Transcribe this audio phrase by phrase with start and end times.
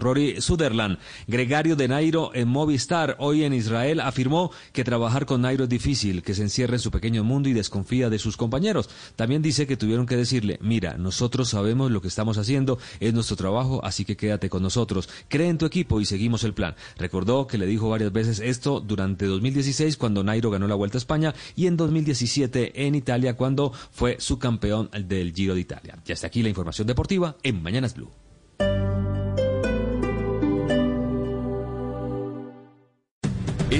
[0.00, 5.64] Rory Sutherland, gregario de Nairo en Movistar, hoy en Israel, afirmó que trabajar con Nairo
[5.64, 8.88] es difícil, que se encierra en su pequeño mundo y desconfía de sus compañeros.
[9.16, 13.36] También dice que tuvieron que decirle, mira, nosotros sabemos lo que estamos haciendo, es nuestro
[13.36, 16.74] trabajo, así que quédate con nosotros, cree en tu equipo y seguimos el plan.
[16.98, 21.00] Recordó que le dijo varias veces esto durante 2016 cuando Nairo ganó la Vuelta a
[21.00, 25.98] España y en 2017 en Italia cuando fue su campeón del Giro de Italia.
[26.06, 28.23] Y hasta aquí la información deportiva en Mañanas Blue.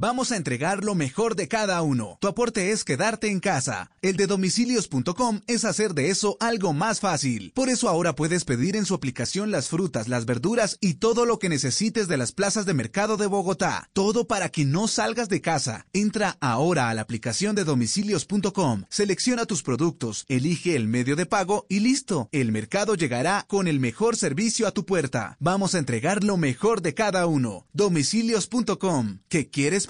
[0.00, 2.16] Vamos a entregar lo mejor de cada uno.
[2.22, 3.90] Tu aporte es quedarte en casa.
[4.00, 7.52] El de domicilios.com es hacer de eso algo más fácil.
[7.54, 11.38] Por eso ahora puedes pedir en su aplicación las frutas, las verduras y todo lo
[11.38, 13.90] que necesites de las plazas de mercado de Bogotá.
[13.92, 15.86] Todo para que no salgas de casa.
[15.92, 21.66] Entra ahora a la aplicación de domicilios.com, selecciona tus productos, elige el medio de pago
[21.68, 22.30] y listo.
[22.32, 25.36] El mercado llegará con el mejor servicio a tu puerta.
[25.40, 27.66] Vamos a entregar lo mejor de cada uno.
[27.74, 29.18] Domicilios.com.
[29.28, 29.89] ¿Qué quieres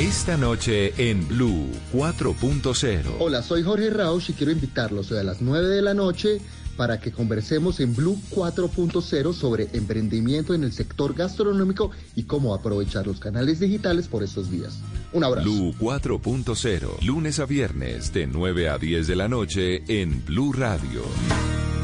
[0.00, 3.16] Esta noche en Blue 4.0.
[3.18, 6.40] Hola, soy Jorge Rausch y quiero invitarlos hoy a las 9 de la noche
[6.78, 13.06] para que conversemos en Blue 4.0 sobre emprendimiento en el sector gastronómico y cómo aprovechar
[13.06, 14.78] los canales digitales por estos días.
[15.12, 15.44] Un abrazo.
[15.46, 21.02] Blue 4.0, lunes a viernes de 9 a 10 de la noche en Blue Radio.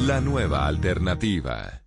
[0.07, 1.86] La nueva alternativa.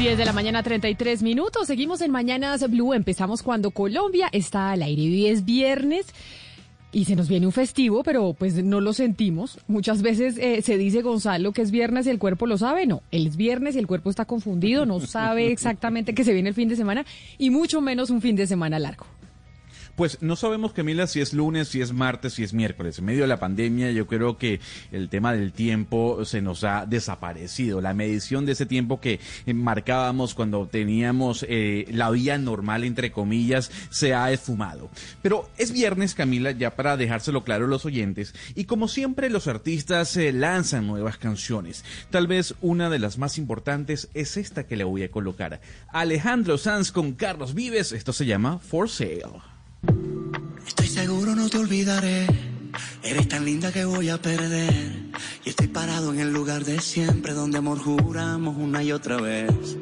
[0.00, 1.66] 10 de la mañana, 33 minutos.
[1.66, 2.94] Seguimos en Mañanas Blue.
[2.94, 5.02] Empezamos cuando Colombia está al aire.
[5.02, 6.06] Hoy es viernes
[6.90, 9.58] y se nos viene un festivo, pero pues no lo sentimos.
[9.68, 12.86] Muchas veces eh, se dice, Gonzalo, que es viernes y el cuerpo lo sabe.
[12.86, 16.54] No, es viernes y el cuerpo está confundido, no sabe exactamente que se viene el
[16.54, 17.04] fin de semana
[17.36, 19.04] y mucho menos un fin de semana largo.
[20.00, 22.98] Pues no sabemos, Camila, si es lunes, si es martes, si es miércoles.
[22.98, 24.58] En medio de la pandemia, yo creo que
[24.92, 27.82] el tema del tiempo se nos ha desaparecido.
[27.82, 33.12] La medición de ese tiempo que eh, marcábamos cuando teníamos eh, la vía normal, entre
[33.12, 34.88] comillas, se ha esfumado.
[35.20, 38.34] Pero es viernes, Camila, ya para dejárselo claro a los oyentes.
[38.54, 41.84] Y como siempre, los artistas se lanzan nuevas canciones.
[42.08, 45.60] Tal vez una de las más importantes es esta que le voy a colocar.
[45.92, 47.92] Alejandro Sanz con Carlos Vives.
[47.92, 49.59] Esto se llama For Sale.
[50.66, 52.26] Estoy seguro no te olvidaré.
[53.02, 55.10] Eres tan linda que voy a perder.
[55.44, 59.76] Y estoy parado en el lugar de siempre, donde amor juramos una y otra vez.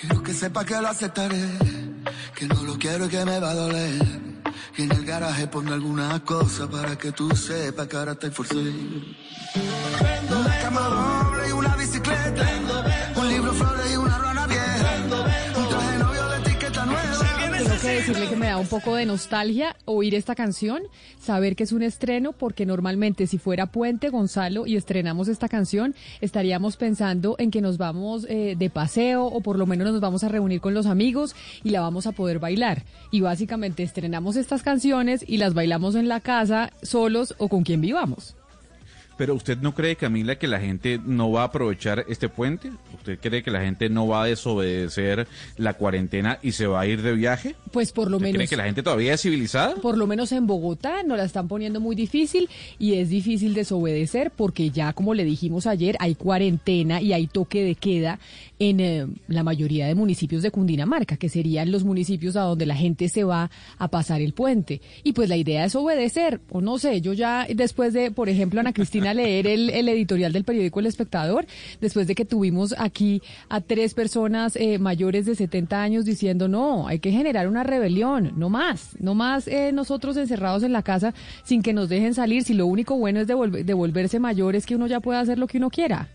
[0.00, 1.48] Quiero que sepa que lo aceptaré.
[2.34, 4.42] Que no lo quiero y que me va a doler.
[4.74, 8.62] Que en el garaje ponga alguna cosa para que tú sepas que ahora estoy forzado.
[8.62, 13.11] Una cama doble y una bicicleta.
[18.06, 20.82] Decirle que me da un poco de nostalgia oír esta canción,
[21.20, 25.94] saber que es un estreno, porque normalmente si fuera Puente Gonzalo y estrenamos esta canción,
[26.20, 30.24] estaríamos pensando en que nos vamos eh, de paseo o por lo menos nos vamos
[30.24, 32.82] a reunir con los amigos y la vamos a poder bailar.
[33.12, 37.80] Y básicamente estrenamos estas canciones y las bailamos en la casa solos o con quien
[37.80, 38.34] vivamos.
[39.22, 42.72] Pero usted no cree, Camila, que la gente no va a aprovechar este puente?
[42.92, 46.88] ¿Usted cree que la gente no va a desobedecer la cuarentena y se va a
[46.88, 47.54] ir de viaje?
[47.70, 48.34] Pues por lo menos.
[48.34, 49.76] ¿Cree que la gente todavía es civilizada?
[49.76, 54.32] Por lo menos en Bogotá nos la están poniendo muy difícil y es difícil desobedecer
[54.32, 58.18] porque ya, como le dijimos ayer, hay cuarentena y hay toque de queda
[58.58, 62.74] en eh, la mayoría de municipios de Cundinamarca, que serían los municipios a donde la
[62.74, 64.80] gente se va a pasar el puente.
[65.04, 68.60] Y pues la idea es obedecer, o no sé, yo ya después de, por ejemplo,
[68.60, 71.46] Ana Cristina leer el, editorial del periódico El Espectador,
[71.80, 76.88] después de que tuvimos aquí a tres personas eh, mayores de 70 años diciendo, no,
[76.88, 81.14] hay que generar una rebelión, no más, no más eh, nosotros encerrados en la casa
[81.44, 84.86] sin que nos dejen salir, si lo único bueno es devolverse mayor es que uno
[84.86, 86.08] ya pueda hacer lo que uno quiera.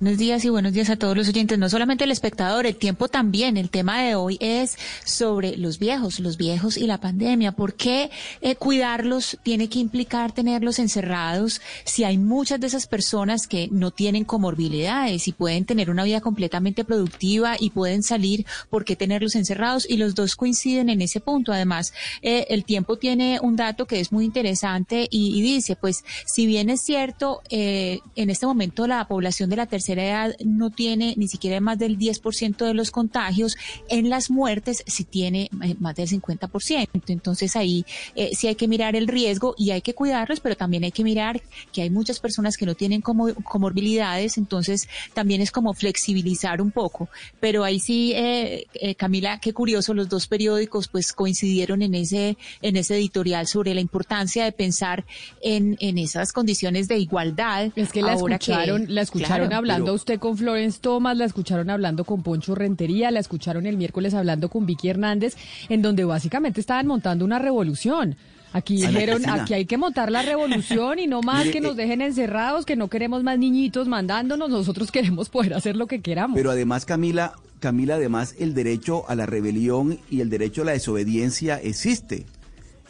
[0.00, 3.06] Buenos días y buenos días a todos los oyentes, no solamente el espectador, el tiempo
[3.06, 3.56] también.
[3.56, 7.52] El tema de hoy es sobre los viejos, los viejos y la pandemia.
[7.52, 8.10] ¿Por qué
[8.40, 13.92] eh, cuidarlos tiene que implicar tenerlos encerrados si hay muchas de esas personas que no
[13.92, 18.46] tienen comorbilidades y pueden tener una vida completamente productiva y pueden salir?
[18.70, 19.88] ¿Por qué tenerlos encerrados?
[19.88, 21.52] Y los dos coinciden en ese punto.
[21.52, 26.46] Además, eh, el tiempo tiene un dato que es muy interesante y, dice, pues, si
[26.46, 30.70] bien es cierto, eh, en este momento la población de la tercera tercera edad no
[30.70, 33.56] tiene ni siquiera más del 10% de los contagios,
[33.88, 36.88] en las muertes sí tiene eh, más del 50%.
[37.08, 37.84] Entonces ahí
[38.14, 41.04] eh, sí hay que mirar el riesgo y hay que cuidarlos, pero también hay que
[41.04, 46.62] mirar que hay muchas personas que no tienen como, comorbilidades, entonces también es como flexibilizar
[46.62, 47.10] un poco.
[47.40, 48.66] Pero ahí sí, eh,
[48.96, 53.82] Camila, qué curioso, los dos periódicos pues coincidieron en ese, en ese editorial sobre la
[53.82, 55.04] importancia de pensar
[55.42, 57.70] en, en esas condiciones de igualdad.
[57.76, 62.04] Es que la escucharon, la escucharon hablar hablando usted con Florence Thomas, la escucharon hablando
[62.04, 65.36] con Poncho Rentería, la escucharon el miércoles hablando con Vicky Hernández,
[65.68, 68.16] en donde básicamente estaban montando una revolución.
[68.52, 72.02] Aquí dijeron, aquí hay que montar la revolución y no más que nos eh, dejen
[72.02, 76.36] encerrados, que no queremos más niñitos mandándonos, nosotros queremos poder hacer lo que queramos.
[76.36, 80.72] Pero además, Camila, Camila, además el derecho a la rebelión y el derecho a la
[80.72, 82.26] desobediencia existe.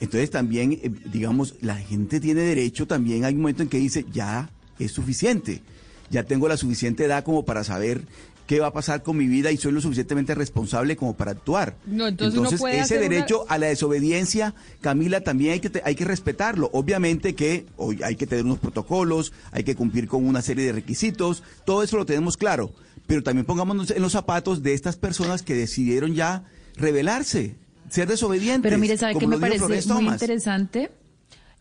[0.00, 4.04] Entonces también, eh, digamos, la gente tiene derecho también, hay un momento en que dice,
[4.12, 5.62] ya es suficiente
[6.10, 8.02] ya tengo la suficiente edad como para saber
[8.46, 11.76] qué va a pasar con mi vida y soy lo suficientemente responsable como para actuar.
[11.86, 16.70] No, entonces, ese derecho a la desobediencia, Camila, también hay que, hay que respetarlo.
[16.72, 20.72] Obviamente que hoy hay que tener unos protocolos, hay que cumplir con una serie de
[20.72, 22.72] requisitos, todo eso lo tenemos claro,
[23.06, 26.44] pero también pongámonos en los zapatos de estas personas que decidieron ya
[26.76, 27.56] rebelarse,
[27.88, 28.70] ser desobedientes.
[28.70, 29.64] Pero mire, ¿sabe qué me parece
[29.94, 30.90] muy interesante?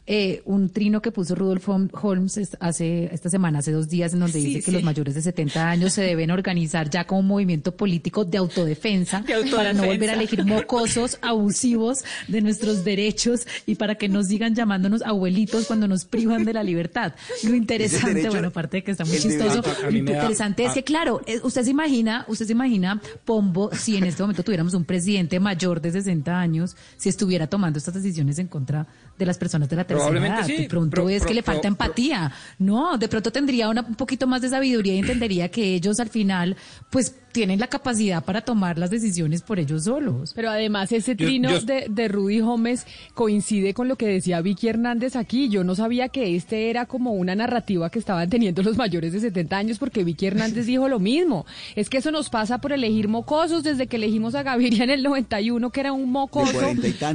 [0.05, 4.37] Eh, un trino que puso Rudolf Holmes hace esta semana, hace dos días, en donde
[4.37, 8.37] dice que los mayores de 70 años se deben organizar ya como movimiento político de
[8.37, 9.23] autodefensa,
[9.55, 14.55] para no volver a elegir mocosos abusivos de nuestros derechos y para que nos sigan
[14.55, 17.13] llamándonos abuelitos cuando nos privan de la libertad.
[17.43, 21.39] Lo interesante, bueno, aparte de que está muy chistoso, lo interesante es que, claro, eh,
[21.43, 25.79] usted se imagina, usted se imagina, Pombo, si en este momento tuviéramos un presidente mayor
[25.79, 28.85] de 60 años, si estuviera tomando estas decisiones en contra
[29.17, 30.57] de las personas de la Probablemente Sí.
[30.63, 32.31] De pronto es que le falta empatía.
[32.59, 36.09] No, de pronto tendría una, un poquito más de sabiduría y entendería que ellos al
[36.09, 36.55] final,
[36.89, 40.31] pues tienen la capacidad para tomar las decisiones por ellos solos.
[40.33, 45.15] Pero además ese trino De, de, Rudy Gómez coincide con lo que decía Vicky Hernández
[45.15, 45.49] aquí.
[45.49, 49.19] Yo no sabía que este era como una narrativa que estaban teniendo los mayores de
[49.19, 51.45] 70 años porque Vicky Hernández dijo lo mismo.
[51.75, 55.03] Es que eso nos pasa por elegir mocosos desde que elegimos a Gaviria en el
[55.03, 56.61] 91 que era un mocoso.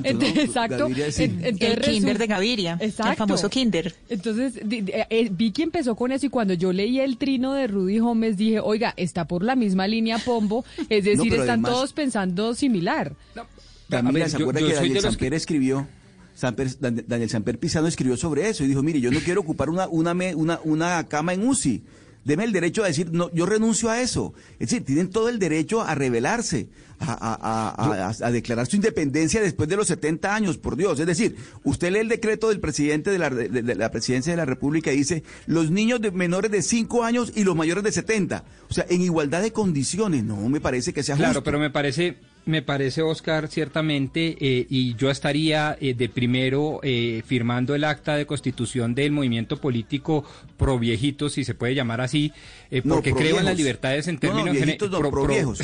[0.04, 0.88] Exacto.
[0.88, 2.67] el kinder de Gaviria.
[2.80, 3.12] Exacto.
[3.12, 3.94] El famoso kinder.
[4.08, 8.37] Entonces eh, Vicky empezó con eso y cuando yo leí el trino de Rudy Gómez
[8.37, 13.14] dije, oiga, está por la misma línea Pombo, es decir, están todos pensando similar.
[13.88, 15.87] También, ¿se acuerda que Daniel Samper escribió?
[16.40, 20.12] Daniel Samper Pizano escribió sobre eso y dijo, mire, yo no quiero ocupar una, una,
[20.37, 21.82] una, una cama en UCI.
[22.28, 24.35] Deme el derecho a decir, no, yo renuncio a eso.
[24.58, 26.68] Es decir, tienen todo el derecho a rebelarse,
[27.00, 31.00] a, declarar su independencia después de los 70 años, por Dios.
[31.00, 34.44] Es decir, usted lee el decreto del presidente de la, de, la presidencia de la
[34.44, 38.44] República y dice, los niños de menores de 5 años y los mayores de 70.
[38.68, 40.23] O sea, en igualdad de condiciones.
[40.23, 41.30] No me parece que sea justo.
[41.30, 46.80] Claro, pero me parece, me parece, Oscar, ciertamente, eh, y yo estaría eh, de primero
[46.82, 50.24] eh, firmando el acta de constitución del movimiento político
[50.56, 52.32] pro viejitos, si se puede llamar así,
[52.87, 54.54] porque creo en las libertades en términos.
[54.90, 55.60] No, pro, viejos.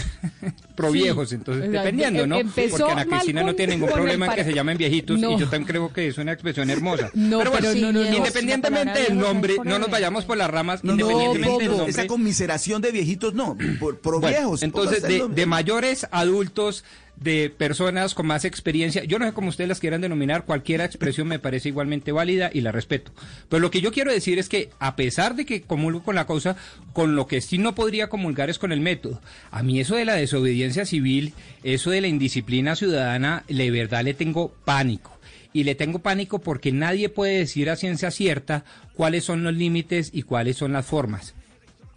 [0.75, 2.39] pro viejos, entonces, dependiendo, ¿no?
[2.39, 5.65] Porque Ana Cristina no tiene ningún problema en que se llamen viejitos, y yo también
[5.65, 7.11] creo que es una expresión hermosa.
[7.15, 11.91] No, pero, no, independientemente del nombre, no nos vayamos por las ramas, independientemente del nombre.
[11.91, 13.57] Esa conmiseración de viejitos, no,
[14.03, 14.63] pro viejos.
[14.63, 16.85] Entonces, de mayores adultos
[17.17, 19.05] de personas con más experiencia.
[19.05, 22.61] Yo no sé cómo ustedes las quieran denominar, cualquier expresión me parece igualmente válida y
[22.61, 23.13] la respeto.
[23.49, 26.27] Pero lo que yo quiero decir es que a pesar de que comulgo con la
[26.27, 26.57] causa,
[26.93, 29.21] con lo que sí no podría comulgar es con el método.
[29.51, 34.15] A mí eso de la desobediencia civil, eso de la indisciplina ciudadana, de verdad le
[34.15, 35.13] tengo pánico.
[35.53, 40.11] Y le tengo pánico porque nadie puede decir a ciencia cierta cuáles son los límites
[40.13, 41.35] y cuáles son las formas.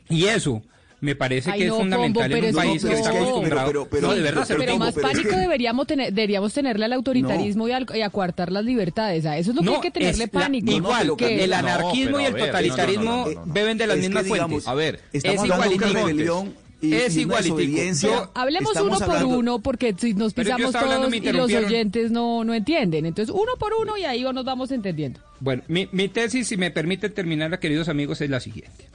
[0.10, 0.62] Y eso,
[1.00, 3.88] me parece que es fundamental en un país que está acostumbrado.
[3.89, 8.01] Pero, de verdad, pero más pánico deberíamos tener, deberíamos tenerle al autoritarismo y, al, y,
[8.01, 9.25] a coartar las libertades.
[9.25, 10.72] A eso es lo que hay que tenerle pánico.
[10.72, 14.68] igual, que el anarquismo y el totalitarismo beben de las mismas fuentes.
[14.68, 16.48] A ver, es igualitico.
[16.80, 18.32] Y, es igualitico.
[18.36, 23.06] hablemos uno por uno porque si nos pisamos todos y los oyentes no, no entienden.
[23.06, 25.20] Entonces, uno por uno y ahí nos vamos entendiendo.
[25.39, 28.86] Bueno, mi, mi tesis, si me permite terminarla, queridos amigos, es la siguiente.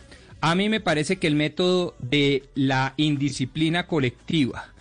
[0.45, 4.73] A mí me parece que el método de la indisciplina colectiva,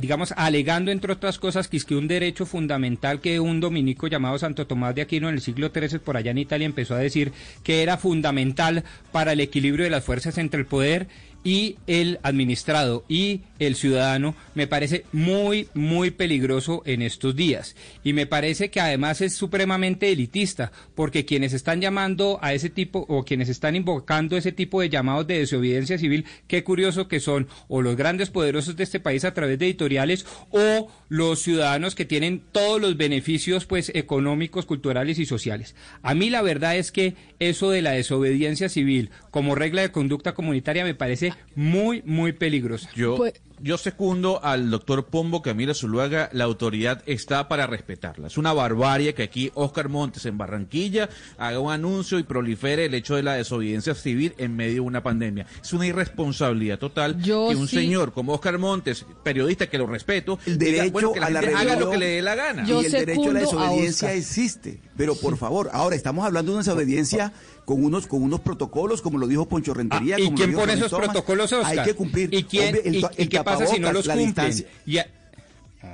[0.00, 4.38] digamos, alegando entre otras cosas que es que un derecho fundamental que un dominico llamado
[4.38, 7.30] Santo Tomás de Aquino en el siglo XIII por allá en Italia empezó a decir
[7.62, 11.08] que era fundamental para el equilibrio de las fuerzas entre el poder
[11.48, 17.74] y el administrado y el ciudadano me parece muy, muy peligroso en estos días.
[18.04, 23.06] Y me parece que además es supremamente elitista, porque quienes están llamando a ese tipo
[23.08, 27.48] o quienes están invocando ese tipo de llamados de desobediencia civil, qué curioso que son
[27.66, 32.04] o los grandes poderosos de este país a través de editoriales o los ciudadanos que
[32.04, 35.74] tienen todos los beneficios pues económicos, culturales y sociales.
[36.02, 40.34] A mí la verdad es que eso de la desobediencia civil como regla de conducta
[40.34, 42.88] comunitaria me parece muy, muy peligroso.
[42.94, 48.28] Yo, pues, yo secundo al doctor Pombo Camila Zuluaga, la autoridad está para respetarla.
[48.28, 52.94] Es una barbarie que aquí Oscar Montes en Barranquilla haga un anuncio y prolifere el
[52.94, 55.46] hecho de la desobediencia civil en medio de una pandemia.
[55.60, 60.58] Es una irresponsabilidad total que un señor como Oscar Montes, periodista que lo respeto, el
[60.58, 62.64] derecho a la haga lo que le dé la gana.
[62.68, 64.80] y el derecho a la desobediencia existe.
[64.96, 67.32] Pero por favor, ahora estamos hablando de una desobediencia
[67.68, 70.16] con unos con unos protocolos, como lo dijo Poncho Rentería.
[70.16, 71.78] Ah, ¿Y quién pone esos protocolos, Oscar?
[71.78, 72.32] Hay que cumplir.
[72.32, 72.80] ¿Y quién,
[73.28, 74.64] qué pasa si no los cumplen?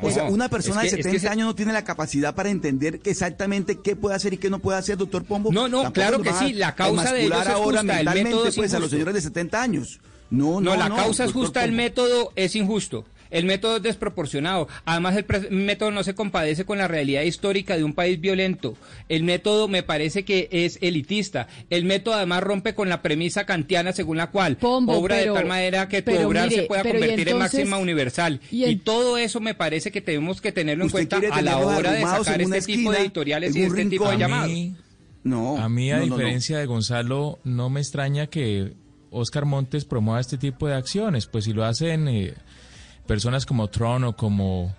[0.00, 3.96] o sea, una persona de 70 años no tiene la capacidad para entender exactamente qué
[3.96, 5.50] puede hacer y qué no puede hacer, doctor Pombo.
[5.50, 8.54] No, no, claro que sí, la causa de ellos es ahora justa, el método es
[8.54, 9.98] pues, a los señores de 70 años.
[10.30, 13.04] No, no, no, la causa es justa, el método es injusto.
[13.30, 14.68] El método es desproporcionado.
[14.84, 18.76] Además, el método no se compadece con la realidad histórica de un país violento.
[19.08, 21.48] El método me parece que es elitista.
[21.70, 25.88] El método además rompe con la premisa kantiana según la cual obra de tal manera
[25.88, 28.40] que tu obra se pueda convertir en máxima universal.
[28.50, 32.02] Y, todo eso me parece que tenemos que tenerlo en cuenta a la hora de
[32.02, 34.52] sacar este tipo de editoriales y este tipo de llamados.
[35.22, 38.74] No, a mí, a diferencia de Gonzalo, no me extraña que
[39.10, 42.34] Oscar Montes promueva este tipo de acciones, pues si lo hacen eh,
[43.06, 44.74] personas como Tron o como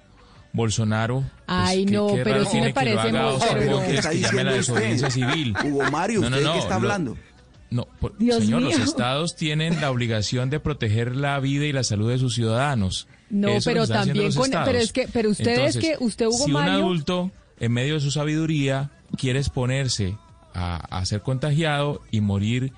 [0.53, 1.20] Bolsonaro.
[1.22, 3.39] Pues, Ay, no, pero sí me parece muy...
[3.53, 5.55] Pero que está diciendo la desobediencia civil.
[5.63, 7.17] Hugo Mario, ¿usted no, no, qué está hablando?
[7.72, 7.88] No,
[8.20, 12.36] señor, los estados tienen la obligación de proteger la vida y la salud de sus
[12.36, 13.08] ciudadanos.
[13.29, 16.74] No, pero también con, pero es que, pero ustedes que usted Hugo si Mario.
[16.74, 20.15] Si un adulto en medio de su sabiduría quiere exponerse
[20.53, 22.72] a, a ser contagiado y morir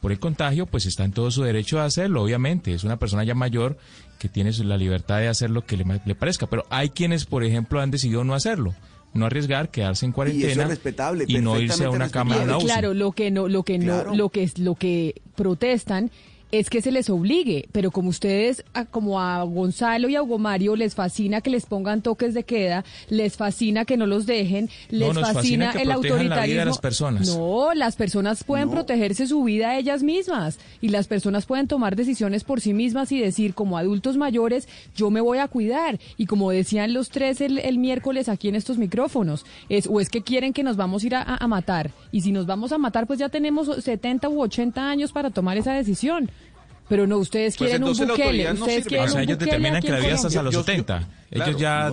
[0.00, 2.74] por el contagio, pues está en todo su derecho a hacerlo, obviamente.
[2.74, 3.78] Es una persona ya mayor
[4.24, 6.46] que tiene la libertad de hacer lo que le, parezca.
[6.46, 8.74] Pero hay quienes, por ejemplo, han decidido no hacerlo
[9.12, 10.66] no arriesgar, quedarse en cuarentena
[11.28, 14.30] y, no irse a una cama de Claro, lo que no, lo que no, lo
[14.30, 16.10] que es lo que protestan
[16.52, 20.76] es que se les obligue, pero como ustedes, como a Gonzalo y a Hugo Mario,
[20.76, 25.18] les fascina que les pongan toques de queda, les fascina que no los dejen, les
[25.18, 26.64] fascina, el autoritarismo.
[26.64, 27.36] las personas.
[27.36, 32.44] No, las personas pueden protegerse su vida ellas mismas y las personas pueden tomar decisiones
[32.44, 35.98] por sí mismas y decir, como adultos mayores, yo me voy a cuidar.
[36.16, 40.22] Y como decían los tres el, miércoles aquí en estos micrófonos, es o es que
[40.22, 41.90] quieren que nos vamos a ir a matar.
[42.12, 45.58] Y si nos vamos a matar, pues ya tenemos 70 u 80 años para tomar
[45.58, 46.30] esa decisión.
[46.88, 48.52] Pero no, ustedes pues quieren un Bukele.
[48.52, 51.08] ustedes quieren o sea, ellos determinan que la vida es hasta los 70.
[51.30, 51.90] ellos ya,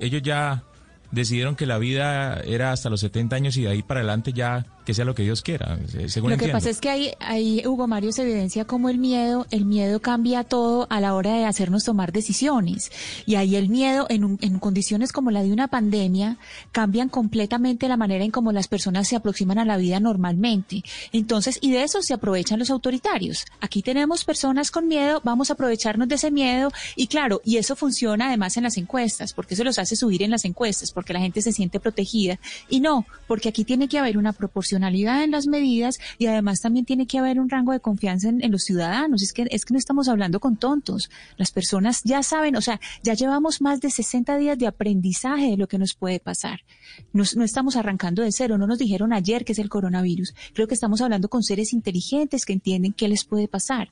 [0.00, 0.62] ellos ya
[1.10, 4.66] decidieron que la vida era hasta los 70 años y de ahí para adelante ya
[4.84, 7.86] que sea lo que Dios quiera, según Lo que pasa es que ahí, ahí, Hugo
[7.86, 11.84] Mario, se evidencia como el miedo, el miedo cambia todo a la hora de hacernos
[11.84, 12.90] tomar decisiones.
[13.26, 16.38] Y ahí el miedo, en, en condiciones como la de una pandemia,
[16.72, 20.82] cambian completamente la manera en cómo las personas se aproximan a la vida normalmente.
[21.12, 23.46] Entonces, y de eso se aprovechan los autoritarios.
[23.60, 26.70] Aquí tenemos personas con miedo, vamos a aprovecharnos de ese miedo.
[26.96, 30.30] Y claro, y eso funciona además en las encuestas, porque eso los hace subir en
[30.30, 32.38] las encuestas, porque la gente se siente protegida.
[32.68, 36.84] Y no, porque aquí tiene que haber una proporción en las medidas y además también
[36.84, 39.22] tiene que haber un rango de confianza en, los ciudadanos.
[39.22, 41.10] Es que, es que no estamos hablando con tontos.
[41.36, 45.56] Las personas ya saben, o sea, ya llevamos más de 60 días de aprendizaje de
[45.56, 46.60] lo que nos puede pasar.
[47.12, 50.34] no estamos arrancando de cero, no nos dijeron ayer que es el coronavirus.
[50.52, 53.90] Creo que estamos hablando con seres inteligentes que entienden qué les puede pasar.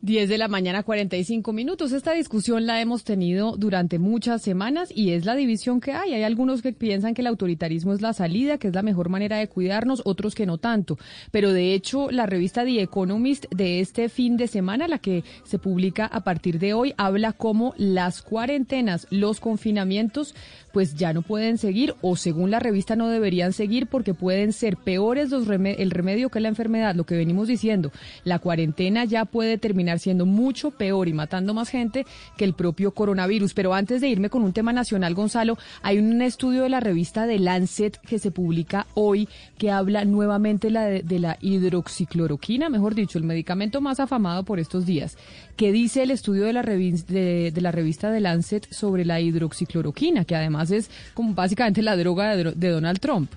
[0.00, 1.90] 10 de la mañana, 45 minutos.
[1.90, 6.14] Esta discusión la hemos tenido durante muchas semanas y es la división que hay.
[6.14, 9.38] Hay algunos que piensan que el autoritarismo es la salida, que es la mejor manera
[9.38, 10.98] de cuidarnos, otros que no tanto.
[11.32, 15.58] Pero de hecho, la revista The Economist de este fin de semana, la que se
[15.58, 20.32] publica a partir de hoy, habla cómo las cuarentenas, los confinamientos
[20.72, 24.76] pues ya no pueden seguir o según la revista no deberían seguir porque pueden ser
[24.76, 27.90] peores los el remedio que la enfermedad, lo que venimos diciendo.
[28.24, 32.06] La cuarentena ya puede terminar siendo mucho peor y matando más gente
[32.36, 33.54] que el propio coronavirus.
[33.54, 37.26] Pero antes de irme con un tema nacional, Gonzalo, hay un estudio de la revista
[37.26, 43.18] The Lancet que se publica hoy que habla nuevamente la de, la hidroxicloroquina, mejor dicho,
[43.18, 45.16] el medicamento más afamado por estos días.
[45.56, 50.24] ¿Qué dice el estudio de la, de, de la revista The Lancet sobre la hidroxicloroquina?
[50.24, 53.30] Que además es como básicamente la droga de Donald Trump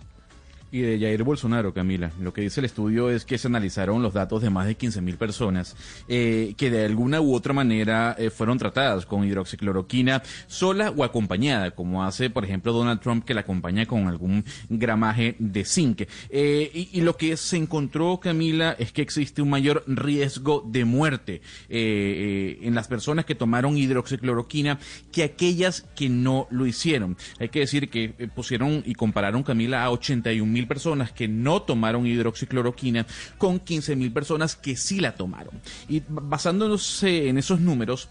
[0.72, 2.12] y de Jair Bolsonaro, Camila.
[2.20, 5.18] Lo que dice el estudio es que se analizaron los datos de más de 15.000
[5.18, 5.76] personas
[6.08, 11.72] eh, que de alguna u otra manera eh, fueron tratadas con hidroxicloroquina sola o acompañada,
[11.72, 16.04] como hace, por ejemplo, Donald Trump, que la acompaña con algún gramaje de zinc.
[16.30, 21.42] Eh, y, lo que se encontró, Camila, es que existe un mayor riesgo de muerte
[21.68, 24.78] en las personas que tomaron hidroxicloroquina
[25.12, 27.18] que aquellas que no lo hicieron.
[27.40, 33.06] Hay que decir que pusieron y compararon, Camila, a 81 personas que no tomaron hidroxicloroquina
[33.38, 35.54] con 15 mil personas que sí la tomaron.
[35.90, 38.10] Y basándonos en esos números,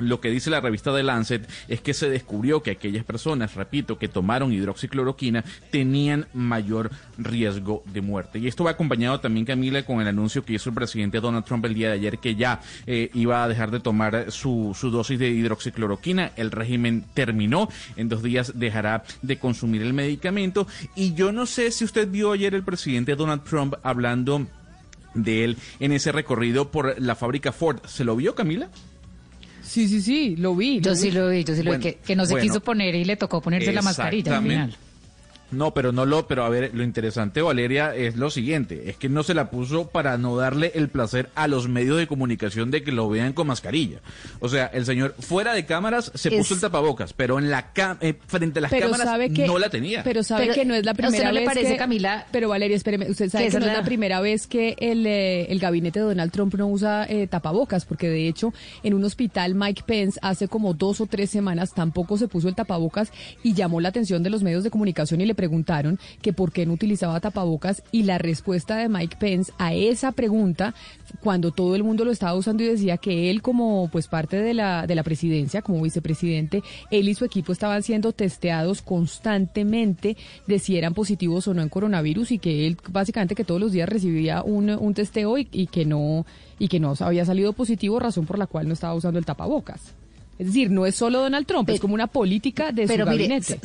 [0.00, 3.98] lo que dice la revista de Lancet es que se descubrió que aquellas personas, repito,
[3.98, 8.38] que tomaron hidroxicloroquina tenían mayor riesgo de muerte.
[8.38, 11.64] Y esto va acompañado también, Camila, con el anuncio que hizo el presidente Donald Trump
[11.66, 15.18] el día de ayer que ya eh, iba a dejar de tomar su, su dosis
[15.18, 16.32] de hidroxicloroquina.
[16.36, 17.68] El régimen terminó.
[17.96, 20.66] En dos días dejará de consumir el medicamento.
[20.94, 24.46] Y yo no sé si usted vio ayer el presidente Donald Trump hablando
[25.14, 27.80] de él en ese recorrido por la fábrica Ford.
[27.86, 28.70] ¿Se lo vio, Camila?
[29.70, 30.80] Sí, sí, sí, lo vi.
[30.80, 33.04] yo sí lo vi, yo sí lo vi, que, que no se quiso poner y
[33.04, 34.76] le tocó ponerse la mascarilla al final.
[35.50, 39.08] No, pero no lo, pero a ver, lo interesante, Valeria, es lo siguiente, es que
[39.08, 42.82] no se la puso para no darle el placer a los medios de comunicación de
[42.82, 44.00] que lo vean con mascarilla.
[44.40, 48.14] O sea, el señor fuera de cámaras se puso el tapabocas, pero en la eh,
[48.26, 50.02] frente a las cámaras no la tenía.
[50.04, 52.26] Pero sabe que no es la primera vez parece, Camila?
[52.30, 55.58] Pero Valeria, espéreme, usted sabe que, no es la primera vez que el, eh, el
[55.58, 59.82] gabinete de Donald Trump no usa eh, tapabocas, porque de hecho en un hospital Mike
[59.86, 63.88] Pence hace como dos o tres semanas tampoco se puso el tapabocas y llamó la
[63.88, 67.82] atención de los medios de comunicación y le preguntaron que por qué no utilizaba tapabocas
[67.92, 70.74] y la respuesta de Mike Pence a esa pregunta,
[71.22, 74.52] cuando todo el mundo lo estaba usando y decía que él como pues parte de
[74.52, 80.58] la, de la presidencia, como vicepresidente, él y su equipo estaban siendo testeados constantemente de
[80.58, 83.88] si eran positivos o no en coronavirus y que él básicamente que todos los días
[83.88, 86.26] recibía un, un testeo y, y que no
[86.58, 89.94] y que no había salido positivo, razón por la cual no estaba usando el tapabocas.
[90.38, 93.60] Es decir, no es solo Donald Trump, es como una política de su gabinete.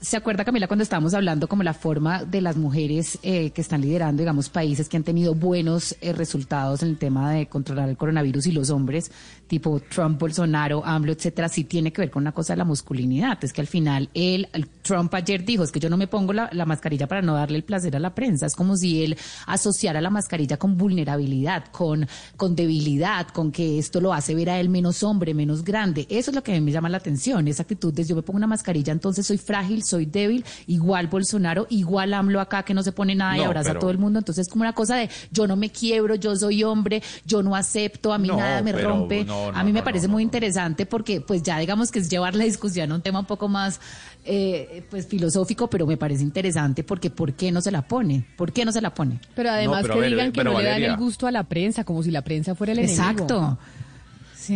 [0.00, 3.80] ¿Se acuerda, Camila, cuando estábamos hablando como la forma de las mujeres eh, que están
[3.80, 7.96] liderando, digamos, países que han tenido buenos eh, resultados en el tema de controlar el
[7.96, 9.10] coronavirus y los hombres,
[9.46, 13.38] tipo Trump, Bolsonaro, AMLO, etcétera, sí tiene que ver con una cosa de la masculinidad.
[13.42, 14.48] Es que al final él,
[14.82, 17.64] Trump ayer dijo, es que yo no me pongo la, mascarilla para no darle el
[17.64, 18.46] placer a la prensa.
[18.46, 24.00] Es como si él asociara la mascarilla con vulnerabilidad, con, con debilidad, con que esto
[24.00, 26.06] lo hace ver a él menos hombre, menos grande.
[26.10, 28.22] Eso es lo que a mí me llama la atención, esa actitud de yo me
[28.22, 32.82] pongo una mascarilla, entonces soy frágil, soy débil, igual Bolsonaro, igual AMLO acá que no
[32.82, 34.18] se pone nada y abraza a todo el mundo.
[34.18, 37.54] Entonces es como una cosa de yo no me quiebro, yo soy hombre, yo no
[37.54, 39.26] acepto, a mí nada me rompe.
[39.54, 42.92] A mí me parece muy interesante porque pues ya digamos que es llevar la discusión
[42.92, 43.80] a un tema un poco más
[44.24, 48.26] eh, pues filosófico, pero me parece interesante porque ¿por qué no se la pone?
[48.36, 49.20] ¿Por qué no se la pone?
[49.34, 52.10] Pero además que digan que no le dan el gusto a la prensa, como si
[52.10, 53.58] la prensa fuera el Exacto.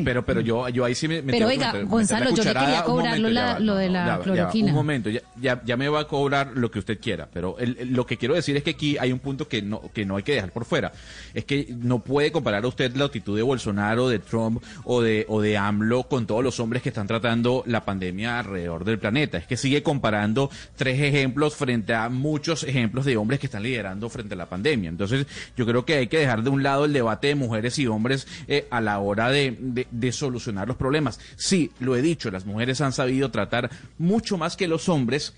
[0.05, 1.23] Pero, pero yo, yo ahí sí me...
[1.23, 4.69] pero oiga, Gonzalo, yo le quería cobrar lo, de la cloroquina.
[4.69, 5.23] un momento, ya,
[5.65, 8.63] ya, me va a cobrar lo que usted quiera, pero lo que quiero decir es
[8.63, 10.93] que aquí hay un punto que no, que no hay que dejar por fuera.
[11.35, 15.41] Es que no puede comparar usted la actitud de Bolsonaro, de Trump o de, o
[15.41, 19.39] de AMLO con todos los hombres que están tratando la pandemia alrededor del planeta.
[19.39, 24.09] Es que sigue comparando tres ejemplos frente a muchos ejemplos de hombres que están liderando
[24.09, 24.89] frente a la pandemia.
[24.89, 25.27] Entonces,
[25.57, 28.27] yo creo que hay que dejar de un lado el debate de mujeres y hombres
[28.49, 29.80] eh, a la hora de, de,
[30.13, 31.21] solucionar los problemas.
[31.37, 35.35] Sí, lo he dicho, las mujeres han sabido tratar mucho más que los hombres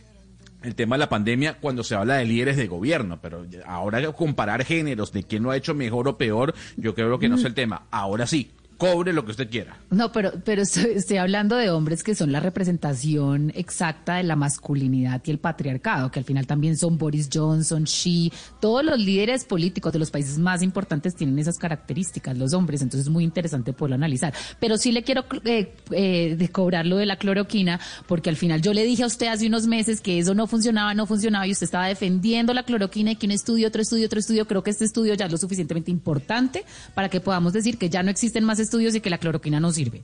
[0.62, 4.64] el tema de la pandemia cuando se habla de líderes de gobierno, pero ahora comparar
[4.64, 7.54] géneros de quién lo ha hecho mejor o peor, yo creo que no es el
[7.54, 7.86] tema.
[7.90, 9.78] Ahora sí, cobre lo que usted quiera.
[9.90, 15.22] No, pero, pero estoy, hablando de hombres que son la representación exacta de la masculinidad
[15.24, 19.92] y el patriarcado, que al final también son Boris Johnson, Xi, todos los líderes políticos
[19.92, 23.94] de los países más importantes tienen esas características, los hombres, entonces es muy interesante poderlo
[23.94, 24.34] analizar.
[24.58, 28.62] Pero sí le quiero eh, eh, de cobrar lo de la cloroquina, porque al final
[28.62, 31.52] yo le dije a usted hace unos meses que eso no funcionaba, no funcionaba, y
[31.52, 34.70] usted estaba defendiendo la cloroquina y que un estudio, otro estudio, otro estudio, creo que
[34.70, 38.42] este estudio ya es lo suficientemente importante para que podamos decir que ya no existen
[38.42, 40.02] más estudios estudios y que la cloroquina no sirve.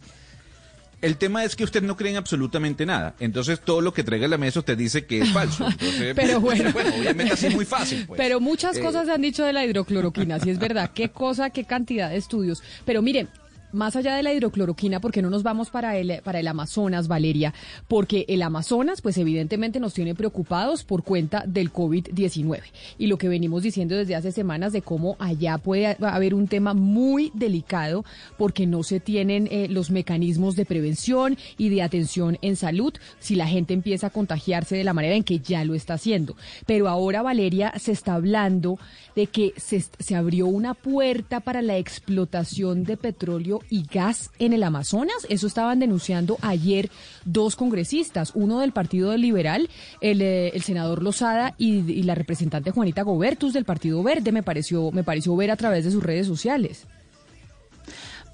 [1.00, 3.14] El tema es que usted no cree en absolutamente nada.
[3.20, 5.66] Entonces, todo lo que traiga a la mesa usted dice que es falso.
[6.16, 6.70] pero bueno.
[6.70, 8.04] obviamente así es muy fácil.
[8.06, 8.18] Pues.
[8.18, 10.90] Pero muchas eh, cosas se han dicho de la hidrocloroquina, si es verdad.
[10.92, 12.62] Qué cosa, qué cantidad de estudios.
[12.84, 13.28] Pero miren,
[13.72, 17.54] más allá de la hidrocloroquina, porque no nos vamos para el, para el Amazonas, Valeria?
[17.86, 22.60] Porque el Amazonas, pues evidentemente nos tiene preocupados por cuenta del COVID-19.
[22.98, 26.74] Y lo que venimos diciendo desde hace semanas de cómo allá puede haber un tema
[26.74, 28.04] muy delicado
[28.36, 33.34] porque no se tienen eh, los mecanismos de prevención y de atención en salud si
[33.34, 36.36] la gente empieza a contagiarse de la manera en que ya lo está haciendo.
[36.66, 38.78] Pero ahora, Valeria, se está hablando
[39.14, 44.52] de que se, se abrió una puerta para la explotación de petróleo y gas en
[44.52, 45.26] el Amazonas.
[45.28, 46.90] Eso estaban denunciando ayer
[47.24, 49.68] dos congresistas, uno del Partido Liberal,
[50.00, 54.90] el, eh, el senador Lozada y, la representante Juanita Gobertus del Partido Verde, me pareció,
[54.92, 56.86] me pareció ver a través de sus redes sociales.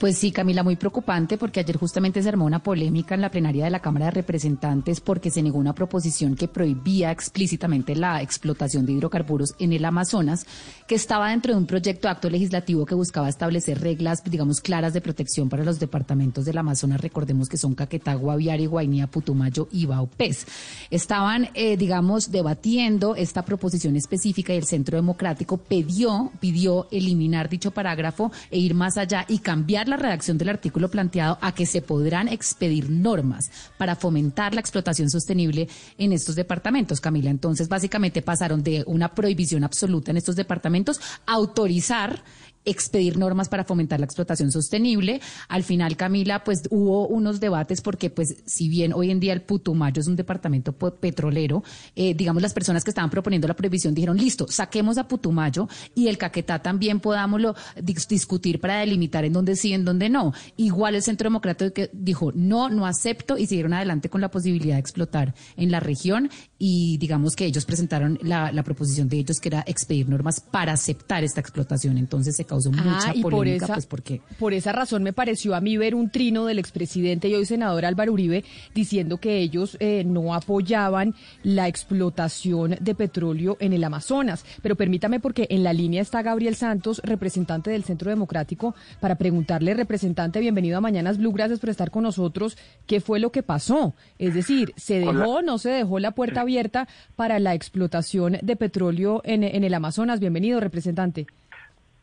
[0.05, 3.65] Pues sí, Camila, muy preocupante porque ayer justamente se armó una polémica en la plenaria
[3.65, 8.85] de la Cámara de Representantes porque se negó una proposición que prohibía explícitamente la explotación
[8.85, 10.45] de hidrocarburos en el Amazonas,
[10.87, 14.93] que estaba dentro de un proyecto de acto legislativo que buscaba establecer reglas, digamos, claras
[14.93, 17.01] de protección para los departamentos del Amazonas.
[17.01, 20.47] Recordemos que son Caquetá, Guaviare, Guainía, Putumayo y Baupés.
[20.91, 27.71] Estaban, eh, digamos, debatiendo esta proposición específica y el Centro Democrático pidió, pidió eliminar dicho
[27.71, 31.83] parágrafo e ir más allá y cambiar la redacción del artículo planteado a que se
[31.83, 37.31] podrán expedir normas para fomentar la explotación sostenible en estos departamentos, Camila.
[37.31, 42.23] Entonces, básicamente pasaron de una prohibición absoluta en estos departamentos a autorizar
[42.65, 45.21] expedir normas para fomentar la explotación sostenible.
[45.49, 49.43] Al final, Camila, pues hubo unos debates porque, pues, si bien hoy en día el
[49.43, 51.63] Putumayo es un departamento petrolero,
[51.95, 56.09] eh, digamos, las personas que estaban proponiendo la prohibición dijeron, listo, saquemos a Putumayo y
[56.09, 60.33] el Caquetá también podámoslo discutir para delimitar en dónde sí, en dónde no.
[60.57, 64.81] Igual el Centro Democrático dijo, no, no acepto y siguieron adelante con la posibilidad de
[64.81, 69.49] explotar en la región y digamos que ellos presentaron la, la proposición de ellos que
[69.49, 71.99] era expedir normas para aceptar esta explotación.
[71.99, 74.21] Entonces se causó mucha ah, por esa, pues porque...
[74.39, 77.85] Por esa razón me pareció a mí ver un trino del expresidente y hoy senador
[77.85, 84.45] Álvaro Uribe diciendo que ellos eh, no apoyaban la explotación de petróleo en el Amazonas.
[84.63, 89.75] Pero permítame porque en la línea está Gabriel Santos, representante del Centro Democrático, para preguntarle,
[89.75, 92.57] representante, bienvenido a Mañanas Blue, gracias por estar con nosotros.
[92.87, 93.95] ¿Qué fue lo que pasó?
[94.19, 96.87] Es decir, ¿se dejó o no se dejó la puerta abierta
[97.17, 100.21] para la explotación de petróleo en, en el Amazonas?
[100.21, 101.27] Bienvenido, representante.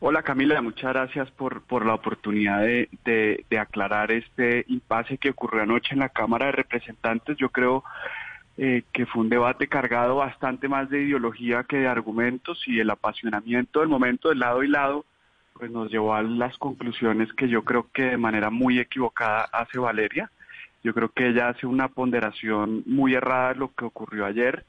[0.04, 2.88] Hola Camila, muchas gracias por, por la oportunidad de,
[3.48, 7.36] de, aclarar este impasse que ocurrió anoche en la Cámara de Representantes.
[7.36, 7.84] Yo creo
[8.56, 12.90] eh, que fue un debate cargado bastante más de ideología que de argumentos y el
[12.90, 15.04] apasionamiento del momento de lado y lado
[15.52, 19.78] pues nos llevó a las conclusiones que yo creo que de manera muy equivocada hace
[19.78, 20.32] Valeria.
[20.82, 24.66] Yo creo que ella hace una ponderación muy errada de lo que ocurrió ayer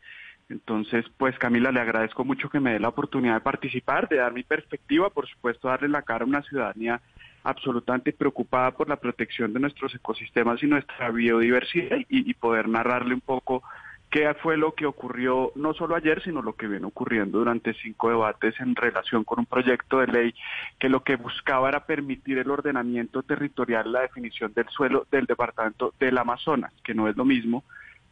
[0.49, 4.33] entonces, pues Camila, le agradezco mucho que me dé la oportunidad de participar, de dar
[4.33, 7.01] mi perspectiva, por supuesto, darle la cara a una ciudadanía
[7.43, 13.21] absolutamente preocupada por la protección de nuestros ecosistemas y nuestra biodiversidad y, poder narrarle un
[13.21, 13.63] poco
[14.09, 18.09] qué fue lo que ocurrió no solo ayer, sino lo que viene ocurriendo durante cinco
[18.09, 20.35] debates en relación con un proyecto de ley
[20.79, 25.93] que lo que buscaba era permitir el ordenamiento territorial, la definición del suelo del departamento
[25.99, 27.63] del Amazonas, que no es lo mismo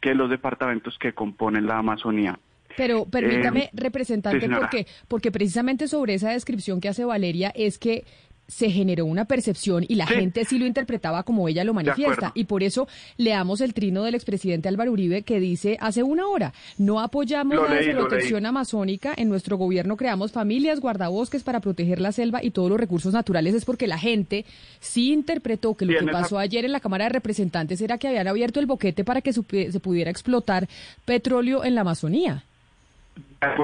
[0.02, 2.38] que los departamentos que componen la Amazonía.
[2.76, 8.04] Pero permítame, eh, representante, porque, porque precisamente sobre esa descripción que hace Valeria es que
[8.48, 12.32] se generó una percepción y la gente sí lo interpretaba como ella lo manifiesta.
[12.34, 16.52] Y por eso leamos el trino del expresidente Álvaro Uribe que dice hace una hora,
[16.78, 22.42] no apoyamos la protección amazónica, en nuestro gobierno creamos familias, guardabosques para proteger la selva
[22.42, 23.54] y todos los recursos naturales.
[23.54, 24.44] Es porque la gente
[24.80, 28.28] sí interpretó que lo que pasó ayer en la Cámara de Representantes era que habían
[28.28, 30.68] abierto el boquete para que se pudiera explotar
[31.04, 32.44] petróleo en la Amazonía.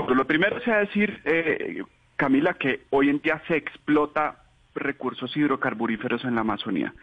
[0.08, 1.82] Lo primero es decir, eh,
[2.16, 4.36] Camila, que hoy en día se explota
[4.78, 6.94] recursos hidrocarburíferos en la Amazonía.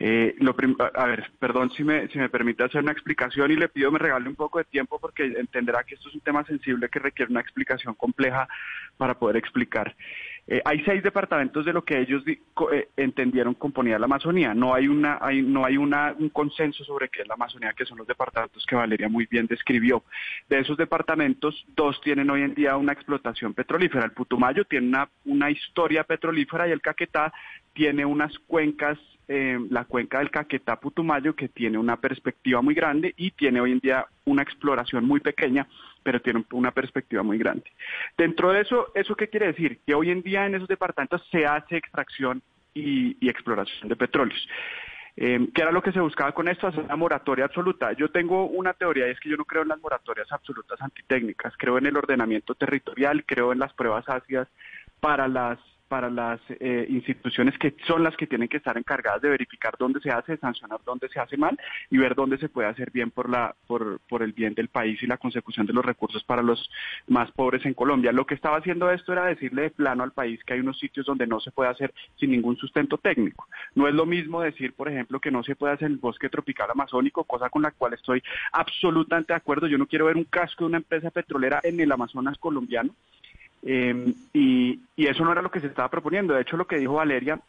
[0.00, 0.54] Eh, lo
[0.94, 3.98] a ver, perdón si me, si me permite hacer una explicación y le pido me
[3.98, 7.32] regale un poco de tiempo porque entenderá que esto es un tema sensible que requiere
[7.32, 8.48] una explicación compleja
[8.96, 9.96] para poder explicar.
[10.50, 14.54] Eh, hay seis departamentos de lo que ellos eh, entendieron componía la Amazonía.
[14.54, 17.84] No hay una, hay, no hay una, un consenso sobre qué es la Amazonía, que
[17.84, 20.02] son los departamentos que Valeria muy bien describió.
[20.48, 24.06] De esos departamentos, dos tienen hoy en día una explotación petrolífera.
[24.06, 27.30] El Putumayo tiene una, historia petrolífera y el Caquetá
[27.74, 33.12] tiene unas cuencas eh, la cuenca del Caquetá Putumayo, que tiene una perspectiva muy grande
[33.18, 35.66] y tiene hoy en día una exploración muy pequeña,
[36.02, 37.70] pero tiene una perspectiva muy grande.
[38.16, 39.80] Dentro de eso, ¿eso qué quiere decir?
[39.86, 42.42] Que hoy en día en esos departamentos se hace extracción
[42.74, 44.48] y, exploración de petróleos.
[45.16, 46.68] Eh, ¿Qué era lo que se buscaba con esto?
[46.68, 47.92] Hacer una moratoria absoluta.
[47.92, 51.54] Yo tengo una teoría y es que yo no creo en las moratorias absolutas antitécnicas,
[51.58, 54.48] creo en el ordenamiento territorial, creo en las pruebas ácidas
[55.00, 59.30] para las para las eh, instituciones que son las que tienen que estar encargadas de
[59.30, 61.58] verificar dónde se hace, sancionar dónde se hace mal
[61.90, 65.02] y ver dónde se puede hacer bien por la por, por el bien del país
[65.02, 66.70] y la consecución de los recursos para los
[67.06, 68.12] más pobres en Colombia.
[68.12, 71.06] Lo que estaba haciendo esto era decirle de plano al país que hay unos sitios
[71.06, 73.46] donde no se puede hacer sin ningún sustento técnico.
[73.74, 76.70] No es lo mismo decir, por ejemplo, que no se puede hacer el bosque tropical
[76.70, 78.22] amazónico, cosa con la cual estoy
[78.52, 79.66] absolutamente de acuerdo.
[79.66, 82.94] Yo no quiero ver un casco de una empresa petrolera en el Amazonas colombiano
[83.62, 86.34] eh, y, eso no era lo que se estaba proponiendo.
[86.34, 87.40] De hecho, lo que dijo Valeria,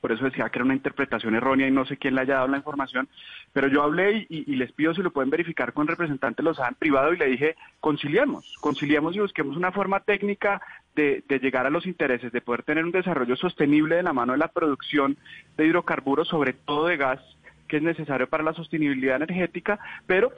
[0.00, 2.48] por eso decía que era una interpretación errónea y no sé quién le haya dado
[2.48, 3.08] la información,
[3.52, 7.12] pero yo hablé y, les pido si lo pueden verificar con representantes los en privado
[7.12, 10.62] y le dije, conciliemos, conciliemos y busquemos una forma técnica
[10.94, 14.38] de, llegar a los intereses, de poder tener un desarrollo sostenible de la mano de
[14.38, 15.16] la producción
[15.56, 17.20] de hidrocarburos, sobre todo de gas,
[17.66, 20.32] que es necesario para la sostenibilidad energética, pero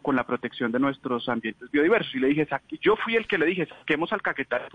[0.00, 2.14] con la protección de nuestros ambientes biodiversos.
[2.14, 2.46] Y le dije,
[2.80, 4.68] yo fui el que le dije, saquemos al Caquetá de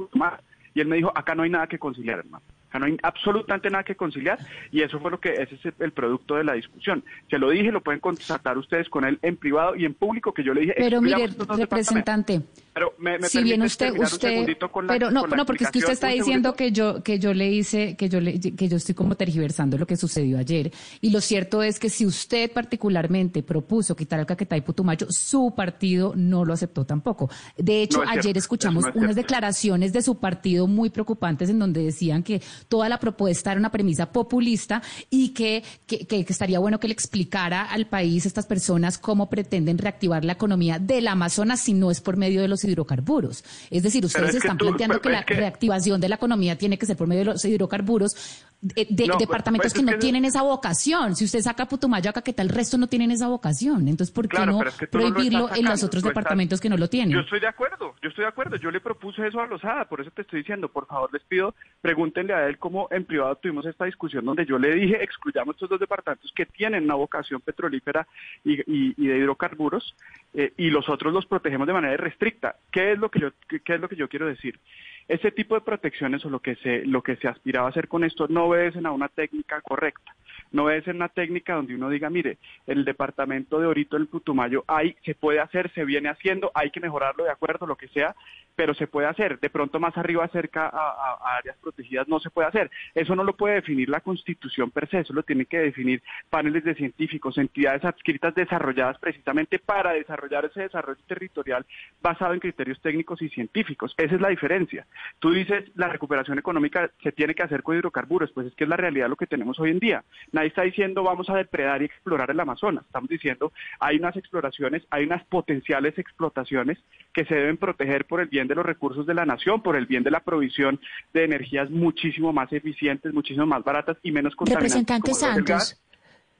[0.74, 2.44] Y él me dijo, acá no hay nada que conciliar, hermano.
[2.70, 4.40] Acá no hay absolutamente nada que conciliar.
[4.72, 7.04] Y eso fue lo que, ese es el producto de la discusión.
[7.30, 10.44] Se lo dije, lo pueden constatar ustedes con él en privado y en público, que
[10.44, 10.74] yo le dije.
[10.78, 12.42] Pero mire, representante.
[12.74, 14.56] Pero me, si bien usted, usted,
[14.88, 17.96] pero no, no, porque es que usted está diciendo que yo, que yo le hice,
[17.96, 20.72] que yo le, que yo estoy como tergiversando lo que sucedió ayer.
[21.02, 25.54] Y lo cierto es que si usted particularmente propuso quitar el Caquetá y Putumayo, su
[25.56, 27.30] partido no lo aceptó tampoco.
[27.58, 32.42] De hecho, ayer escuchamos unas declaraciones de su partido muy preocupantes en donde decían que
[32.70, 36.94] toda la propuesta era una premisa populista y que, que, que estaría bueno que le
[36.94, 42.02] explicara al país, estas personas, cómo pretenden reactivar la economía del Amazonas si no es
[42.02, 43.44] por medio de los hidrocarburos.
[43.70, 47.08] Es decir, ustedes están planteando que la reactivación de la economía tiene que ser por
[47.08, 48.16] medio de los hidrocarburos
[48.62, 51.15] de, pues, departamentos pues, que no tienen esa vocación.
[51.15, 53.88] Si usted saca Putumayo acá, que tal el resto no tienen esa vocación.
[53.88, 54.60] Entonces, ¿por qué no
[54.91, 57.13] prohibirlo en los otros departamentos que no lo tienen?
[57.13, 58.56] Yo estoy de acuerdo, yo estoy de acuerdo.
[58.56, 61.54] Yo le propuse eso a Lozada, por eso te estoy diciendo, por favor, les pido,
[61.82, 65.70] pregúntenle a él cómo en privado tuvimos esta discusión donde yo le dije, excluyamos estos
[65.70, 68.08] dos departamentos que tienen una vocación petrolífera
[68.43, 69.96] y, de hidrocarburos
[70.34, 72.56] eh, y los otros los protegemos de manera restricta.
[72.72, 74.60] ¿Qué es lo que yo, qué es lo que yo quiero decir?
[75.08, 78.04] Ese tipo de protecciones o lo que se, lo que se aspiraba a hacer con
[78.04, 80.15] esto no obedecen a una técnica correcta.
[80.52, 84.64] No obedecen a una técnica donde uno diga, mire, el departamento de Orito del Putumayo
[84.68, 88.16] hay, se puede hacer, se viene haciendo, hay que mejorarlo de acuerdo, lo que sea,
[88.56, 89.40] pero se puede hacer.
[89.40, 92.72] De pronto más arriba, cerca a, áreas protegidas, no se puede hacer.
[92.96, 96.64] Eso no lo puede definir la Constitución per se, eso lo tienen que definir paneles
[96.64, 101.66] de científicos, entidades adscritas desarrolladas precisamente para desarrollar ese desarrollo territorial
[102.02, 103.94] basado en criterios técnicos y científicos.
[103.96, 104.88] Esa es la diferencia.
[105.20, 108.70] Tú dices, la recuperación económica se tiene que hacer con hidrocarburos, pues es que es
[108.70, 110.04] la realidad lo que tenemos hoy en día.
[110.38, 114.84] Nadie está diciendo vamos a depredar y explorar el Amazonas, estamos diciendo hay unas exploraciones,
[114.91, 116.78] hay unas potenciales explotaciones
[117.12, 119.88] que se deben proteger por el bien de los recursos de la nación, por el
[119.88, 120.80] bien de la provisión
[121.12, 124.73] de energías muchísimo más eficientes, muchísimo más baratas y menos contaminantes.
[124.73, 125.82] Representante Santos.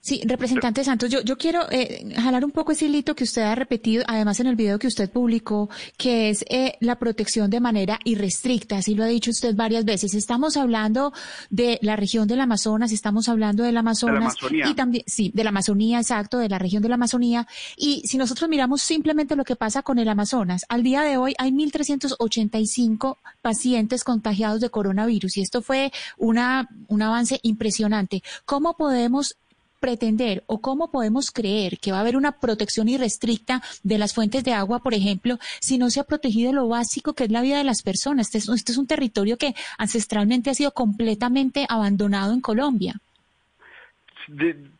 [0.08, 3.56] Sí, representante Santos, yo, yo quiero eh, jalar un poco ese hilito que usted ha
[3.56, 8.00] repetido, además en el video que usted publicó, que es eh, la protección de manera
[8.06, 10.14] irrestricta, así lo ha dicho usted varias veces.
[10.14, 11.12] Estamos hablando
[11.50, 16.00] de la región del Amazonas, estamos hablando del Amazonas y también, sí, de la Amazonía,
[16.00, 17.46] exacto, de la región de la Amazonía.
[17.76, 21.34] Y si nosotros miramos simplemente lo que pasa con el Amazonas, al día de hoy
[21.38, 28.24] hay 1.385 pacientes contagiados de coronavirus y esto fue una, un avance impresionante.
[28.46, 29.36] ¿Cómo podemos
[29.80, 34.44] pretender o cómo podemos creer que va a haber una protección irrestricta de las fuentes
[34.44, 37.58] de agua, por ejemplo, si no se ha protegido lo básico que es la vida
[37.58, 38.28] de las personas?
[38.28, 42.96] Este es, este es un territorio que ancestralmente ha sido completamente abandonado en Colombia.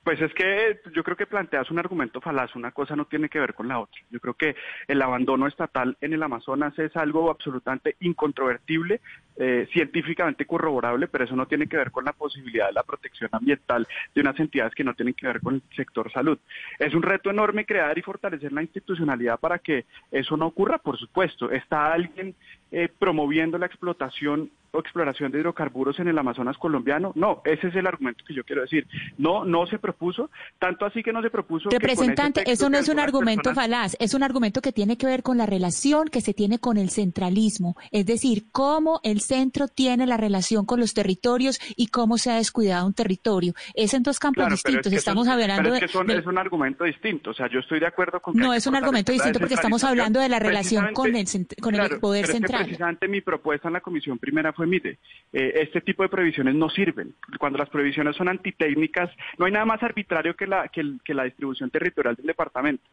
[0.04, 3.40] pues es que yo creo que planteas un argumento falaz, una cosa no tiene que
[3.40, 4.02] ver con la otra.
[4.10, 4.56] Yo creo que
[4.88, 9.02] el abandono estatal en el Amazonas es algo absolutamente incontrovertible,
[9.40, 13.30] eh, científicamente corroborable, pero eso no tiene que ver con la posibilidad de la protección
[13.32, 16.40] ambiental de unas entidades que no tienen que ver con el sector salud.
[16.80, 20.98] Es un reto enorme crear y fortalecer la institucionalidad para que eso no ocurra, por
[20.98, 21.52] supuesto.
[21.52, 22.36] Está alguien
[22.72, 27.14] eh, promoviendo la explotación o exploración de hidrocarburos en el Amazonas colombiano.
[27.16, 28.86] No, ese es el argumento que yo quiero decir.
[29.18, 31.70] No, no se propuso, tanto así que no se propuso.
[31.70, 35.38] Representante, eso no es un argumento falaz, es un argumento que tiene que ver con
[35.38, 40.18] la relación que se tiene con el centralismo, es decir, cómo el centro tiene la
[40.18, 43.54] relación con los territorios y cómo se ha descuidado un territorio.
[43.76, 44.92] Es en dos campos distintos.
[44.92, 47.32] estamos hablando es que es un argumento distinto.
[47.32, 48.36] O sea, yo estoy de acuerdo con.
[48.36, 51.28] no es un argumento distinto porque estamos hablando de la relación con el,
[51.62, 52.64] con el poder central.
[52.64, 55.00] precisamente mi propuesta en la comisión primera fue, mire,
[55.34, 57.14] eh, este tipo de previsiones no sirven.
[57.40, 61.70] Cuando las previsiones son antitécnicas, no hay nada más arbitrario que la, que la distribución
[61.70, 62.84] territorial del departamento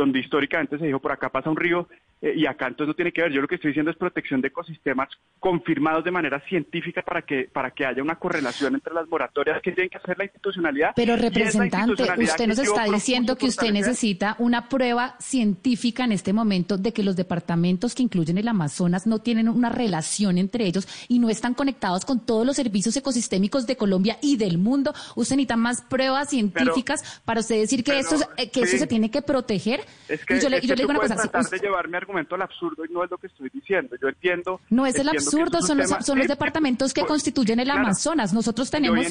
[0.00, 1.86] donde históricamente se dijo por acá pasa un río
[2.22, 3.32] eh, y acá entonces no tiene que ver.
[3.32, 5.08] Yo lo que estoy diciendo es protección de ecosistemas
[5.38, 9.72] confirmados de manera científica para que para que haya una correlación entre las moratorias que
[9.72, 10.92] tienen que hacer la institucionalidad.
[10.96, 16.76] Pero representante, usted nos está diciendo que usted necesita una prueba científica en este momento
[16.76, 21.18] de que los departamentos que incluyen el Amazonas no tienen una relación entre ellos y
[21.18, 24.92] no están conectados con todos los servicios ecosistémicos de Colombia y del mundo.
[25.16, 29.10] Usted necesita más pruebas científicas para usted decir que esto eh, que eso se tiene
[29.10, 29.80] que proteger.
[30.08, 32.84] Es que, yo le, yo le digo una cosa, tratar de llevarme argumento al absurdo
[32.84, 33.96] y no es lo que estoy diciendo.
[34.00, 34.60] Yo entiendo.
[34.70, 38.32] No es el absurdo, son los, son los departamentos que constituyen el Amazonas.
[38.32, 39.06] Nosotros tenemos,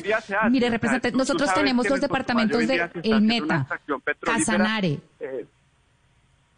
[0.50, 3.68] mire, representante, nosotros tenemos los departamentos de El Meta,
[4.22, 5.00] Casanare.
[5.20, 5.46] Eh,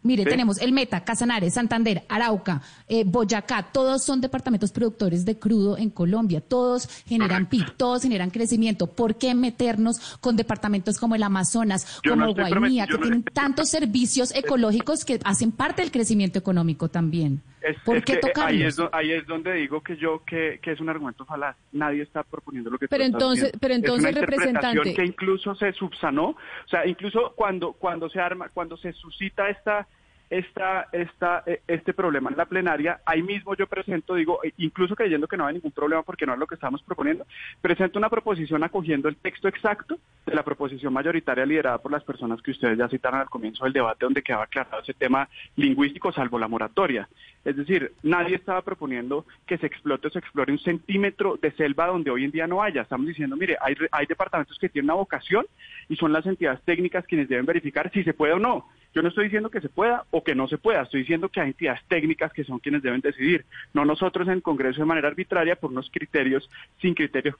[0.02, 5.78] Mire, tenemos el Meta, Casanare, Santander, Arauca, eh, Boyacá, todos son departamentos productores de crudo
[5.78, 8.88] en Colombia, todos generan PIB, todos generan crecimiento.
[8.88, 15.04] ¿Por qué meternos con departamentos como el Amazonas, como Guainía, que tienen tantos servicios ecológicos
[15.04, 17.40] que hacen parte del crecimiento económico también?
[17.84, 18.80] ¿Por qué tocarlos?
[18.92, 21.56] Ahí es, donde digo que yo que, es un argumento falaz.
[21.72, 25.72] Nadie está proponiendo lo que pero entonces, pero entonces es una representante que incluso se
[25.72, 29.86] subsanó, o sea, incluso cuando cuando se arma, cuando se suscita esta
[30.32, 34.96] esta, esta, eh, este problema en la plenaria, ahí mismo yo presento, digo, e incluso
[34.96, 37.26] creyendo que no hay ningún problema porque no es lo que estamos proponiendo,
[37.60, 42.40] presento una proposición acogiendo el texto exacto de la proposición mayoritaria liderada por las personas
[42.40, 46.38] que ustedes ya citaron al comienzo del debate donde quedaba aclarado ese tema lingüístico salvo
[46.38, 47.06] la moratoria.
[47.44, 51.88] Es decir, nadie estaba proponiendo que se explote o se explore un centímetro de selva
[51.88, 52.80] donde hoy en día no haya.
[52.80, 55.44] Estamos diciendo, mire, hay, hay departamentos que tienen una vocación
[55.90, 58.66] y son las entidades técnicas quienes deben verificar si se puede o no.
[58.94, 61.40] Yo no estoy diciendo que se pueda o que no se pueda, estoy diciendo que
[61.40, 65.08] hay entidades técnicas que son quienes deben decidir, no nosotros en el Congreso de manera
[65.08, 66.48] arbitraria por unos criterios
[66.80, 67.36] sin criterios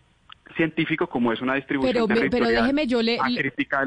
[0.56, 3.18] científico como es una distribución pero, pero déjeme yo le,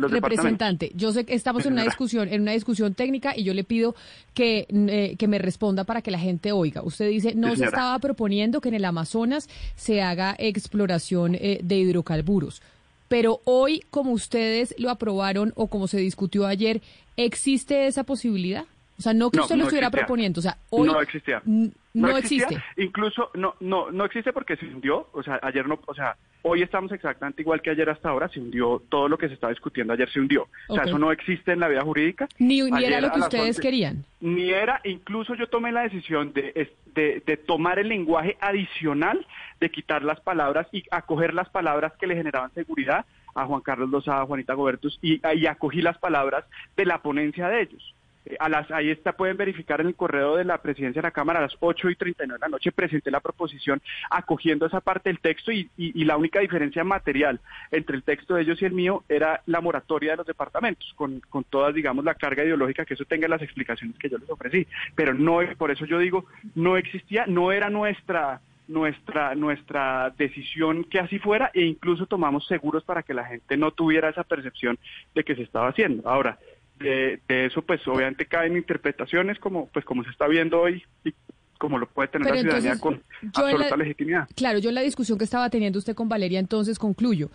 [0.09, 3.63] representante yo sé que estamos en una discusión en una discusión técnica y yo le
[3.63, 3.95] pido
[4.33, 6.81] que, eh, que me responda para que la gente oiga.
[6.81, 11.75] Usted dice no se estaba proponiendo que en el Amazonas se haga exploración eh, de
[11.77, 12.61] hidrocarburos
[13.07, 16.81] pero hoy como ustedes lo aprobaron o como se discutió ayer
[17.17, 18.65] existe esa posibilidad
[18.97, 21.41] o sea, no que usted lo estuviera proponiendo, o sea, hoy no existía.
[21.45, 22.61] No, existe.
[22.77, 26.61] Incluso no no no existe porque se hundió, o sea, ayer no, o sea, hoy
[26.61, 29.93] estamos exactamente igual que ayer hasta ahora, se hundió todo lo que se estaba discutiendo
[29.93, 30.47] ayer se hundió.
[30.67, 32.27] O sea, eso no existe en la vida jurídica.
[32.37, 34.05] Ni, era lo que ustedes querían.
[34.21, 39.25] Ni era, incluso yo tomé la decisión de, de, de tomar el lenguaje adicional,
[39.59, 43.89] de quitar las palabras y acoger las palabras que le generaban seguridad a Juan Carlos
[43.89, 46.45] Lozada, a Juanita Gobertus y, y acogí las palabras
[46.77, 47.94] de la ponencia de ellos.
[48.25, 51.11] Eh, a las, ahí está, pueden verificar en el correo de la presidencia de la
[51.11, 55.09] Cámara a las 8 y 39 de la noche presenté la proposición acogiendo esa parte
[55.09, 55.69] del texto y,
[56.05, 57.39] la única diferencia material
[57.71, 61.19] entre el texto de ellos y el mío era la moratoria de los departamentos, con,
[61.21, 64.67] con todas, digamos, la carga ideológica que eso tenga las explicaciones que yo les ofrecí.
[64.93, 70.99] Pero no, por eso yo digo, no existía, no era nuestra nuestra, nuestra decisión que
[70.99, 74.77] así fuera e incluso tomamos seguros para que la gente no tuviera esa percepción
[75.13, 76.07] de que se estaba haciendo.
[76.09, 76.37] Ahora,
[76.79, 81.13] de, eso pues obviamente caen interpretaciones como pues como se está viendo hoy y
[81.57, 83.01] como lo puede tener la ciudadanía con
[83.33, 84.27] absoluta legitimidad.
[84.35, 87.29] Claro, yo en la discusión que estaba teniendo usted con Valeria entonces concluyo.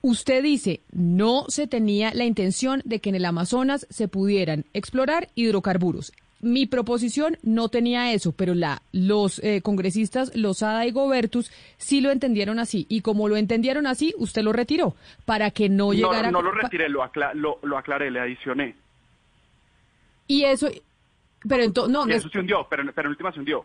[0.00, 5.28] Usted dice, no se tenía la intención de que en el Amazonas se pudieran explorar
[5.34, 12.00] hidrocarburos mi proposición no tenía eso, pero la, los eh, congresistas Lozada y Gobertus sí
[12.00, 12.86] lo entendieron así.
[12.88, 14.94] Y como lo entendieron así, usted lo retiró
[15.24, 16.30] para que no llegara...
[16.30, 17.00] No, no lo retiré, lo,
[17.62, 18.74] lo, aclaré, le adicioné.
[20.26, 20.68] Y eso...
[21.48, 21.92] Pero entonces...
[21.92, 23.64] No, eso se hundió, pero, pero en última se hundió.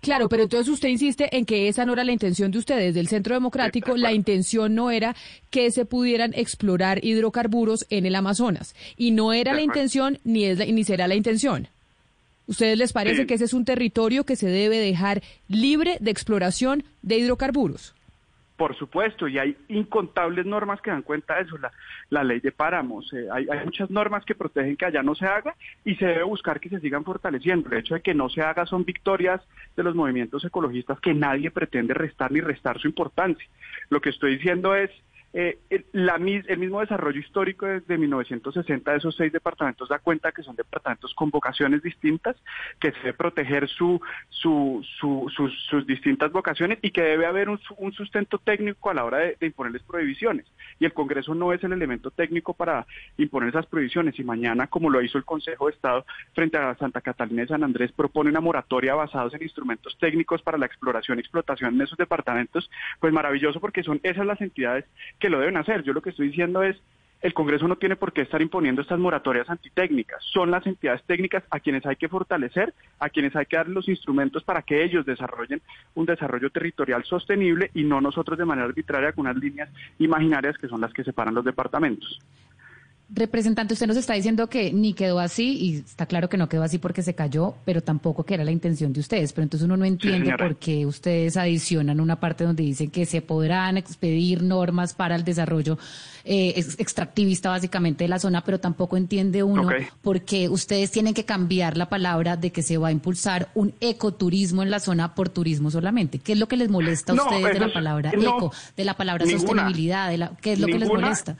[0.00, 3.08] Claro, pero entonces usted insiste en que esa no era la intención de ustedes, del
[3.08, 5.16] Centro Democrático, la intención no era
[5.50, 8.76] que se pudieran explorar hidrocarburos en el Amazonas.
[8.96, 11.68] Y no era la intención ni, es ni será la intención.
[12.46, 16.84] ¿Ustedes les parece que ese es un territorio que se debe dejar libre de exploración
[17.02, 17.94] de hidrocarburos?
[18.56, 21.56] Por supuesto, y hay incontables normas que dan cuenta de eso.
[22.08, 25.54] La, ley de páramos, eh, hay, muchas normas que protegen que allá no se haga
[25.84, 27.68] y se debe buscar que se sigan fortaleciendo.
[27.68, 29.42] El hecho de que no se haga son victorias
[29.76, 33.46] de los movimientos ecologistas que nadie pretende restar ni restar su importancia.
[33.90, 34.90] Lo que estoy diciendo es
[35.32, 40.56] eh, el, mismo desarrollo histórico desde 1960 de esos seis departamentos da cuenta que son
[40.56, 42.36] departamentos con vocaciones distintas,
[42.80, 44.00] que se debe proteger su,
[44.30, 47.60] sus, distintas vocaciones y que debe haber un,
[47.92, 50.46] sustento técnico a la hora de, imponerles prohibiciones.
[50.78, 52.86] Y el Congreso no es el elemento técnico para
[53.18, 54.18] imponer esas prohibiciones.
[54.18, 57.64] Y mañana, como lo hizo el Consejo de Estado frente a Santa Catalina y San
[57.64, 61.98] Andrés, propone una moratoria basados en instrumentos técnicos para la exploración y explotación en esos
[61.98, 62.70] departamentos,
[63.00, 64.84] pues maravilloso porque son esas las entidades
[65.18, 65.82] que lo deben hacer.
[65.82, 66.76] Yo lo que estoy diciendo es,
[67.22, 70.22] el Congreso no tiene por qué estar imponiendo estas moratorias antitécnicas.
[70.32, 73.88] Son las entidades técnicas a quienes hay que fortalecer, a quienes hay que dar los
[73.88, 75.62] instrumentos para que ellos desarrollen
[75.94, 80.68] un desarrollo territorial sostenible y no nosotros de manera arbitraria con unas líneas imaginarias que
[80.68, 82.20] son las que separan los departamentos.
[83.08, 86.64] Representante, usted nos está diciendo que ni quedó así, y está claro que no quedó
[86.64, 89.32] así porque se cayó, pero tampoco que era la intención de ustedes.
[89.32, 93.22] Pero entonces uno no entiende por qué ustedes adicionan una parte donde dicen que se
[93.22, 95.78] podrán expedir normas para el desarrollo
[96.24, 99.68] eh, extractivista básicamente de la zona, pero tampoco entiende uno
[100.02, 103.72] por qué ustedes tienen que cambiar la palabra de que se va a impulsar un
[103.80, 106.18] ecoturismo en la zona por turismo solamente.
[106.18, 109.26] ¿Qué es lo que les molesta a ustedes de la palabra eco, de la palabra
[109.26, 110.10] sostenibilidad?
[110.10, 111.36] De la, ¿Qué es lo que les molesta?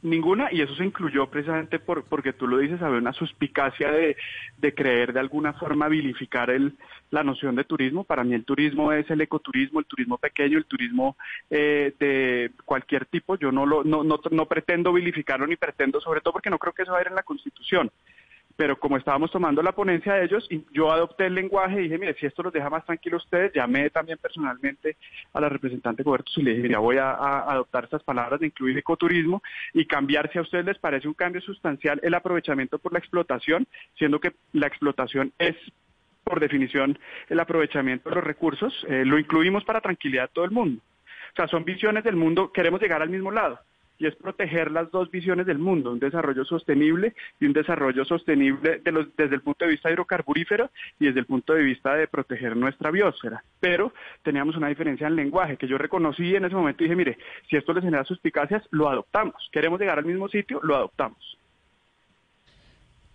[0.00, 4.16] Ninguna, y eso se incluyó precisamente por, porque tú lo dices, había una suspicacia de,
[4.56, 6.74] de creer de alguna forma vilificar el,
[7.10, 8.04] la noción de turismo.
[8.04, 11.16] Para mí el turismo es el ecoturismo, el turismo pequeño, el turismo
[11.50, 13.36] eh, de cualquier tipo.
[13.36, 16.72] Yo no, lo, no, no, no pretendo vilificarlo ni pretendo, sobre todo porque no creo
[16.72, 17.90] que eso va a ir en la Constitución
[18.58, 22.14] pero como estábamos tomando la ponencia de ellos, yo adopté el lenguaje y dije, mire,
[22.14, 24.96] si esto los deja más tranquilos ustedes, llamé también personalmente
[25.32, 28.76] a la representante Goberto y le dije, mira, voy a, adoptar estas palabras de incluir
[28.76, 32.98] ecoturismo y cambiar, si a ustedes les parece un cambio sustancial, el aprovechamiento por la
[32.98, 33.64] explotación,
[33.96, 35.54] siendo que la explotación es
[36.24, 36.98] por definición
[37.28, 40.82] el aprovechamiento de los recursos, eh, lo incluimos para tranquilidad de todo el mundo.
[41.32, 43.60] O sea, son visiones del mundo, queremos llegar al mismo lado
[43.98, 48.80] y es proteger las dos visiones del mundo, un desarrollo sostenible y un desarrollo sostenible
[48.84, 50.70] de los, desde el punto de vista hidrocarburífero
[51.00, 53.42] y desde el punto de vista de proteger nuestra biosfera.
[53.60, 53.92] Pero
[54.22, 57.18] teníamos una diferencia en lenguaje que yo reconocí en ese momento y dije, mire,
[57.50, 59.34] si esto les genera suspicacias, lo adoptamos.
[59.52, 61.38] Queremos llegar al mismo sitio, lo adoptamos.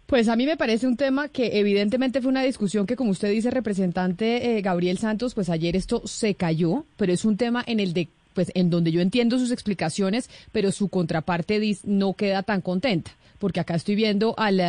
[0.05, 3.31] Pues a mí me parece un tema que evidentemente fue una discusión que, como usted
[3.31, 7.79] dice, representante eh, Gabriel Santos, pues ayer esto se cayó, pero es un tema en
[7.79, 12.61] el de pues en donde yo entiendo sus explicaciones, pero su contraparte no queda tan
[12.61, 14.59] contenta, porque acá estoy viendo al,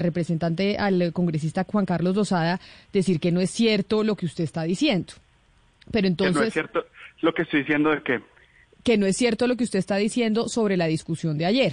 [0.00, 2.60] representante, al congresista Juan Carlos Dosada
[2.92, 5.14] decir que no es cierto lo que usted está diciendo.
[5.90, 6.34] Pero entonces...
[6.34, 6.86] Que no es cierto
[7.22, 8.20] lo que estoy diciendo de que...
[8.82, 11.72] Que no es cierto lo que usted está diciendo sobre la discusión de ayer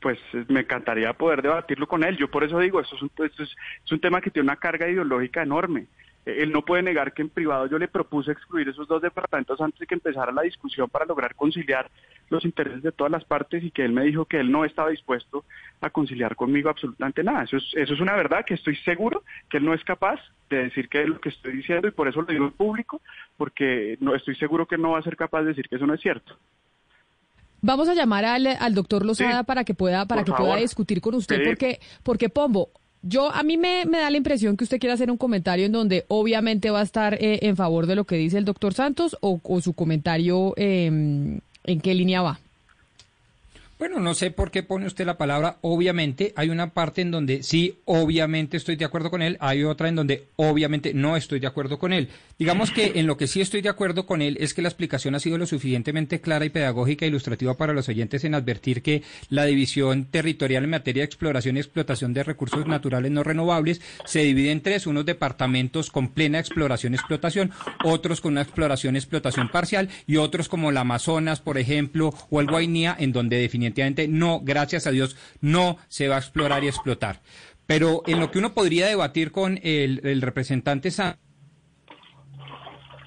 [0.00, 2.16] pues me encantaría poder debatirlo con él.
[2.16, 3.50] Yo por eso digo, esto es un, esto es,
[3.84, 5.88] es un tema que tiene una carga ideológica enorme
[6.28, 9.80] él no puede negar que en privado yo le propuse excluir esos dos departamentos antes
[9.80, 11.90] de que empezara la discusión para lograr conciliar
[12.28, 14.90] los intereses de todas las partes y que él me dijo que él no estaba
[14.90, 15.44] dispuesto
[15.80, 17.44] a conciliar conmigo absolutamente nada.
[17.44, 20.20] Eso es, eso es una verdad que estoy seguro que él no es capaz
[20.50, 23.00] de decir que es lo que estoy diciendo y por eso lo digo en público,
[23.36, 25.94] porque no estoy seguro que no va a ser capaz de decir que eso no
[25.94, 26.36] es cierto.
[27.60, 31.14] Vamos a llamar al, al doctor Lozada para que pueda para que pueda discutir con
[31.14, 32.70] usted porque porque Pombo
[33.02, 36.04] yo, a mí me, da la impresión que usted quiere hacer un comentario en donde
[36.08, 39.40] obviamente va a estar eh, en favor de lo que dice el doctor Santos o,
[39.60, 42.40] su comentario em, en qué línea va.
[43.78, 46.32] Bueno, no sé por qué pone usted la palabra obviamente.
[46.34, 49.36] Hay una parte en donde sí, obviamente estoy de acuerdo con él.
[49.38, 52.08] Hay otra en donde obviamente no estoy de acuerdo con él.
[52.40, 55.14] Digamos que en lo que sí estoy de acuerdo con él es que la explicación
[55.14, 59.04] ha sido lo suficientemente clara y pedagógica e ilustrativa para los oyentes en advertir que
[59.28, 64.24] la división territorial en materia de exploración y explotación de recursos naturales no renovables se
[64.24, 64.88] divide en tres.
[64.88, 67.52] Unos departamentos con plena exploración y explotación,
[67.84, 72.40] otros con una exploración y explotación parcial y otros como el Amazonas, por ejemplo, o
[72.40, 76.64] el Guainía, en donde definitivamente definitivamente no, gracias a Dios, no se va a explorar
[76.64, 77.20] y explotar.
[77.66, 81.16] Pero en lo que uno podría debatir con el, representante San...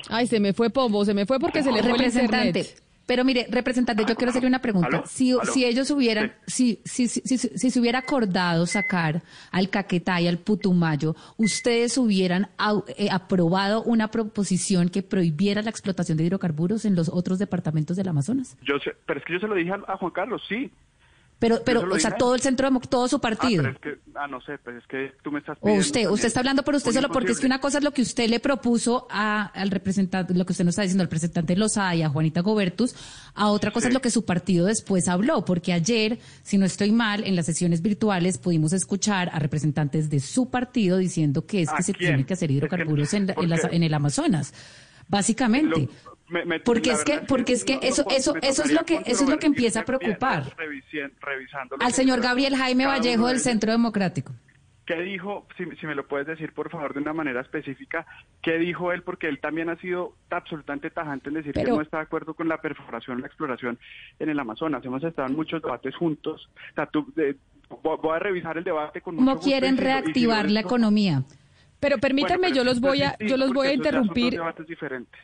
[0.10, 2.82] Ay, se me fue Pombo, se me fue porque se le fue el internet.
[3.12, 5.04] Pero mire, representante, yo quiero hacerle una pregunta.
[5.06, 10.30] Si, si ellos hubieran, si, si, si, si, se hubiera acordado sacar al Caquetá y
[10.30, 12.48] al Putumayo, ¿ustedes hubieran
[12.96, 18.08] eh, aprobado una proposición que prohibiera la explotación de hidrocarburos en los otros departamentos del
[18.08, 18.56] Amazonas?
[18.62, 20.72] Yo sé, pero es que yo se lo dije a Juan Carlos, sí.
[21.42, 23.64] Pero, pero, o sea, todo el centro, todo su partido.
[23.66, 25.80] Ah, pero es que, ah, no sé, pues es que tú me estás pidiendo.
[25.80, 27.90] O usted, usted está hablando por usted solo porque es que una cosa es lo
[27.94, 31.56] que usted le propuso a, al representante, lo que usted nos está diciendo al representante
[31.56, 32.94] Lozada y a Juanita Gobertus,
[33.34, 36.92] a otra cosa es lo que su partido después habló, porque ayer, si no estoy
[36.92, 41.72] mal, en las sesiones virtuales pudimos escuchar a representantes de su partido diciendo que es
[41.72, 44.54] que se tiene que hacer hidrocarburos en, en, el Amazonas.
[45.08, 45.90] Básicamente
[46.64, 49.38] porque es que porque es que eso eso eso es lo que eso es lo
[49.40, 50.44] que empieza a preocupar
[51.80, 54.34] al señor Gabriel Jaime Vallejo del Centro Democrático
[54.92, 58.06] ¿Qué dijo, si, me lo puedes decir por favor de una manera específica,
[58.42, 59.04] qué dijo él?
[59.04, 62.50] Porque él también ha sido absolutamente tajante en decir que no está de acuerdo con
[62.50, 63.80] la perforación, la exploración
[64.20, 64.84] en el Amazonas.
[64.84, 66.50] Hemos estado en muchos debates juntos.
[67.84, 71.24] voy a revisar el debate con ¿Cómo quieren reactivar la economía?
[71.82, 74.40] Pero permítanme, yo los voy a, yo los voy a interrumpir.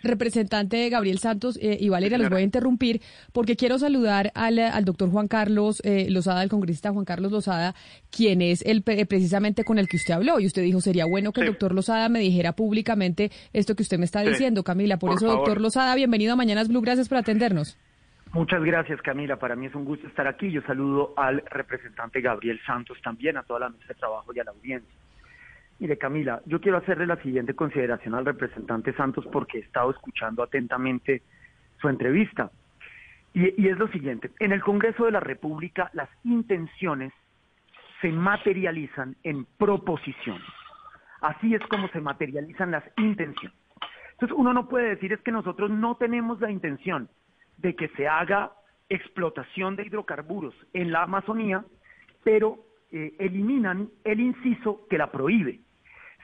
[0.01, 2.99] Representante Gabriel Santos eh, y Valeria, los voy a interrumpir
[3.31, 7.75] porque quiero saludar al, al doctor Juan Carlos eh, Lozada, el congresista Juan Carlos Lozada,
[8.09, 10.39] quien es el precisamente con el que usted habló.
[10.39, 13.99] Y usted dijo, sería bueno que el doctor Lozada me dijera públicamente esto que usted
[13.99, 14.97] me está diciendo, Camila.
[14.97, 17.77] Por, eso, doctor Lozada, bienvenido a Mañanas Blue, gracias por atendernos.
[18.33, 19.37] Muchas gracias, Camila.
[19.37, 20.51] Para mí es un gusto estar aquí.
[20.51, 24.43] Yo saludo al representante Gabriel Santos también, a toda la mesa de trabajo y a
[24.43, 24.95] la audiencia.
[25.79, 30.41] Mire, Camila, yo quiero hacerle la siguiente consideración al representante Santos porque he estado escuchando
[30.41, 31.21] atentamente
[31.79, 32.51] su entrevista.
[33.33, 37.13] Y, es lo siguiente, en el Congreso de la República las intenciones
[38.01, 40.47] se materializan en proposiciones.
[41.21, 43.57] Así es como se materializan las intenciones.
[44.13, 47.09] Entonces uno no puede decir es que nosotros no tenemos la intención
[47.57, 48.51] de que se haga
[48.89, 51.63] explotación de hidrocarburos en la Amazonía,
[52.23, 52.57] pero
[52.91, 55.59] eh, eliminan el inciso que la prohíbe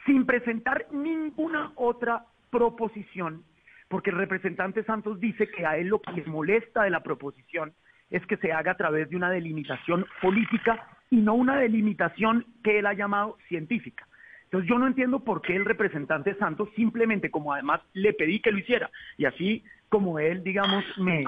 [0.05, 3.43] sin presentar ninguna otra proposición,
[3.87, 7.73] porque el representante Santos dice que a él lo que le molesta de la proposición
[8.09, 12.79] es que se haga a través de una delimitación política y no una delimitación que
[12.79, 14.07] él ha llamado científica.
[14.45, 18.51] Entonces yo no entiendo por qué el representante Santos simplemente, como además le pedí que
[18.51, 21.25] lo hiciera, y así como él, digamos, me,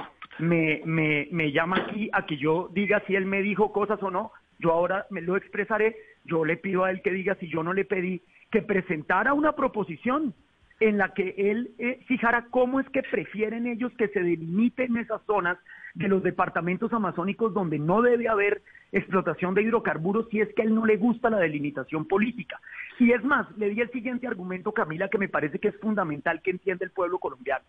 [0.86, 4.32] me, me llama aquí a que yo diga si él me dijo cosas o no,
[4.60, 7.74] yo ahora me lo expresaré, yo le pido a él que diga si yo no
[7.74, 8.22] le pedí
[8.52, 10.34] que presentara una proposición
[10.80, 15.22] en la que él eh, fijara cómo es que prefieren ellos que se delimiten esas
[15.26, 15.58] zonas
[15.94, 20.66] de los departamentos amazónicos donde no debe haber explotación de hidrocarburos si es que a
[20.66, 22.60] él no le gusta la delimitación política.
[23.00, 26.42] Y es más, le di el siguiente argumento, Camila, que me parece que es fundamental
[26.42, 27.64] que entienda el pueblo colombiano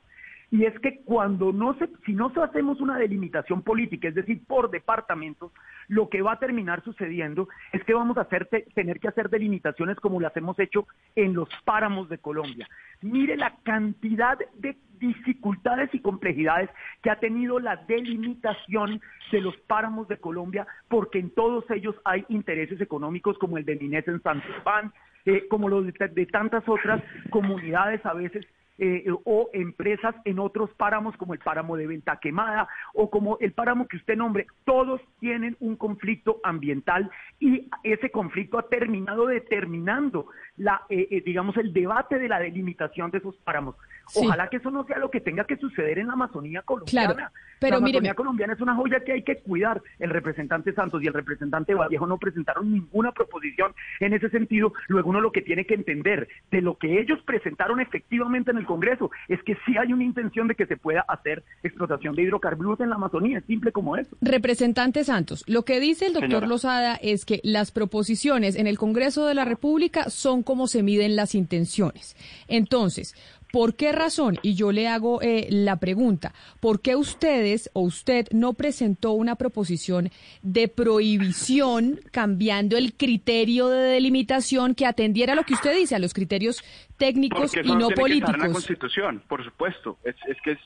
[0.51, 4.71] y es que cuando no se, si no hacemos una delimitación política, es decir, por
[4.71, 5.53] departamentos,
[5.89, 8.29] lo que va a terminar sucediendo es que vamos a
[8.75, 10.87] tener que hacer delimitaciones como las hemos hecho
[11.17, 12.69] en los páramos de Colombia.
[13.03, 16.71] Mire la cantidad de dificultades y complejidades
[17.03, 19.01] que ha tenido la delimitación
[19.33, 23.75] de los páramos de Colombia, porque en todos ellos hay intereses económicos como el de
[23.75, 24.93] Inés en San Juan,
[25.25, 28.47] eh, como los de tantas otras comunidades a veces
[28.79, 33.53] eh, o empresas en otros páramos como el páramo de Venta Quemada o como el
[33.53, 37.11] páramo que usted nombre, todos tienen un conflicto ambiental
[37.41, 43.11] y ese conflicto ha terminado determinando la, eh, eh, digamos, el debate de la delimitación
[43.11, 43.77] de esos páramos.
[44.15, 47.33] Ojalá que eso no sea lo que tenga que suceder en la Amazonía colombiana.
[47.59, 49.83] pero la Amazonía colombiana es una joya que hay que cuidar.
[49.99, 54.73] El representante Santos y el representante Vallejo no presentaron ninguna proposición en ese sentido.
[54.89, 58.67] Luego uno lo que tiene que entender de lo que ellos presentaron efectivamente en el
[58.67, 62.81] Congreso es que sí hay una intención de que se pueda hacer explotación de hidrocarburos
[62.81, 64.17] en la Amazonía, es simple como eso.
[64.21, 69.27] Representante Santos, lo que dice el doctor Lozada es que las proposiciones en el Congreso
[69.27, 72.17] de la República son como se miden las intenciones.
[72.49, 73.15] Entonces,
[73.53, 74.39] ¿Por qué razón?
[74.43, 79.37] Y yo le hago eh, la pregunta, ¿por qué ustedes o usted no presentó una
[79.37, 80.11] proposición
[80.43, 85.99] de prohibición cambiando el criterio de delimitación que atendiera a lo que usted dice, a
[85.99, 86.63] los criterios
[86.97, 88.35] técnicos y no políticos?
[88.35, 89.99] Que la Constitución, por supuesto.
[90.05, 90.59] Es, que es,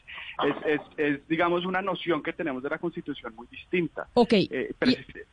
[0.67, 4.07] es, es, digamos, una noción que tenemos de la Constitución muy distinta.
[4.15, 4.33] Ok.
[4.33, 4.75] Eh,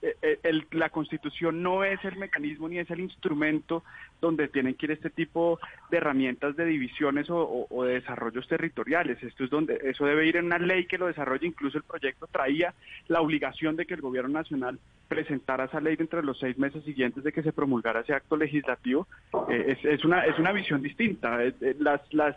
[0.02, 3.84] eh, el, la Constitución no es el mecanismo ni es el instrumento
[4.22, 5.60] donde tienen que ir este tipo
[5.92, 9.22] de herramientas de divisiones o, de desarrollos territoriales.
[9.22, 11.48] Esto es donde eso debe ir en una ley que lo desarrolle.
[11.48, 12.74] Incluso el proyecto traía
[13.08, 16.84] la obligación de que el gobierno nacional presentara esa ley dentro de los seis meses
[16.84, 19.08] siguientes de que se promulgara ese acto legislativo.
[19.50, 21.44] Eh, es, una es una visión distinta.
[21.44, 22.36] Eh, eh, las las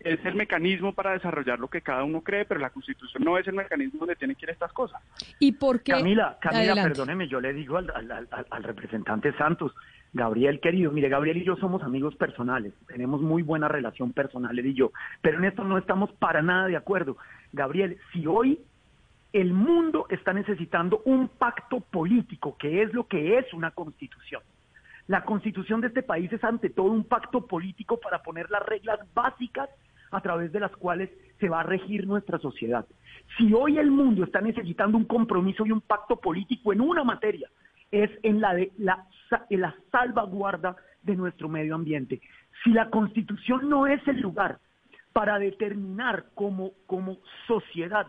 [0.00, 3.46] es el mecanismo para desarrollar lo que cada uno cree, pero la Constitución no es
[3.46, 5.02] el mecanismo donde tienen que ir estas cosas.
[5.38, 5.92] ¿Y por qué?
[5.92, 9.72] Camila, Camila, perdóneme, yo le digo al, al representante Santos,
[10.12, 14.66] Gabriel, querido, mire, Gabriel y yo somos amigos personales, tenemos muy buena relación personal, él
[14.66, 17.16] y yo, pero en esto no estamos para nada de acuerdo.
[17.52, 18.58] Gabriel, si hoy
[19.32, 24.42] el mundo está necesitando un pacto político, que es lo que es una constitución,
[25.08, 29.00] la constitución de este país es ante todo un pacto político para poner las reglas
[29.14, 29.68] básicas
[30.10, 32.86] a través de las cuales se va a regir nuestra sociedad.
[33.36, 37.48] Si hoy el mundo está necesitando un compromiso y un pacto político en una materia,
[37.90, 39.06] es en la de la,
[39.48, 42.20] la salvaguarda de nuestro medio ambiente.
[42.62, 44.58] Si la constitución no es el lugar
[45.14, 48.06] para determinar como, como sociedad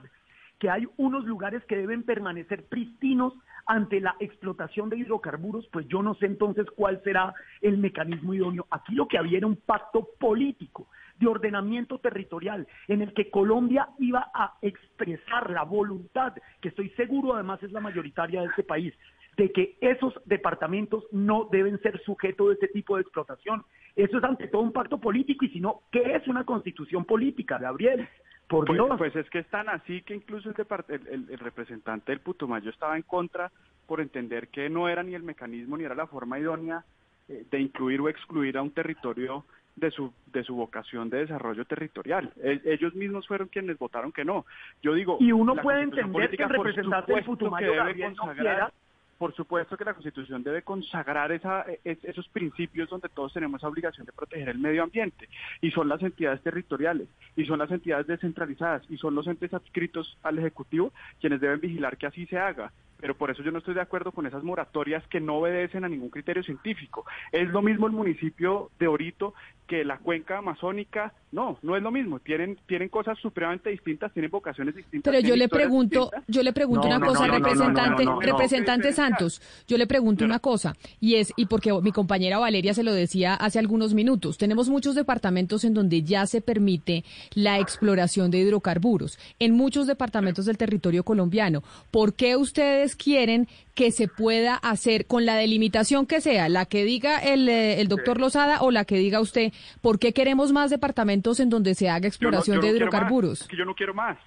[0.60, 3.34] que hay unos lugares que deben permanecer pristinos
[3.70, 8.66] ante la explotación de hidrocarburos, pues yo no sé entonces cuál será el mecanismo idóneo.
[8.72, 10.88] Aquí lo que había era un pacto político
[11.20, 17.36] de ordenamiento territorial en el que Colombia iba a expresar la voluntad, que estoy seguro
[17.36, 18.92] además es la mayoritaria de este país,
[19.38, 23.64] de que esos departamentos no deben ser sujetos de este tipo de explotación.
[23.96, 27.60] Eso es ante todo un pacto político y si no, ¿qué es una constitución política,
[27.60, 28.10] Gabriel?
[28.50, 30.56] Por pues, pues es que es tan así que incluso el,
[30.90, 33.52] el, el, representante del Putumayo estaba en contra
[33.86, 36.84] por entender que no era ni el mecanismo ni era la forma idónea
[37.28, 39.46] eh, de incluir o excluir a un territorio
[39.76, 42.34] de su, de su vocación de desarrollo territorial.
[42.38, 44.48] E, ellos mismos fueron quienes votaron que no.
[44.82, 45.18] Yo digo...
[45.20, 48.74] Y uno puede entender que el representante del Putumayo Gabriel no quiera
[49.20, 53.68] por supuesto que la Constitución debe consagrar esa, e, esos principios donde todos tenemos la
[53.68, 55.28] obligación de proteger el medio ambiente,
[55.62, 60.18] y son las entidades territoriales, y son las entidades descentralizadas, y son los entes adscritos
[60.24, 63.74] al Ejecutivo quienes deben vigilar que así se haga pero por eso yo no estoy
[63.74, 67.06] de acuerdo con esas moratorias que no obedecen a ningún criterio científico.
[67.32, 69.34] Es lo mismo el municipio de Orito
[69.70, 74.32] que la cuenca amazónica, no, no es lo mismo, tienen tienen cosas supremamente distintas, tienen
[74.32, 75.14] vocaciones distintas.
[75.14, 80.26] Pero yo le pregunto, yo le pregunto una cosa, representante, representante Santos, yo le pregunto
[80.26, 84.40] una cosa, y es, y porque mi compañera Valeria se lo decía hace algunos minutos,
[84.40, 90.46] tenemos muchos departamentos en donde ya se permite la exploración de hidrocarburos, en muchos departamentos
[90.46, 91.62] del territorio colombiano.
[91.92, 96.84] ¿Por qué ustedes quieren que se pueda hacer con la delimitación que sea, la que
[96.84, 100.70] diga el, eh, el doctor Lozada o la que diga usted, ¿por qué queremos más
[100.70, 103.42] departamentos en donde se haga exploración de hidrocarburos?
[103.42, 104.18] Es que yo no quiero más.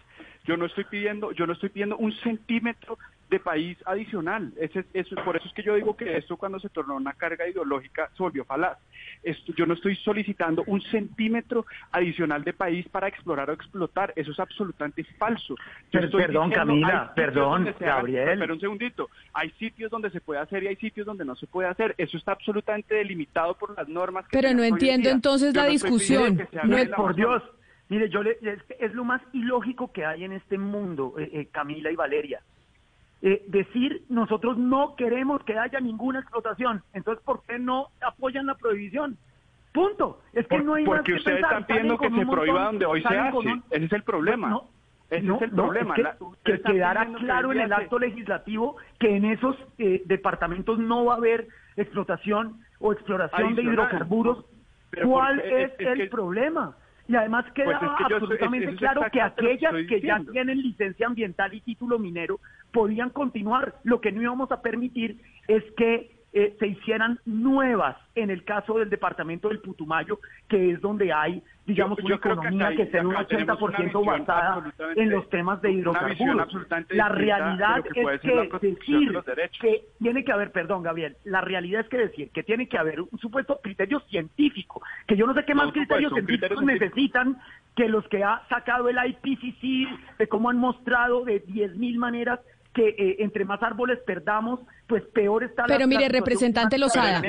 [0.44, 2.98] Yo no estoy pidiendo, yo no estoy pidiendo un centímetro
[3.32, 4.52] de país adicional.
[4.56, 7.48] Ese, eso, por eso es que yo digo que esto cuando se tornó una carga
[7.48, 8.78] ideológica se volvió falaz.
[9.22, 14.12] Esto, yo no estoy solicitando un centímetro adicional de país para explorar o explotar.
[14.16, 15.54] Eso es absolutamente falso.
[15.90, 18.38] perdón, Camila, perdón, Gabriel.
[18.38, 19.08] Pero un segundito.
[19.32, 21.94] Hay sitios donde se puede hacer y hay sitios donde no se puede hacer.
[21.96, 24.26] Eso está absolutamente delimitado por las normas.
[24.30, 26.46] pero no entiendo entonces la discusión.
[26.64, 27.42] No es por Dios.
[27.92, 28.38] Mire, yo le,
[28.78, 32.40] es, lo más ilógico que hay en este mundo, eh, eh, Camila y Valeria.
[33.20, 38.54] Eh, decir nosotros no queremos que haya ninguna explotación, entonces ¿por qué no apoyan la
[38.54, 39.18] prohibición?
[39.74, 40.22] Punto.
[40.32, 43.62] Es que no hay porque ustedes están pidiendo que se prohíba donde hoy se hace.
[43.70, 44.62] Ese es el problema.
[45.10, 45.94] Ese es el problema.
[46.44, 51.16] que, quedara claro en el acto legislativo que en esos eh, departamentos no va a
[51.18, 54.46] haber explotación o exploración de hidrocarburos.
[55.04, 56.74] ¿Cuál es, el problema?
[57.08, 61.98] Y además queda pues absolutamente claro que aquellas que ya tienen licencia ambiental y título
[61.98, 62.40] minero
[62.72, 63.74] podían continuar.
[63.84, 68.78] Lo que no íbamos a permitir es que eh, se hicieran nuevas en el caso
[68.78, 74.04] del departamento del Putumayo, que es donde hay, digamos, una economía que, sea un 80%
[74.04, 76.48] basada en los temas de hidrocarburos.
[76.90, 79.12] La realidad es que decir
[79.60, 83.00] que tiene que haber, perdón, Gabriel, la realidad es que decir que tiene que haber
[83.00, 87.38] un supuesto criterio científico, que yo no sé qué más criterios científicos necesitan
[87.76, 92.40] que los que ha sacado el IPCC, de cómo han mostrado de 10.000 maneras
[92.74, 97.22] que eh, entre más árboles perdamos, pues peor está Pero mire, representante Lozada.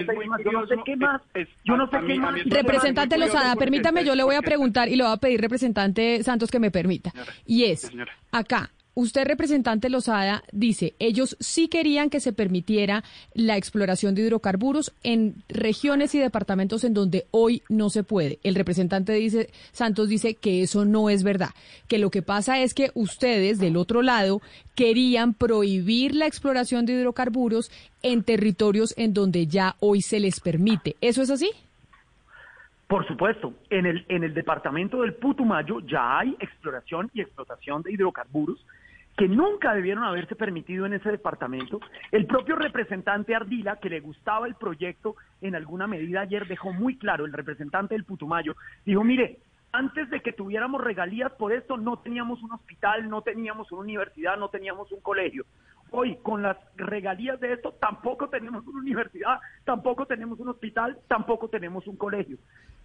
[0.43, 1.21] Yo no sé qué más.
[1.63, 2.43] Yo no sé qué más.
[2.45, 6.49] Representante Lozada, permítame, yo le voy a preguntar y le voy a pedir, representante Santos,
[6.49, 7.11] que me permita.
[7.45, 7.91] Y es,
[8.31, 14.93] acá, Usted, representante Lozada, dice, ellos sí querían que se permitiera la exploración de hidrocarburos
[15.01, 18.37] en regiones y departamentos en donde hoy no se puede.
[18.43, 21.49] El representante dice, Santos dice que eso no es verdad,
[21.87, 24.41] que lo que pasa es que ustedes, del otro lado,
[24.75, 27.71] querían prohibir la exploración de hidrocarburos
[28.03, 30.97] en territorios en donde ya hoy se les permite.
[31.01, 31.49] ¿Eso es así?
[32.87, 37.91] Por supuesto, en el, en el departamento del Putumayo ya hay exploración y explotación de
[37.91, 38.63] hidrocarburos
[39.17, 41.79] que nunca debieron haberse permitido en ese departamento.
[42.11, 46.97] El propio representante Ardila, que le gustaba el proyecto en alguna medida ayer, dejó muy
[46.97, 48.55] claro, el representante del Putumayo,
[48.85, 49.39] dijo, mire,
[49.71, 54.37] antes de que tuviéramos regalías por esto, no teníamos un hospital, no teníamos una universidad,
[54.37, 55.45] no teníamos un colegio.
[55.95, 61.49] Hoy, con las regalías de esto, tampoco tenemos una universidad, tampoco tenemos un hospital, tampoco
[61.49, 62.37] tenemos un colegio.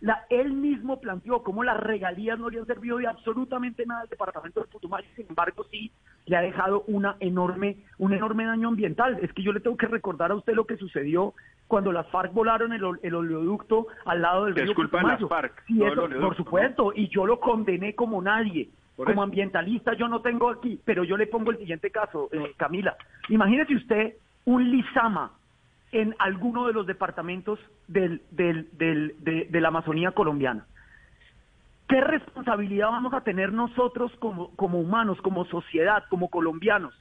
[0.02, 4.10] La, él mismo planteó cómo las regalías no le han servido de absolutamente nada al
[4.10, 5.90] departamento de Putumayo, sin embargo sí
[6.26, 9.18] le ha dejado una enorme, un enorme daño ambiental.
[9.22, 11.32] Es que yo le tengo que recordar a usted lo que sucedió
[11.66, 15.28] cuando las FARC volaron el, el oleoducto al lado del río Putumayo.
[15.28, 15.64] FARC,
[16.20, 18.68] por supuesto, y yo lo condené como nadie
[19.04, 22.96] como ambientalista yo no tengo aquí, pero yo le pongo el siguiente caso, eh, Camila.
[23.28, 25.32] Imagínese usted un lisama
[25.92, 30.66] en alguno de los departamentos del, del, del, de, de, la Amazonía colombiana.
[31.88, 36.92] ¿Qué responsabilidad vamos a tener nosotros como, como humanos, como sociedad, como colombianos?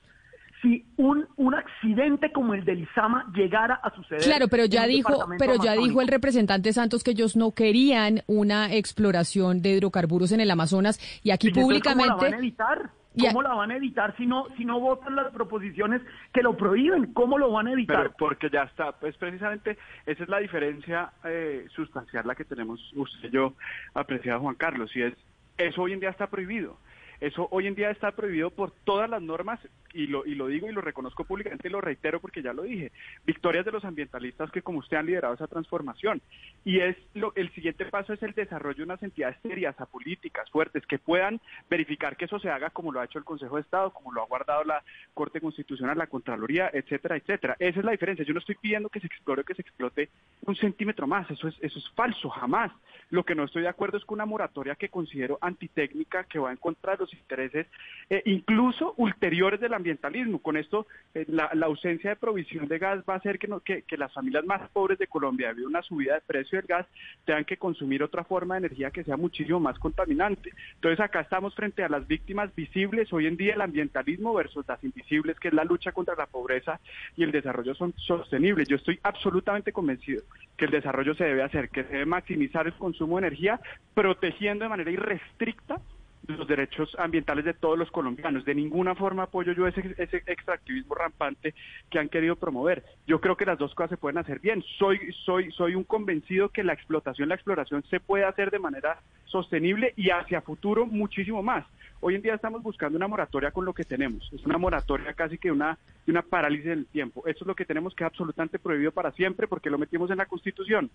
[0.61, 4.23] Si un, un accidente como el del Izama llegara a suceder.
[4.23, 8.73] Claro, pero ya dijo, pero ya dijo el representante Santos que ellos no querían una
[8.73, 12.09] exploración de hidrocarburos en el Amazonas y aquí públicamente.
[12.09, 12.89] ¿Cómo la van a evitar?
[13.19, 16.01] ¿Cómo la van a evitar si no si no votan las proposiciones
[16.33, 17.13] que lo prohíben?
[17.13, 18.13] ¿Cómo lo van a evitar?
[18.17, 23.29] porque ya está, pues precisamente esa es la diferencia eh, sustancial la que tenemos usted
[23.29, 23.53] y yo,
[23.93, 25.13] apreciado Juan Carlos, y es
[25.57, 26.77] eso hoy en día está prohibido.
[27.19, 29.59] Eso hoy en día está prohibido por todas las normas
[29.93, 32.63] y lo, y lo digo y lo reconozco públicamente y lo reitero porque ya lo
[32.63, 32.91] dije.
[33.25, 36.21] Victorias de los ambientalistas que como usted han liderado esa transformación.
[36.63, 40.85] Y es lo, el siguiente paso es el desarrollo de unas entidades serias, apolíticas, fuertes,
[40.85, 43.91] que puedan verificar que eso se haga como lo ha hecho el Consejo de Estado,
[43.91, 47.55] como lo ha guardado la Corte Constitucional, la Contraloría, etcétera, etcétera.
[47.57, 48.25] Esa es la diferencia.
[48.25, 50.09] Yo no estoy pidiendo que se explore o que se explote
[50.41, 51.29] un centímetro más.
[51.31, 52.71] Eso es, eso es falso, jamás.
[53.09, 56.51] Lo que no estoy de acuerdo es con una moratoria que considero antitécnica, que va
[56.51, 57.67] en contra de los intereses,
[58.09, 60.39] eh, incluso ulteriores del ambientalismo.
[60.39, 63.97] Con esto, eh, la, ausencia de provisión de gas va a hacer que, que, que,
[63.97, 66.87] las familias más pobres de Colombia, debido a una subida de precio del gas,
[67.25, 70.51] tengan que consumir otra forma de energía que sea muchísimo más contaminante.
[70.75, 74.83] Entonces, acá estamos frente a las víctimas visibles hoy en día el ambientalismo versus las
[74.83, 76.79] invisibles, que es la lucha contra la pobreza
[77.15, 78.67] y el desarrollo son sostenibles.
[78.67, 80.23] Yo estoy absolutamente convencido
[80.55, 83.59] que el desarrollo se debe hacer, que se debe maximizar el consumo de energía,
[83.93, 85.79] protegiendo de manera irrestricta
[86.27, 88.45] los derechos ambientales de todos los colombianos.
[88.45, 91.53] De ninguna forma apoyo yo ese, ese extractivismo rampante
[91.89, 92.83] que han querido promover.
[93.05, 94.63] Yo creo que las dos cosas se pueden hacer bien.
[94.77, 98.99] Soy, soy, soy un convencido que la explotación, la exploración se puede hacer de manera
[99.25, 101.65] sostenible y hacia futuro muchísimo más.
[101.99, 104.31] Hoy en día estamos buscando una moratoria con lo que tenemos.
[104.31, 107.25] Es una moratoria casi que una, una parálisis del tiempo.
[107.25, 110.17] Eso es lo que tenemos que es absolutamente prohibido para siempre porque lo metimos en
[110.17, 110.91] la Constitución.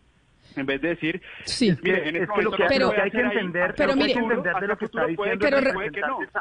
[0.57, 1.77] En vez de decir, sí.
[1.83, 5.22] mire, en este lo que, hay que entender, pero, mire, de lo que está diciendo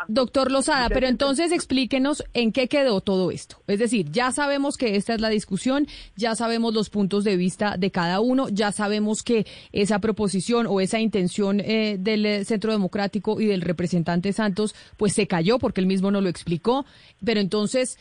[0.08, 3.58] Doctor Lozada, pero entonces explíquenos en qué quedó todo esto.
[3.68, 7.78] Es decir, ya sabemos que esta es la discusión, ya sabemos los puntos de vista
[7.78, 13.40] de cada uno, ya sabemos que esa proposición o esa intención eh, del Centro Democrático
[13.40, 16.86] y del representante Santos pues se cayó porque él mismo no lo explicó.
[17.24, 17.98] Pero entonces,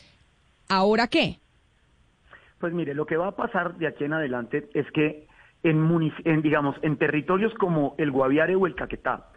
[0.69, 1.39] ¿ahora qué?
[2.59, 5.27] Pues mire, lo que va a pasar de aquí en adelante es que
[5.63, 9.27] en, en, digamos, en territorios como el Guaviare o el Caquetá,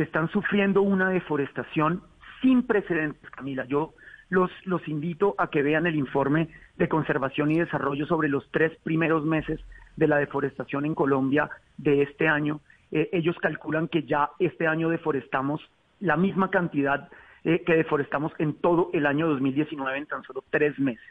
[0.00, 2.00] que están sufriendo una deforestación
[2.40, 3.92] sin precedentes, Camila, yo
[4.30, 6.48] los, los invito a que vean el informe
[6.78, 9.60] de conservación y desarrollo sobre los tres primeros meses
[9.96, 12.60] de la deforestación en Colombia de este año.
[12.90, 15.60] Eh, ellos calculan que ya este año deforestamos
[16.00, 17.10] la misma cantidad
[17.44, 21.04] eh, que deforestamos en todo el año 2019 en tan solo tres meses.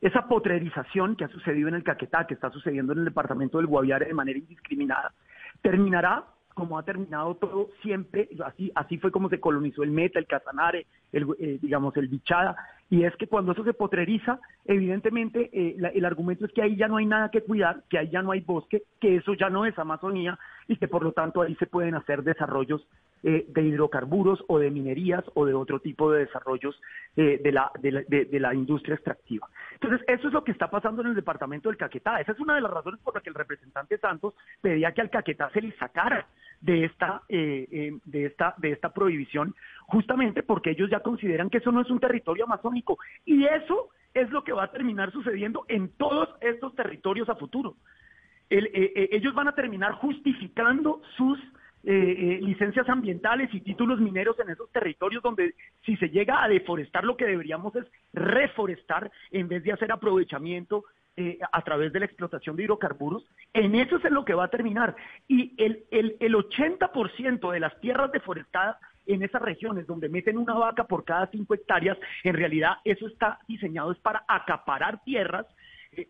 [0.00, 3.66] Esa potrerización que ha sucedido en el Caquetá, que está sucediendo en el departamento del
[3.66, 5.12] Guaviare de manera indiscriminada,
[5.62, 10.26] terminará como ha terminado todo siempre, así, así fue como se colonizó el Meta, el
[10.26, 12.56] Casanare, el, eh, digamos, el Bichada,
[12.88, 16.88] y es que cuando eso se potreriza, evidentemente eh, el argumento es que ahí ya
[16.88, 19.64] no hay nada que cuidar, que ahí ya no hay bosque, que eso ya no
[19.64, 20.38] es Amazonía
[20.70, 22.86] y que por lo tanto ahí se pueden hacer desarrollos
[23.24, 26.80] eh, de hidrocarburos o de minerías o de otro tipo de desarrollos
[27.16, 29.48] eh, de, la, de, la, industria extractiva.
[29.72, 32.20] Entonces, eso es lo que está pasando en el departamento del Caquetá.
[32.20, 35.10] Esa es una de las razones por las que el representante Santos pedía que al
[35.10, 36.24] Caquetá se le sacara
[36.60, 39.56] de esta, de esta, de esta prohibición,
[39.86, 42.96] justamente porque ellos ya consideran que eso no es un territorio amazónico.
[43.24, 47.74] Y eso es lo que va a terminar sucediendo en todos estos territorios a futuro.
[48.50, 51.38] Eh, eh, ellos van a terminar justificando sus
[51.84, 55.54] eh, licencias ambientales y títulos mineros en esos territorios donde
[55.86, 60.84] si se llega a deforestar lo que deberíamos es reforestar en vez de hacer aprovechamiento
[61.52, 64.48] a través de la explotación de hidrocarburos, en eso es en lo que va a
[64.48, 64.96] terminar.
[65.28, 70.54] Y el, el, el 80% de las tierras deforestadas en esas regiones donde meten una
[70.54, 75.56] vaca por cada cinco hectáreas, en realidad eso está diseñado es para acaparar tierras, eh,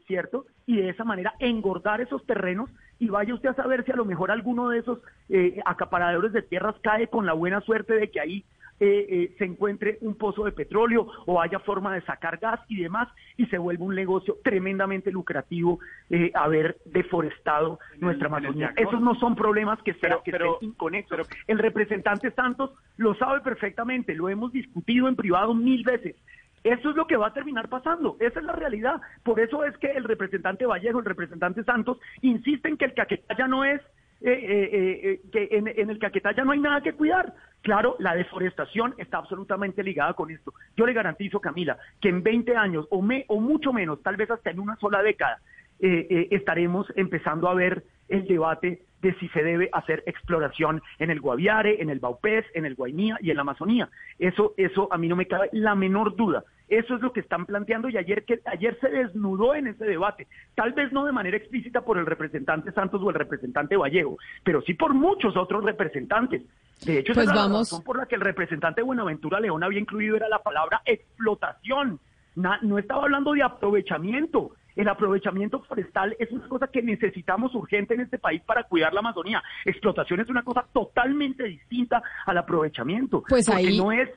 [0.06, 0.46] ¿cierto?
[0.66, 4.04] Y de esa manera engordar esos terrenos y vaya usted a saber si a lo
[4.04, 8.20] mejor alguno de esos eh, acaparadores de tierras cae con la buena suerte de que
[8.20, 8.44] ahí
[8.82, 12.80] eh, eh, se encuentre un pozo de petróleo o haya forma de sacar gas y
[12.80, 18.72] demás y se vuelve un negocio tremendamente lucrativo eh, haber deforestado nuestra Amazonía.
[18.76, 21.28] Esos no son problemas que, sean que estén inconexos.
[21.46, 26.16] el representante Santos lo sabe perfectamente, lo hemos discutido en privado mil veces.
[26.62, 29.00] Eso es lo que va a terminar pasando, esa es la realidad.
[29.22, 33.48] Por eso es que el representante Vallejo, el representante Santos, insisten que el Caquetá ya
[33.48, 33.80] no es
[34.22, 37.32] eh, eh, eh, que en, el Caquetá ya no hay nada que cuidar.
[37.62, 40.52] Claro, la deforestación está absolutamente ligada con esto.
[40.76, 44.30] Yo le garantizo, Camila, que en 20 años o, me, o mucho menos, tal vez
[44.30, 45.40] hasta en una sola década,
[45.82, 51.80] estaremos empezando a ver el debate de si se debe hacer exploración en el Guaviare,
[51.80, 53.88] en el Baupés, en el Guainía y en la Amazonía.
[54.18, 56.44] Eso, eso a mí no me cabe la menor duda.
[56.68, 60.28] Eso es lo que están planteando y ayer, que, ayer se desnudó en ese debate,
[60.54, 64.62] tal vez no de manera explícita por el representante Santos o el representante Vallejo, pero
[64.62, 66.42] sí por muchos otros representantes.
[66.84, 69.80] De hecho, esa pues es la razón por la que el representante Buenaventura León había
[69.80, 71.98] incluido era la palabra explotación.
[72.36, 74.52] no estaba hablando de aprovechamiento.
[74.76, 79.00] El aprovechamiento forestal es una cosa que necesitamos urgente en este país para cuidar la
[79.00, 79.42] Amazonía.
[79.64, 83.22] Explotación es una cosa totalmente distinta al aprovechamiento.
[83.28, 84.08] Pues porque no es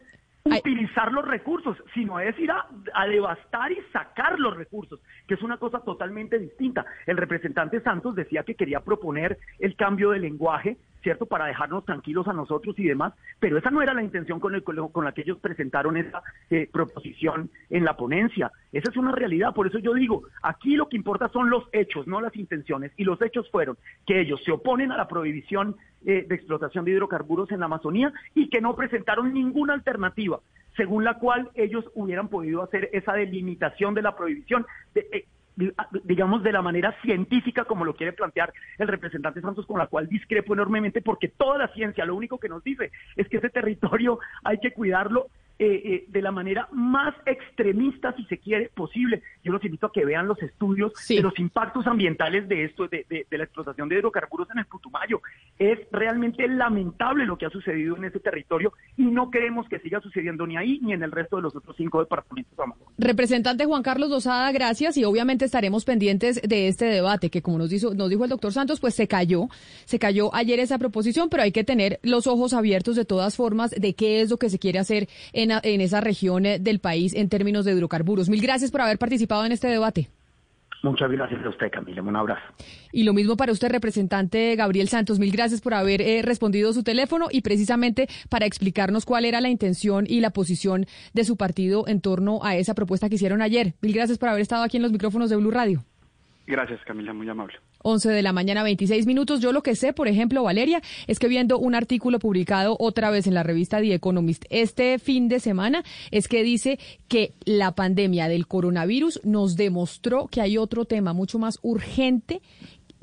[0.45, 2.67] utilizar los recursos, sino es ir a,
[3.07, 6.85] devastar y sacar los recursos, que es una cosa totalmente distinta.
[7.05, 12.27] El representante Santos decía que quería proponer el cambio de lenguaje, ¿cierto?, para dejarnos tranquilos
[12.27, 15.21] a nosotros y demás, pero esa no era la intención con, el, con la que
[15.21, 18.51] ellos presentaron esa eh, proposición en la ponencia.
[18.71, 22.07] Esa es una realidad, por eso yo digo, aquí lo que importa son los hechos,
[22.07, 23.77] no las intenciones, y los hechos fueron
[24.07, 25.75] que ellos se oponen a la prohibición
[26.05, 30.39] eh, de explotación de hidrocarburos en la Amazonía y que no presentaron ninguna alternativa
[30.75, 34.65] según la cual ellos hubieran podido hacer esa delimitación de la prohibición.
[34.95, 35.27] Eh,
[36.03, 40.07] digamos de la manera científica como lo quiere plantear el representante Santos con la cual
[40.07, 44.19] discrepo enormemente porque toda la ciencia lo único que nos dice es que ese territorio
[44.43, 45.27] hay que cuidarlo
[45.59, 49.21] eh, eh, de la manera más extremista, si se quiere, posible.
[49.43, 53.05] Yo los invito a que vean los estudios de los impactos ambientales de esto, de,
[53.29, 55.21] la explotación de hidrocarburos en el Putumayo.
[55.59, 60.01] Es realmente lamentable lo que ha sucedido en ese territorio y no queremos que siga
[60.01, 62.53] sucediendo ni ahí ni en el resto de los otros cinco departamentos.
[62.97, 67.69] Representante Juan Carlos Lozada, gracias y obviamente estaremos pendientes de este debate que como nos
[67.69, 69.47] dijo, nos dijo el doctor Santos, pues se cayó,
[69.85, 73.71] se cayó ayer esa proposición, pero hay que tener los ojos abiertos de todas formas
[73.71, 77.13] de qué es lo que se quiere hacer en, en esa región eh, del país
[77.13, 78.29] en términos de hidrocarburos.
[78.29, 80.09] Mil gracias por haber participado en este debate.
[80.83, 82.01] Muchas gracias a usted, Camila.
[82.01, 82.43] Un abrazo.
[82.91, 85.17] Y lo mismo para usted, representante Gabriel Santos.
[85.17, 89.47] Mil gracias por haber eh, respondido su teléfono y precisamente para explicarnos cuál era la
[89.47, 93.75] intención y la posición de su partido en torno a esa propuesta que hicieron ayer.
[93.81, 95.85] Mil gracias por haber estado aquí en los micrófonos de Blue Radio.
[96.45, 97.13] Gracias, Camila.
[97.13, 97.55] Muy amable.
[97.83, 99.39] 11 de la mañana, 26 minutos.
[99.39, 103.27] Yo lo que sé, por ejemplo, Valeria, es que viendo un artículo publicado otra vez
[103.27, 108.27] en la revista The Economist este fin de semana, es que dice que la pandemia
[108.27, 112.41] del coronavirus nos demostró que hay otro tema mucho más urgente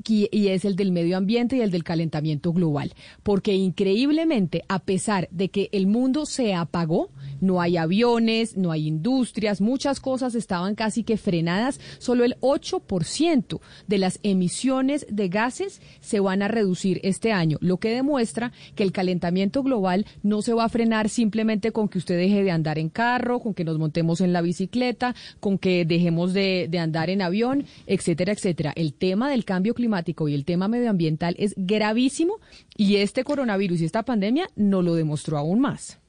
[0.05, 2.93] y es el del medio ambiente y el del calentamiento global.
[3.23, 8.87] Porque increíblemente, a pesar de que el mundo se apagó, no hay aviones, no hay
[8.87, 15.81] industrias, muchas cosas estaban casi que frenadas, solo el 8% de las emisiones de gases
[15.99, 20.53] se van a reducir este año, lo que demuestra que el calentamiento global no se
[20.53, 23.77] va a frenar simplemente con que usted deje de andar en carro, con que nos
[23.77, 28.73] montemos en la bicicleta, con que dejemos de, de andar en avión, etcétera, etcétera.
[28.75, 29.90] El tema del cambio climático
[30.27, 32.39] y el tema medioambiental es gravísimo
[32.75, 36.00] y este coronavirus y esta pandemia no lo demostró aún más.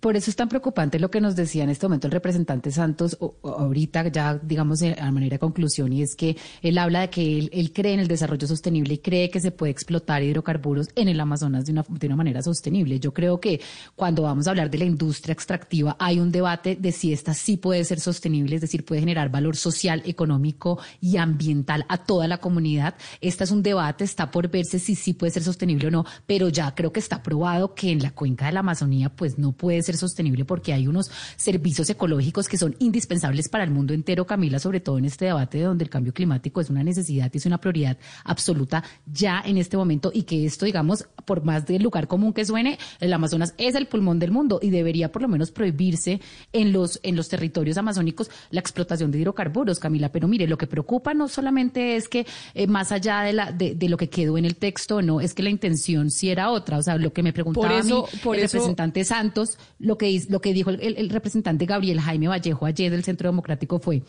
[0.00, 3.18] Por eso es tan preocupante lo que nos decía en este momento el representante Santos,
[3.42, 7.72] ahorita ya digamos a manera de conclusión, y es que él habla de que él,
[7.74, 11.66] cree en el desarrollo sostenible y cree que se puede explotar hidrocarburos en el Amazonas
[11.66, 12.98] de una, de una manera sostenible.
[12.98, 13.60] Yo creo que
[13.94, 17.58] cuando vamos a hablar de la industria extractiva hay un debate de si esta sí
[17.58, 22.38] puede ser sostenible, es decir, puede generar valor social, económico y ambiental a toda la
[22.38, 22.94] comunidad.
[23.20, 26.48] Este es un debate, está por verse si sí puede ser sostenible o no, pero
[26.48, 29.82] ya creo que está probado que en la cuenca de la Amazonía pues no puede
[29.82, 34.58] ser sostenible porque hay unos servicios ecológicos que son indispensables para el mundo entero, Camila,
[34.58, 37.58] sobre todo en este debate donde el cambio climático es una necesidad y es una
[37.58, 42.32] prioridad absoluta ya en este momento y que esto, digamos, por más del lugar común
[42.32, 46.20] que suene, el Amazonas es el pulmón del mundo y debería por lo menos prohibirse
[46.52, 50.10] en los, en los territorios amazónicos la explotación de hidrocarburos, Camila.
[50.10, 53.76] Pero mire, lo que preocupa no solamente es que eh, más allá de, la, de,
[53.88, 56.78] lo que quedó en el texto, no, es que la intención sí era otra.
[56.78, 60.52] O sea, lo que me preguntaba a mí, el representante Santos, lo que, lo que
[60.52, 64.02] dijo el, representante Gabriel Jaime Vallejo ayer del Centro Democrático fue,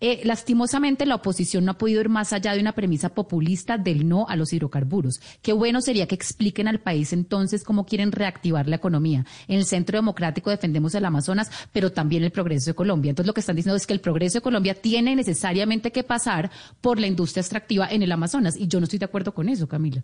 [0.00, 4.08] eh, lastimosamente la oposición no ha podido ir más allá de una premisa populista del
[4.08, 5.20] no a los hidrocarburos.
[5.42, 9.26] Qué bueno sería que expliquen al país entonces cómo quieren reactivar la economía.
[9.46, 13.10] En el Centro Democrático defendemos el Amazonas, pero también el progreso de Colombia.
[13.10, 16.50] Entonces lo que están diciendo es que el progreso de Colombia tiene necesariamente que pasar
[16.80, 18.56] por la industria extractiva en el Amazonas.
[18.56, 20.02] Y yo no estoy de acuerdo con eso, Camila.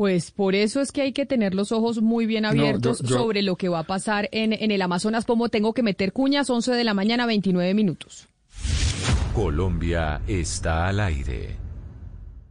[0.00, 3.56] Pues por eso es que hay que tener los ojos muy bien abiertos sobre lo
[3.56, 5.26] que va a pasar en, en el Amazonas.
[5.26, 8.26] Como tengo que meter cuñas, 11 de la mañana, 29 minutos.
[9.34, 11.59] Colombia está al aire.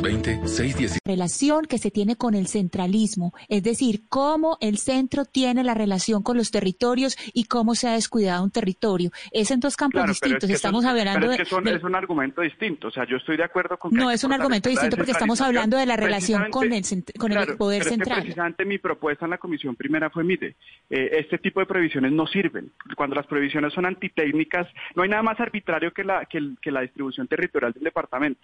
[0.00, 0.98] 320-610.
[1.04, 6.22] Relación que se tiene con el centralismo, es decir, cómo el centro tiene la relación
[6.22, 9.10] con los territorios y cómo se ha descuidado un territorio.
[9.30, 10.48] Es en dos campos distintos.
[10.48, 12.88] estamos hablando de, es un argumento distinto.
[12.88, 13.92] O sea, yo estoy de acuerdo con.
[13.92, 16.84] no es un argumento distinto porque estamos hablando de la relación con el,
[17.18, 18.20] con el poder central.
[18.20, 20.56] precisamente mi propuesta en la comisión primera fue, mire,
[20.90, 22.72] eh, este tipo de previsiones no sirven.
[22.96, 27.26] Cuando las previsiones son antitécnicas, no hay nada más arbitrario que la, que la distribución
[27.28, 28.40] territorial del departamento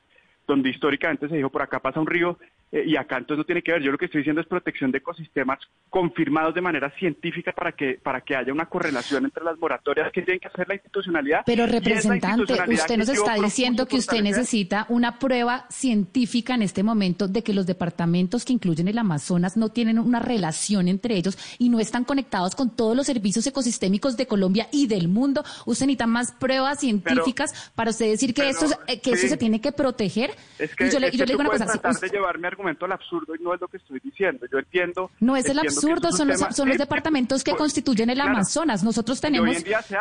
[0.49, 2.39] donde históricamente se dijo por acá pasa un río
[2.73, 3.83] eh, y acá entonces no tiene que ver.
[3.83, 7.99] Yo lo que estoy diciendo es protección de ecosistemas confirmados de manera científica para que
[8.03, 11.43] para que haya una correlación entre las moratorias que tienen que hacer la institucionalidad.
[11.47, 17.29] Pero representante, usted nos está diciendo que usted necesita una prueba científica en este momento
[17.29, 21.69] de que los departamentos que incluyen el Amazonas no tienen una relación entre ellos y
[21.69, 25.43] no están conectados con todos los servicios ecosistémicos de Colombia y del mundo.
[25.67, 29.61] Usted necesita más pruebas científicas para usted decir que esto eh, que eso se tiene
[29.61, 32.93] que proteger es que, yo le, digo una cosa, tratar de llevar mi argumento al
[32.93, 34.47] absurdo y no es lo que estoy diciendo.
[34.51, 35.11] Yo entiendo.
[35.21, 38.83] No es el absurdo, son los, son los departamentos que constituyen el Amazonas.
[38.83, 39.57] Nosotros tenemos,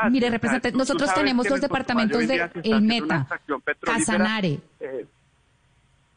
[0.09, 3.27] mire, representante, nosotros tenemos los departamentos de El Meta,
[3.81, 4.59] Casanare.
[4.79, 5.05] Eh,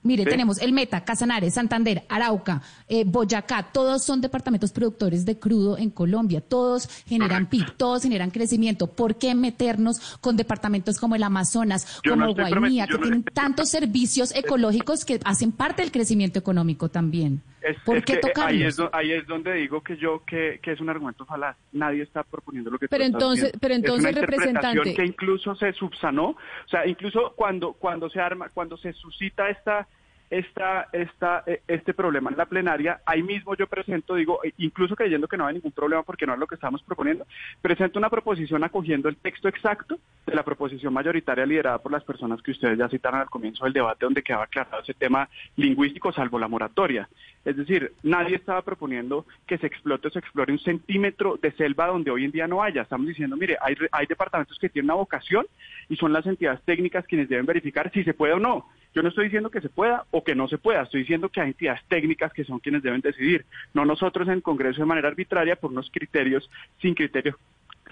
[0.03, 5.77] Mire, tenemos el Meta, Casanare, Santander, Arauca, eh, Boyacá, todos son departamentos productores de crudo
[5.77, 8.87] en Colombia, todos generan PIB, todos generan crecimiento.
[8.87, 15.05] ¿Por qué meternos con departamentos como el Amazonas, como Guainía, que tienen tantos servicios ecológicos
[15.05, 17.43] que hacen parte del crecimiento económico también?
[17.85, 18.81] ¿Por qué tocarlos?
[18.93, 21.57] Ahí es, donde digo que yo que, es un argumento falaz.
[21.73, 26.69] Nadie está proponiendo lo que pero entonces, pero entonces, representante, que incluso se subsanó, o
[26.69, 29.87] sea, incluso cuando cuando se arma, cuando se suscita esta
[30.31, 34.95] esta, esta, eh, este problema en la plenaria, ahí mismo yo presento, digo, e incluso
[34.95, 37.27] creyendo que no hay ningún problema porque no es lo que estamos proponiendo,
[37.61, 42.41] presento una proposición acogiendo el texto exacto de la proposición mayoritaria liderada por las personas
[42.43, 46.39] que ustedes ya citaron al comienzo del debate donde quedaba aclarado ese tema lingüístico salvo
[46.39, 47.09] la moratoria.
[47.45, 51.87] Es decir, nadie estaba proponiendo que se explote o se explore un centímetro de selva
[51.87, 52.83] donde hoy en día no haya.
[52.83, 55.47] Estamos diciendo, mire, hay, hay departamentos que tienen una vocación
[55.89, 58.69] y son las entidades técnicas quienes deben verificar si se puede o no.
[58.95, 61.41] Yo no estoy diciendo que se pueda o que no se pueda, estoy diciendo que
[61.41, 63.45] hay entidades técnicas que son quienes deben decidir,
[63.75, 66.51] no nosotros en el Congreso de manera arbitraria por unos criterios
[66.81, 67.37] sin criterios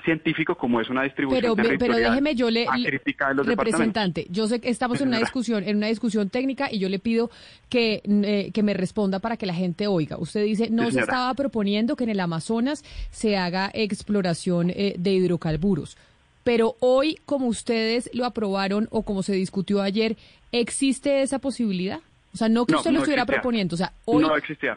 [0.05, 2.69] científico como es una distribución pero, pero déjeme yo le
[3.45, 7.01] representante yo sé que estamos en una discusión en una discusión técnica y yo le
[7.01, 7.33] pido
[7.69, 10.17] que, eh, que me responda para que la gente oiga.
[10.17, 15.11] Usted dice no se estaba proponiendo que en el Amazonas se haga exploración eh, de
[15.11, 15.97] hidrocarburos
[16.49, 20.17] pero hoy, como ustedes lo aprobaron o como se discutió ayer,
[20.51, 22.01] ¿existe esa posibilidad?
[22.33, 24.77] O sea, no que usted lo estuviera proponiendo, o sea, hoy no existía.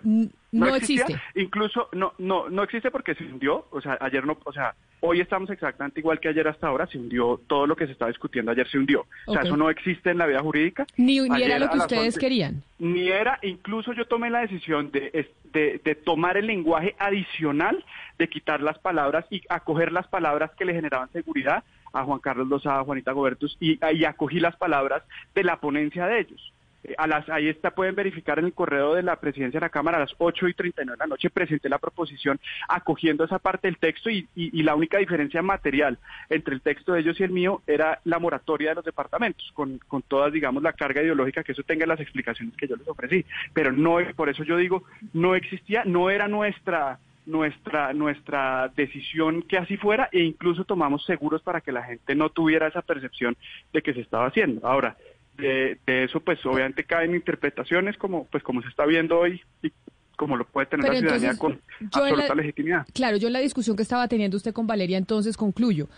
[0.51, 1.15] No, existe.
[1.35, 5.21] Incluso no no no existe porque se hundió, o sea, ayer no, o sea, hoy
[5.21, 8.51] estamos exactamente igual que ayer hasta ahora, se hundió todo lo que se estaba discutiendo
[8.51, 9.05] ayer se hundió.
[9.25, 10.85] O sea, eso no existe en la vida jurídica.
[10.97, 12.63] Ni, era lo que ustedes querían.
[12.79, 17.83] Ni era, incluso yo tomé la decisión de, de, de tomar el lenguaje adicional,
[18.17, 22.47] de quitar las palabras y acoger las palabras que le generaban seguridad a Juan Carlos
[22.47, 25.03] Lozada, a Juanita Gobertus y, y acogí las palabras
[25.35, 26.53] de la ponencia de ellos.
[26.83, 29.69] Eh, a las, ahí está, pueden verificar en el correo de la presidencia de la
[29.69, 33.67] Cámara a las 8 y 39 de la noche presenté la proposición acogiendo esa parte
[33.67, 34.27] del texto y,
[34.61, 35.97] la única diferencia material
[36.29, 39.79] entre el texto de ellos y el mío era la moratoria de los departamentos, con,
[39.87, 43.25] con todas, digamos, la carga ideológica que eso tenga las explicaciones que yo les ofrecí.
[43.53, 49.57] Pero no, por eso yo digo, no existía, no era nuestra nuestra nuestra decisión que
[49.57, 53.37] así fuera e incluso tomamos seguros para que la gente no tuviera esa percepción
[53.73, 54.67] de que se estaba haciendo.
[54.67, 54.97] Ahora,
[55.41, 59.71] de, eso pues obviamente caen interpretaciones como pues como se está viendo hoy y
[60.15, 62.85] como lo puede tener la ciudadanía con absoluta legitimidad.
[62.93, 65.89] Claro, yo en la discusión que estaba teniendo usted con Valeria entonces concluyo.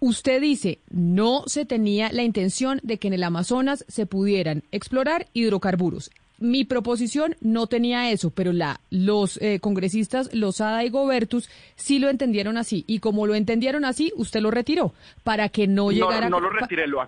[0.00, 5.26] Usted dice, no se tenía la intención de que en el Amazonas se pudieran explorar
[5.32, 11.98] hidrocarburos mi proposición no tenía eso, pero la, los eh, congresistas Lozada y Gobertus sí
[11.98, 12.84] lo entendieron así.
[12.86, 16.28] Y como lo entendieron así, usted lo retiró para que no llegara...
[16.28, 17.06] No, no lo retiré, lo,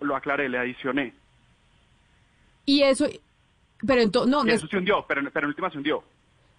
[0.00, 1.14] lo, aclaré, le adicioné.
[2.66, 3.06] Y eso...
[3.86, 4.30] Pero entonces...
[4.30, 6.02] No, eso se hundió, pero, pero en última se hundió.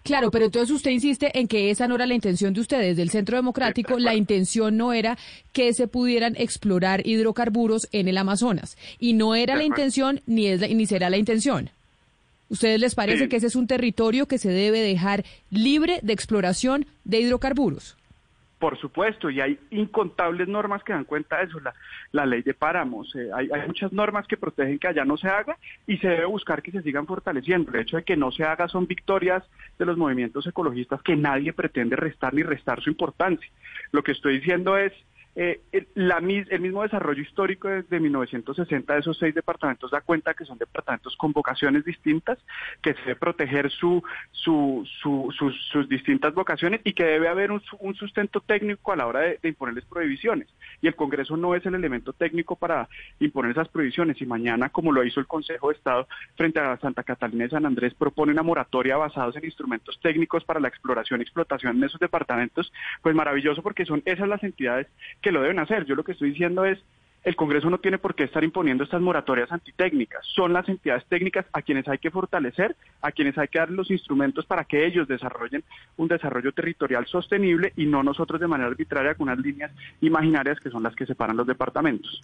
[0.06, 3.10] Claro, pero entonces usted insiste en que esa no era la intención de ustedes, del
[3.10, 3.98] Centro Democrático.
[3.98, 5.18] La intención no era
[5.52, 8.78] que se pudieran explorar hidrocarburos en el Amazonas.
[9.00, 11.70] Y no era la intención, ni, es ni será la intención.
[12.48, 16.86] ¿Ustedes les parece que ese es un territorio que se debe dejar libre de exploración
[17.04, 17.96] de hidrocarburos?
[18.58, 21.60] Por supuesto, y hay incontables normas que dan cuenta de eso.
[21.60, 21.74] La,
[22.12, 25.28] la ley de páramos, eh, hay, hay, muchas normas que protegen que allá no se
[25.28, 27.70] haga y se debe buscar que se sigan fortaleciendo.
[27.72, 29.44] El hecho de que no se haga son victorias
[29.78, 33.50] de los movimientos ecologistas que nadie pretende restar ni restar su importancia.
[33.92, 34.92] Lo que estoy diciendo es
[35.38, 40.32] eh, el, la, el mismo desarrollo histórico desde 1960 de esos seis departamentos da cuenta
[40.32, 42.38] que son departamentos con vocaciones distintas,
[42.80, 47.60] que se debe proteger su, su, sus, distintas vocaciones y que debe haber un,
[47.94, 50.48] sustento técnico a la hora de, imponerles prohibiciones.
[50.80, 52.88] Y el Congreso no es el elemento técnico para
[53.20, 54.20] imponer esas prohibiciones.
[54.22, 57.66] Y mañana, como lo hizo el Consejo de Estado frente a Santa Catalina y San
[57.66, 62.00] Andrés, propone una moratoria basados en instrumentos técnicos para la exploración y explotación en esos
[62.00, 62.72] departamentos,
[63.02, 64.86] pues maravilloso porque son esas las entidades
[65.25, 65.84] que lo deben hacer.
[65.84, 66.78] Yo lo que estoy diciendo es,
[67.26, 70.24] el Congreso no tiene por qué estar imponiendo estas moratorias antitécnicas.
[70.34, 73.90] Son las entidades técnicas a quienes hay que fortalecer, a quienes hay que dar los
[73.90, 75.64] instrumentos para que ellos desarrollen
[75.96, 80.70] un desarrollo territorial sostenible y no nosotros de manera arbitraria con unas líneas imaginarias que
[80.70, 82.22] son las que separan los departamentos.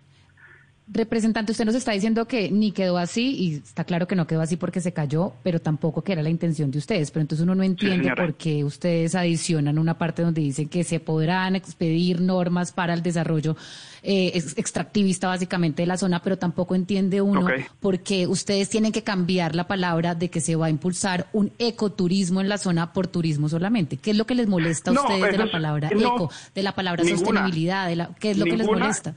[0.89, 4.41] Representante, usted nos está diciendo que ni quedó así, y está claro que no quedó
[4.41, 7.11] así porque se cayó, pero tampoco que era la intención de ustedes.
[7.13, 10.99] Pero entonces uno no entiende por qué ustedes adicionan una parte donde dicen que se
[10.99, 13.57] podrán expedir normas para el desarrollo
[14.03, 17.47] eh, extractivista básicamente de la zona, pero tampoco entiende uno
[17.79, 21.53] por qué ustedes tienen que cambiar la palabra de que se va a impulsar un
[21.61, 23.99] ecoturismo en la zona por turismo solamente.
[23.99, 27.05] ¿Qué es lo que les molesta a ustedes de la palabra eco, de la palabra
[27.05, 27.87] sostenibilidad?
[27.87, 29.15] De la, ¿Qué es lo que les molesta?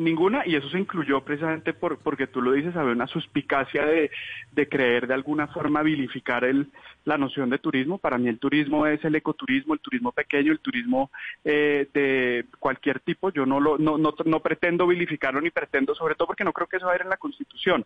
[0.00, 4.10] Ninguna, y eso se incluyó precisamente por, porque tú lo dices, había una suspicacia de,
[4.50, 6.68] de creer de alguna forma vilificar el,
[7.04, 7.98] la noción de turismo.
[7.98, 11.10] Para mí el turismo es el ecoturismo, el turismo pequeño, el turismo
[11.44, 13.30] eh, de cualquier tipo.
[13.30, 16.66] Yo no, lo, no, no, no pretendo vilificarlo ni pretendo, sobre todo porque no creo
[16.66, 17.84] que eso va a ir en la Constitución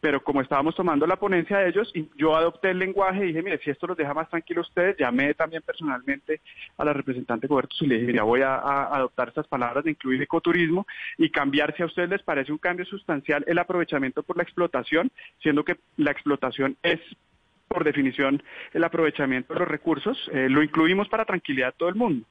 [0.00, 3.58] pero como estábamos tomando la ponencia de ellos, yo adopté el lenguaje y dije, mire,
[3.58, 6.40] si esto los deja más tranquilos ustedes, llamé también personalmente
[6.78, 10.22] a la representante Gobertus y le dije, mira, voy a, adoptar estas palabras de incluir
[10.22, 10.86] ecoturismo
[11.18, 15.10] y cambiar, si a ustedes les parece un cambio sustancial, el aprovechamiento por la explotación,
[15.42, 17.00] siendo que la explotación es
[17.68, 18.42] por definición
[18.72, 22.26] el aprovechamiento de los recursos, eh, lo incluimos para tranquilidad de todo el mundo.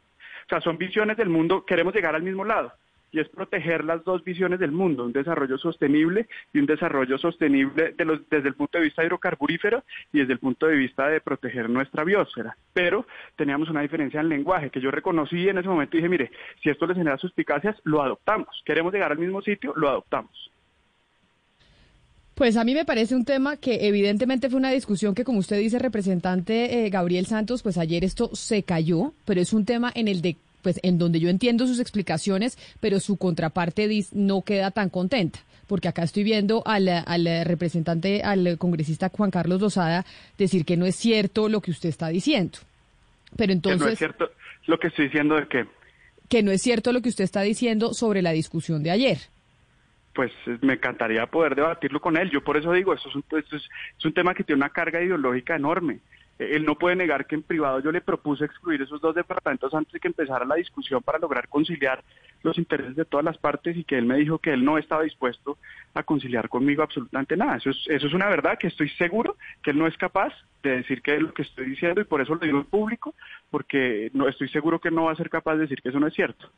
[0.46, 2.74] O sea, son visiones del mundo, queremos llegar al mismo lado
[3.12, 7.94] y es proteger las dos visiones del mundo, un desarrollo sostenible y un desarrollo sostenible
[7.98, 9.84] de los, desde el punto de vista hidrocarburífero
[10.14, 12.56] y desde el punto de vista de proteger nuestra biosfera.
[12.74, 13.06] Pero
[13.36, 16.32] teníamos una diferencia en lenguaje que yo reconocí en ese momento y dije, mire,
[16.62, 18.48] si esto les genera suspicacias, lo adoptamos.
[18.66, 20.52] Queremos llegar al mismo sitio, lo adoptamos.
[22.40, 25.58] Pues a mí me parece un tema que evidentemente fue una discusión que, como usted
[25.58, 30.08] dice, representante eh, Gabriel Santos, pues ayer esto se cayó, pero es un tema en
[30.08, 34.90] el de pues en donde yo entiendo sus explicaciones, pero su contraparte no queda tan
[34.90, 35.40] contenta
[35.70, 40.04] porque acá estoy viendo al, al, representante, al congresista Juan Carlos Lozada,
[40.36, 42.58] decir que no es cierto lo que usted está diciendo.
[43.38, 43.80] Pero entonces...
[43.80, 44.32] Que no es cierto
[44.66, 45.66] lo que estoy diciendo de qué.
[46.28, 49.20] Que no es cierto lo que usted está diciendo sobre la discusión de ayer.
[50.16, 50.32] pues
[50.62, 52.32] me encantaría poder debatirlo con él.
[52.32, 53.64] Yo por eso digo, esto es un, esto es,
[53.98, 56.00] es un tema que tiene una carga ideológica enorme.
[56.40, 59.92] Él no puede negar que en privado yo le propuse excluir esos dos departamentos antes
[59.92, 62.02] de que empezara la discusión para lograr conciliar
[62.44, 65.04] los intereses de todas las partes y que él me dijo que él no estaba
[65.04, 65.58] dispuesto
[65.94, 67.58] a conciliar conmigo absolutamente nada.
[67.58, 70.34] Eso es, eso es una verdad que estoy seguro que él no es capaz
[70.64, 73.14] de decir que es lo que estoy diciendo y por eso lo digo en público,
[73.52, 76.08] porque no estoy seguro que no va a ser capaz de decir que eso no
[76.08, 76.50] es cierto.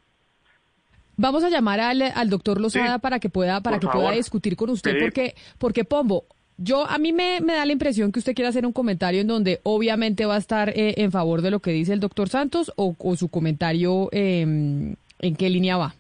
[1.17, 4.69] Vamos a llamar al, al doctor Lozada para que pueda para que pueda discutir con
[4.69, 6.25] usted porque porque Pombo
[6.63, 9.59] yo, a mí me, da la impresión que usted quiere hacer un comentario en donde
[9.63, 12.95] obviamente va a estar eh, en favor de lo que dice el doctor Santos o,
[13.15, 15.95] su comentario em, en qué línea va.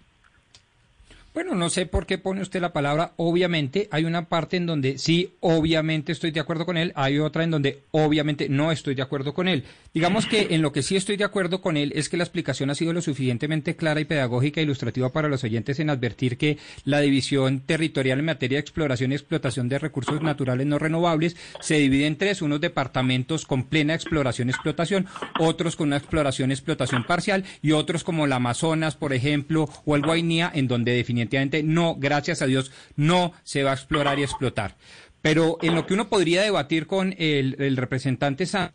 [1.33, 3.87] Bueno, no sé por qué pone usted la palabra obviamente.
[3.91, 6.91] Hay una parte en donde sí, obviamente estoy de acuerdo con él.
[6.93, 9.63] Hay otra en donde obviamente no estoy de acuerdo con él.
[9.93, 12.69] Digamos que en lo que sí estoy de acuerdo con él es que la explicación
[12.69, 16.57] ha sido lo suficientemente clara y pedagógica e ilustrativa para los oyentes en advertir que
[16.83, 21.75] la división territorial en materia de exploración y explotación de recursos naturales no renovables se
[21.75, 22.41] divide en tres.
[22.41, 25.07] Unos departamentos con plena exploración y explotación,
[25.39, 29.95] otros con una exploración y explotación parcial y otros como el Amazonas, por ejemplo, o
[29.95, 34.19] el Guainía, en donde definitivamente definitivamente no, gracias a Dios, no se va a explorar
[34.19, 34.75] y explotar.
[35.21, 38.73] Pero en lo que uno podría debatir con el, representante San...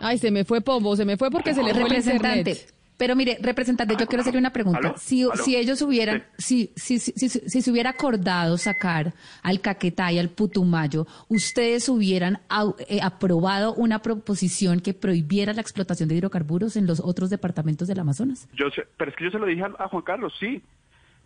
[0.00, 2.66] Ay, se me fue Pombo, se me fue porque se le fue el representante.
[3.00, 4.92] Pero mire, representante, yo quiero hacerle una pregunta.
[4.98, 10.18] Si, si ellos hubieran, si, si, si, si, se hubiera acordado sacar al Caquetá y
[10.18, 12.40] al Putumayo, ¿ustedes hubieran
[12.88, 18.00] eh, aprobado una proposición que prohibiera la explotación de hidrocarburos en los otros departamentos del
[18.00, 18.46] Amazonas?
[18.52, 20.62] Yo sé, pero es que yo se lo dije a Juan Carlos, sí.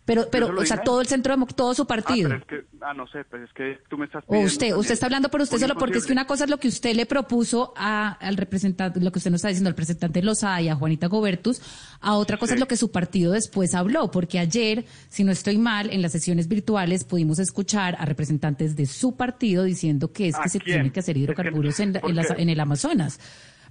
[0.05, 2.29] Pero, pero, o sea, todo el centro, todo su partido.
[2.31, 4.75] Ah, pero es que, ah, no sé, pues es que tú me estás O usted,
[4.75, 6.95] usted está hablando por usted solo porque es que una cosa es lo que usted
[6.95, 10.69] le propuso a, al representante, lo que usted nos está diciendo al representante Lozada y
[10.69, 11.59] a Juanita Gobertus,
[12.01, 15.57] a otra cosa es lo que su partido después habló, porque ayer, si no estoy
[15.57, 20.37] mal, en las sesiones virtuales pudimos escuchar a representantes de su partido diciendo que es
[20.37, 23.19] que se tienen que hacer hidrocarburos en, en, el Amazonas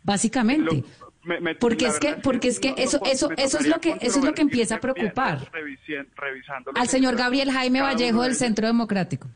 [0.03, 0.85] básicamente
[1.61, 4.35] porque es que porque es que eso eso eso es lo que eso es lo
[4.35, 5.39] que empieza a preocupar
[6.75, 9.29] al señor Gabriel Jaime Vallejo del Centro Democrático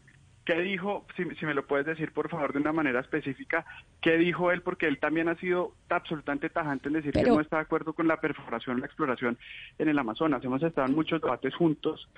[0.48, 3.66] ¿Qué dijo, si, me lo puedes decir por favor de una manera específica,
[4.00, 4.62] qué dijo él?
[4.62, 8.08] Porque él también ha sido absolutamente tajante en decir que no está de acuerdo con
[8.08, 9.36] la perforación, la exploración
[9.78, 10.42] en el Amazonas.
[10.42, 12.08] Hemos estado en muchos debates juntos.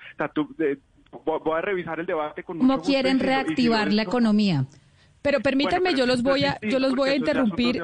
[1.25, 4.65] voy a revisar el debate con ¿Cómo quieren reactivar la economía?
[5.21, 7.81] Pero permítanme, yo los voy a, yo los voy a interrumpir,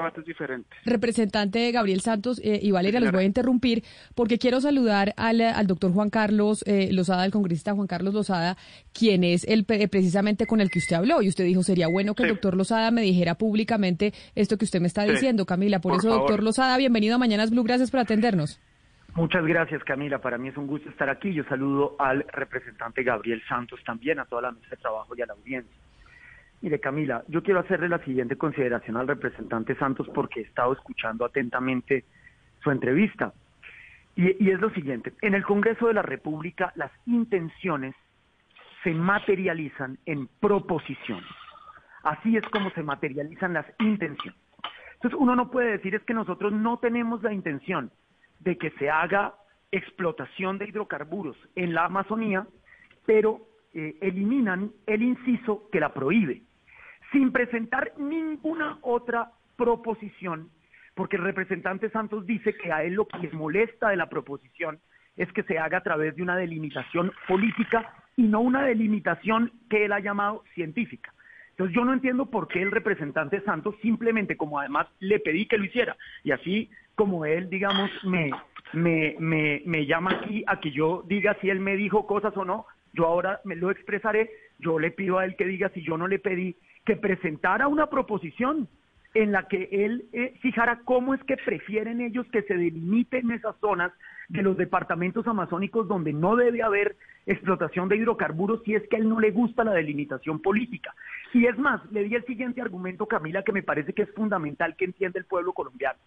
[0.86, 3.84] representante Gabriel Santos eh, y Valeria, los voy a interrumpir
[4.16, 8.58] porque quiero saludar al, al doctor Juan Carlos eh, Lozada, el congresista Juan Carlos Lozada,
[8.92, 12.24] quien es el precisamente con el que usted habló y usted dijo sería bueno que
[12.24, 15.80] el doctor Lozada me dijera públicamente esto que usted me está diciendo, Camila.
[15.80, 18.60] Por, eso, doctor Lozada, bienvenido a Mañanas Blue, gracias por atendernos.
[19.16, 20.20] Muchas gracias, Camila.
[20.20, 21.34] Para mí es un gusto estar aquí.
[21.34, 25.26] Yo saludo al representante Gabriel Santos también, a toda la mesa de trabajo y a
[25.26, 25.76] la audiencia.
[26.62, 31.24] Mire, Camila, yo quiero hacerle la siguiente consideración al representante Santos porque he estado escuchando
[31.24, 32.06] atentamente
[32.64, 33.34] su entrevista.
[34.16, 37.94] Y, es lo siguiente, en el Congreso de la República las intenciones
[38.84, 41.30] se materializan en proposiciones.
[42.02, 44.40] Así es como se materializan las intenciones.
[44.96, 47.92] Entonces uno no puede decir es que nosotros no tenemos la intención
[48.40, 49.36] de que se haga
[49.72, 52.48] explotación de hidrocarburos en la Amazonía,
[53.06, 53.42] pero
[53.78, 56.42] eh, eliminan el inciso que la prohíbe
[57.12, 60.50] sin presentar ninguna otra proposición,
[60.96, 64.80] porque el representante Santos dice que a él lo que le molesta de la proposición
[65.16, 69.86] es que se haga a través de una delimitación política y no una delimitación que
[69.86, 71.14] él ha llamado científica.
[71.52, 75.58] Entonces yo no entiendo por qué el representante Santos simplemente, como además le pedí que
[75.60, 78.32] lo hiciera, y así como él, digamos, me,
[78.74, 82.44] me, me, me llama aquí a que yo diga si él me dijo cosas o
[82.44, 82.66] no,
[82.98, 86.08] yo ahora me lo expresaré, yo le pido a él que diga si yo no
[86.08, 88.68] le pedí que presentara una proposición
[89.14, 93.56] en la que él eh, fijara cómo es que prefieren ellos que se delimiten esas
[93.60, 93.92] zonas
[94.30, 99.00] de los departamentos amazónicos donde no debe haber explotación de hidrocarburos si es que a
[99.00, 100.94] él no le gusta la delimitación política.
[101.34, 104.76] Y es más, le di el siguiente argumento, Camila, que me parece que es fundamental
[104.76, 106.00] que entienda el pueblo colombiano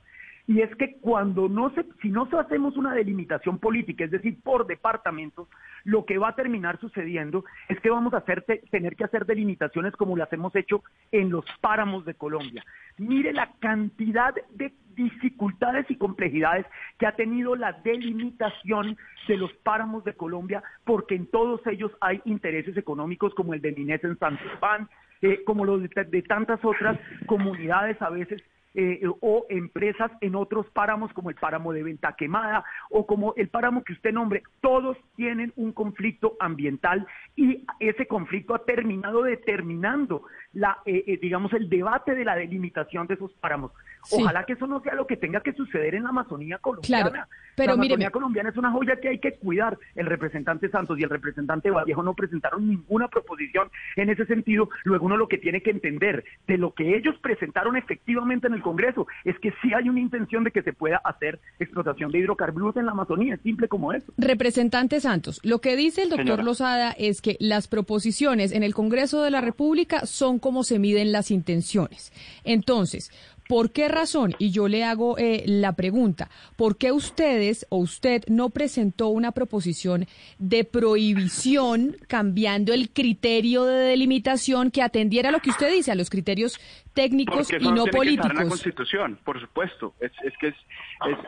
[0.46, 4.66] y es que cuando no se, si no hacemos una delimitación política, es decir, por
[4.66, 5.48] departamentos,
[5.84, 9.94] lo que va a terminar sucediendo es que vamos a hacer, tener que hacer delimitaciones
[9.94, 12.64] como las hemos hecho en los páramos de Colombia.
[12.98, 16.66] Mire la cantidad de dificultades y complejidades
[16.98, 18.96] que ha tenido la delimitación
[19.28, 23.72] de los páramos de Colombia, porque en todos ellos hay intereses económicos como el de
[23.72, 24.88] Minés en San Juan,
[25.22, 28.42] eh, como los de tantas otras comunidades a veces
[28.74, 33.48] eh, o empresas en otros páramos como el páramo de Venta Quemada o como el
[33.48, 40.22] páramo que usted nombre, todos tienen un conflicto ambiental y ese conflicto ha terminado determinando
[40.52, 43.72] la, eh, eh, digamos, el debate de la delimitación de esos páramos.
[44.10, 47.28] Ojalá que eso no sea lo que tenga que suceder en la Amazonía colombiana.
[47.54, 49.78] pero la Amazonía colombiana es una joya que hay que cuidar.
[49.94, 54.70] El representante Santos y el representante Vallejo no presentaron ninguna proposición en ese sentido.
[54.84, 58.62] Luego uno lo que tiene que entender de lo que ellos presentaron efectivamente en el
[58.62, 62.76] Congreso es que sí hay una intención de que se pueda hacer explotación de hidrocarburos
[62.76, 63.34] en la Amazonía.
[63.34, 64.12] Es simple como eso.
[64.16, 69.22] Representante Santos, lo que dice el doctor Lozada es que las proposiciones en el Congreso
[69.22, 72.12] de la República son como se miden las intenciones.
[72.44, 73.10] Entonces,
[73.50, 74.36] ¿Por qué razón?
[74.38, 79.32] Y yo le hago eh, la pregunta, ¿por qué ustedes o usted no presentó una
[79.32, 80.06] proposición
[80.38, 85.96] de prohibición cambiando el criterio de delimitación que atendiera a lo que usted dice, a
[85.96, 86.60] los criterios
[86.94, 88.34] técnicos y no políticos?
[88.34, 89.94] la Constitución, por supuesto.
[90.00, 90.54] Es, que es,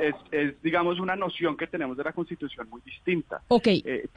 [0.00, 3.42] es, es, digamos, una noción que tenemos de la Constitución muy distinta.
[3.48, 3.66] Ok.
[3.66, 4.08] Eh,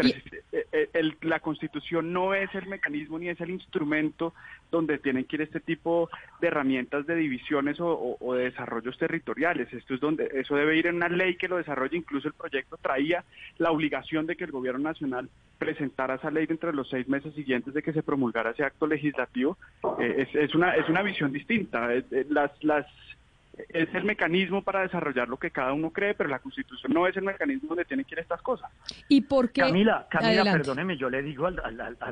[0.51, 4.33] eh, la Constitución no es el mecanismo ni es el instrumento
[4.71, 6.09] donde tienen que ir este tipo
[6.41, 9.71] de herramientas de divisiones o, de desarrollos territoriales.
[9.71, 11.97] Esto es donde eso debe ir en una ley que lo desarrolle.
[11.97, 13.23] Incluso el proyecto traía
[13.57, 17.33] la obligación de que el gobierno nacional presentara esa ley dentro de los seis meses
[17.33, 19.57] siguientes de que se promulgara ese acto legislativo.
[19.99, 21.89] Eh, es, una es una visión distinta.
[22.29, 22.85] las las
[23.69, 27.15] es el mecanismo para desarrollar lo que cada uno cree, pero la Constitución no es
[27.15, 28.69] el mecanismo donde tienen que ir estas cosas.
[29.07, 29.61] ¿Y por qué?
[29.61, 31.59] Camila, Camila, perdóneme, yo le digo al,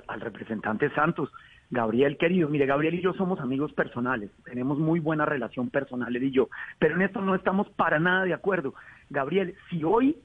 [0.07, 1.29] al representante Santos,
[1.69, 6.23] Gabriel, querido, mire, Gabriel y yo somos amigos personales, tenemos muy buena relación personal, él
[6.23, 8.73] y yo, pero en esto no estamos para nada de acuerdo.
[9.09, 10.17] Gabriel, si hoy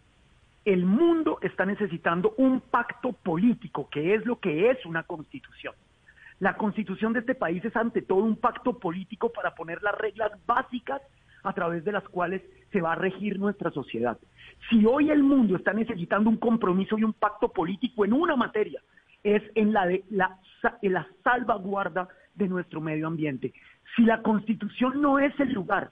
[0.65, 5.75] el mundo está necesitando un pacto político, que es lo que es una constitución,
[6.41, 10.33] la constitución de este país es ante todo un pacto político para poner las reglas
[10.47, 11.03] básicas
[11.43, 12.43] a través de las cuales
[12.73, 14.19] se va a regir nuestra sociedad.
[14.69, 18.81] Si hoy el mundo está necesitando un compromiso y un pacto político en una materia,
[19.23, 20.39] es en la de la,
[20.83, 23.53] la salvaguarda de nuestro medio ambiente.
[23.97, 25.91] Si la constitución no es el lugar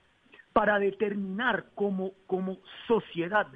[0.53, 3.49] para determinar como, como sociedad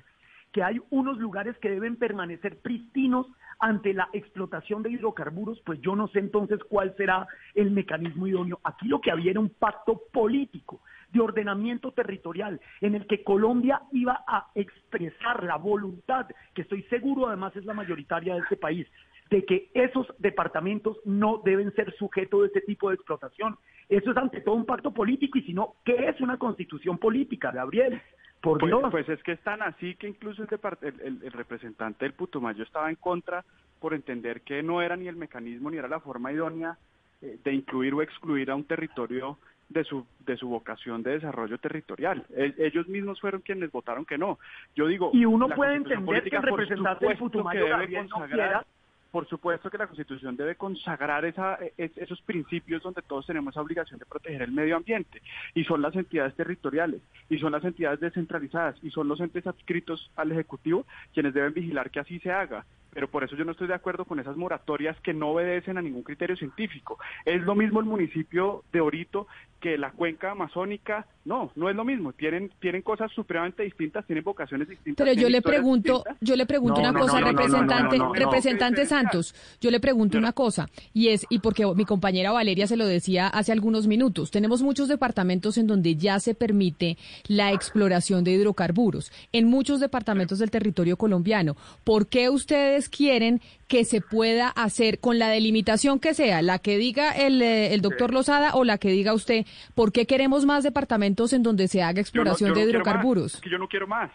[0.53, 3.27] que hay unos lugares que deben permanecer pristinos
[3.61, 8.59] ante la explotación de hidrocarburos, pues yo no sé entonces cuál será el mecanismo idóneo.
[8.65, 10.81] Aquí lo que había era un pacto político
[11.13, 17.29] de ordenamiento territorial en el que Colombia iba a expresar la voluntad, que estoy seguro
[17.29, 18.87] además es la mayoritaria de este país,
[19.31, 23.57] de que esos departamentos no deben ser sujetos de este tipo de explotación.
[23.89, 27.51] Eso es ante todo un pacto político y si no, ¿qué es una constitución política,
[27.51, 28.01] Gabriel?
[28.41, 32.65] Por pues, pues es que es tan así que incluso el, el, representante del Putumayo
[32.65, 33.45] estaba en contra
[33.79, 36.79] por entender que no era ni el mecanismo ni era la forma idónea
[37.21, 39.37] eh, de incluir o excluir a un territorio
[39.69, 42.25] de su, de su vocación de desarrollo territorial.
[42.35, 44.39] Ellos mismos fueron quienes votaron que no.
[44.75, 45.11] Yo digo...
[45.13, 48.67] Y uno puede entender que el representante del Putumayo debe consagrar,
[49.11, 53.99] por supuesto que la Constitución debe consagrar esa, esos principios donde todos tenemos esa obligación
[53.99, 55.23] de proteger el medio ambiente,
[55.55, 60.11] y son las entidades territoriales, y son las entidades descentralizadas, y son los entes adscritos
[60.17, 63.69] al Ejecutivo quienes deben vigilar que así se haga pero por eso yo no estoy
[63.69, 66.99] de acuerdo con esas moratorias que no obedecen a ningún criterio científico.
[67.25, 69.27] Es lo mismo el municipio de Orito
[69.61, 74.25] que la cuenca amazónica, no, no es lo mismo, tienen tienen cosas supremamente distintas, tienen
[74.25, 75.07] vocaciones distintas.
[75.07, 80.19] Pero yo le pregunto, yo le pregunto una cosa, representante, representante Santos, yo le pregunto
[80.19, 84.33] una cosa, y es, y porque mi compañera Valeria se lo decía hace algunos minutos,
[84.33, 86.99] tenemos muchos departamentos en donde ya se permite
[87.29, 91.55] la exploración de hidrocarburos, en muchos departamentos del territorio colombiano.
[91.85, 93.41] ¿Por qué ustedes quieren
[93.71, 97.81] que se pueda hacer con la delimitación que sea, la que diga el, eh, el
[97.83, 101.81] doctor Lozada o la que diga usted, ¿por qué queremos más departamentos en donde se
[101.81, 103.41] haga exploración de hidrocarburos?
[103.41, 104.11] que yo no quiero más.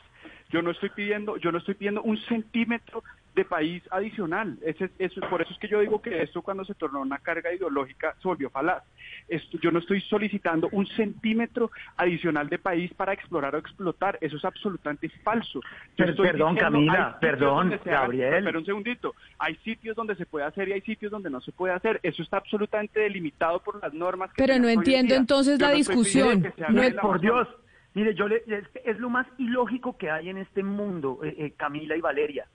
[0.50, 3.02] Yo no estoy pidiendo, yo no estoy pidiendo un centímetro
[3.34, 4.58] de país adicional.
[4.62, 7.54] Ese, eso, por eso es que yo digo que esto cuando se tornó una carga
[7.54, 8.84] ideológica se volvió falaz.
[9.28, 14.18] Esto, yo no estoy solicitando un centímetro adicional de país para explorar o explotar.
[14.22, 15.62] Eso es absolutamente falso.
[15.96, 18.44] perdón, Camila, perdón, Gabriel.
[18.44, 19.16] pero un segundito.
[19.40, 22.00] Hay sitios donde se puede hacer y hay sitios donde no se puede hacer.
[22.04, 24.30] Eso está absolutamente delimitado por las normas.
[24.36, 26.54] pero no entiendo entonces la discusión.
[26.70, 27.48] No es por Dios.
[27.96, 28.44] Mire, yo le,
[28.84, 32.46] es, lo más ilógico que hay en este mundo, eh, eh, Camila y Valeria.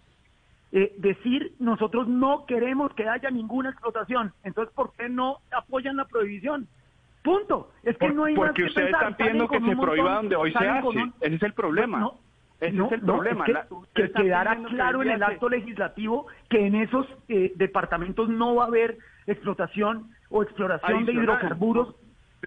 [0.73, 6.05] Eh, decir nosotros no queremos que haya ninguna explotación, entonces ¿por qué no apoyan la
[6.05, 6.69] prohibición?
[7.25, 7.73] Punto.
[7.83, 10.69] Es que no hay porque más ustedes están pidiendo que se prohíba donde hoy se
[10.69, 11.13] hace.
[11.21, 12.13] Ese es el problema.
[12.61, 13.45] Ese es el problema.
[13.95, 18.99] que, quedara claro en el acto legislativo que en esos departamentos no va a haber
[19.27, 21.97] explotación o exploración de hidrocarburos.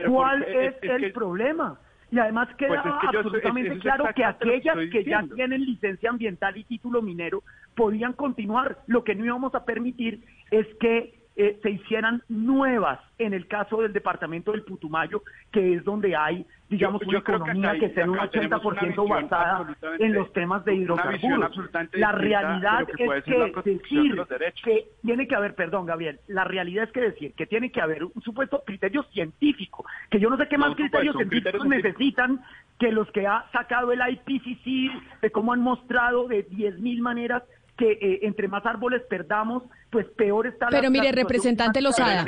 [0.07, 1.79] ¿Cuál es, el problema?
[2.13, 7.01] Y además queda pues absolutamente claro que aquellas que, ya tienen licencia ambiental y título
[7.01, 7.41] minero
[7.75, 8.83] podían continuar.
[8.85, 13.81] Lo que no íbamos a permitir es que eh, se hicieran nuevas en el caso
[13.81, 19.09] del departamento del Putumayo, que es donde hay, digamos, una economía que, sea un 80%
[19.09, 21.51] basada en los temas de hidrocarburos.
[21.93, 23.33] La realidad es que
[23.63, 24.15] decir
[24.63, 28.03] que tiene que haber, perdón, Gabriel, la realidad es que decir que tiene que haber
[28.03, 32.41] un supuesto criterio científico, que yo no sé qué más criterios científicos necesitan
[32.79, 37.43] que los que ha sacado el IPCC, de cómo han mostrado de 10.000 maneras
[37.77, 42.25] que eh, entre más árboles perdamos, pues peor está Pero mire, representante Lozada.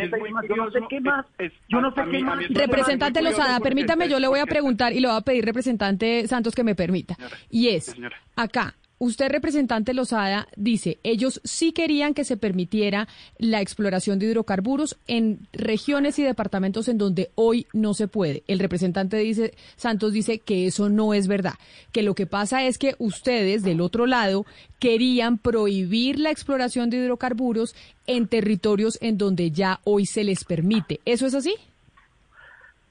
[0.48, 1.26] Yo no sé qué más.
[1.68, 2.40] Yo no sé qué más.
[2.50, 6.56] Representante Lozada, permítame, yo le voy a preguntar y le voy a pedir, representante Santos,
[6.56, 7.16] que me permita.
[7.50, 7.96] Y es,
[8.36, 8.76] acá,
[9.06, 13.08] Usted, representante Lozada, dice, ellos sí querían que se permitiera
[13.38, 18.42] la exploración de hidrocarburos en regiones y departamentos en donde hoy no se puede.
[18.48, 21.54] El representante dice, Santos dice que eso no es verdad,
[21.92, 24.48] que lo que pasa es que ustedes del otro lado
[24.80, 27.76] querían prohibir la exploración de hidrocarburos
[28.08, 31.00] en territorios en donde ya hoy se les permite.
[31.06, 31.54] ¿Eso es así?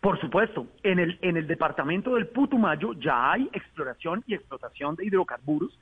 [0.01, 5.07] Por supuesto, en el, en el departamento del Putumayo ya hay exploración y explotación de
[5.07, 5.77] hidrocarburos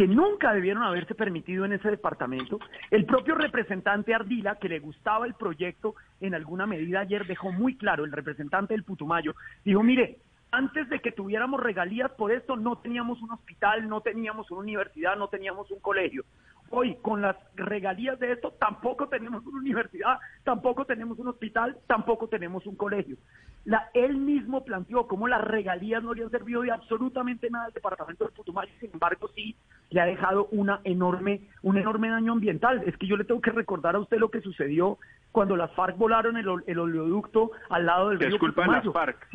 [0.00, 2.58] que nunca debieron haberse permitido en ese departamento.
[2.90, 7.76] El propio representante Ardila, que le gustaba el proyecto en alguna medida ayer, dejó muy
[7.76, 10.16] claro, el representante del Putumayo, dijo, mire,
[10.52, 15.16] antes de que tuviéramos regalías por esto, no teníamos un hospital, no teníamos una universidad,
[15.18, 16.24] no teníamos un colegio.
[16.72, 22.28] Hoy, con las regalías de esto, tampoco tenemos una universidad, tampoco tenemos un hospital, tampoco
[22.28, 23.16] tenemos un colegio.
[23.64, 27.72] La, él mismo planteó cómo las regalías no le han servido de absolutamente nada al
[27.72, 29.56] departamento del Putumayo, sin embargo sí
[29.90, 32.82] le ha dejado una enorme, un enorme daño ambiental.
[32.86, 34.98] Es que yo le tengo que recordar a usted lo que sucedió
[35.32, 38.92] cuando las FARC volaron el, el oleoducto al lado del río Putumayo.
[38.92, 39.28] FARC,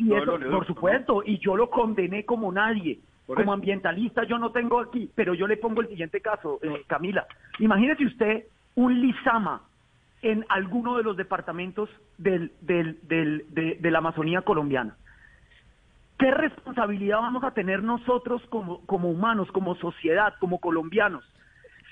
[0.50, 3.00] por supuesto, y yo lo condené como nadie.
[3.26, 7.26] Como ambientalista yo no tengo aquí, pero yo le pongo el siguiente caso, eh, Camila.
[7.58, 8.44] Imagínese usted
[8.76, 9.62] un Lizama
[10.22, 14.96] en alguno de los departamentos del, del, del, de, la Amazonía colombiana.
[16.18, 21.24] ¿Qué responsabilidad vamos a tener nosotros como, como humanos, como sociedad, como colombianos?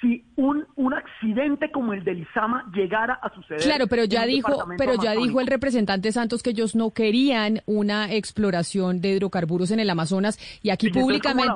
[0.04, 3.62] Si un, un accidente como el del Izama llegara a suceder.
[3.62, 8.12] Claro, pero ya dijo, pero ya dijo el representante Santos que ellos no querían una
[8.12, 11.54] exploración de hidrocarburos en el Amazonas y aquí públicamente.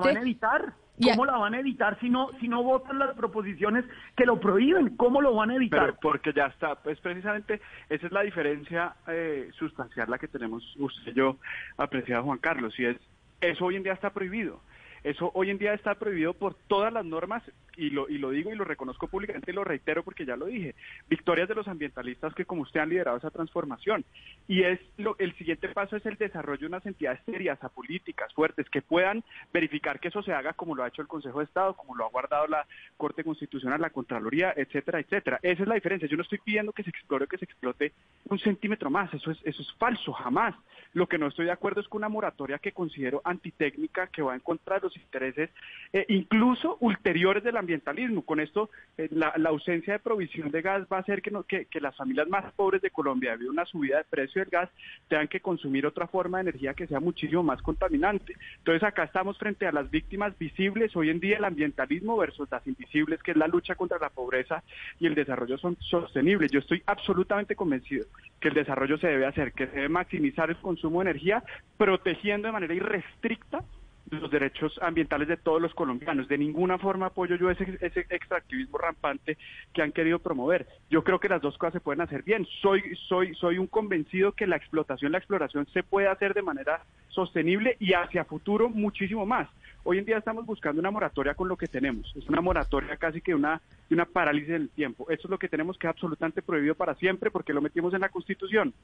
[1.00, 3.84] ¿Cómo la van a evitar si no, si no votan las proposiciones
[4.16, 4.96] que lo prohíben?
[4.96, 5.96] ¿Cómo lo van a evitar?
[6.00, 11.12] porque ya está, pues precisamente esa es la diferencia eh, sustancial la que tenemos usted
[11.12, 11.36] y yo,
[11.76, 12.96] apreciado Juan Carlos, y es,
[13.40, 14.60] eso hoy en día está prohibido.
[15.04, 17.42] Eso hoy en día está prohibido por todas las normas
[17.76, 20.46] y lo, y lo digo y lo reconozco públicamente y lo reitero porque ya lo
[20.46, 20.74] dije.
[21.08, 24.04] Victorias de los ambientalistas que como usted han liderado esa transformación.
[24.48, 28.68] Y es lo, el siguiente paso es el desarrollo de unas entidades serias, apolíticas, fuertes,
[28.68, 29.22] que puedan
[29.52, 32.04] verificar que eso se haga como lo ha hecho el Consejo de Estado, como lo
[32.04, 32.66] ha guardado la
[32.96, 35.38] Corte Constitucional, la Contraloría, etcétera, etcétera.
[35.42, 36.08] Esa es la diferencia.
[36.08, 37.92] Yo no estoy pidiendo que se explore o que se explote
[38.24, 39.12] un centímetro más.
[39.14, 40.54] Eso es, eso es falso, jamás.
[40.94, 44.34] Lo que no estoy de acuerdo es con una moratoria que considero antitécnica, que va
[44.34, 45.50] en contra de intereses,
[45.92, 48.22] eh, incluso ulteriores del ambientalismo.
[48.22, 51.66] Con esto, eh, la, ausencia de provisión de gas va a hacer que, no, que,
[51.80, 54.70] las familias más pobres de Colombia, debido a una subida de precio del gas,
[55.08, 58.34] tengan que consumir otra forma de energía que sea muchísimo más contaminante.
[58.58, 62.66] Entonces, acá estamos frente a las víctimas visibles hoy en día el ambientalismo versus las
[62.66, 64.62] invisibles, que es la lucha contra la pobreza
[64.98, 66.50] y el desarrollo son sostenibles.
[66.50, 68.06] Yo estoy absolutamente convencido
[68.40, 71.42] que el desarrollo se debe hacer, que se debe maximizar el consumo de energía,
[71.76, 73.64] protegiendo de manera irrestricta
[74.10, 76.28] los derechos ambientales de todos los colombianos.
[76.28, 79.36] De ninguna forma apoyo yo ese, ese extractivismo rampante
[79.72, 80.66] que han querido promover.
[80.90, 82.46] Yo creo que las dos cosas se pueden hacer bien.
[82.60, 86.82] Soy, soy, soy un convencido que la explotación, la exploración se puede hacer de manera
[87.08, 89.48] sostenible y hacia futuro muchísimo más.
[89.84, 92.12] Hoy en día estamos buscando una moratoria con lo que tenemos.
[92.14, 93.60] Es una moratoria casi que una,
[93.90, 95.08] una parálisis del tiempo.
[95.08, 98.02] Eso es lo que tenemos que es absolutamente prohibido para siempre porque lo metimos en
[98.02, 98.74] la Constitución.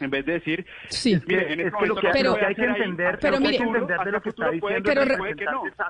[0.00, 1.20] En vez de decir, sí.
[1.26, 4.63] mire, en este lo que, hay que entender, pero mire, de lo que está diciendo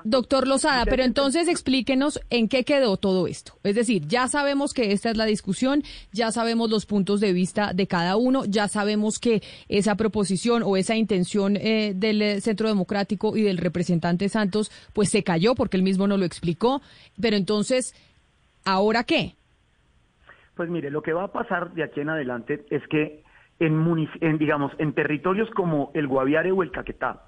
[0.03, 3.53] Doctor Lozada, pero entonces explíquenos en qué quedó todo esto.
[3.63, 7.73] Es decir, ya sabemos que esta es la discusión, ya sabemos los puntos de vista
[7.73, 13.35] de cada uno, ya sabemos que esa proposición o esa intención eh, del Centro Democrático
[13.35, 16.81] y del representante Santos, pues se cayó porque él mismo no lo explicó.
[17.19, 17.93] Pero entonces,
[18.65, 19.35] ¿ahora qué?
[20.55, 23.23] Pues mire, lo que va a pasar de aquí en adelante es que
[23.59, 27.23] en, digamos, en territorios como el Guaviare o el Caquetá,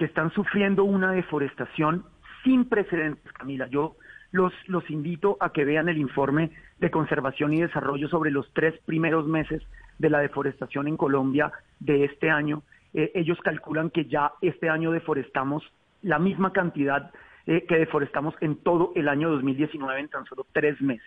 [0.00, 2.06] que están sufriendo una deforestación
[2.42, 3.66] sin precedentes, Camila.
[3.66, 3.96] Yo
[4.32, 8.74] los, los invito a que vean el informe de conservación y desarrollo sobre los tres
[8.86, 9.62] primeros meses
[9.98, 12.62] de la deforestación en Colombia de este año
[12.94, 15.62] eh, ellos calculan que ya este año deforestamos
[16.02, 17.10] la misma cantidad
[17.46, 21.06] eh, que deforestamos en todo el año 2019 en tan solo tres meses.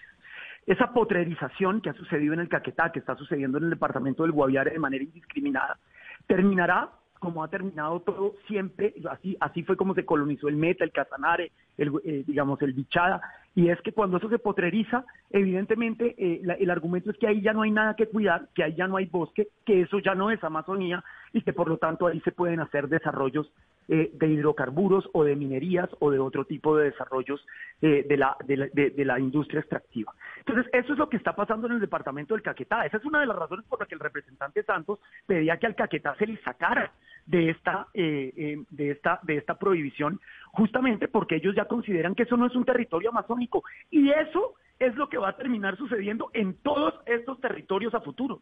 [0.67, 4.31] Esa potrerización que ha sucedido en el Caquetá, que está sucediendo en el departamento del
[4.31, 5.77] Guaviare de manera indiscriminada,
[6.25, 6.89] terminará
[7.23, 11.53] como ha terminado todo siempre, así, así fue como se colonizó el Meta, el Casanare,
[11.77, 13.21] el, eh, digamos, el Bichada,
[13.55, 17.53] y es que cuando eso se potreriza, evidentemente eh, el argumento es que ahí ya
[17.53, 20.31] no hay nada que cuidar, que ahí ya no hay bosque, que eso ya no
[20.31, 21.01] es Amazonía
[21.33, 23.51] y que por lo tanto ahí se pueden hacer desarrollos
[23.89, 27.45] eh, de hidrocarburos o de minerías o de otro tipo de desarrollos
[27.81, 30.13] de, la, de, la, industria extractiva.
[30.37, 32.85] Entonces, eso es lo que está pasando en el departamento del Caquetá.
[32.85, 35.75] Esa es una de las razones por las que el representante Santos pedía que al
[35.75, 36.93] Caquetá se le sacara
[37.25, 40.19] de esta, eh, eh, de esta, de esta prohibición,
[40.51, 43.63] justamente porque ellos ya consideran que eso no es un territorio amazónico.
[43.89, 48.41] Y eso es lo que va a terminar sucediendo en todos estos territorios a futuro.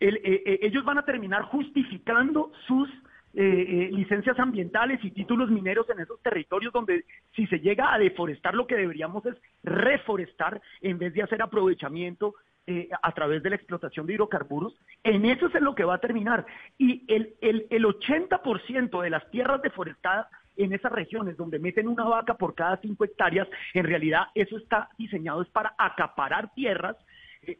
[0.00, 2.88] Eh, ellos van a terminar justificando sus
[3.34, 7.04] licencias ambientales y títulos mineros en esos territorios donde
[7.36, 12.34] si se llega a deforestar lo que deberíamos es reforestar en vez de hacer aprovechamiento
[12.70, 15.94] eh, a través de la explotación de hidrocarburos, en eso es en lo que va
[15.94, 16.44] a terminar.
[16.76, 22.04] Y el, el, el 80% de las tierras deforestadas en esas regiones donde meten una
[22.04, 27.06] vaca por cada cinco hectáreas, en realidad eso está diseñado es para acaparar tierras, eh,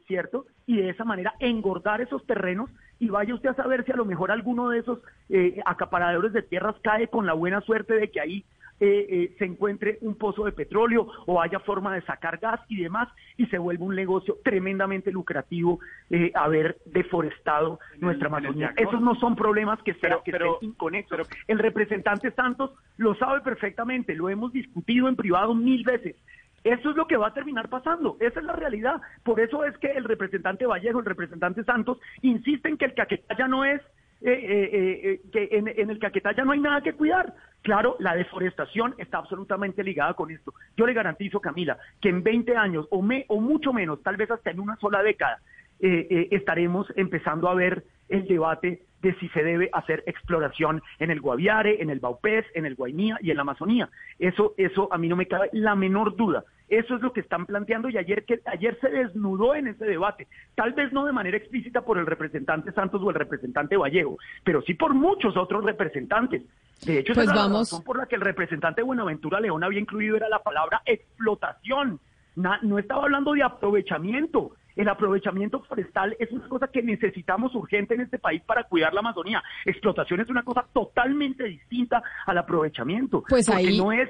[0.07, 0.47] ¿cierto?
[0.67, 4.05] Y de esa manera engordar esos terrenos y vaya usted a saber si a lo
[4.05, 4.99] mejor alguno de esos
[5.29, 8.45] eh, acaparadores de tierras cae con la buena suerte de que ahí
[8.81, 12.81] eh, eh, se encuentre un pozo de petróleo o haya forma de sacar gas y
[12.81, 15.81] demás y se vuelve un negocio tremendamente lucrativo
[16.11, 18.73] eh, haber deforestado nuestra Amazonía.
[18.77, 21.29] Esos no son problemas que, sean que estén inconexos.
[21.49, 26.15] el representante Santos lo sabe perfectamente, lo hemos discutido en privado mil veces.
[26.65, 29.01] Eso es lo que va a terminar pasando, esa es la realidad.
[29.23, 33.49] Por eso es que el representante Vallejo, el representante Santos, insisten que el Caquetá ya
[33.49, 33.81] no es
[34.21, 37.35] eh, eh, eh, que en, el Caquetá ya no hay nada que cuidar.
[37.63, 40.53] Claro, la deforestación está absolutamente ligada con esto.
[40.77, 44.31] Yo le garantizo, Camila, que en 20 años o, me, o mucho menos, tal vez
[44.31, 45.41] hasta en una sola década,
[45.81, 51.81] estaremos empezando a ver el debate de si se debe hacer exploración en el Guaviare,
[51.83, 53.89] en el Baupés, en el Guainía y en la Amazonía.
[54.19, 56.45] Eso, eso a mí no me cabe la menor duda.
[56.69, 60.27] Eso es lo que están planteando y ayer, que, ayer se desnudó en ese debate,
[60.55, 64.61] tal vez no de manera explícita por el representante Santos o el representante Vallejo, pero
[64.63, 66.43] sí por muchos otros representantes.
[66.85, 70.17] De hecho, esa pues la razón por la que el representante Buenaventura León había incluido
[70.17, 72.01] era la palabra explotación.
[72.37, 74.53] no estaba hablando de aprovechamiento.
[74.79, 79.01] El aprovechamiento forestal es una cosa que necesitamos urgente en este país para cuidar la
[79.01, 79.43] Amazonía.
[79.65, 83.25] Explotación es una cosa totalmente distinta al aprovechamiento.
[83.29, 84.09] Pues porque no es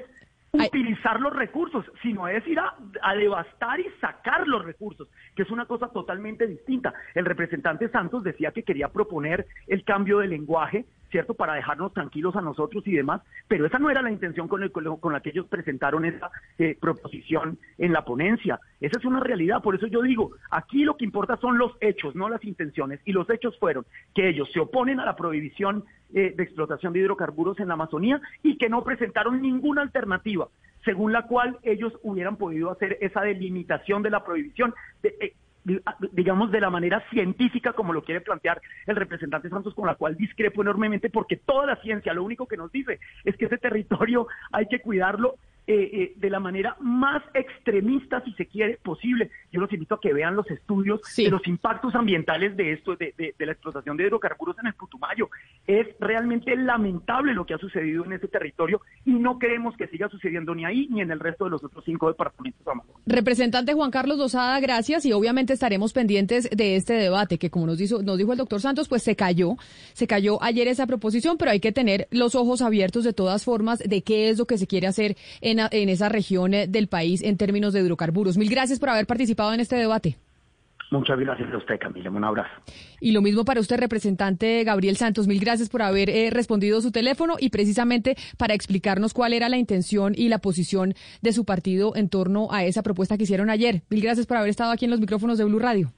[0.51, 2.75] utilizar los recursos, sino es ir a,
[3.15, 6.93] devastar y sacar los recursos, que es una cosa totalmente distinta.
[7.15, 12.35] El representante Santos decía que quería proponer el cambio de lenguaje, ¿cierto?, para dejarnos tranquilos
[12.35, 15.29] a nosotros y demás, pero esa no era la intención con, el, con la que
[15.29, 18.59] ellos presentaron esa eh, proposición en la ponencia.
[18.79, 22.15] Esa es una realidad, por eso yo digo, aquí lo que importa son los hechos,
[22.15, 25.83] no las intenciones, y los hechos fueron que ellos se oponen a la prohibición
[26.13, 30.47] eh, de explotación de hidrocarburos en la Amazonía y que no presentaron ninguna alternativa
[30.85, 34.73] según la cual ellos hubieran podido hacer esa delimitación de la prohibición.
[35.03, 35.33] Eh,
[36.11, 40.15] digamos, de la manera científica como lo quiere plantear el representante Santos, con la cual
[40.15, 44.27] discrepo enormemente, porque toda la ciencia lo único que nos dice es que ese territorio
[44.51, 45.35] hay que cuidarlo
[45.71, 49.29] eh, eh, de la manera más extremista, si se quiere, posible.
[49.51, 53.13] Yo los invito a que vean los estudios de los impactos ambientales de esto, de,
[53.37, 55.29] la explotación de hidrocarburos en el Putumayo.
[55.67, 60.09] Es realmente lamentable lo que ha sucedido en ese territorio y no queremos que siga
[60.09, 62.65] sucediendo ni ahí ni en el resto de los otros cinco departamentos.
[63.05, 67.77] Representante Juan Carlos Dosada, gracias y obviamente estaremos pendientes de este debate que como nos
[67.77, 69.55] dijo, nos dijo el doctor Santos, pues se cayó,
[69.93, 73.77] se cayó ayer esa proposición, pero hay que tener los ojos abiertos de todas formas
[73.77, 77.21] de qué es lo que se quiere hacer en en, esa región eh, del país
[77.23, 78.37] en términos de hidrocarburos.
[78.37, 80.17] Mil gracias por haber participado en este debate.
[80.91, 82.09] Muchas gracias a usted, Camila.
[82.09, 82.49] Un abrazo.
[82.99, 85.27] Y lo mismo para usted, representante Gabriel Santos.
[85.27, 89.57] Mil gracias por haber eh, respondido su teléfono y precisamente para explicarnos cuál era la
[89.57, 93.83] intención y la posición de su partido en torno a esa propuesta que hicieron ayer.
[93.89, 95.91] Mil gracias por haber estado aquí en los micrófonos de Blue Radio.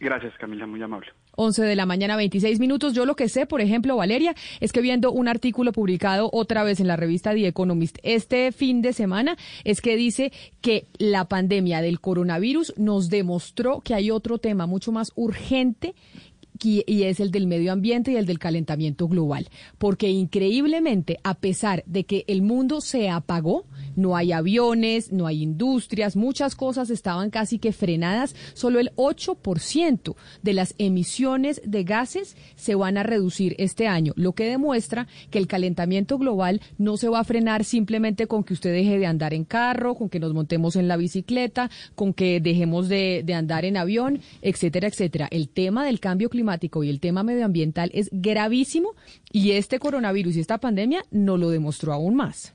[0.00, 0.66] Gracias, Camila.
[0.66, 1.08] Muy amable.
[1.36, 2.94] 11 de la mañana, 26 minutos.
[2.94, 6.80] Yo lo que sé, por ejemplo, Valeria, es que viendo un artículo publicado otra vez
[6.80, 11.80] en la revista The Economist este fin de semana, es que dice que la pandemia
[11.80, 15.94] del coronavirus nos demostró que hay otro tema mucho más urgente
[16.62, 19.48] y es el del medio ambiente y el del calentamiento global.
[19.78, 23.66] Porque increíblemente, a pesar de que el mundo se apagó,
[23.96, 28.34] no hay aviones, no hay industrias, muchas cosas estaban casi que frenadas.
[28.54, 34.32] Solo el 8% de las emisiones de gases se van a reducir este año, lo
[34.32, 38.72] que demuestra que el calentamiento global no se va a frenar simplemente con que usted
[38.72, 42.88] deje de andar en carro, con que nos montemos en la bicicleta, con que dejemos
[42.88, 45.28] de, de andar en avión, etcétera, etcétera.
[45.30, 48.94] El tema del cambio climático y el tema medioambiental es gravísimo
[49.32, 52.53] y este coronavirus y esta pandemia no lo demostró aún más.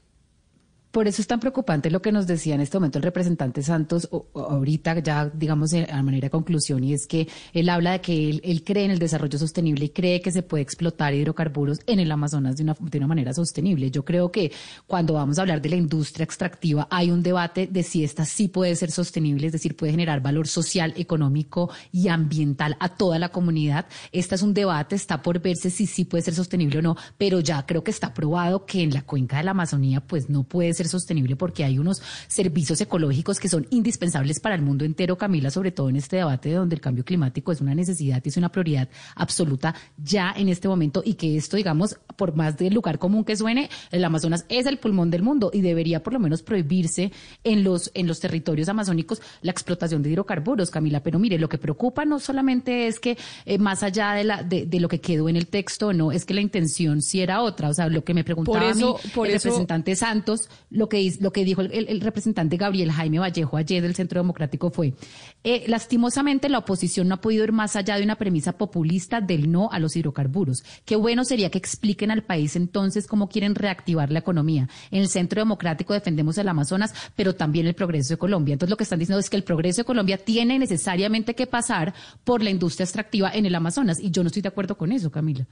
[0.91, 4.09] Por eso es tan preocupante lo que nos decía en este momento el representante Santos,
[4.33, 8.63] ahorita ya digamos a manera de conclusión, y es que él habla de que él,
[8.63, 12.57] cree en el desarrollo sostenible y cree que se puede explotar hidrocarburos en el Amazonas
[12.57, 13.91] de una, de una manera sostenible.
[13.91, 14.51] Yo creo que
[14.87, 18.47] cuando vamos a hablar de la industria extractiva hay un debate de si esta sí
[18.47, 23.29] puede ser sostenible, es decir, puede generar valor social, económico y ambiental a toda la
[23.29, 23.85] comunidad.
[24.11, 27.41] Este es un debate, está por verse si sí puede ser sostenible o no, pero
[27.41, 30.73] ya creo que está probado que en la cuenca de la Amazonía pues no puede
[30.73, 35.49] ser sostenible porque hay unos servicios ecológicos que son indispensables para el mundo entero, Camila,
[35.49, 38.49] sobre todo en este debate donde el cambio climático es una necesidad y es una
[38.49, 43.23] prioridad absoluta ya en este momento y que esto, digamos, por más del lugar común
[43.23, 47.11] que suene, el Amazonas es el pulmón del mundo y debería por lo menos prohibirse
[47.43, 51.01] en los, en los territorios amazónicos la explotación de hidrocarburos, Camila.
[51.01, 54.67] Pero mire, lo que preocupa no solamente es que eh, más allá de, la, de,
[54.79, 57.69] lo que quedó en el texto, no, es que la intención sí era otra.
[57.69, 61.43] O sea, lo que me preguntaba a mí, el representante Santos, lo que, lo que
[61.43, 64.93] dijo el, representante Gabriel Jaime Vallejo ayer del Centro Democrático fue,
[65.43, 69.51] eh, lastimosamente la oposición no ha podido ir más allá de una premisa populista del
[69.51, 70.63] no a los hidrocarburos.
[70.85, 74.69] Qué bueno sería que expliquen al país entonces cómo quieren reactivar la economía.
[74.91, 78.53] En el Centro Democrático defendemos el Amazonas, pero también el progreso de Colombia.
[78.53, 81.93] Entonces lo que están diciendo es que el progreso de Colombia tiene necesariamente que pasar
[82.23, 83.99] por la industria extractiva en el Amazonas.
[83.99, 85.47] Y yo no estoy de acuerdo con eso, Camila.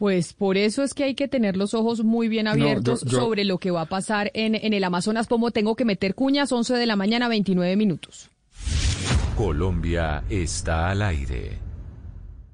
[0.00, 3.58] Pues por eso es que hay que tener los ojos muy bien abiertos sobre lo
[3.58, 5.26] que va a pasar en, en el Amazonas.
[5.26, 8.30] Como tengo que meter cuñas, 11 de la mañana, 29 minutos.
[9.36, 11.58] Colombia está al aire.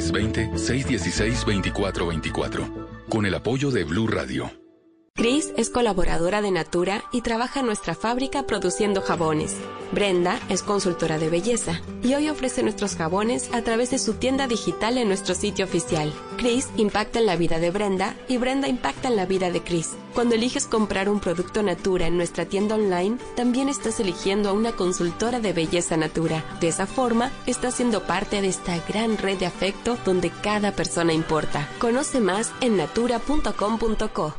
[0.00, 4.59] 320-616-2424 con el apoyo de Blue Radio.
[5.20, 9.54] Chris es colaboradora de Natura y trabaja en nuestra fábrica produciendo jabones.
[9.92, 14.46] Brenda es consultora de belleza y hoy ofrece nuestros jabones a través de su tienda
[14.46, 16.10] digital en nuestro sitio oficial.
[16.38, 19.90] Chris impacta en la vida de Brenda y Brenda impacta en la vida de Chris.
[20.14, 24.72] Cuando eliges comprar un producto Natura en nuestra tienda online, también estás eligiendo a una
[24.72, 26.42] consultora de belleza Natura.
[26.62, 31.12] De esa forma, estás siendo parte de esta gran red de afecto donde cada persona
[31.12, 31.68] importa.
[31.78, 34.34] Conoce más en natura.com.co.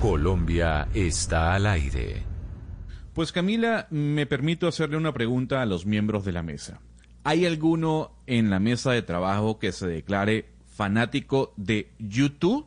[0.00, 2.22] Colombia está al aire.
[3.12, 6.80] Pues Camila, me permito hacerle una pregunta a los miembros de la mesa.
[7.22, 12.66] ¿Hay alguno en la mesa de trabajo que se declare fanático de YouTube?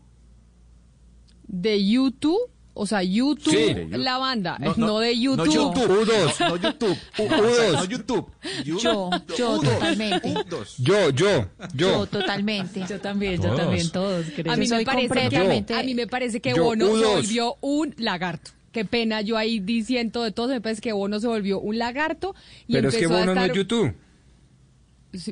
[1.48, 2.52] ¿De YouTube?
[2.76, 5.46] O sea, YouTube, la banda, no, de YouTube.
[5.46, 8.32] No YouTube, U2, no, YouTube, U2, no YouTube.
[8.66, 10.34] Yo, yo totalmente.
[10.80, 11.46] Yo, yo,
[11.76, 12.06] yo.
[12.08, 12.84] totalmente.
[12.90, 16.54] Yo también, yo también, todos A mí, me parece que, a mí me parece que
[16.60, 18.52] Bono se volvió un lagarto.
[18.72, 22.34] Qué pena, yo ahí diciendo de todo, me parece que Bono se volvió un lagarto.
[22.68, 23.94] Y Pero es que Bono no es YouTube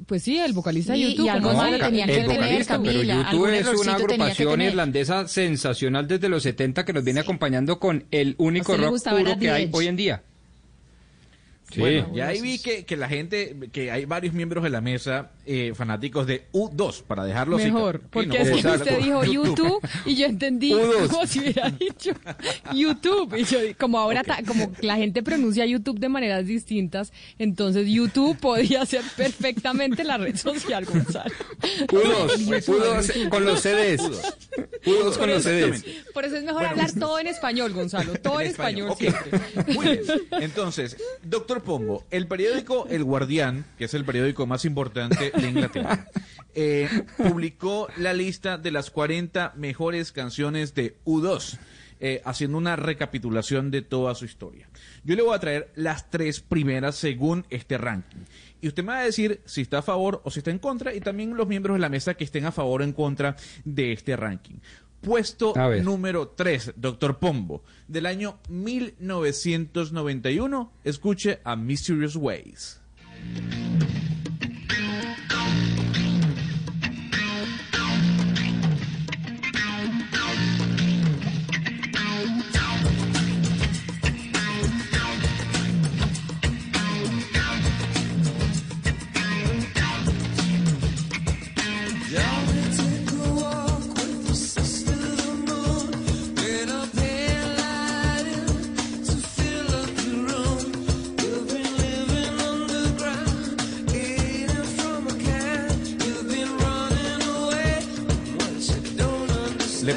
[0.05, 1.25] pues sí, el vocalista de YouTube.
[1.25, 6.43] Y algo malo tenían que tener, Pero YouTube es una agrupación irlandesa sensacional desde los
[6.43, 10.23] 70 que nos viene acompañando con el único rock puro que hay hoy en día.
[11.77, 15.31] Bueno, ya ahí vi que, que, la gente, que hay varios miembros de la mesa
[15.45, 20.27] eh, fanáticos de U2, para dejarlo Mejor, porque es que usted dijo YouTube y yo
[20.27, 20.71] entendí
[21.09, 22.11] como si hubiera dicho
[22.73, 23.35] YouTube.
[23.35, 28.85] Y yo, como ahora, como la gente pronuncia YouTube de maneras distintas, entonces YouTube podía
[28.85, 31.33] ser perfectamente la red social, Gonzalo.
[31.87, 34.01] U2, U2 con los CDs.
[34.85, 35.83] U2 con los CDs.
[36.13, 39.39] Por eso es mejor hablar todo en español, Gonzalo, todo en, español, siempre.
[39.73, 40.01] Muy bien.
[40.39, 46.07] Entonces, doctor Pombo, el periódico El Guardián, que es el periódico más importante de Inglaterra,
[46.53, 46.87] eh,
[47.17, 51.57] publicó la lista de las 40 mejores canciones de U2.
[52.03, 54.67] Eh, haciendo una recapitulación de toda su historia.
[55.03, 58.21] Yo le voy a traer las tres primeras según este ranking.
[58.59, 60.95] Y usted me va a decir si está a favor o si está en contra,
[60.95, 63.35] y también los miembros de la mesa que estén a favor o en contra
[63.65, 64.55] de este ranking.
[65.01, 65.53] Puesto
[65.83, 70.73] número 3, Doctor Pombo, del año 1991.
[70.83, 72.81] Escuche a Mysterious Ways.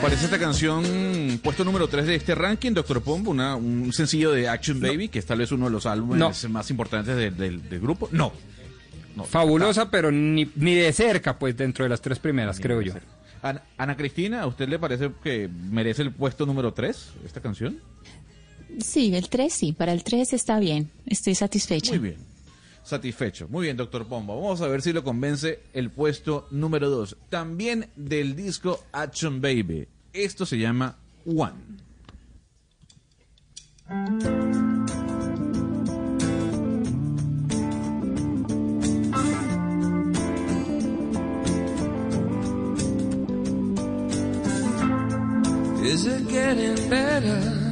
[0.01, 4.49] Parece esta canción puesto número 3 de este ranking, Doctor Pombo, una, un sencillo de
[4.49, 8.09] Action Baby, que es tal vez uno de los álbumes más importantes del grupo?
[8.13, 8.33] No.
[9.29, 12.95] Fabulosa, pero ni, ni, de cerca, pues dentro de las tres primeras, creo yo.
[13.77, 17.79] Ana, Cristina, ¿a usted le parece que merece el puesto número 3 esta canción?
[18.81, 21.93] Sí, el 3 sí, para el 3 está bien, estoy satisfecha.
[21.93, 22.34] Muy bien
[22.85, 23.49] satisfecho.
[23.49, 24.41] Muy bien, doctor Pombo.
[24.41, 27.17] Vamos a ver si lo convence el puesto número 2.
[27.31, 29.89] También del disco Action Baby.
[30.13, 31.85] Esto se llama One.
[45.85, 47.64] Is it getting better?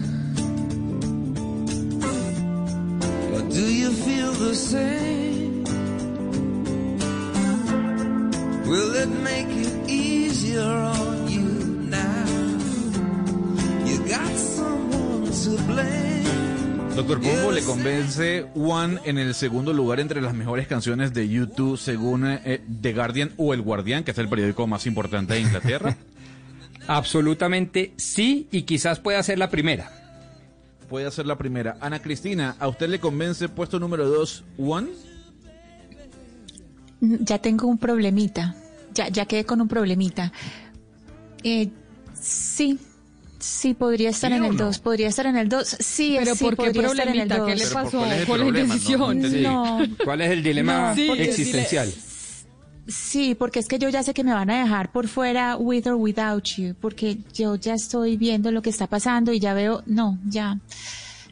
[3.53, 5.65] Do you feel the same?
[8.67, 11.53] Will it make it easier on you?
[16.95, 21.79] Doctor Pombo le convence One en el segundo lugar entre las mejores canciones de YouTube
[21.79, 25.97] según eh, The Guardian o El Guardián, que es el periódico más importante de Inglaterra.
[26.87, 30.02] Absolutamente sí, y quizás pueda ser la primera.
[30.93, 31.79] Puede ser la primera.
[31.81, 34.89] Ana Cristina, ¿a usted le convence puesto número dos One?
[37.01, 38.55] Ya tengo un problemita.
[38.93, 40.35] Ya, ya quedé con un problemita.
[41.43, 41.71] Eh,
[42.13, 42.79] sí,
[43.39, 45.77] Sí, podría estar en el 2, podría estar en el 2.
[45.81, 47.45] Sí, pero sí, ¿por qué problemita?
[47.47, 49.43] ¿Qué le pasó con la indecisión?
[49.43, 51.91] No, ¿Cuál es el dilema existencial?
[52.93, 55.87] Sí, porque es que yo ya sé que me van a dejar por fuera with
[55.87, 59.83] or without you, porque yo ya estoy viendo lo que está pasando y ya veo,
[59.87, 60.59] no, ya.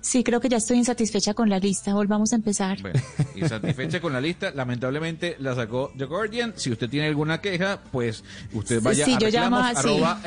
[0.00, 1.92] Sí, creo que ya estoy insatisfecha con la lista.
[1.92, 2.80] Volvamos a empezar.
[2.80, 2.98] Bueno,
[3.36, 4.50] insatisfecha con la lista.
[4.54, 6.54] Lamentablemente la sacó The Guardian.
[6.56, 8.24] Si usted tiene alguna queja, pues
[8.54, 10.22] usted vaya sí, a yo llamo arroba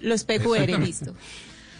[0.00, 1.14] Los PQR, listo.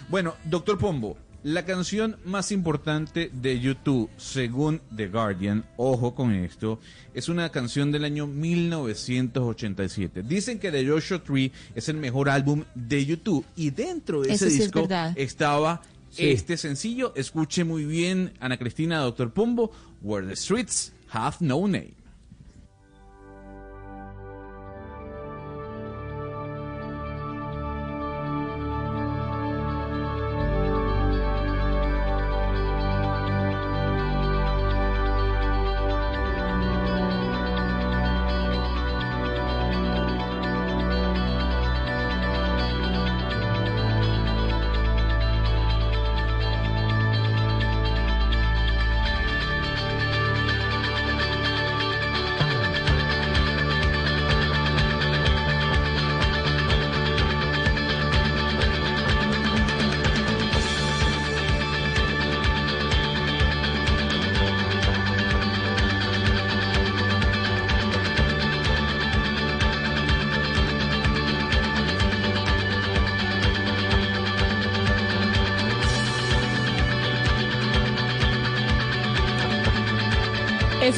[0.09, 6.79] Bueno, doctor Pombo, la canción más importante de YouTube, según The Guardian, ojo con esto,
[7.15, 10.23] es una canción del año 1987.
[10.23, 14.47] Dicen que The Joshua Tree es el mejor álbum de YouTube y dentro de ese
[14.47, 14.87] disco
[15.17, 15.81] estaba
[16.17, 17.15] este sencillo.
[17.17, 19.73] Escuche muy bien, Ana Cristina, Doctor Pombo,
[20.03, 22.00] Where the Streets Have No Name.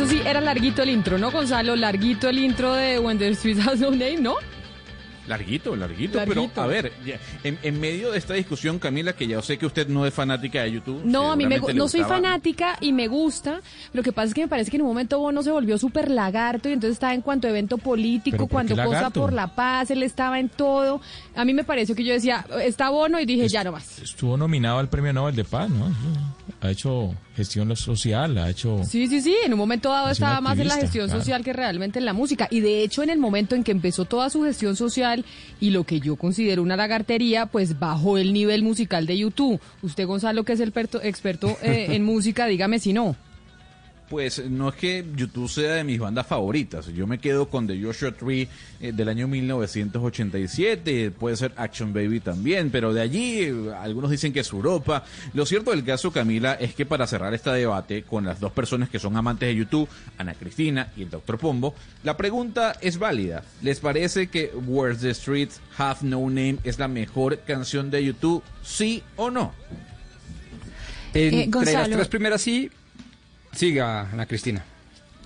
[0.03, 1.77] Eso sí, era larguito el intro, ¿no, Gonzalo?
[1.77, 4.35] Larguito el intro de When the Street Has No Name, ¿no?
[5.29, 6.93] Larguito, larguito, pero a ver,
[7.45, 10.73] en, medio de esta discusión, Camila, que ya sé que usted no es fanática de
[10.73, 11.03] YouTube.
[11.05, 13.61] No, a mí me, no soy fanática y me gusta.
[13.93, 16.11] Lo que pasa es que me parece que en un momento Bono se volvió súper
[16.11, 20.41] lagarto y entonces estaba en cuanto evento político, cuando cosa por la paz, él estaba
[20.41, 21.01] en todo.
[21.37, 24.01] A mí me pareció que yo decía, está Bono y dije, ya no más.
[24.01, 25.89] Estuvo nominado al Premio Nobel de Paz, ¿no?
[26.61, 28.83] Ha hecho gestión social, ha hecho...
[28.85, 31.99] Sí, sí, sí, en un momento dado estaba más en la gestión social que realmente
[31.99, 32.49] en la música.
[32.51, 35.12] Y de hecho en el momento en que empezó toda su gestión social
[35.61, 39.61] y lo que yo considero una lagartería, pues bajó el nivel musical de YouTube.
[39.83, 43.17] Usted, Gonzalo, que es el experto, experto eh, en música, dígame si no.
[44.13, 46.87] Pues no es que YouTube sea de mis bandas favoritas.
[46.89, 48.47] Yo me quedo con The Joshua Tree
[48.79, 51.13] eh, del año 1987.
[51.13, 55.03] Puede ser Action Baby también, pero de allí eh, algunos dicen que es Europa.
[55.33, 58.91] Lo cierto del caso, Camila, es que para cerrar este debate con las dos personas
[58.91, 61.39] que son amantes de YouTube, Ana Cristina y el Dr.
[61.39, 61.75] Pombo,
[62.05, 63.43] la pregunta es válida.
[63.63, 68.43] ¿Les parece que Where's the Streets Have No Name es la mejor canción de YouTube?
[68.63, 69.55] ¿Sí o no?
[71.15, 72.71] Entre las tres primeras sí,
[73.53, 74.65] Siga, Ana Cristina.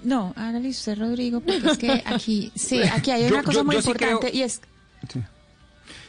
[0.02, 4.30] No, hágale usted, Rodrigo, porque es que aquí, sí, aquí hay una cosa muy importante
[4.32, 4.60] y es...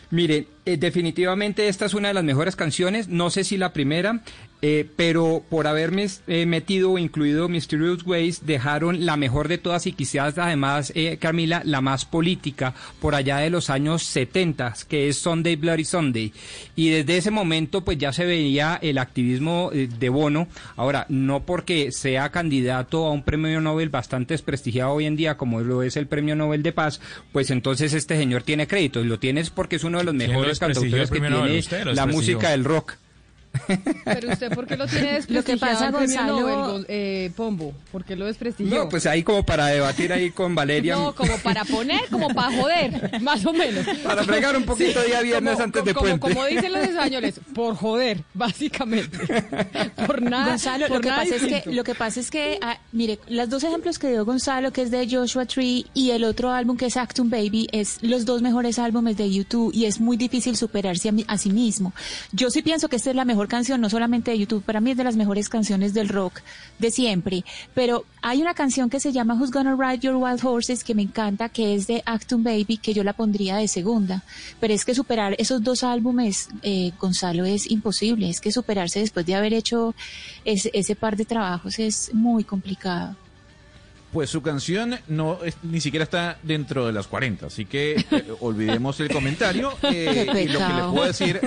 [0.10, 4.22] Mire, eh, definitivamente esta es una de las mejores canciones, no sé si la primera,
[4.62, 9.88] eh, pero por haberme eh, metido o incluido Mysterious Ways, dejaron la mejor de todas
[9.88, 15.08] y quizás además, eh, Camila, la más política por allá de los años 70, que
[15.08, 16.34] es Sunday Bloody Sunday.
[16.76, 20.48] Y desde ese momento pues ya se veía el activismo de Bono.
[20.76, 25.62] Ahora, no porque sea candidato a un premio Nobel bastante desprestigiado hoy en día como
[25.62, 27.00] lo es el premio Nobel de Paz,
[27.32, 29.02] pues entonces este señor tiene crédito.
[29.02, 31.64] Y lo tiene porque es uno de los mejores cantautores que tiene
[31.94, 32.96] la música del rock.
[34.04, 35.38] Pero usted, ¿por qué lo tiene desprestigiado?
[35.38, 36.86] Lo que pasa, Gonzalo...
[36.88, 38.76] eh, Pombo, ¿por qué lo desprestigió?
[38.76, 40.96] No, pues ahí como para debatir ahí con Valeria.
[40.96, 43.86] No, como para poner, como para joder, más o menos.
[44.04, 46.20] Para fregar un poquito día viernes antes de puente.
[46.20, 49.18] Como dicen los españoles, por joder, básicamente.
[50.08, 50.50] Por nada.
[50.50, 53.64] Gonzalo, lo, que pasa es que, lo que pasa es que, ah, mire, los dos
[53.64, 56.98] ejemplos que dio Gonzalo, que es de Joshua Tree, y el otro álbum que es
[56.98, 61.14] Actum Baby, es los dos mejores álbumes de YouTube y es muy difícil superarse a,
[61.28, 61.94] a sí mismo.
[62.32, 64.92] Yo sí pienso que esta es la mejor canción, no solamente de YouTube, para mí
[64.92, 66.42] es de las mejores canciones del rock
[66.80, 67.44] de siempre,
[67.74, 71.02] pero hay una canción que se llama Who's Gonna Ride Your Wild Horses que me
[71.02, 74.24] encanta, que es de Acton Baby, que yo la pondría de segunda,
[74.60, 79.26] pero es que superar esos dos álbumes, eh, Gonzalo, es imposible, es que superarse después
[79.26, 79.96] de haber hecho
[80.46, 83.16] ese par de trabajos es muy complicado
[84.12, 89.00] pues su canción no ni siquiera está dentro de las 40, así que eh, olvidemos
[89.00, 89.72] el comentario.
[89.90, 91.40] Eh, y lo que le puedo decir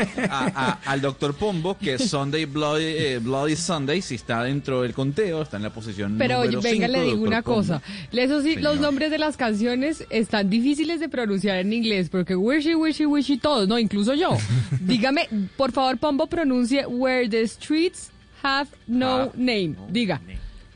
[0.86, 5.58] al doctor Pombo que Sunday Bloody, eh, Bloody, Sunday si está dentro del conteo, está
[5.58, 7.82] en la posición Pero venga, le digo una cosa.
[8.10, 12.74] Eso sí, los nombres de las canciones están difíciles de pronunciar en inglés, porque wishy,
[12.74, 14.36] wishy, wishy, todos, no, incluso yo.
[14.80, 18.10] Dígame, por favor, Pombo pronuncie Where the Streets
[18.42, 19.76] Have No Name.
[19.90, 20.20] Diga.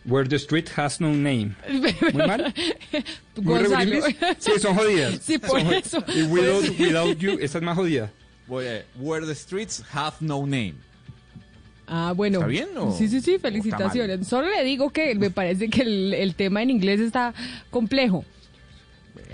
[0.06, 1.56] Where the Street Has No Name.
[2.12, 2.54] ¿Muy mal?
[3.36, 4.02] ¿Muy Gonzalo.
[4.38, 5.18] Sí, son jodidas.
[5.22, 6.04] Sí, por eso.
[6.14, 8.10] Y without, without You, esa es más jodida.
[8.46, 10.74] Where the Streets Have No Name.
[11.86, 12.38] Ah, bueno.
[12.38, 14.26] ¿Está bien o Sí, sí, sí, felicitaciones.
[14.26, 17.32] Solo le digo que me parece que el, el tema en inglés está
[17.70, 18.24] complejo.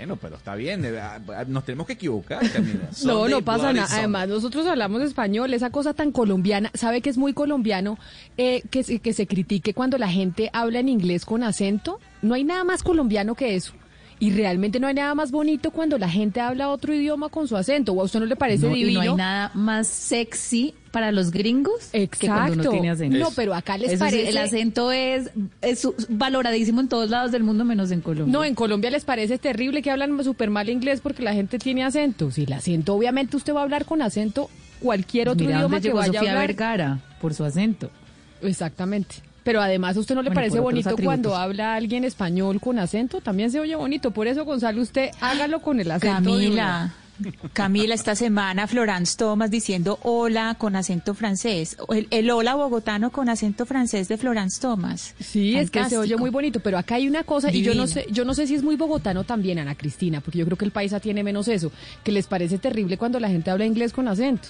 [0.01, 2.41] Bueno, pero está bien, eh, ah, ah, nos tenemos que equivocar.
[3.05, 3.87] no, no pasa nada.
[3.91, 7.99] Además, nosotros hablamos español, esa cosa tan colombiana, ¿sabe que es muy colombiano
[8.35, 11.99] eh, que, que se critique cuando la gente habla en inglés con acento?
[12.23, 13.73] No hay nada más colombiano que eso.
[14.17, 17.55] Y realmente no hay nada más bonito cuando la gente habla otro idioma con su
[17.55, 17.93] acento.
[17.93, 18.89] ¿O a usted no le parece divino?
[18.89, 22.17] Y no hay nada más sexy para los gringos Exacto.
[22.19, 23.17] que cuando uno tiene acento.
[23.17, 24.29] No, pero acá les parece...
[24.29, 25.31] el acento es,
[25.61, 28.31] es valoradísimo en todos lados del mundo, menos en Colombia.
[28.31, 31.83] No, en Colombia les parece terrible que hablan súper mal inglés porque la gente tiene
[31.83, 32.29] acento.
[32.31, 34.49] Si el acento, obviamente usted va a hablar con acento
[34.79, 36.47] cualquier otro idioma que vaya a hablar.
[36.47, 37.89] Vergara por su acento.
[38.41, 39.15] Exactamente.
[39.43, 43.21] Pero además, ¿a usted no le parece bonito cuando habla alguien español con acento?
[43.21, 44.11] También se oye bonito.
[44.11, 46.15] Por eso, Gonzalo, usted hágalo con el acento.
[46.15, 46.93] Camila,
[47.53, 51.77] Camila, esta semana Florence Thomas diciendo hola con acento francés.
[52.09, 55.15] El, hola bogotano con acento francés de Florence Thomas.
[55.19, 56.59] Sí, es que se oye muy bonito.
[56.59, 58.75] Pero acá hay una cosa, y yo no sé, yo no sé si es muy
[58.75, 61.71] bogotano también, Ana Cristina, porque yo creo que el paisa tiene menos eso,
[62.03, 64.49] que les parece terrible cuando la gente habla inglés con acento.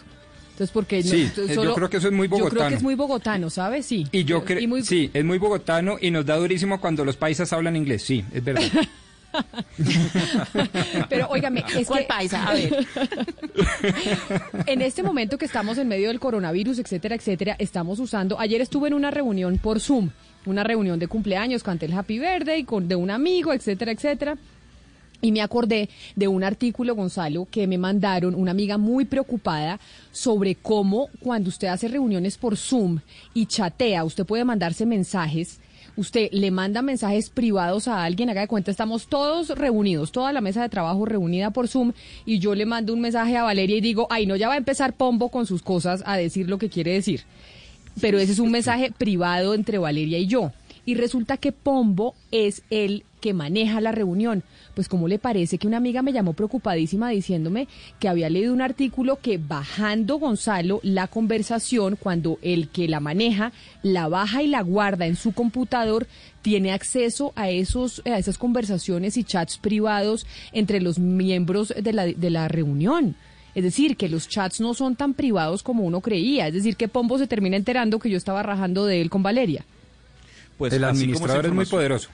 [0.51, 2.49] Entonces, porque sí, yo creo que eso es muy bogotano.
[2.49, 3.85] Yo creo que es muy bogotano, ¿sabes?
[3.85, 4.05] Sí.
[4.11, 7.75] Y yo creo, sí, es muy bogotano y nos da durísimo cuando los paisas hablan
[7.75, 8.03] inglés.
[8.03, 8.63] Sí, es verdad.
[11.09, 12.47] Pero óigame, es ¿Cuál paisa?
[12.47, 12.87] A ver.
[14.65, 18.39] en este momento que estamos en medio del coronavirus, etcétera, etcétera, estamos usando.
[18.39, 20.09] Ayer estuve en una reunión por Zoom,
[20.45, 24.37] una reunión de cumpleaños, canté el Happy Birthday con de un amigo, etcétera, etcétera.
[25.21, 29.79] Y me acordé de un artículo, Gonzalo, que me mandaron una amiga muy preocupada
[30.11, 32.99] sobre cómo cuando usted hace reuniones por Zoom
[33.35, 35.59] y chatea, usted puede mandarse mensajes.
[35.97, 40.41] Usted le manda mensajes privados a alguien, haga de cuenta, estamos todos reunidos, toda la
[40.41, 41.91] mesa de trabajo reunida por Zoom,
[42.25, 44.57] y yo le mando un mensaje a Valeria y digo, ay, no, ya va a
[44.57, 47.21] empezar Pombo con sus cosas a decir lo que quiere decir.
[47.99, 50.51] Pero ese es un mensaje privado entre Valeria y yo.
[50.85, 54.43] y resulta que Pombo es el que maneja la reunión.
[54.81, 57.67] Pues ¿cómo le parece que una amiga me llamó preocupadísima diciéndome
[57.99, 63.51] que había leído un artículo que bajando Gonzalo la conversación, cuando el que la maneja
[63.83, 66.07] la baja y la guarda en su computador,
[66.41, 72.07] tiene acceso a, esos, a esas conversaciones y chats privados entre los miembros de la,
[72.07, 73.15] de la reunión?
[73.53, 76.47] Es decir, que los chats no son tan privados como uno creía.
[76.47, 79.63] Es decir, que Pombo se termina enterando que yo estaba rajando de él con Valeria.
[80.57, 82.09] Pues el administrador es muy poderoso.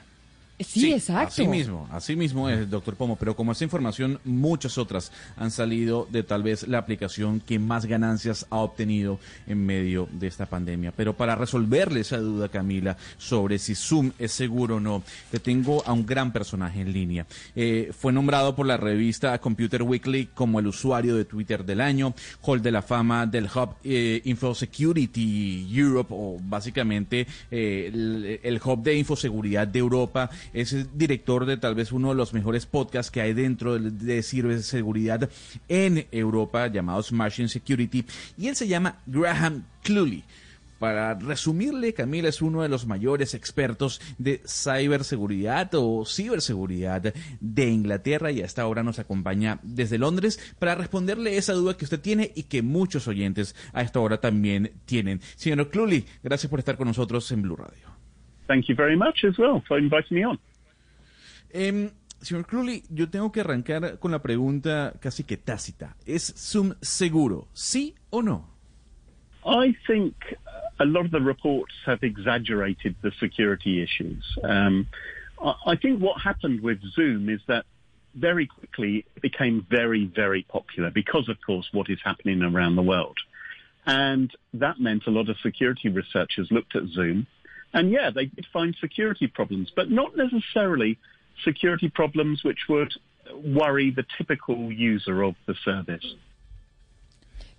[0.60, 1.28] Sí, exacto.
[1.28, 3.16] Así mismo, así mismo es, doctor Pomo.
[3.16, 7.86] Pero como esa información, muchas otras han salido de tal vez la aplicación que más
[7.86, 10.92] ganancias ha obtenido en medio de esta pandemia.
[10.96, 15.82] Pero para resolverle esa duda, Camila, sobre si Zoom es seguro o no, te tengo
[15.86, 17.26] a un gran personaje en línea.
[17.54, 22.14] Eh, fue nombrado por la revista Computer Weekly como el usuario de Twitter del año,
[22.42, 28.82] Hall de la Fama del Hub eh, Infosecurity Europe, o básicamente eh, el, el Hub
[28.82, 33.20] de Infoseguridad de Europa es director de tal vez uno de los mejores podcasts que
[33.20, 35.28] hay dentro de, de ciberseguridad
[35.68, 38.04] en Europa, llamados Machine Security,
[38.36, 40.24] y él se llama Graham Cluley.
[40.78, 48.30] Para resumirle, Camila es uno de los mayores expertos de ciberseguridad o ciberseguridad de Inglaterra
[48.30, 52.44] y hasta ahora nos acompaña desde Londres para responderle esa duda que usted tiene y
[52.44, 55.20] que muchos oyentes a esta hora también tienen.
[55.34, 57.97] Señor Cluley, gracias por estar con nosotros en Blue Radio.
[58.48, 60.38] Thank you very much as well for inviting me on.
[61.52, 65.94] Eh, señor Crowley, yo tengo que arrancar con la pregunta casi que tácita.
[66.06, 68.48] ¿Es Zoom seguro, sí o no?
[69.44, 70.14] I think
[70.80, 74.24] a lot of the reports have exaggerated the security issues.
[74.42, 74.86] Um,
[75.40, 77.64] I think what happened with Zoom is that
[78.14, 82.82] very quickly it became very, very popular because, of course, what is happening around the
[82.82, 83.18] world.
[83.86, 87.26] And that meant a lot of security researchers looked at Zoom
[87.72, 90.98] and yeah, they did find security problems, but not necessarily
[91.44, 92.92] security problems which would
[93.44, 96.16] worry the typical user of the service.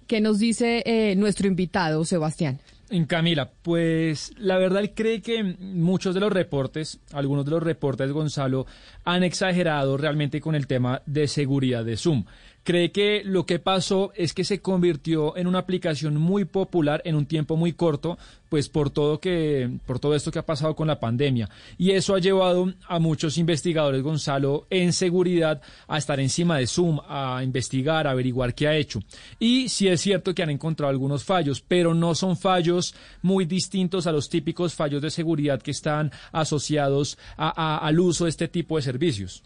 [0.07, 2.59] ¿Qué nos dice eh, nuestro invitado, Sebastián?
[2.89, 7.61] En Camila, pues la verdad él cree que muchos de los reportes, algunos de los
[7.61, 8.65] reportes, Gonzalo,
[9.05, 12.25] han exagerado realmente con el tema de seguridad de Zoom
[12.69, 17.15] cree que lo que pasó es que se convirtió en una aplicación muy popular en
[17.15, 20.87] un tiempo muy corto, pues por todo que por todo esto que ha pasado con
[20.87, 26.59] la pandemia y eso ha llevado a muchos investigadores Gonzalo en seguridad a estar encima
[26.59, 28.99] de Zoom, a investigar, a averiguar qué ha hecho.
[29.39, 32.93] Y sí es cierto que han encontrado algunos fallos, pero no son fallos
[33.23, 38.47] muy distintos a los típicos fallos de seguridad que están asociados al uso de este
[38.47, 39.41] tipo de servicios.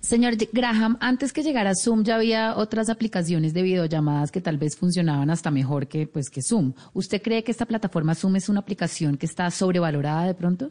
[0.00, 4.76] Señor Graham, antes que llegara Zoom ya había otras aplicaciones de videollamadas que tal vez
[4.76, 6.72] funcionaban hasta mejor que pues que Zoom.
[6.94, 10.70] ¿Usted cree que esta plataforma Zoom es una aplicación que está sobrevalorada de pronto?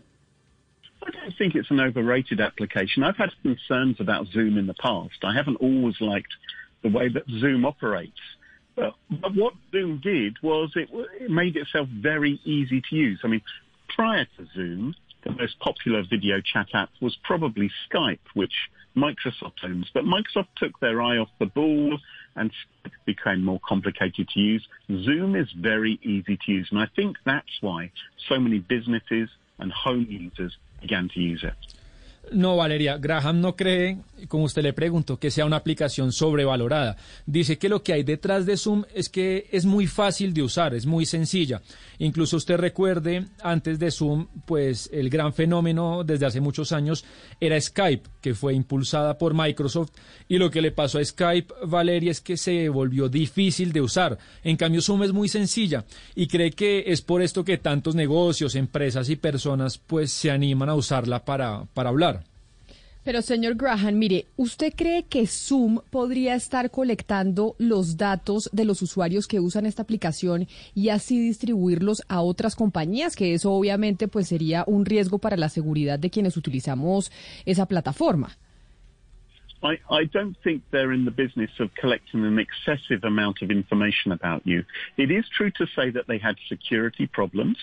[1.02, 3.04] I don't think it's an overrated application.
[3.04, 5.24] I've had concerns about Zoom in the past.
[5.24, 6.34] I haven't always liked
[6.82, 8.20] the way that Zoom operates.
[8.76, 8.96] But,
[9.36, 10.90] what Zoom did was it
[11.30, 13.20] made itself very easy to use.
[13.24, 13.42] I mean,
[13.90, 18.54] prior to Zoom, the most popular video chat app was probably Skype, which
[18.96, 19.90] Microsoft owns.
[19.94, 21.98] But Microsoft took their eye off the ball
[22.36, 22.52] and
[23.06, 24.68] became more complicated to use.
[24.90, 26.68] Zoom is very easy to use.
[26.72, 27.91] And I think that's why
[28.28, 31.79] so many businesses and home users began to use it.
[32.32, 36.98] No, Valeria, Graham no cree, como usted le preguntó, que sea una aplicación sobrevalorada.
[37.26, 40.74] Dice que lo que hay detrás de Zoom es que es muy fácil de usar,
[40.74, 41.62] es muy sencilla.
[41.98, 47.04] Incluso usted recuerde, antes de Zoom, pues el gran fenómeno desde hace muchos años
[47.40, 49.92] era Skype, que fue impulsada por Microsoft.
[50.28, 54.18] Y lo que le pasó a Skype, Valeria, es que se volvió difícil de usar.
[54.44, 55.86] En cambio, Zoom es muy sencilla
[56.16, 60.70] y cree que es por esto que tantos negocios, empresas y personas pues se animan
[60.70, 62.19] a usarla para, para hablar.
[63.04, 68.82] Pero señor Graham, mire, ¿usted cree que Zoom podría estar colectando los datos de los
[68.82, 73.16] usuarios que usan esta aplicación y así distribuirlos a otras compañías?
[73.16, 77.10] Que eso obviamente pues sería un riesgo para la seguridad de quienes utilizamos
[77.46, 78.38] esa plataforma.
[79.62, 84.12] I, I don't think they're in the business of collecting an excessive amount of information
[84.12, 84.64] about you.
[84.98, 87.58] It is true to say that they had security problems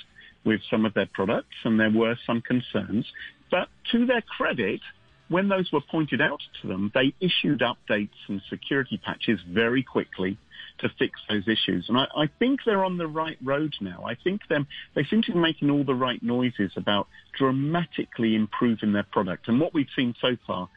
[0.45, 3.07] with some of their products and there were some concerns.
[3.51, 4.81] But to their credit,
[5.29, 10.39] when those were pointed out to them, they issued updates and security patches very quickly
[10.79, 11.87] to fix those issues.
[11.89, 14.05] And I, I think they're on the right road now.
[14.05, 18.93] I think them, they seem to be making all the right noises about dramatically improving
[18.93, 19.49] their product.
[19.49, 20.69] And what we've seen so far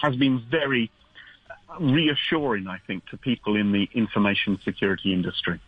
[0.00, 0.90] has been very
[1.80, 5.60] reassuring, I think, to people in the information security industry.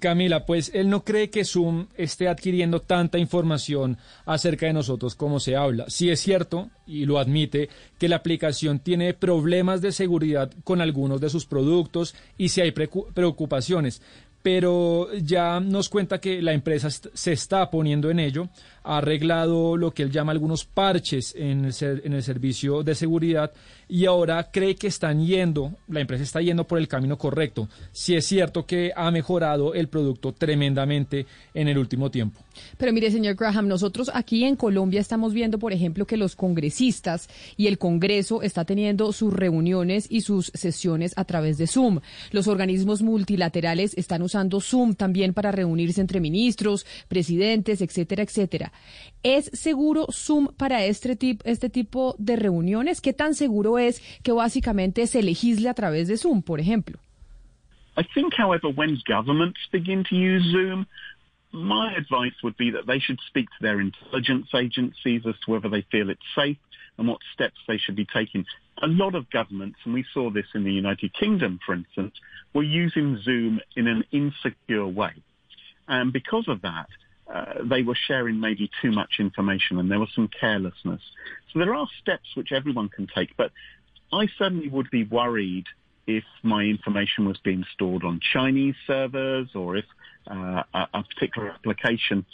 [0.00, 5.38] Camila, pues él no cree que Zoom esté adquiriendo tanta información acerca de nosotros como
[5.40, 5.84] se habla.
[5.88, 7.68] Sí es cierto, y lo admite,
[7.98, 12.72] que la aplicación tiene problemas de seguridad con algunos de sus productos y si hay
[12.72, 14.02] preocupaciones,
[14.42, 18.48] pero ya nos cuenta que la empresa se está poniendo en ello,
[18.84, 23.52] ha arreglado lo que él llama algunos parches en el, en el servicio de seguridad
[23.88, 27.68] y ahora cree que están yendo, la empresa está yendo por el camino correcto.
[27.92, 32.40] Si es cierto que ha mejorado el producto tremendamente en el último tiempo.
[32.78, 37.28] Pero mire, señor Graham, nosotros aquí en Colombia estamos viendo, por ejemplo, que los congresistas
[37.56, 42.00] y el Congreso está teniendo sus reuniones y sus sesiones a través de Zoom.
[42.30, 48.72] Los organismos multilaterales están usando Zoom también para reunirse entre ministros, presidentes, etcétera, etcétera.
[49.22, 53.00] ¿Es seguro Zoom para este, este tipo de reuniones?
[53.00, 56.98] ¿Qué tan seguro es que básicamente se legisle a través de Zoom, por ejemplo?
[57.98, 60.86] I think, however, when governments begin to use Zoom,
[61.56, 65.68] my advice would be that they should speak to their intelligence agencies as to whether
[65.68, 66.58] they feel it's safe
[66.98, 68.44] and what steps they should be taking.
[68.82, 72.14] A lot of governments, and we saw this in the United Kingdom, for instance,
[72.54, 75.12] were using Zoom in an insecure way.
[75.88, 76.88] And because of that,
[77.32, 81.00] uh, they were sharing maybe too much information and there was some carelessness.
[81.52, 83.50] So there are steps which everyone can take, but
[84.12, 85.64] I certainly would be worried
[86.06, 89.84] if my information was being stored on Chinese servers or if
[90.26, 92.24] uh, a, particular application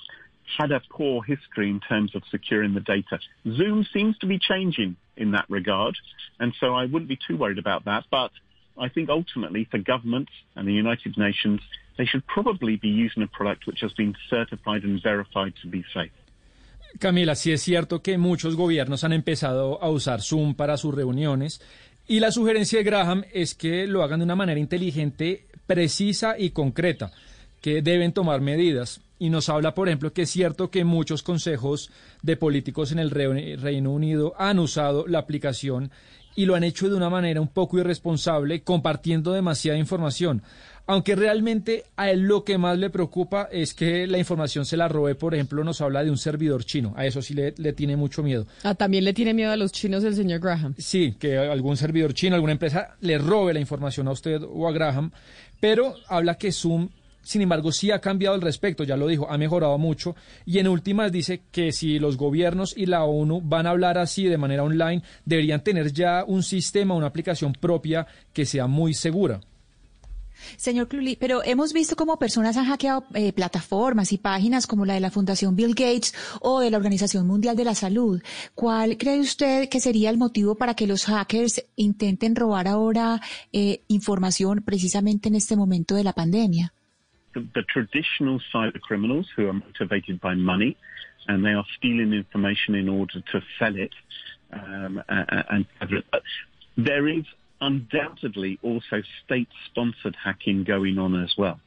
[0.59, 3.19] had a poor history in terms of securing the data.
[3.47, 5.97] Zoom seems to be changing in that regard,
[6.39, 8.05] and so I wouldn't be too worried about that.
[8.11, 8.31] But
[8.79, 11.61] I think ultimately for governments and the United Nations,
[11.97, 15.85] they should probably be using a product which has been certified and verified to be
[15.95, 16.13] safe.
[16.99, 21.61] Camila, sí es cierto que muchos gobiernos han empezado a usar Zoom para sus reuniones
[22.07, 26.51] y la sugerencia de Graham es que lo hagan de una manera inteligente, precisa y
[26.51, 27.13] concreta,
[27.63, 29.01] que deben tomar medidas.
[29.19, 31.91] Y nos habla, por ejemplo, que es cierto que muchos consejos
[32.23, 35.93] de políticos en el Reino Unido han usado la aplicación
[36.35, 40.43] y lo han hecho de una manera un poco irresponsable, compartiendo demasiada información.
[40.87, 44.89] Aunque realmente a él lo que más le preocupa es que la información se la
[44.89, 46.93] robe, por ejemplo, nos habla de un servidor chino.
[46.97, 48.47] A eso sí le, tiene mucho miedo.
[48.65, 50.75] Ah, también le tiene miedo a los chinos el señor Graham.
[50.79, 54.73] Sí, que algún servidor chino, alguna empresa le robe la información a usted o a
[54.73, 55.13] Graham.
[55.61, 56.89] Pero habla que Zoom
[57.23, 60.17] sin embargo, sí ha cambiado al respecto, ya lo dijo, ha mejorado mucho.
[60.45, 64.25] Y en últimas dice que si los gobiernos y la ONU van a hablar así
[64.25, 69.41] de manera online, deberían tener ya un sistema, una aplicación propia que sea muy segura.
[70.57, 74.95] Señor Cluli, pero hemos visto cómo personas han hackeado eh, plataformas y páginas como la
[74.95, 78.21] de la Fundación Bill Gates o de la Organización Mundial de la Salud.
[78.55, 83.21] ¿Cuál cree usted que sería el motivo para que los hackers intenten robar ahora
[83.53, 86.73] eh, información precisamente en este momento de la pandemia?
[87.35, 90.77] The, the traditional cyber criminals who are motivated by money
[91.29, 93.93] and they are stealing information in order to sell it.
[94.53, 96.03] Um, and, and
[96.77, 97.25] there is
[97.61, 101.61] undoubtedly also state-sponsored hacking going on as well.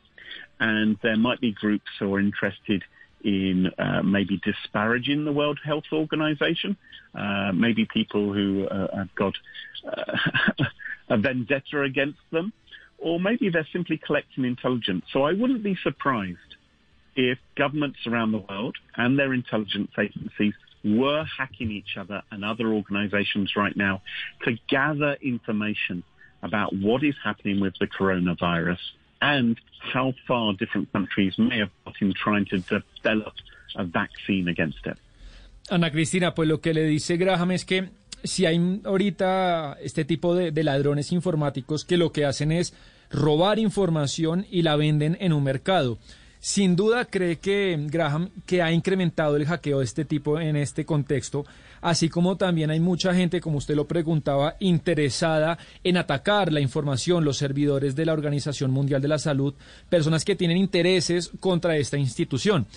[0.59, 2.83] And there might be groups who are interested
[3.23, 6.77] in uh, maybe disparaging the World Health Organization,
[7.15, 9.33] uh, maybe people who uh, have got
[9.87, 10.63] uh,
[11.09, 12.53] a vendetta against them,
[13.05, 15.05] or maybe they're simply collecting intelligence.
[15.13, 16.51] So I wouldn't be surprised
[17.15, 22.73] if governments around the world and their intelligence agencies were hacking each other and other
[22.73, 24.01] organizations right now
[24.43, 26.03] to gather information
[26.41, 28.79] about what is happening with the coronavirus
[29.21, 29.55] and
[29.93, 33.33] how far different countries may have got in trying to develop
[33.75, 34.97] a vaccine against it.
[35.69, 37.89] Ana Cristina, pues lo que le dice Graham es que
[38.23, 42.73] si hay ahorita este tipo de, de ladrones informáticos que lo que hacen es
[43.09, 45.97] robar información y la venden en un mercado.
[46.45, 50.85] Sin duda cree que Graham que ha incrementado el hackeo de este tipo en este
[50.85, 51.43] contexto,
[51.81, 57.25] así como también hay mucha gente, como usted lo preguntaba, interesada en atacar la información,
[57.25, 59.55] los servidores de la Organización Mundial de la Salud,
[59.89, 62.67] personas que tienen intereses contra esta institución.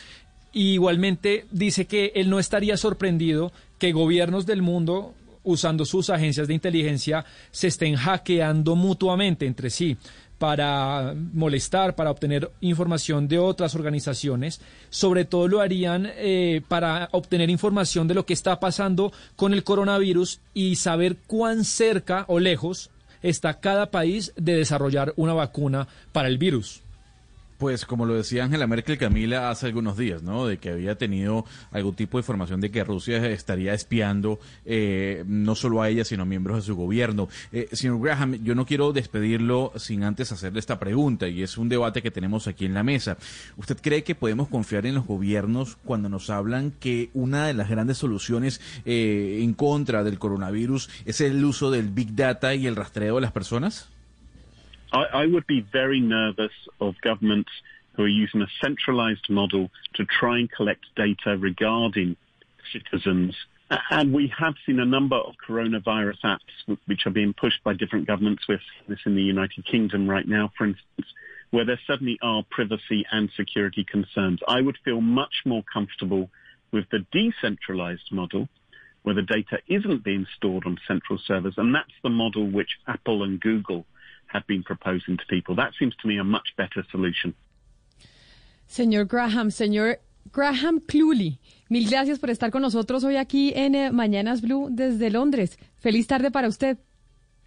[0.54, 5.14] igualmente dice que él no estaría sorprendido que gobiernos del mundo
[5.48, 9.96] usando sus agencias de inteligencia se estén hackeando mutuamente entre sí
[10.38, 14.60] para molestar, para obtener información de otras organizaciones.
[14.90, 19.64] Sobre todo lo harían eh, para obtener información de lo que está pasando con el
[19.64, 22.90] coronavirus y saber cuán cerca o lejos
[23.22, 26.82] está cada país de desarrollar una vacuna para el virus.
[27.58, 30.46] Pues como lo decía Angela Merkel Camila hace algunos días, ¿no?
[30.46, 35.56] De que había tenido algún tipo de información de que Rusia estaría espiando eh, no
[35.56, 37.28] solo a ella, sino a miembros de su gobierno.
[37.50, 41.68] Eh, señor Graham, yo no quiero despedirlo sin antes hacerle esta pregunta, y es un
[41.68, 43.18] debate que tenemos aquí en la mesa.
[43.56, 47.68] ¿Usted cree que podemos confiar en los gobiernos cuando nos hablan que una de las
[47.68, 52.76] grandes soluciones eh, en contra del coronavirus es el uso del Big Data y el
[52.76, 53.88] rastreo de las personas?
[54.92, 57.50] I, I would be very nervous of governments
[57.94, 62.16] who are using a centralized model to try and collect data regarding
[62.72, 63.34] citizens.
[63.90, 68.06] And we have seen a number of coronavirus apps which are being pushed by different
[68.06, 68.44] governments.
[68.48, 71.06] We're this in the United Kingdom right now, for instance,
[71.50, 74.40] where there certainly are privacy and security concerns.
[74.46, 76.30] I would feel much more comfortable
[76.72, 78.48] with the decentralized model
[79.02, 81.54] where the data isn't being stored on central servers.
[81.56, 83.84] And that's the model which Apple and Google
[84.28, 85.54] have been proposing to people.
[85.56, 87.34] That seems to me a much better solution.
[88.66, 89.98] Señor Graham, señor
[90.32, 91.38] Graham Cluley,
[91.70, 95.58] mil gracias por estar con nosotros hoy aquí en eh, Mañanas Blue desde Londres.
[95.78, 96.78] Feliz tarde para usted.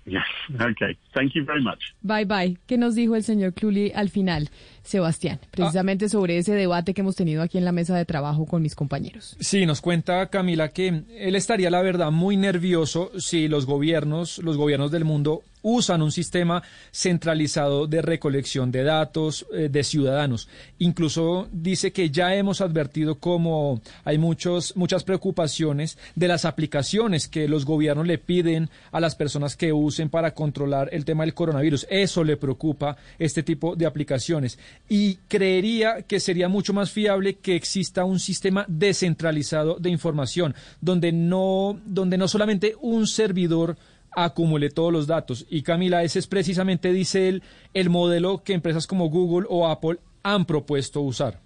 [0.05, 0.23] Yes,
[0.55, 0.97] okay.
[1.13, 1.93] Thank you very much.
[2.01, 2.57] Bye bye.
[2.67, 4.49] ¿Qué nos dijo el señor Cluley al final,
[4.83, 5.39] Sebastián?
[5.51, 8.75] Precisamente sobre ese debate que hemos tenido aquí en la mesa de trabajo con mis
[8.75, 9.35] compañeros.
[9.39, 14.57] Sí, nos cuenta Camila que él estaría, la verdad, muy nervioso si los gobiernos, los
[14.57, 20.47] gobiernos del mundo usan un sistema centralizado de recolección de datos eh, de ciudadanos.
[20.79, 27.47] Incluso dice que ya hemos advertido cómo hay muchos, muchas preocupaciones de las aplicaciones que
[27.47, 31.87] los gobiernos le piden a las personas que usen para controlar el tema del coronavirus.
[31.89, 34.57] Eso le preocupa este tipo de aplicaciones.
[34.89, 41.11] Y creería que sería mucho más fiable que exista un sistema descentralizado de información, donde
[41.11, 43.77] no, donde no solamente un servidor
[44.11, 45.45] acumule todos los datos.
[45.49, 47.43] Y Camila, ese es precisamente, dice él,
[47.73, 51.39] el modelo que empresas como Google o Apple han propuesto usar.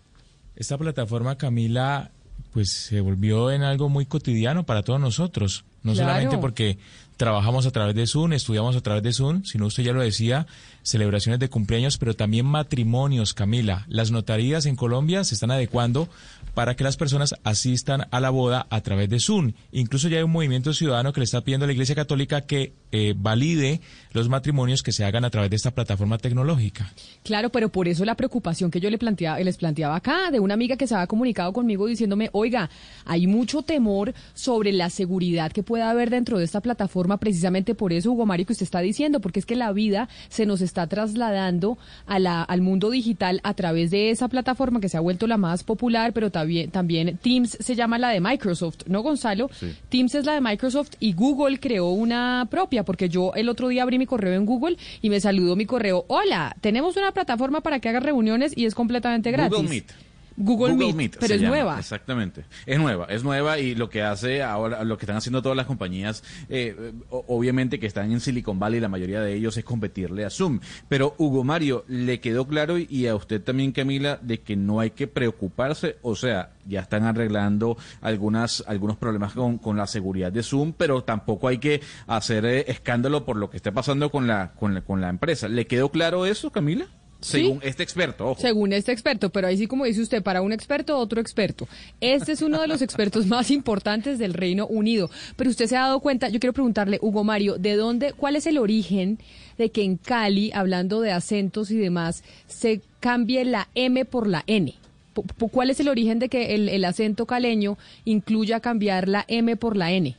[0.56, 2.12] Esta plataforma, Camila,
[2.54, 5.66] pues se volvió en algo muy cotidiano para todos nosotros.
[5.84, 6.78] No solamente porque
[7.18, 10.48] trabajamos a través de Zoom, estudiamos a través de Zoom, sino usted ya lo decía,
[10.86, 13.86] celebraciones de cumpleaños, pero también matrimonios, Camila.
[13.90, 16.08] Las notarías en Colombia se están adecuando
[16.54, 19.54] para que las personas asistan a la boda a través de Zoom.
[19.72, 22.74] Incluso ya hay un movimiento ciudadano que le está pidiendo a la Iglesia Católica que
[22.92, 23.82] eh, valide
[24.14, 26.94] los matrimonios que se hagan a través de esta plataforma tecnológica.
[27.24, 30.54] Claro, pero por eso la preocupación que yo le planteaba, les planteaba acá de una
[30.54, 32.70] amiga que se había comunicado conmigo diciéndome, oiga,
[33.06, 37.92] hay mucho temor sobre la seguridad que pueda haber dentro de esta plataforma, precisamente por
[37.92, 40.75] eso, Hugo Mario, que usted está diciendo, porque es que la vida se nos está
[40.88, 45.28] trasladando a la, al mundo digital a través de esa plataforma que se ha vuelto
[45.28, 49.50] la más popular, pero también, también Teams se llama la de Microsoft, ¿no, Gonzalo?
[49.90, 53.84] Teams es la de Microsoft y Google creó una propia porque yo el otro día
[53.84, 57.80] abrí mi correo en Google y me saludó mi correo, hola, tenemos una plataforma para
[57.80, 59.58] que hagas reuniones y es completamente gratis.
[59.58, 60.05] Google Meet.
[60.38, 61.80] Google, Meet, pero es nueva.
[61.80, 65.56] Exactamente, es nueva, es nueva y lo que hace ahora, lo que están haciendo todas
[65.56, 70.26] las compañías, eh, obviamente que están en Silicon Valley, la mayoría de ellos es competirle
[70.26, 70.60] a Zoom.
[70.90, 74.92] Pero Hugo Mario, le quedó claro y a usted también, Camila, de que no hay
[74.92, 80.44] que preocuparse, o sea, ya están arreglando algunas, algunos problemas con, con la seguridad de
[80.44, 84.52] Zoom, pero tampoco hay que hacer eh, escándalo por lo que está pasando con la,
[84.54, 85.48] con la, con la empresa.
[85.48, 86.88] ¿Le quedó claro eso, Camila?
[87.20, 88.42] Según este experto, ojo.
[88.42, 91.68] Según este experto, pero ahí sí como dice usted, para un experto, otro experto.
[92.02, 95.10] Este es uno de los expertos más importantes del Reino Unido.
[95.36, 98.46] Pero usted se ha dado cuenta, yo quiero preguntarle, Hugo Mario, ¿de dónde, cuál es
[98.46, 99.20] el origen
[99.58, 104.44] de que en Cali, hablando de acentos y demás, se cambie la M por la
[104.48, 104.74] N?
[105.52, 109.78] ¿Cuál es el origen de que el, el acento caleño incluya cambiar la M por
[109.78, 110.18] la N?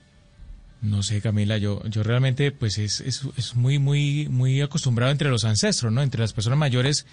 [0.87, 5.31] No sé, Camila, yo, yo realmente pues es, es, es, muy, muy, muy acostumbrado entre
[5.31, 6.01] los ancestros, ¿no?
[6.01, 7.07] Entre las personas mayores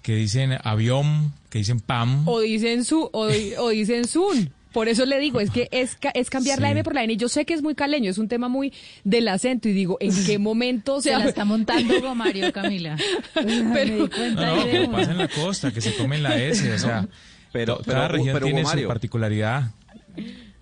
[0.00, 2.26] que dicen avión, que dicen pam.
[2.26, 3.28] O dicen su, o,
[3.58, 4.50] o dicen sun.
[4.72, 7.14] Por eso le digo, es que es, es cambiar la M por la N.
[7.18, 8.72] Yo sé que es muy caleño, es un tema muy
[9.04, 12.96] del acento y digo, ¿en qué momento se, la está montando Mario, Camila?
[13.34, 17.06] pero, no, no, pasa en la costa, que se comen la S, o sea,
[17.52, 19.72] pero, cada región tiene su particularidad.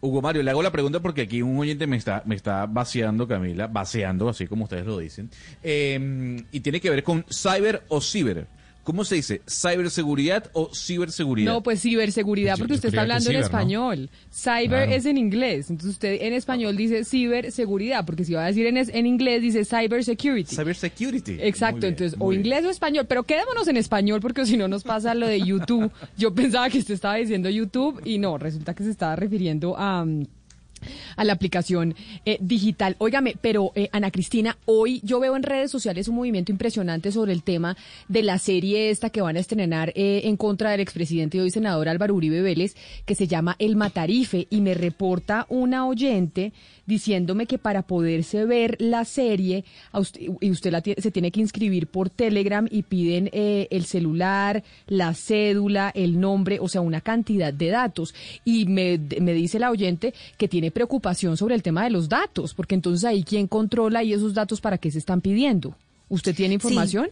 [0.01, 3.29] Hugo Mario, le hago la pregunta porque aquí un oyente me está, me está vaciando,
[3.29, 5.31] Camila, vaciando, así como ustedes lo dicen,
[5.63, 8.47] eh, y tiene que ver con cyber o ciber.
[8.83, 9.43] ¿Cómo se dice?
[9.47, 11.53] ¿Ciberseguridad o ciberseguridad?
[11.53, 14.11] No, pues ciberseguridad, porque usted está hablando en español.
[14.33, 15.71] Cyber es en inglés.
[15.71, 19.65] Entonces usted en español dice ciberseguridad, porque si va a decir en, en inglés dice
[19.65, 20.57] cybersecurity.
[20.57, 21.37] Cybersecurity.
[21.41, 23.07] Exacto, entonces o inglés o español.
[23.07, 25.91] Pero quedémonos en español, porque si no nos pasa lo de YouTube.
[26.17, 30.07] Yo pensaba que usted estaba diciendo YouTube y no, resulta que se estaba refiriendo a
[31.17, 31.95] a la aplicación
[32.25, 32.97] eh, digital.
[32.99, 37.33] Óigame, pero eh, Ana Cristina, hoy yo veo en redes sociales un movimiento impresionante sobre
[37.33, 37.77] el tema
[38.09, 41.51] de la serie esta que van a estrenar eh, en contra del expresidente y hoy
[41.51, 46.53] senador Álvaro Uribe Vélez, que se llama El Matarife, y me reporta una oyente
[46.87, 49.65] diciéndome que para poderse ver la serie,
[50.41, 55.15] y usted la se tiene que inscribir por Telegram y piden eh, el celular, la
[55.15, 58.15] cédula, el nombre, o sea, una cantidad de datos.
[58.45, 62.55] Y me, me dice la oyente que tiene preocupación sobre el tema de los datos,
[62.55, 65.77] porque entonces ahí quién controla y esos datos para qué se están pidiendo.
[66.09, 67.11] ¿Usted tiene información?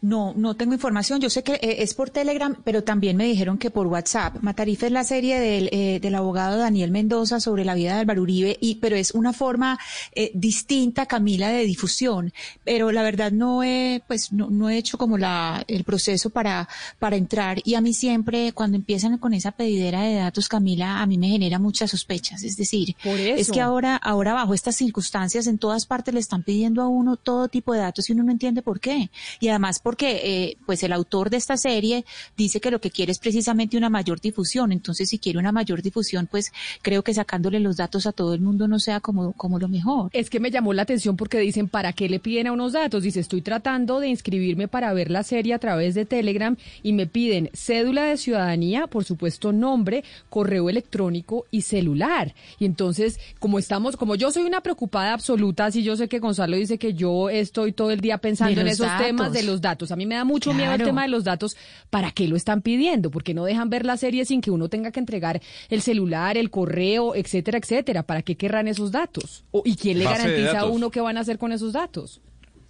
[0.00, 1.20] No, no tengo información.
[1.20, 4.36] Yo sé que eh, es por Telegram, pero también me dijeron que por WhatsApp.
[4.42, 8.22] Matarife es la serie del, eh, del abogado Daniel Mendoza sobre la vida de Álvaro
[8.22, 9.78] Uribe, y, pero es una forma
[10.14, 12.32] eh, distinta, Camila, de difusión.
[12.64, 16.68] Pero la verdad no he, pues, no, no he hecho como la, el proceso para,
[16.98, 17.58] para entrar.
[17.64, 21.28] Y a mí siempre, cuando empiezan con esa pedidera de datos, Camila, a mí me
[21.28, 22.42] genera muchas sospechas.
[22.42, 26.82] Es decir, es que ahora, ahora bajo estas circunstancias, en todas partes le están pidiendo
[26.82, 29.10] a uno todo tipo de datos y uno no entiende por qué.
[29.40, 32.04] Y además porque eh, pues el autor de esta serie
[32.36, 34.72] dice que lo que quiere es precisamente una mayor difusión.
[34.72, 36.52] Entonces, si quiere una mayor difusión, pues
[36.82, 40.10] creo que sacándole los datos a todo el mundo no sea como, como lo mejor.
[40.12, 43.02] Es que me llamó la atención porque dicen, ¿para qué le piden a unos datos?
[43.02, 47.06] Dice, estoy tratando de inscribirme para ver la serie a través de Telegram y me
[47.06, 52.34] piden cédula de ciudadanía, por supuesto nombre, correo electrónico y celular.
[52.58, 56.56] Y entonces, como estamos, como yo soy una preocupada absoluta, si yo sé que Gonzalo
[56.56, 59.92] dice que yo estoy todo el día pensando en esos temas de los datos.
[59.92, 61.56] A mí me da mucho miedo el tema de los datos.
[61.90, 63.10] ¿Para qué lo están pidiendo?
[63.10, 66.50] Porque no dejan ver la serie sin que uno tenga que entregar el celular, el
[66.50, 68.02] correo, etcétera, etcétera.
[68.02, 69.44] ¿Para qué querrán esos datos?
[69.64, 72.20] ¿Y quién le garantiza a uno qué van a hacer con esos datos?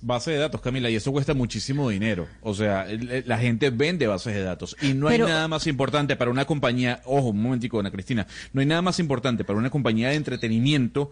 [0.05, 2.29] base de datos, Camila, y eso cuesta muchísimo dinero.
[2.43, 2.87] O sea,
[3.25, 7.01] la gente vende bases de datos y no hay nada más importante para una compañía,
[7.05, 11.11] ojo, un momentico, Ana Cristina, no hay nada más importante para una compañía de entretenimiento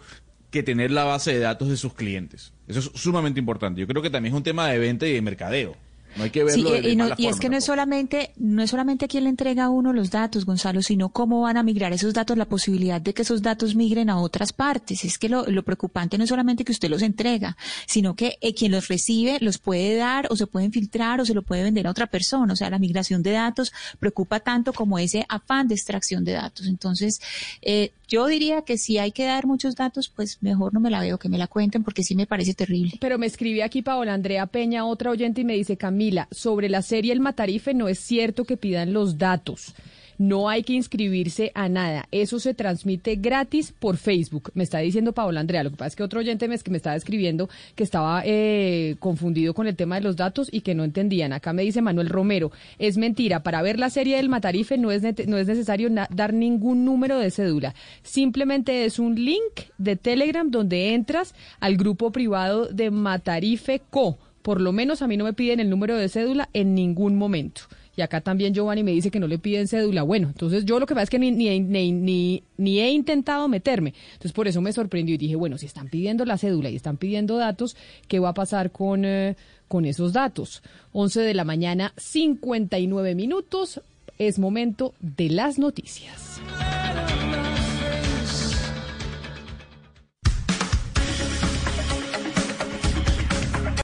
[0.52, 2.52] que tener la base de datos de sus clientes.
[2.68, 3.80] Eso es sumamente importante.
[3.80, 5.74] Yo creo que también es un tema de venta y de mercadeo.
[6.16, 9.08] No hay que verlo sí, y, es que no es solamente no es solamente a
[9.08, 12.36] quién le entrega a uno los datos, Gonzalo, sino cómo van a migrar esos datos,
[12.36, 15.04] la posibilidad de que esos datos migren a otras partes.
[15.04, 17.56] Es que lo, preocupante no es solamente que usted los entrega,
[17.86, 21.34] sino que eh, quien los recibe los puede dar o se pueden filtrar o se
[21.34, 22.52] lo puede vender a otra persona.
[22.52, 26.66] O sea, la migración de datos preocupa tanto como ese afán de extracción de datos.
[26.66, 27.20] Entonces,
[27.62, 31.00] eh, yo diría que si hay que dar muchos datos, pues mejor no me la
[31.00, 32.92] veo, que me la cuenten, porque sí me parece terrible.
[33.00, 36.82] Pero me escribe aquí Paola Andrea Peña, otra oyente, y me dice, Camila, sobre la
[36.82, 39.74] serie El Matarife no es cierto que pidan los datos
[40.22, 42.06] no hay que inscribirse a nada.
[42.12, 44.52] Eso se transmite gratis por Facebook.
[44.54, 45.64] Me está diciendo Paola Andrea.
[45.64, 48.96] Lo que pasa es que otro oyente me, que me estaba escribiendo que estaba eh,
[49.00, 51.32] confundido con el tema de los datos y que no entendían.
[51.32, 53.42] Acá me dice Manuel Romero, es mentira.
[53.42, 57.30] Para ver la serie del Matarife no es, no es necesario dar ningún número de
[57.30, 57.74] cédula.
[58.02, 64.18] Simplemente es un link de Telegram donde entras al grupo privado de Matarife Co.
[64.42, 67.62] Por lo menos a mí no me piden el número de cédula en ningún momento.
[67.96, 70.02] Y acá también Giovanni me dice que no le piden cédula.
[70.02, 73.92] Bueno, entonces yo lo que pasa es que ni, ni, ni, ni, he intentado meterme.
[74.12, 76.96] Entonces por eso me sorprendió y dije, bueno, si están pidiendo la cédula y están
[76.96, 77.76] pidiendo datos,
[78.08, 79.36] ¿qué va a pasar con, eh,
[79.68, 80.62] con esos datos?
[80.92, 83.80] 11 de la mañana, 59 minutos.
[84.18, 86.40] Es momento de las noticias.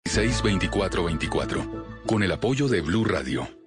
[0.08, 0.42] Seis
[2.06, 3.57] con el apoyo de Blue Radio.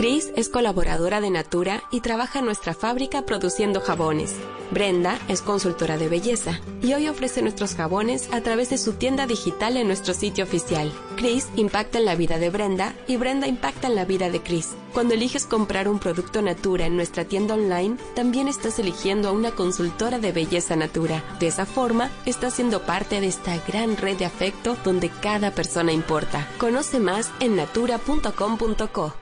[0.00, 4.34] Chris es colaboradora de Natura y trabaja en nuestra fábrica produciendo jabones.
[4.70, 9.26] Brenda es consultora de belleza y hoy ofrece nuestros jabones a través de su tienda
[9.26, 10.90] digital en nuestro sitio oficial.
[11.16, 14.70] Chris impacta en la vida de Brenda y Brenda impacta en la vida de Chris.
[14.94, 19.50] Cuando eliges comprar un producto Natura en nuestra tienda online, también estás eligiendo a una
[19.50, 21.22] consultora de belleza Natura.
[21.40, 25.92] De esa forma, estás siendo parte de esta gran red de afecto donde cada persona
[25.92, 26.48] importa.
[26.58, 29.19] Conoce más en natura.com.co.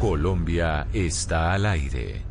[0.00, 2.22] Colombia está al aire.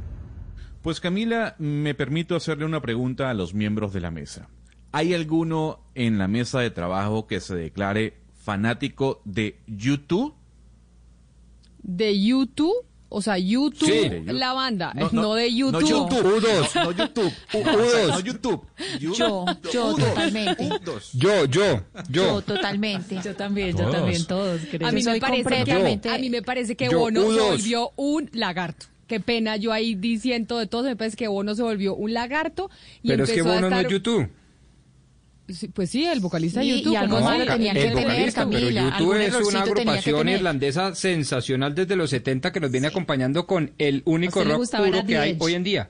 [0.81, 4.49] Pues Camila, me permito hacerle una pregunta a los miembros de la mesa.
[4.91, 10.33] ¿Hay alguno en la mesa de trabajo que se declare fanático de YouTube?
[11.83, 12.88] ¿De YouTube?
[13.11, 15.81] O sea, YouTube, la banda, no, de YouTube.
[15.81, 18.65] No YouTube, U2, no YouTube, U2, no YouTube.
[18.99, 20.69] Yo, yo totalmente.
[21.13, 22.41] Yo, yo, yo.
[22.43, 23.19] totalmente.
[23.23, 24.87] Yo también, yo también, todos creo.
[24.87, 28.85] A mí, me parece que, a mí me parece que Bono se volvió un lagarto.
[29.07, 32.69] Qué pena, yo ahí diciendo de todo, me parece que Bono se volvió un lagarto.
[33.01, 34.29] Y Pero es que Bono no es YouTube
[35.73, 36.93] pues sí, el vocalista de YouTube.
[36.93, 42.09] Y algo malo tenía que tener, Pero YouTube es una agrupación irlandesa sensacional desde los
[42.09, 45.89] 70 que nos viene acompañando con el único rock puro que hay hoy en día.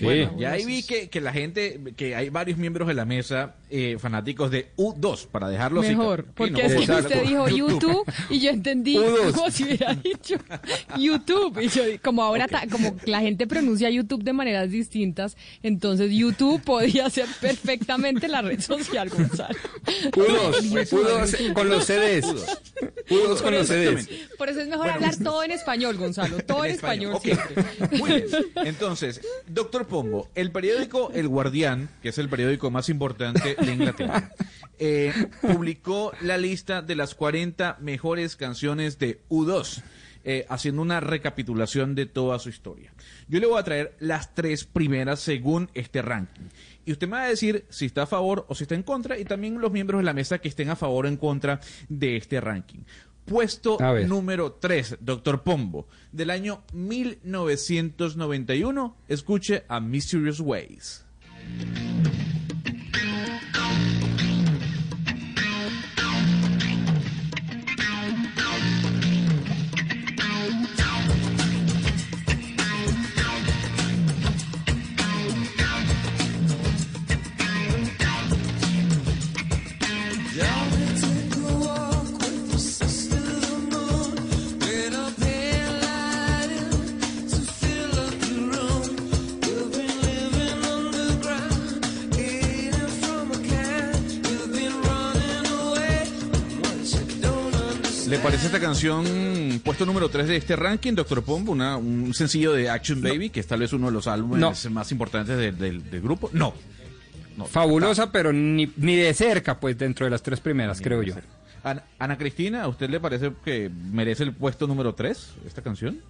[0.00, 3.56] Bueno, ya ahí vi que, que, la gente, que hay varios miembros de la mesa
[3.68, 8.50] eh, fanáticos de U2, para dejarlo Mejor, porque es que usted dijo YouTube y yo
[8.50, 8.96] entendí
[9.34, 10.36] como si hubiera dicho
[10.96, 11.58] YouTube.
[11.60, 17.10] Y yo, como ahora, como la gente pronuncia YouTube de maneras distintas, entonces YouTube podía
[17.10, 19.58] ser perfectamente la red social, Gonzalo.
[20.12, 22.24] U2, U2 con los CDs.
[23.08, 24.08] U2 con los CDs.
[24.38, 27.64] Por eso es mejor hablar todo en español, Gonzalo, todo en, español, siempre.
[27.98, 28.26] Muy bien.
[28.64, 34.32] Entonces, doctor Pombo, el periódico El Guardián, que es el periódico más importante de Inglaterra,
[34.78, 39.82] eh, publicó la lista de las 40 mejores canciones de U2.
[40.28, 42.92] Eh, haciendo una recapitulación de toda su historia.
[43.28, 46.46] Yo le voy a traer las tres primeras según este ranking.
[46.84, 49.16] Y usted me va a decir si está a favor o si está en contra,
[49.20, 52.16] y también los miembros de la mesa que estén a favor o en contra de
[52.16, 52.80] este ranking.
[53.24, 58.96] Puesto número 3, Doctor Pombo, del año 1991.
[59.06, 61.04] Escuche a Mysterious Ways.
[98.46, 101.50] Esta canción puesto número 3 de este ranking, Doctor Pombo?
[101.50, 104.92] Una, un sencillo de Action Baby, que es tal vez uno de los álbumes más
[104.92, 106.30] importantes del, grupo.
[106.32, 106.54] No.
[107.48, 111.14] Fabulosa, pero ni, ni, de cerca, pues, dentro de las tres primeras, creo yo.
[111.98, 116.00] Ana, Cristina, ¿a usted le parece que merece el puesto número 3 esta canción?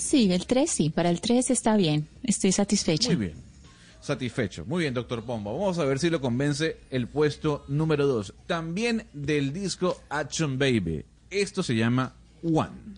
[0.00, 3.08] Sí, el 3 sí, para el 3 está bien, estoy satisfecha.
[3.08, 3.52] Muy bien
[4.00, 4.64] satisfecho.
[4.66, 5.56] Muy bien, doctor Pombo.
[5.56, 8.34] Vamos a ver si lo convence el puesto número 2.
[8.48, 11.04] También del disco Action Baby.
[11.32, 12.92] Esto se llama One.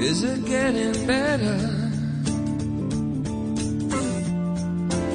[0.00, 1.58] Is it getting better?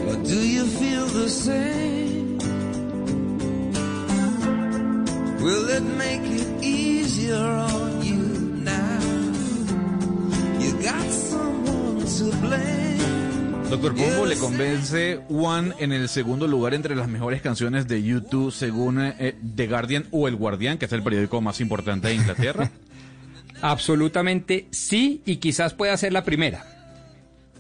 [0.08, 2.38] Or Do you feel the same?
[5.42, 7.87] Will it make it easier
[13.70, 18.52] Doctor Pombo le convence One en el segundo lugar entre las mejores canciones de YouTube
[18.52, 22.72] según eh, The Guardian o El Guardián, que es el periódico más importante de Inglaterra.
[23.62, 26.78] Absolutamente sí, y quizás pueda ser la primera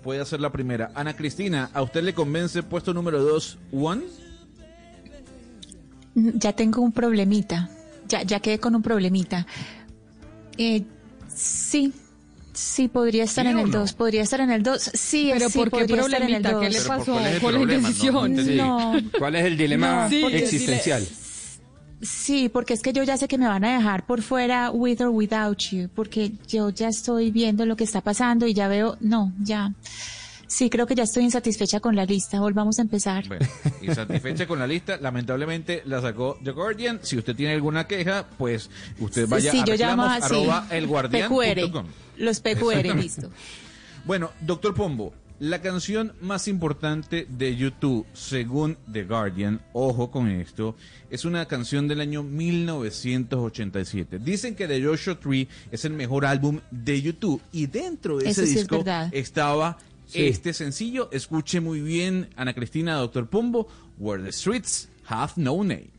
[0.07, 0.89] puede ser la primera.
[0.95, 4.03] Ana Cristina, ¿a usted le convence puesto número dos, One?
[6.15, 7.69] Mm, ya tengo un problemita.
[8.07, 9.45] Ya, ya quedé con un problemita.
[10.57, 10.85] Eh,
[11.27, 11.91] sí,
[12.57, 13.93] sí, podría estar en el 2.
[13.93, 14.91] Podría estar en el 2.
[14.93, 16.59] Sí, pero sí, ¿por qué problemita?
[16.59, 17.17] ¿Qué le pasó?
[17.41, 18.57] ¿Cuál es la indecisión?
[18.57, 21.07] No, ¿Cuál es el dilema existencial?
[22.01, 25.01] Sí, porque es que yo ya sé que me van a dejar por fuera with
[25.01, 28.97] or without you, porque yo ya estoy viendo lo que está pasando y ya veo,
[28.99, 29.73] no, ya.
[30.45, 32.39] Sí, creo que ya estoy insatisfecha con la lista.
[32.39, 33.27] Volvamos a empezar.
[33.27, 33.45] Bueno,
[33.81, 34.97] insatisfecha con la lista.
[34.97, 36.99] Lamentablemente la sacó The Guardian.
[37.03, 38.69] Si usted tiene alguna queja, pues
[38.99, 40.67] usted vaya a reclamos, arroba
[42.18, 43.30] Los PQR, listo.
[44.06, 50.76] Bueno, doctor Pombo, la canción más importante de YouTube, según The Guardian, ojo con esto,
[51.11, 54.18] es una canción del año 1987.
[54.19, 58.44] Dicen que The Joshua Tree es el mejor álbum de YouTube y dentro de ese
[58.44, 59.77] disco estaba
[60.14, 61.10] este sencillo.
[61.11, 63.68] Escuche muy bien, Ana Cristina, Doctor Pombo,
[63.99, 65.97] Where the Streets Have No Name.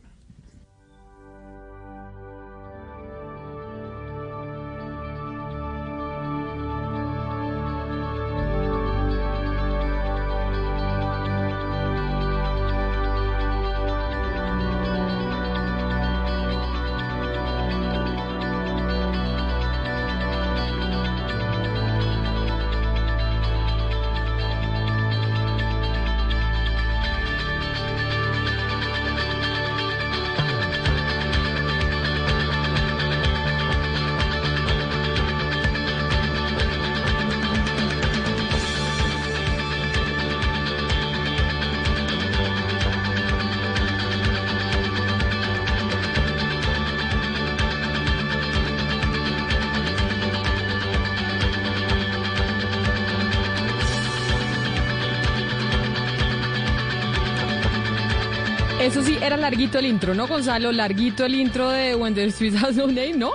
[59.49, 60.71] Larguito el intro, ¿no, Gonzalo?
[60.71, 63.31] Larguito el intro de When the Streets Has No Name, ¿no?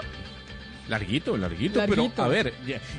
[0.88, 2.52] Larguito, larguito, pero a ver,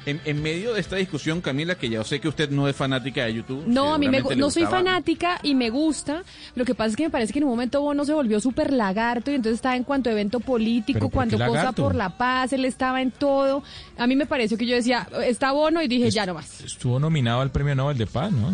[0.06, 3.36] en, medio de esta discusión, Camila, que ya sé que usted no es fanática de
[3.36, 3.64] YouTube.
[3.68, 6.24] No, a mí me, no soy fanática y me gusta.
[6.56, 8.74] Lo que pasa es que me parece que en un momento Bono se volvió súper
[8.74, 13.02] lagarto y entonces estaba en cuanto evento político, cuando cosa por la paz, él estaba
[13.02, 13.64] en todo.
[13.98, 16.62] A mí me pareció que yo decía, está Bono y dije, ya no más.
[16.62, 18.52] Estuvo nominado al Premio Nobel de Paz, ¿no?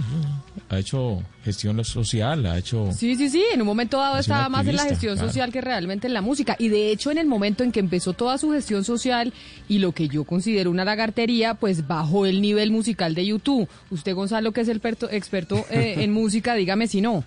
[0.69, 2.89] Ha hecho gestión social, ha hecho...
[2.91, 6.07] Sí, sí, sí, en un momento dado estaba más en la gestión social que realmente
[6.07, 6.55] en la música.
[6.59, 9.20] Y de hecho, en el momento en que empezó toda su gestión social
[9.67, 13.67] y lo que yo considero una lagartería, pues bajó el nivel musical de YouTube.
[13.89, 14.81] Usted, Gonzalo, que es el
[15.11, 17.23] experto eh, en música, dígame si no.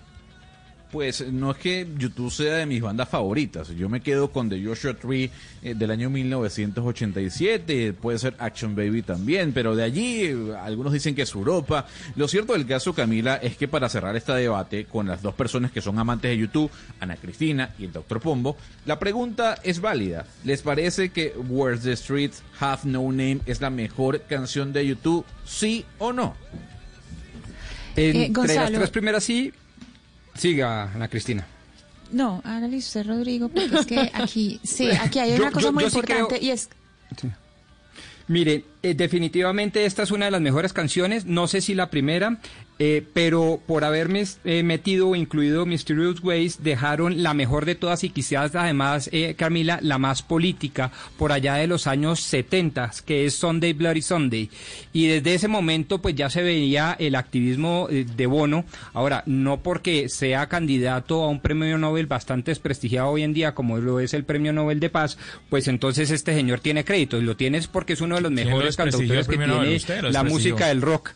[0.95, 3.67] Pues no es que YouTube sea de mis bandas favoritas.
[3.75, 5.29] Yo me quedo con The Joshua Tree
[5.61, 7.91] eh, del año 1987.
[7.91, 11.85] Puede ser Action Baby también, pero de allí eh, algunos dicen que es Europa.
[12.15, 15.73] Lo cierto del caso, Camila, es que para cerrar este debate con las dos personas
[15.73, 18.21] que son amantes de YouTube, Ana Cristina y el Dr.
[18.21, 18.55] Pombo,
[18.85, 20.25] la pregunta es válida.
[20.45, 25.25] ¿Les parece que Where's the Streets Have No Name es la mejor canción de YouTube?
[25.43, 26.37] ¿Sí o no?
[27.97, 29.51] Entre las tres primeras sí,
[30.35, 31.45] Siga, Ana Cristina.
[32.11, 36.37] No, hágale usted, Rodrigo, porque es que aquí, sí, aquí hay una cosa muy importante
[36.41, 36.69] y es...
[38.27, 42.39] Mire, eh, definitivamente esta es una de las mejores canciones, no sé si la primera,
[42.77, 48.03] eh, pero por haberme eh, metido o incluido Mysterious Ways, dejaron la mejor de todas
[48.03, 53.25] y quizás además, eh, Camila, la más política, por allá de los años 70, que
[53.25, 54.49] es Sunday Bloody Sunday.
[54.93, 58.65] Y desde ese momento, pues ya se veía el activismo de Bono.
[58.93, 63.77] Ahora, no porque sea candidato a un premio Nobel bastante desprestigiado hoy en día, como
[63.77, 65.17] lo es el premio Nobel de Paz,
[65.49, 67.17] pues entonces este señor tiene crédito.
[67.17, 69.79] Y lo tiene porque es uno de los mejores cantautores que tiene
[70.11, 71.13] la música del rock.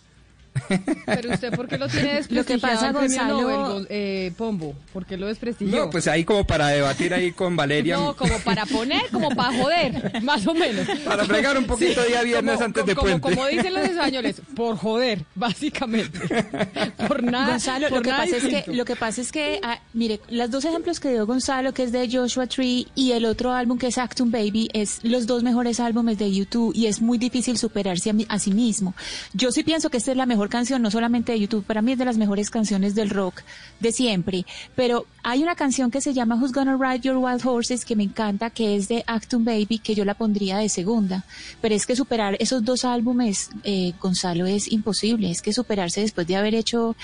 [1.05, 2.39] Pero usted, ¿por qué lo tiene desprestigiado?
[2.39, 3.85] Lo que pasa, Gonzalo...
[3.89, 5.85] eh, Pombo, ¿por qué lo desprestigió?
[5.85, 7.97] No, pues ahí como para debatir ahí con Valeria.
[7.97, 10.87] No, como para poner, como para joder, más o menos.
[11.05, 13.21] Para fregar un poquito día viernes antes de puente.
[13.21, 16.19] Como dicen los españoles, por joder, básicamente.
[17.07, 17.51] Por nada.
[17.51, 20.65] Gonzalo, lo, que pasa es que, lo que pasa es que, ah, mire, los dos
[20.65, 23.97] ejemplos que dio Gonzalo, que es de Joshua Tree, y el otro álbum que es
[23.97, 28.13] Actum Baby, es los dos mejores álbumes de YouTube y es muy difícil superarse a,
[28.27, 28.93] a sí mismo.
[29.33, 31.93] Yo sí pienso que esta es la mejor canción, no solamente de YouTube, para mí
[31.93, 33.41] es de las mejores canciones del rock
[33.79, 34.45] de siempre,
[34.75, 38.03] pero hay una canción que se llama Who's Gonna Ride Your Wild Horses que me
[38.03, 41.23] encanta, que es de Actum Baby, que yo la pondría de segunda,
[41.61, 46.27] pero es que superar esos dos álbumes, eh, Gonzalo, es imposible, es que superarse después
[46.27, 46.95] de haber hecho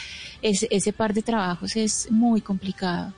[0.41, 3.13] ese par de trabajos es muy complicado.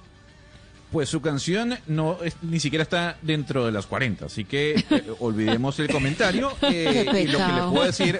[0.91, 5.79] Pues su canción no ni siquiera está dentro de las 40, así que eh, olvidemos
[5.79, 6.51] el comentario.
[6.69, 8.19] Eh, y lo que le puedo decir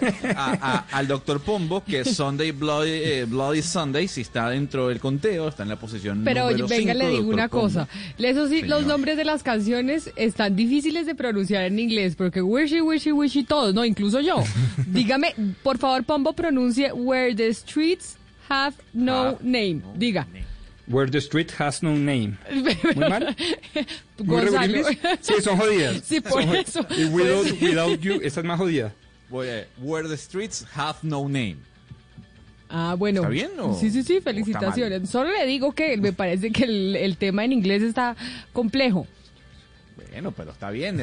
[0.91, 5.63] al doctor Pombo que Sunday Bloody, eh, Bloody, Sunday si está dentro del conteo, está
[5.63, 7.87] en la posición Pero venga, le digo una cosa.
[8.17, 12.81] Eso sí, los nombres de las canciones están difíciles de pronunciar en inglés, porque wishy,
[12.81, 14.43] wishy, wishy, todos, no, incluso yo.
[14.87, 18.17] Dígame, por favor, Pombo, pronuncie Where the Streets
[18.49, 19.81] Have No Name.
[19.95, 20.27] Diga.
[20.87, 22.37] Where the Street Has No Name.
[22.95, 23.35] ¿Muy mal?
[24.23, 26.01] ¿Muy Sí, son jodidas.
[26.05, 26.85] Sí, por eso.
[26.97, 28.93] Y without, without You, esa es más jodida.
[29.29, 31.57] Where the Streets Have No Name.
[32.69, 33.21] Ah, bueno.
[33.21, 35.09] ¿Está bien o, Sí, sí, sí, felicitaciones.
[35.09, 38.15] Solo le digo que me parece que el, el tema en inglés está
[38.53, 39.07] complejo.
[40.11, 41.01] Bueno, pero está bien,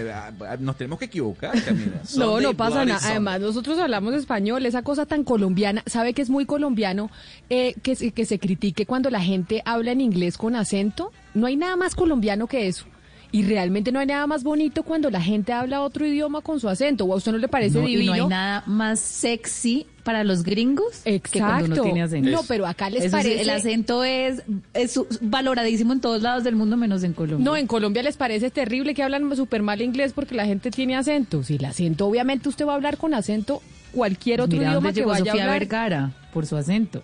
[0.61, 1.55] nos tenemos que equivocar,
[2.17, 3.01] no, no pasa nada.
[3.03, 7.11] Además, nosotros hablamos español, esa cosa tan colombiana, ¿sabe que es muy colombiano
[7.51, 11.13] eh, que, que se critique cuando la gente habla en inglés con acento?
[11.35, 12.87] No hay nada más colombiano que eso.
[13.33, 16.69] Y realmente no hay nada más bonito cuando la gente habla otro idioma con su
[16.69, 17.05] acento.
[17.05, 18.03] ¿O a usted no le parece divino?
[18.03, 21.31] Y no hay nada más sexy para los gringos Exacto.
[21.33, 22.31] que cuando uno tiene acento.
[22.31, 23.41] No, pero acá les parece...
[23.41, 24.43] el acento es,
[24.75, 27.45] es valoradísimo en todos lados del mundo, menos en Colombia.
[27.45, 30.95] No, en Colombia les parece terrible que hablan súper mal inglés porque la gente tiene
[30.95, 31.43] acento.
[31.43, 33.63] Si el acento, obviamente usted va a hablar con acento
[33.93, 35.59] cualquier otro idioma que vaya a hablar.
[35.59, 37.03] Vergara por su acento.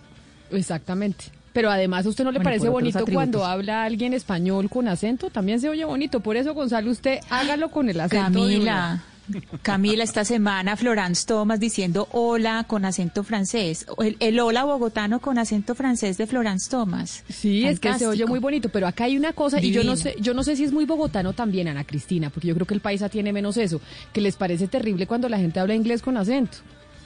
[0.51, 1.25] Exactamente.
[1.53, 5.29] Pero además, ¿a usted no le parece bonito cuando habla alguien español con acento?
[5.29, 6.21] También se oye bonito.
[6.21, 8.39] Por eso, Gonzalo, usted hágalo con el acento.
[8.39, 9.03] Camila.
[9.61, 13.85] Camila, esta semana Florence Thomas diciendo hola con acento francés.
[14.19, 17.23] El, hola bogotano con acento francés de Florence Thomas.
[17.29, 19.95] Sí, es que se oye muy bonito, pero acá hay una cosa, y yo no
[19.95, 22.73] sé, yo no sé si es muy bogotano también, Ana Cristina, porque yo creo que
[22.73, 23.81] el paisa tiene menos eso,
[24.13, 26.57] que les parece terrible cuando la gente habla inglés con acento.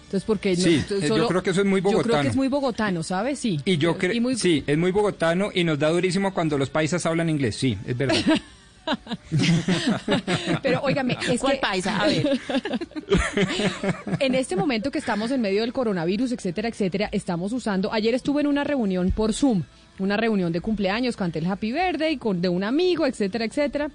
[0.05, 2.03] Entonces, porque sí, yo creo que eso es muy bogotano.
[2.03, 3.39] Yo creo que es muy bogotano, ¿sabes?
[3.39, 3.59] Sí.
[3.65, 7.29] Y yo creo, sí, es muy bogotano y nos da durísimo cuando los paisas hablan
[7.29, 8.15] inglés, sí, es verdad.
[10.61, 11.97] Pero óigame, es ¿Cuál paisa?
[11.97, 12.39] A ver.
[14.19, 17.91] en este momento que estamos en medio del coronavirus, etcétera, etcétera, estamos usando.
[17.91, 19.63] Ayer estuve en una reunión por Zoom,
[19.99, 23.89] una reunión de cumpleaños, canté el Happy Birthday con de un amigo, etcétera, etcétera.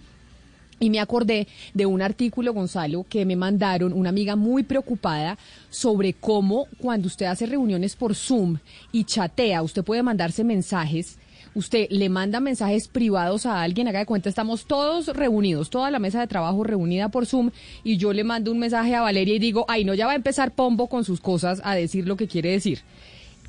[0.83, 5.37] Y me acordé de un artículo, Gonzalo, que me mandaron una amiga muy preocupada
[5.69, 8.57] sobre cómo cuando usted hace reuniones por Zoom
[8.91, 11.19] y chatea, usted puede mandarse mensajes
[11.55, 15.99] usted le manda mensajes privados a alguien, haga de cuenta, estamos todos reunidos, toda la
[15.99, 17.51] mesa de trabajo reunida por Zoom,
[17.85, 20.17] y yo le mando un mensaje a Valeria y digo, ay, no, ya va a
[20.17, 22.81] empezar Pombo con sus cosas a decir lo que quiere decir.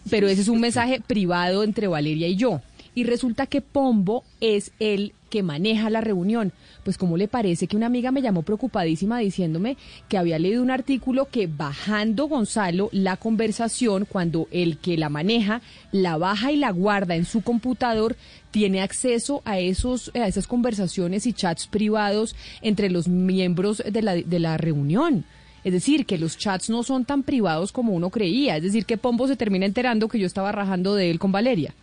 [0.10, 2.61] Pero ese es un mensaje privado entre Valeria y yo.
[2.93, 6.51] Y resulta que Pombo es el que maneja la reunión.
[6.84, 9.77] Pues ¿cómo le parece que una amiga me llamó preocupadísima diciéndome
[10.09, 15.61] que había leído un artículo que bajando Gonzalo la conversación, cuando el que la maneja
[15.91, 18.18] la baja y la guarda en su computador,
[18.51, 24.15] tiene acceso a, esos, a esas conversaciones y chats privados entre los miembros de la,
[24.15, 25.23] de la reunión?
[25.63, 28.57] Es decir, que los chats no son tan privados como uno creía.
[28.57, 31.73] Es decir, que Pombo se termina enterando que yo estaba rajando de él con Valeria.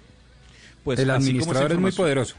[0.88, 2.34] Pues el administrador es muy poderoso.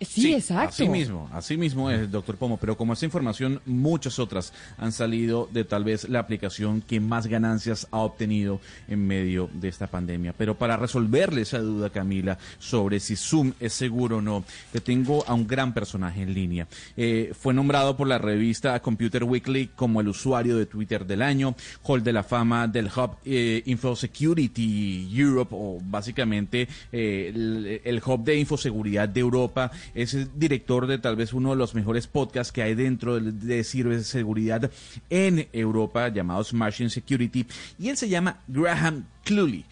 [0.00, 0.68] Sí, exacto.
[0.68, 5.48] Así mismo, así mismo es, doctor Pomo, pero como esa información, muchas otras han salido
[5.52, 10.32] de tal vez la aplicación que más ganancias ha obtenido en medio de esta pandemia.
[10.36, 15.24] Pero para resolverle esa duda, Camila, sobre si Zoom es seguro o no, le tengo
[15.26, 16.66] a un gran personaje en línea.
[16.96, 21.54] Eh, fue nombrado por la revista Computer Weekly como el usuario de Twitter del año,
[21.82, 28.24] Hall de la Fama del Hub eh, Infosecurity Europe, o básicamente eh, el, el Hub
[28.24, 32.62] de Infoseguridad de Europa es director de tal vez uno de los mejores podcasts que
[32.62, 34.70] hay dentro de, ciberseguridad
[35.08, 37.46] en Europa, llamados Machine Security,
[37.78, 39.64] y él se llama Graham Cluley.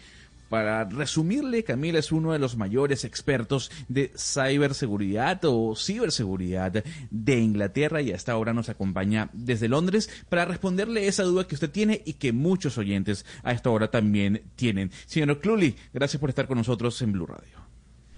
[0.49, 8.01] Para resumirle, Camila es uno de los mayores expertos de ciberseguridad o ciberseguridad de Inglaterra
[8.01, 12.13] y hasta ahora nos acompaña desde Londres para responderle esa duda que usted tiene y
[12.13, 14.91] que muchos oyentes a esta hora también tienen.
[15.05, 17.68] Señor Cluley, gracias por estar con nosotros en Blue Radio.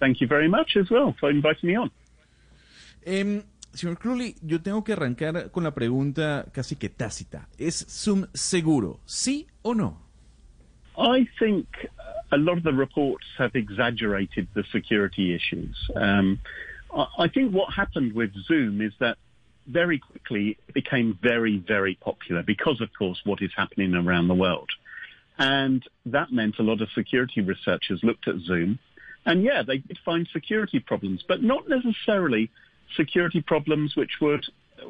[0.02, 1.92] Thank you very much as well for inviting me on.
[3.06, 7.48] Eh, señor Crowley, yo tengo que arrancar con la pregunta casi que tácita.
[7.60, 9.00] ¿Es Zoom seguro?
[9.06, 10.00] ¿Sí o no?
[10.98, 11.68] I think
[12.32, 15.76] a lot of the reports have exaggerated the security issues.
[15.96, 16.40] Um,
[16.94, 19.18] I think what happened with Zoom is that
[19.68, 24.36] very quickly it became very, very popular because, of course, what is happening around the
[24.36, 24.70] world.
[25.38, 28.80] And that meant a lot of security researchers looked at Zoom
[29.26, 32.50] and yeah, they did find security problems, but not necessarily
[32.96, 34.46] security problems which would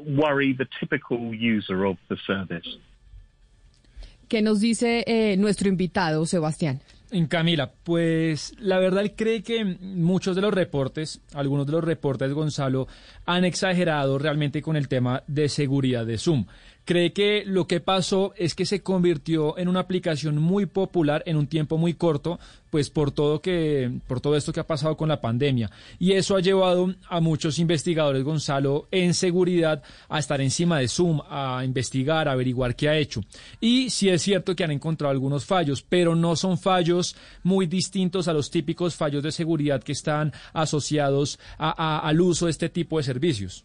[0.05, 2.79] worry the typical user of the service.
[4.27, 6.79] ¿Qué nos dice eh, nuestro invitado, Sebastián?
[7.11, 11.83] En Camila, pues la verdad él cree que muchos de los reportes, algunos de los
[11.83, 12.87] reportes, Gonzalo,
[13.25, 16.45] han exagerado realmente con el tema de seguridad de Zoom
[16.85, 21.37] cree que lo que pasó es que se convirtió en una aplicación muy popular en
[21.37, 22.39] un tiempo muy corto,
[22.69, 26.35] pues por todo que por todo esto que ha pasado con la pandemia y eso
[26.35, 32.27] ha llevado a muchos investigadores Gonzalo en seguridad a estar encima de Zoom, a investigar,
[32.27, 33.21] a averiguar qué ha hecho.
[33.59, 38.27] Y sí es cierto que han encontrado algunos fallos, pero no son fallos muy distintos
[38.27, 43.03] a los típicos fallos de seguridad que están asociados al uso de este tipo de
[43.03, 43.63] servicios.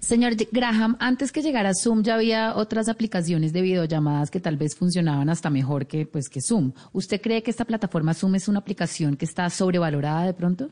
[0.00, 4.74] Señor Graham, antes que llegara Zoom ya había otras aplicaciones de videollamadas que tal vez
[4.74, 6.72] funcionaban hasta mejor que pues que Zoom.
[6.92, 10.70] ¿Usted cree que esta plataforma Zoom es una aplicación que está sobrevalorada de pronto?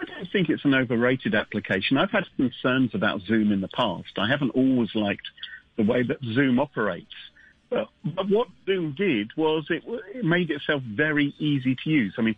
[0.00, 1.98] I don't think it's an overrated application.
[1.98, 4.18] I've had concerns about Zoom in the past.
[4.18, 5.28] I haven't always liked
[5.76, 7.14] the way that Zoom operates.
[7.68, 9.82] But, but what Zoom did was it,
[10.14, 12.14] it made itself very easy to use.
[12.18, 12.36] I mean,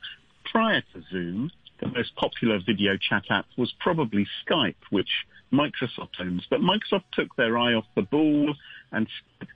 [0.51, 1.51] prior to Zoom,
[1.81, 5.11] the most popular video chat app was probably Skype, which
[5.53, 6.47] Microsoft owns.
[6.49, 8.55] But Microsoft took their eye off the ball
[8.93, 9.07] and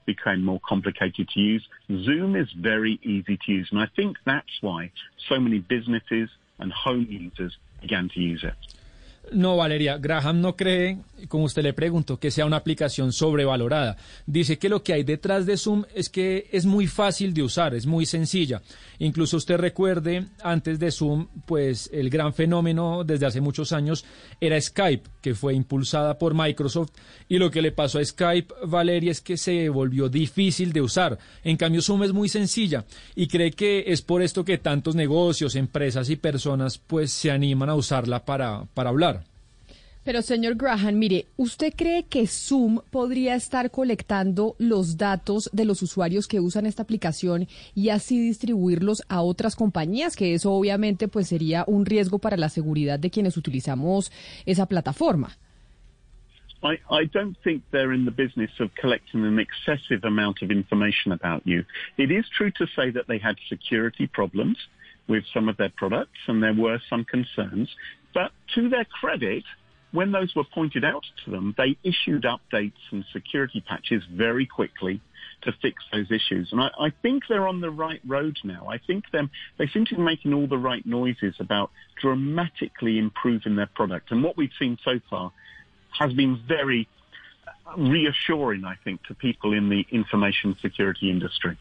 [0.07, 1.67] became more complicated to use.
[1.89, 3.69] Zoom is very easy to use.
[3.71, 4.93] And I think that's why
[5.29, 8.55] so many businesses and home users began to use it.
[9.33, 10.99] No, Valeria, Graham no cree,
[11.29, 13.97] como usted le preguntó, que sea una aplicación sobrevalorada.
[14.27, 17.75] Dice que lo que hay detrás de Zoom es que es muy fácil de usar,
[17.75, 18.61] es muy sencilla.
[18.99, 24.05] Incluso usted recuerde, antes de Zoom, pues el gran fenómeno desde hace muchos años
[24.41, 26.91] era Skype, que fue impulsada por Microsoft.
[27.29, 31.19] Y lo que le pasó a Skype, Valeria, es que se volvió difícil de usar.
[31.45, 32.85] En cambio, Zoom es muy sencilla
[33.15, 37.69] y cree que es por esto que tantos negocios, empresas y personas pues se animan
[37.69, 39.20] a usarla para, para hablar.
[40.03, 45.83] Pero señor Graham, mire, ¿usted cree que Zoom podría estar colectando los datos de los
[45.83, 50.17] usuarios que usan esta aplicación y así distribuirlos a otras compañías?
[50.17, 54.11] Que eso obviamente pues sería un riesgo para la seguridad de quienes utilizamos
[54.47, 55.37] esa plataforma.
[56.63, 61.13] I, I don't think they're in the business of collecting an excessive amount of information
[61.13, 61.65] about you.
[61.99, 64.57] It is true to say that they had security problems
[65.09, 67.69] with some of their products and there were some concerns.
[68.15, 69.45] But to their credit,
[69.93, 75.01] when those were pointed out to them, they issued updates and security patches very quickly
[75.43, 76.49] to fix those issues.
[76.53, 78.69] And I, I think they're on the right road now.
[78.69, 83.57] I think them, they seem to be making all the right noises about dramatically improving
[83.57, 84.11] their product.
[84.11, 85.33] And what we've seen so far
[85.99, 86.89] has been very
[87.77, 91.59] reassuring, I think, to people in the information security industry.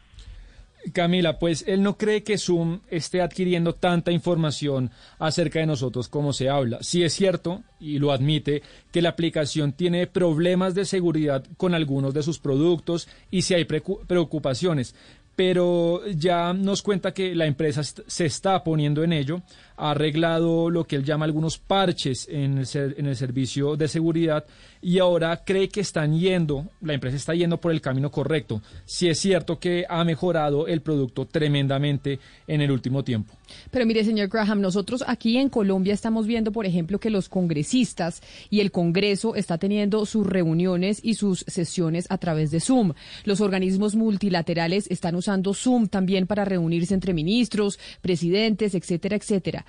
[0.92, 6.32] Camila, pues él no cree que Zoom esté adquiriendo tanta información acerca de nosotros como
[6.32, 6.78] se habla.
[6.80, 12.14] Sí es cierto, y lo admite, que la aplicación tiene problemas de seguridad con algunos
[12.14, 14.94] de sus productos y si hay preocupaciones,
[15.36, 19.42] pero ya nos cuenta que la empresa se está poniendo en ello,
[19.76, 24.44] ha arreglado lo que él llama algunos parches en el, en el servicio de seguridad
[24.82, 28.62] y ahora cree que están yendo, la empresa está yendo por el camino correcto.
[28.84, 33.34] Si es cierto que ha mejorado el producto tremendamente en el último tiempo.
[33.70, 38.22] Pero mire, señor Graham, nosotros aquí en Colombia estamos viendo, por ejemplo, que los congresistas
[38.50, 42.92] y el Congreso está teniendo sus reuniones y sus sesiones a través de Zoom.
[43.24, 49.66] Los organismos multilaterales están usando Zoom también para reunirse entre ministros, presidentes, etcétera, etcétera.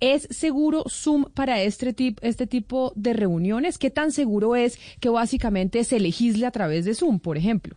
[0.00, 3.78] ¿Es seguro Zoom para este, este tipo de reuniones?
[3.78, 7.76] ¿Qué tan seguro es que básicamente se legisle a través de Zoom, por ejemplo?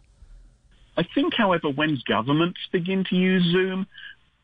[0.97, 3.85] I think, however, when governments begin to use Zoom,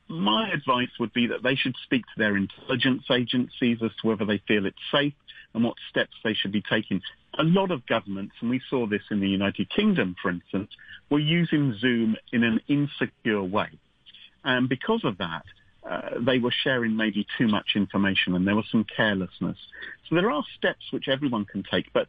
[0.08, 4.26] my advice would be that they should speak to their intelligence agencies as to whether
[4.26, 5.14] they feel it's safe
[5.54, 7.02] and what steps they should be taking.
[7.40, 10.72] A lot of governments, and we saw this in the United Kingdom, for instance,
[11.10, 13.70] were using Zoom in an insecure way.
[14.44, 15.44] And because of that,
[15.90, 19.58] uh, they were sharing maybe too much information and there was some carelessness.
[20.08, 22.08] So there are steps which everyone can take, but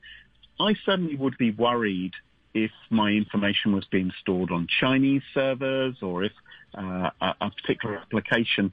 [0.61, 2.13] I certainly would be worried
[2.55, 6.33] if my information was being stored on Chinese servers or if
[6.75, 8.73] uh, a, particular application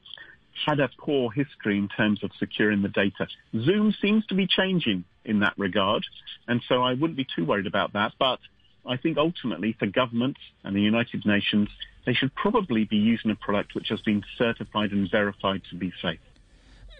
[0.66, 3.28] had a poor history in terms of securing the data.
[3.54, 6.04] Zoom seems to be changing in that regard,
[6.48, 8.12] and so I wouldn't be too worried about that.
[8.20, 8.40] But
[8.86, 11.70] I think ultimately for governments and the United Nations,
[12.06, 15.92] they should probably be using a product which has been certified and verified to be
[16.02, 16.20] safe.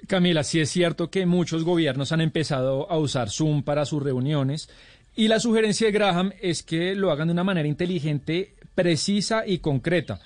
[0.08, 4.68] Camila, sí es cierto que muchos gobiernos han empezado a usar Zoom para sus reuniones
[5.16, 9.60] y la sugerencia de Graham es que lo hagan de una manera inteligente, precisa y
[9.60, 10.20] concreta,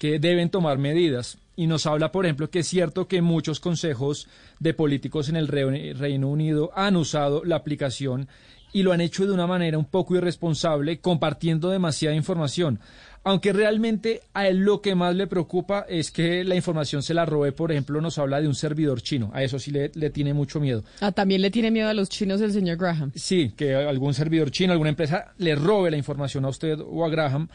[0.00, 1.36] que deben tomar medidas.
[1.56, 5.46] Y nos habla, por ejemplo, que es cierto que muchos consejos de políticos en el
[5.46, 8.26] Reino Unido han usado la aplicación
[8.72, 12.80] y lo han hecho de una manera un poco irresponsable, compartiendo demasiada información.
[13.24, 17.26] Aunque realmente a él lo que más le preocupa es que la información se la
[17.26, 19.30] robe, por ejemplo, nos habla de un servidor chino.
[19.34, 20.82] A eso sí le, tiene mucho miedo.
[21.02, 23.12] Ah, también le tiene miedo a los chinos el señor Graham.
[23.14, 27.10] Sí, que algún servidor chino, alguna empresa le robe la información a usted o a
[27.10, 27.48] Graham.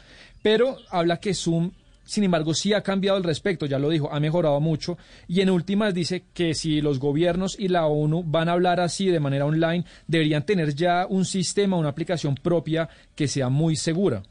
[0.43, 1.71] Pero habla que Zoom
[2.05, 4.97] sin embargo, sí ha cambiado al respecto, ya lo dijo, ha mejorado mucho.
[5.27, 9.07] Y en últimas dice que si los gobiernos y la ONU van a hablar así
[9.07, 14.23] de manera online, deberían tener ya un sistema, una aplicación propia que sea muy segura.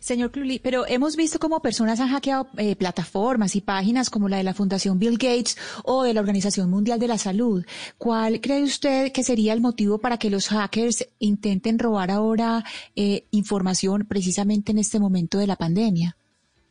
[0.00, 4.38] Señor Cluli, pero hemos visto cómo personas han hackeado eh, plataformas y páginas como la
[4.38, 7.64] de la Fundación Bill Gates o de la Organización Mundial de la Salud.
[7.98, 12.64] ¿Cuál cree usted que sería el motivo para que los hackers intenten robar ahora
[12.96, 16.16] eh, información precisamente en este momento de la pandemia?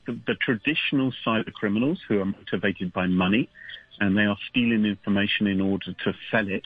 [0.06, 3.50] The, the traditional cyber criminals who are motivated by money
[4.00, 6.64] and they are stealing information in order to sell it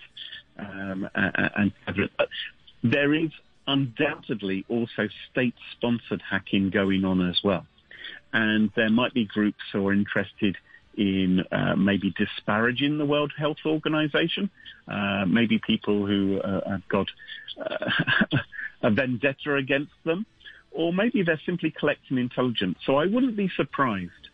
[0.58, 2.10] um, and, and
[2.84, 3.30] there is
[3.68, 7.66] undoubtedly also state-sponsored hacking going on as well.
[8.34, 10.58] And there might be groups who are interested
[10.98, 14.50] in uh, maybe disparaging the World Health Organization,
[14.88, 17.08] uh, maybe people who uh, have got
[17.60, 18.38] uh,
[18.82, 20.26] a vendetta against them,
[20.80, 22.78] or maybe they're simply collecting intelligence.
[22.86, 24.26] So I wouldn't be surprised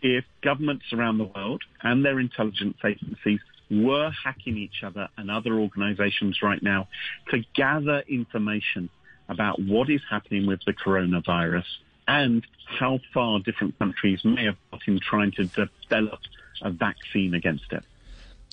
[0.00, 3.40] if governments around the world and their intelligence agencies
[3.70, 6.88] were hacking each other and other organizations right now
[7.30, 8.88] to gather information
[9.28, 11.68] about what is happening with the coronavirus
[12.08, 12.42] and
[12.80, 16.20] how far different countries may have got in trying to develop
[16.62, 17.84] a vaccine against it.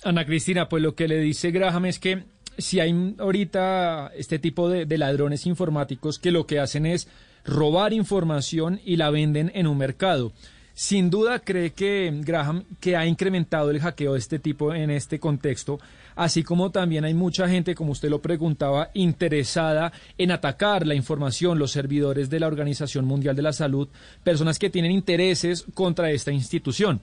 [0.04, 2.22] Ana Cristina, pues lo que le dice Graham es que
[2.58, 7.08] si hay ahorita este tipo de, de ladrones informáticos que lo que hacen es
[7.44, 10.32] robar información y la venden en un mercado.
[10.74, 15.18] sin duda cree que Graham que ha incrementado el hackeo de este tipo en este
[15.18, 15.78] contexto,
[16.16, 21.58] así como también hay mucha gente, como usted lo preguntaba, interesada en atacar la información,
[21.58, 23.88] los servidores de la Organización Mundial de la Salud,
[24.24, 27.02] personas que tienen intereses contra esta institución.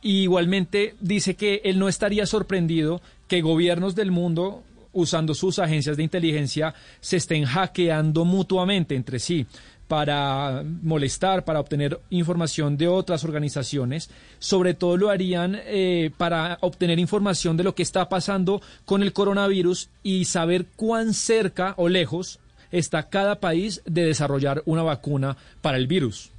[0.00, 6.02] igualmente dice que él no estaría sorprendido que gobiernos del mundo usando sus agencias de
[6.02, 9.46] inteligencia se estén hackeando mutuamente entre sí
[9.88, 14.10] para molestar, para obtener información de otras organizaciones.
[14.38, 19.14] Sobre todo lo harían eh, para obtener información de lo que está pasando con el
[19.14, 22.38] coronavirus y saber cuán cerca o lejos
[22.70, 26.30] está cada país de desarrollar una vacuna para el virus.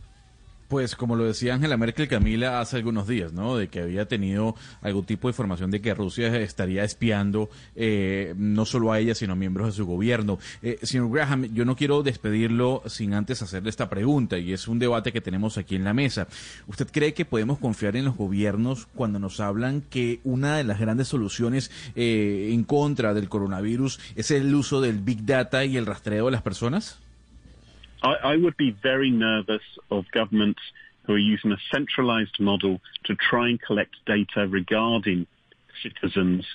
[0.70, 3.58] Pues como lo decía Angela Merkel Camila hace algunos días, ¿no?
[3.58, 8.66] De que había tenido algún tipo de información de que Rusia estaría espiando eh, no
[8.66, 10.38] solo a ella, sino a miembros de su gobierno.
[10.62, 14.78] Eh, señor Graham, yo no quiero despedirlo sin antes hacerle esta pregunta, y es un
[14.78, 16.28] debate que tenemos aquí en la mesa.
[16.68, 20.80] ¿Usted cree que podemos confiar en los gobiernos cuando nos hablan que una de las
[20.80, 25.88] grandes soluciones eh, en contra del coronavirus es el uso del Big Data y el
[25.88, 27.00] rastreo de las personas?
[28.02, 29.62] I, I would be very nervous
[29.92, 30.62] of governments
[31.04, 35.28] who are using a centralized model to try and collect data regarding
[35.82, 36.46] citizens.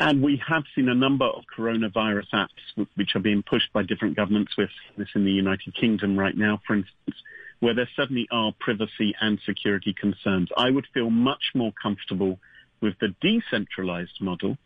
[0.00, 4.16] And we have seen a number of coronavirus apps which are being pushed by different
[4.16, 4.56] governments.
[4.56, 7.16] With this in the United Kingdom right now, for instance,
[7.60, 10.48] where there certainly are privacy and security concerns.
[10.56, 12.38] I would feel much more comfortable
[12.80, 14.56] with the decentralized model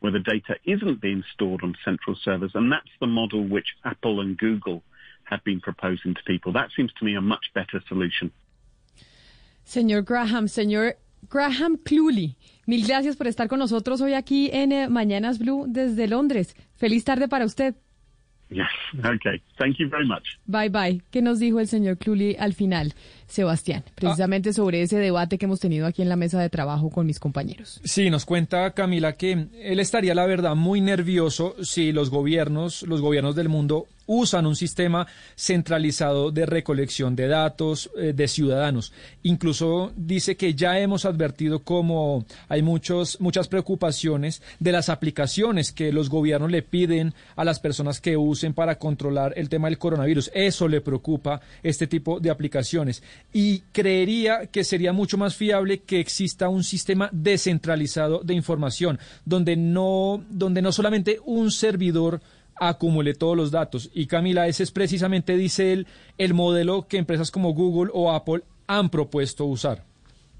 [0.00, 2.52] where the data isn't being stored on central servers.
[2.54, 4.82] And that's the model which Apple and Google
[5.28, 6.52] have been proposing to people.
[6.52, 8.32] That seems to me a much better solution.
[9.64, 10.96] Señor Graham, señor
[11.28, 16.06] Graham Cluley, mil gracias por estar con nosotros hoy aquí en eh, Mañanas Blue desde
[16.06, 16.54] Londres.
[16.76, 17.74] Feliz tarde para usted.
[18.48, 19.42] Yes, okay.
[19.58, 20.38] Thank you very much.
[20.46, 21.02] Bye bye.
[21.10, 22.94] ¿Qué nos dijo el señor Cluley al final,
[23.26, 23.84] Sebastián?
[23.94, 27.18] Precisamente sobre ese debate que hemos tenido aquí en la mesa de trabajo con mis
[27.18, 27.80] compañeros.
[27.84, 33.00] Sí, nos cuenta Camila que él estaría, la verdad, muy nervioso si los gobiernos, los
[33.00, 38.92] gobiernos del mundo usan un sistema centralizado de recolección de datos eh, de ciudadanos.
[39.22, 45.92] Incluso dice que ya hemos advertido cómo hay muchos, muchas preocupaciones de las aplicaciones que
[45.92, 50.30] los gobiernos le piden a las personas que usen para controlar el tema del coronavirus.
[50.34, 53.02] Eso le preocupa este tipo de aplicaciones.
[53.32, 59.56] Y creería que sería mucho más fiable que exista un sistema descentralizado de información, donde
[59.56, 62.20] no, donde no solamente un servidor
[62.58, 63.90] acumule todos los datos.
[63.94, 65.86] Y Camila, ese es precisamente, dice él,
[66.18, 69.84] el modelo que empresas como Google o Apple han propuesto usar.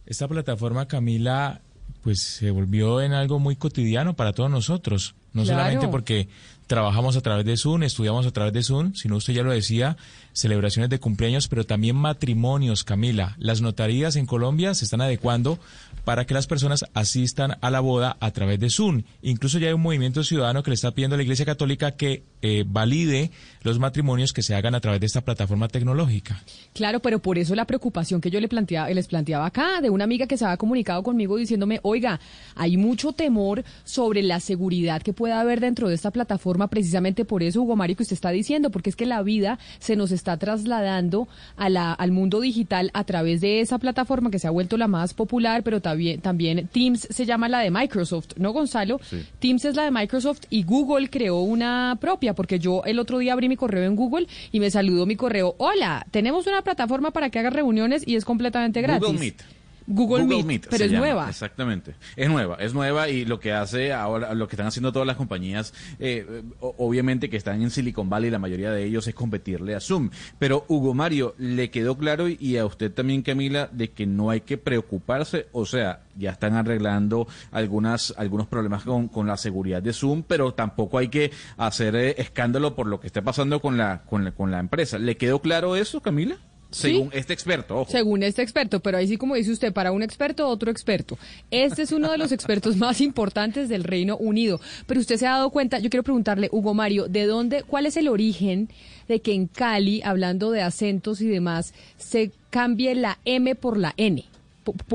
[0.06, 1.60] Esta plataforma, Camila,
[2.02, 5.14] pues se volvió en algo muy cotidiano para todos nosotros.
[5.32, 6.28] No solamente porque
[6.66, 9.96] trabajamos a través de Zoom, estudiamos a través de Zoom, sino usted ya lo decía,
[10.36, 13.34] celebraciones de cumpleaños, pero también matrimonios, Camila.
[13.38, 15.58] Las notarías en Colombia se están adecuando
[16.04, 19.02] para que las personas asistan a la boda a través de Zoom.
[19.22, 22.22] Incluso ya hay un movimiento ciudadano que le está pidiendo a la Iglesia Católica que
[22.42, 23.30] eh, valide
[23.62, 26.42] los matrimonios que se hagan a través de esta plataforma tecnológica.
[26.74, 30.04] Claro, pero por eso la preocupación que yo le planteaba, les planteaba acá de una
[30.04, 32.20] amiga que se había comunicado conmigo diciéndome, oiga,
[32.54, 37.42] hay mucho temor sobre la seguridad que pueda haber dentro de esta plataforma, precisamente por
[37.42, 40.25] eso, Hugo Mario, que usted está diciendo, porque es que la vida se nos está
[40.26, 44.50] está trasladando a la, al mundo digital a través de esa plataforma que se ha
[44.50, 49.00] vuelto la más popular, pero también, también Teams se llama la de Microsoft, ¿no, Gonzalo?
[49.38, 53.34] Teams es la de Microsoft y Google creó una propia, porque yo el otro día
[53.34, 57.30] abrí mi correo en Google y me saludó mi correo, hola, tenemos una plataforma para
[57.30, 59.06] que hagas reuniones y es completamente gratis.
[59.06, 59.55] Google Meet.
[59.86, 61.28] Google, Meet, pero es nueva.
[61.28, 65.06] Exactamente, es nueva, es nueva y lo que hace ahora, lo que están haciendo todas
[65.06, 69.74] las compañías, eh, obviamente que están en Silicon Valley, la mayoría de ellos es competirle
[69.74, 70.10] a Zoom.
[70.38, 74.40] Pero Hugo Mario, le quedó claro y a usted también, Camila, de que no hay
[74.40, 79.92] que preocuparse, o sea, ya están arreglando algunas, algunos problemas con, con la seguridad de
[79.92, 84.02] Zoom, pero tampoco hay que hacer eh, escándalo por lo que está pasando con la,
[84.02, 84.98] con la, con la empresa.
[84.98, 86.36] ¿Le quedó claro eso, Camila?
[86.70, 87.90] Según este experto, ojo.
[87.90, 91.18] Según este experto, pero ahí sí como dice usted, para un experto, otro experto.
[91.50, 94.60] Este es uno de los expertos más importantes del Reino Unido.
[94.86, 97.96] Pero usted se ha dado cuenta, yo quiero preguntarle, Hugo Mario, ¿de dónde, cuál es
[97.96, 98.68] el origen
[99.08, 103.94] de que en Cali, hablando de acentos y demás, se cambie la M por la
[103.96, 104.24] N?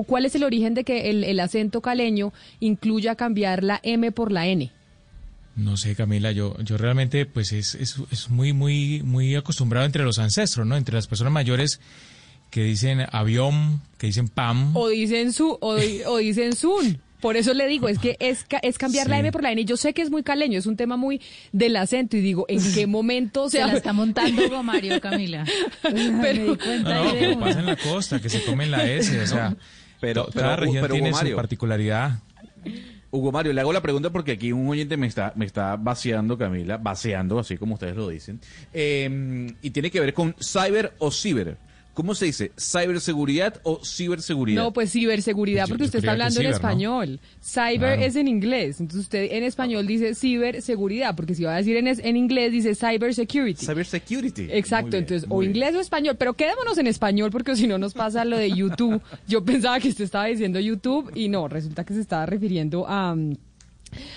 [0.05, 4.31] ¿Cuál es el origen de que el, el acento caleño incluya cambiar la M por
[4.31, 4.71] la N?
[5.55, 10.03] No sé, Camila, yo, yo realmente pues es, es, es, muy, muy, muy acostumbrado entre
[10.03, 10.77] los ancestros, ¿no?
[10.77, 11.81] Entre las personas mayores
[12.49, 14.75] que dicen avión, que dicen pam.
[14.75, 16.99] O dicen su, o, o dicen sun.
[17.21, 19.63] Por eso le digo, es que es, es cambiar la M por la N.
[19.63, 21.21] Yo sé que es muy caleño, es un tema muy
[21.51, 25.45] del acento y digo, ¿en qué momento se, la está montando Mario, Camila?
[25.83, 29.55] pero, no, pasa en la costa, que se comen la S, o sea,
[29.99, 32.19] pero, cada región tiene su particularidad.
[33.11, 36.37] Hugo Mario, le hago la pregunta porque aquí un oyente me está, me está vaciando,
[36.37, 38.39] Camila, vaciando, así como ustedes lo dicen,
[38.73, 41.57] eh, y tiene que ver con cyber o ciber.
[41.93, 42.51] ¿Cómo se dice?
[42.57, 44.63] ¿Ciberseguridad o ciberseguridad?
[44.63, 47.19] No, pues ciberseguridad, porque usted está hablando en español.
[47.43, 48.79] Cyber es en inglés.
[48.79, 52.75] Entonces usted en español dice ciberseguridad, porque si va a decir en, en inglés dice
[52.75, 53.65] cybersecurity.
[53.65, 54.47] Cybersecurity.
[54.51, 58.23] Exacto, entonces o inglés o español, pero quedémonos en español porque si no nos pasa
[58.23, 59.01] lo de YouTube.
[59.27, 63.15] Yo pensaba que usted estaba diciendo YouTube y no, resulta que se estaba refiriendo a...
[63.15, 63.35] Mm,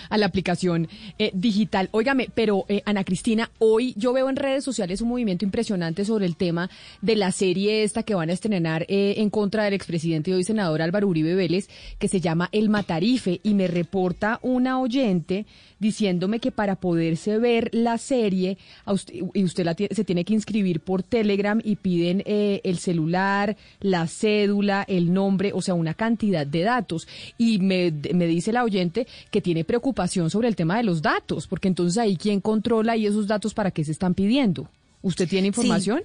[0.08, 0.88] a la aplicación
[1.18, 1.88] eh, digital.
[1.92, 6.26] Óigame, pero eh, Ana Cristina, hoy yo veo en redes sociales un movimiento impresionante sobre
[6.26, 6.70] el tema
[7.00, 10.44] de la serie esta que van a estrenar eh, en contra del expresidente y hoy
[10.44, 15.46] senador Álvaro Uribe Vélez, que se llama El Matarife, y me reporta una oyente
[15.78, 20.80] diciéndome que para poderse ver la serie, usted, y usted la se tiene que inscribir
[20.80, 26.46] por Telegram y piden eh, el celular, la cédula, el nombre, o sea, una cantidad
[26.46, 27.08] de datos.
[27.38, 31.46] Y me, me dice la oyente que tiene preocupación sobre el tema de los datos,
[31.46, 34.68] porque entonces ahí quién controla y esos datos para qué se están pidiendo.
[35.02, 36.02] ¿Usted tiene información?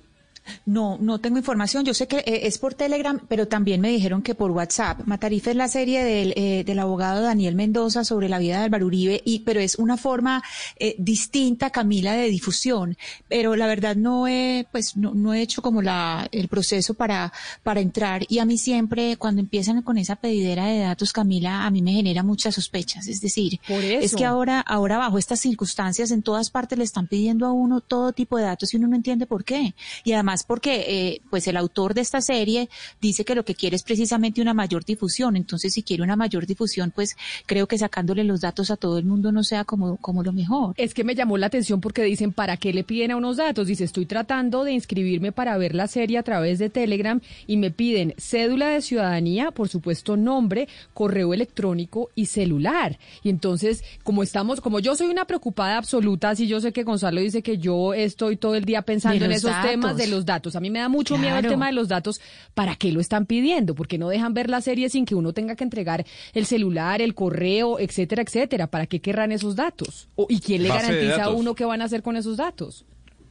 [0.66, 1.86] No, no tengo información.
[1.86, 5.02] Yo sé que eh, es por Telegram, pero también me dijeron que por WhatsApp.
[5.06, 8.86] Matarife es la serie del, eh, del abogado Daniel Mendoza sobre la vida de Álvaro
[8.86, 10.44] Uribe, y, pero es una forma
[10.78, 12.98] eh, distinta, Camila, de difusión.
[13.28, 17.32] Pero la verdad no he, pues, no, no he hecho como la, el proceso para,
[17.64, 18.24] para entrar.
[18.28, 21.94] Y a mí siempre, cuando empiezan con esa pedidera de datos, Camila, a mí me
[21.94, 23.08] genera muchas sospechas.
[23.08, 27.46] Es decir, es que ahora, ahora bajo estas circunstancias, en todas partes le están pidiendo
[27.46, 29.76] a uno todo tipo de datos y uno no entiende por qué.
[30.04, 32.70] Y además porque eh, pues el autor de esta serie
[33.02, 35.36] dice que lo que quiere es precisamente una mayor difusión.
[35.36, 39.06] Entonces, si quiere una mayor difusión, pues creo que sacándole los datos a todo el
[39.06, 40.74] mundo no sea como, como lo mejor.
[40.78, 43.68] Es que me llamó la atención porque dicen, ¿para qué le piden a unos datos?
[43.68, 47.72] Dice, estoy tratando de inscribirme para ver la serie a través de Telegram y me
[47.72, 53.00] piden cédula de ciudadanía, por supuesto nombre, correo electrónico y celular.
[53.24, 57.22] Y entonces, como estamos, como yo soy una preocupada absoluta, si yo sé que Gonzalo
[57.22, 60.56] dice que yo estoy todo el día pensando en esos temas de los datos.
[60.56, 62.22] A mí me da mucho miedo el tema de los datos.
[62.54, 63.76] ¿Para qué lo están pidiendo?
[63.76, 67.16] Porque no dejan ver la serie sin que uno tenga que entregar el celular, el
[67.16, 68.68] correo, etcétera, etcétera.
[68.68, 70.10] ¿Para qué querrán esos datos?
[70.28, 72.86] ¿Y quién le garantiza a uno qué van a hacer con esos datos?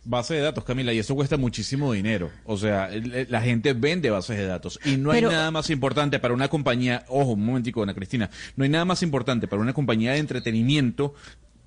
[0.08, 2.31] base de datos, Camila, y eso cuesta muchísimo dinero.
[2.44, 2.91] O sea,
[3.28, 7.05] la gente vende bases de datos y no hay nada más importante para una compañía,
[7.08, 11.15] ojo, un momentico, Ana Cristina, no hay nada más importante para una compañía de entretenimiento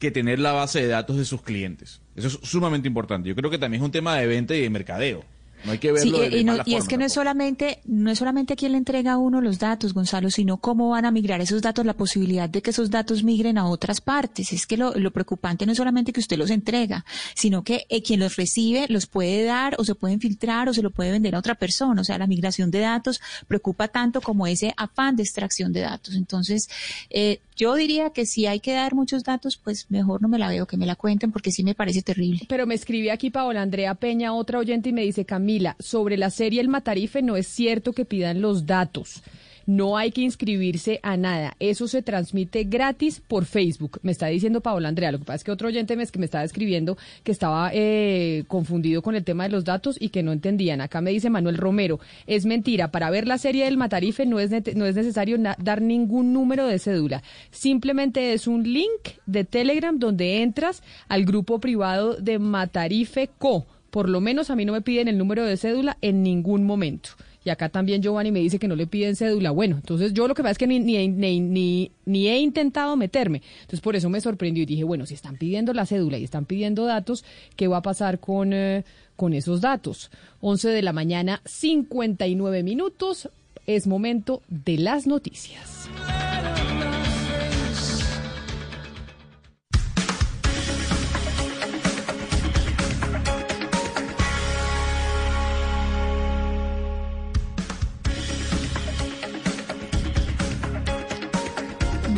[0.02, 2.02] que tener la base de datos de sus clientes.
[2.16, 3.30] Eso es sumamente importante.
[3.30, 5.24] Yo creo que también es un tema de venta y de mercadeo.
[5.64, 8.56] No hay que verlo sí, y, es que no es solamente no es solamente a
[8.56, 11.85] quién le entrega a uno los datos, Gonzalo, sino cómo van a migrar esos datos,
[11.85, 14.53] la posibilidad de que esos datos migren a otras partes.
[14.53, 18.19] Es que lo, preocupante no es solamente que usted los entrega, sino que eh, quien
[18.19, 21.40] los recibe los puede dar o se pueden filtrar o se lo puede vender a
[21.40, 22.01] otra persona.
[22.01, 26.15] O sea, la migración de datos preocupa tanto como ese afán de extracción de datos.
[26.15, 26.69] Entonces,
[27.09, 30.49] eh, yo diría que si hay que dar muchos datos, pues mejor no me la
[30.49, 32.41] veo, que me la cuenten, porque sí me parece terrible.
[32.48, 36.30] Pero me escribe aquí Paola Andrea Peña, otra oyente, y me dice, Camila, sobre la
[36.30, 39.22] serie El Matarife no es cierto que pidan los datos
[39.66, 41.56] no hay que inscribirse a nada.
[41.60, 44.00] Eso se transmite gratis por Facebook.
[44.04, 45.12] Me está diciendo Paola Andrea.
[45.12, 48.44] Lo que pasa es que otro oyente me, que me estaba escribiendo que estaba eh,
[48.48, 50.82] confundido con el tema de los datos y que no entendían.
[50.82, 52.92] Acá me dice Manuel Romero, es mentira.
[52.92, 56.80] Para ver la serie del Matarife no es, no es necesario dar ningún número de
[56.80, 57.24] cédula.
[57.52, 63.66] Simplemente es un link de Telegram donde entras al grupo privado de Matarife Co.
[63.92, 67.11] Por lo menos a mí no me piden el número de cédula en ningún momento.
[67.44, 69.52] Y acá también Giovanni me dice que no le piden cédula.
[69.52, 73.42] Bueno, entonces yo lo que pasa es que ni, ni, ni, ni, he intentado meterme.
[73.61, 76.45] Entonces por eso me sorprendió y dije, bueno, si están pidiendo la cédula y están
[76.45, 80.11] pidiendo datos, ¿qué va a pasar con, eh, con esos datos?
[80.42, 83.30] 11 de la mañana, 59 minutos.
[83.68, 85.90] Es momento de las noticias.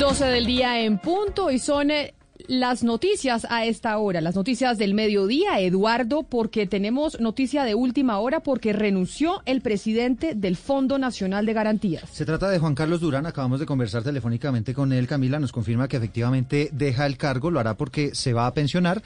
[0.04, 2.14] 12 del día en punto y son eh,
[2.48, 8.20] las noticias a esta hora, las noticias del mediodía, Eduardo, porque tenemos noticia de última
[8.20, 12.10] hora porque renunció el presidente del Fondo Nacional de Garantías.
[12.12, 15.88] Se trata de Juan Carlos Durán, acabamos de conversar telefónicamente con él, Camila nos confirma
[15.88, 19.02] que efectivamente deja el cargo, lo hará porque se va a pensionar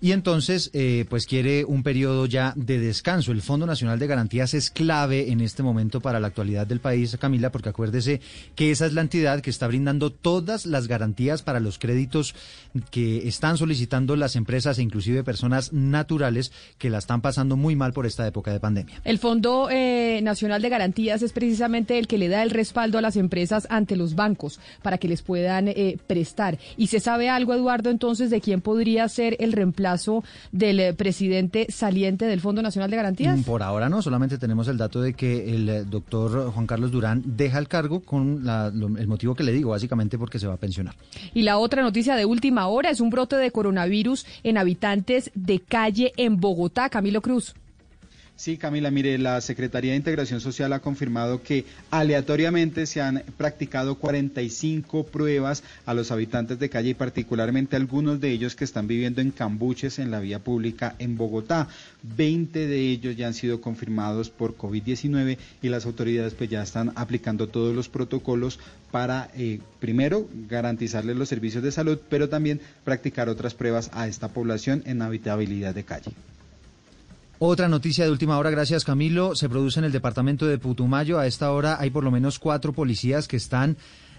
[0.00, 3.32] y entonces eh, pues quiere un periodo ya de descanso.
[3.32, 7.16] El Fondo Nacional de Garantías es clave en este momento para la actualidad del país,
[7.18, 8.20] Camila, porque acuérdese
[8.54, 12.34] que esa es la entidad que está brindando todas las garantías para los créditos
[12.90, 17.92] que están solicitando las empresas e inclusive personas naturales que la están pasando muy mal
[17.92, 19.00] por esta época de pandemia.
[19.04, 23.00] El Fondo eh, Nacional de Garantías es precisamente el que le da el respaldo a
[23.00, 26.58] las empresas ante los bancos para que les puedan eh, prestar.
[26.76, 29.93] ¿Y se sabe algo, Eduardo, entonces de quién podría ser el reemplazo?
[30.52, 33.38] Del eh, presidente saliente del Fondo Nacional de Garantías?
[33.38, 36.90] Mm, por ahora no, solamente tenemos el dato de que el eh, doctor Juan Carlos
[36.90, 38.44] Durán deja el cargo con
[38.98, 40.94] el motivo que le digo, básicamente porque se va a pensionar.
[41.32, 45.60] Y la otra noticia de última hora es un brote de coronavirus en habitantes de
[45.60, 46.88] calle en Bogotá.
[46.88, 47.54] Camilo Cruz.
[48.36, 53.94] Sí, Camila, mire, la Secretaría de Integración Social ha confirmado que aleatoriamente se han practicado
[53.94, 59.20] 45 pruebas a los habitantes de calle y particularmente algunos de ellos que están viviendo
[59.20, 61.68] en cambuches en la vía pública en Bogotá.
[62.02, 66.90] 20 de ellos ya han sido confirmados por COVID-19 y las autoridades pues ya están
[66.96, 68.58] aplicando todos los protocolos
[68.90, 74.26] para, eh, primero, garantizarles los servicios de salud, pero también practicar otras pruebas a esta
[74.26, 76.10] población en habitabilidad de calle.
[77.46, 81.18] Otra noticia de última hora, gracias Camilo, se produce en el departamento de Putumayo.
[81.18, 83.76] A esta hora hay por lo menos cuatro policías que están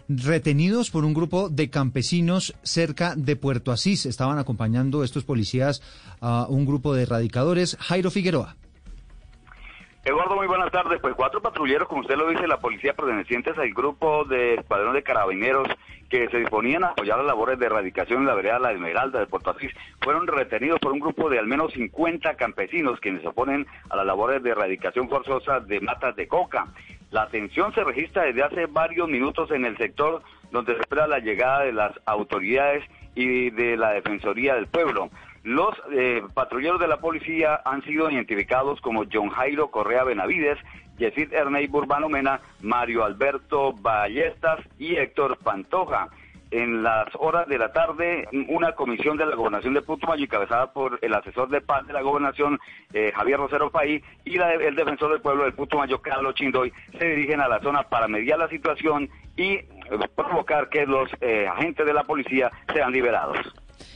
[0.08, 4.06] retenidos por un grupo de campesinos cerca de Puerto Asís.
[4.06, 5.82] Estaban acompañando estos policías
[6.22, 7.76] a un grupo de erradicadores.
[7.80, 8.58] Jairo Figueroa.
[10.06, 11.02] Eduardo, muy buenas tardes.
[11.02, 15.02] Pues cuatro patrulleros, como usted lo dice, la policía pertenecientes al grupo de escuadrón de
[15.02, 15.68] carabineros
[16.12, 19.26] que se disponían a apoyar las labores de erradicación en la vereda La Esmeralda de
[19.26, 23.66] Puerto Asís, fueron retenidos por un grupo de al menos 50 campesinos quienes se oponen
[23.90, 26.68] a las labores de erradicación forzosa de matas de coca.
[27.10, 31.18] La tensión se registra desde hace varios minutos en el sector donde se espera la
[31.18, 32.84] llegada de las autoridades
[33.16, 35.10] y de la Defensoría del Pueblo.
[35.46, 40.58] Los eh, patrulleros de la policía han sido identificados como John Jairo Correa Benavides,
[40.98, 46.08] Yesid Ernei Burbano Mena, Mario Alberto Ballestas y Héctor Pantoja.
[46.50, 50.98] En las horas de la tarde, una comisión de la gobernación de Putumayo, encabezada por
[51.04, 52.60] el asesor de paz de la gobernación,
[52.92, 57.40] eh, Javier Rosero Paí, y el defensor del pueblo del Putumayo, Carlos Chindoy, se dirigen
[57.40, 59.68] a la zona para mediar la situación y eh,
[60.16, 63.38] provocar que los agentes de la policía sean liberados.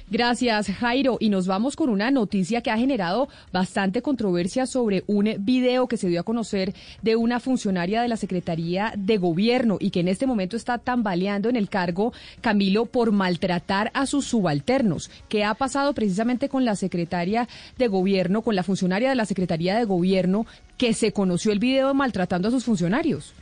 [0.09, 1.17] Gracias, Jairo.
[1.19, 5.97] Y nos vamos con una noticia que ha generado bastante controversia sobre un video que
[5.97, 10.07] se dio a conocer de una funcionaria de la Secretaría de Gobierno y que en
[10.07, 15.11] este momento está tambaleando en el cargo, Camilo, por maltratar a sus subalternos.
[15.27, 19.77] ¿Qué ha pasado precisamente con la secretaria de Gobierno, con la funcionaria de la Secretaría
[19.77, 20.45] de Gobierno,
[20.77, 23.33] que se conoció el video maltratando a sus funcionarios?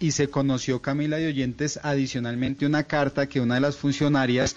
[0.00, 4.56] y se conoció Camila de Oyentes adicionalmente una carta que una de las funcionarias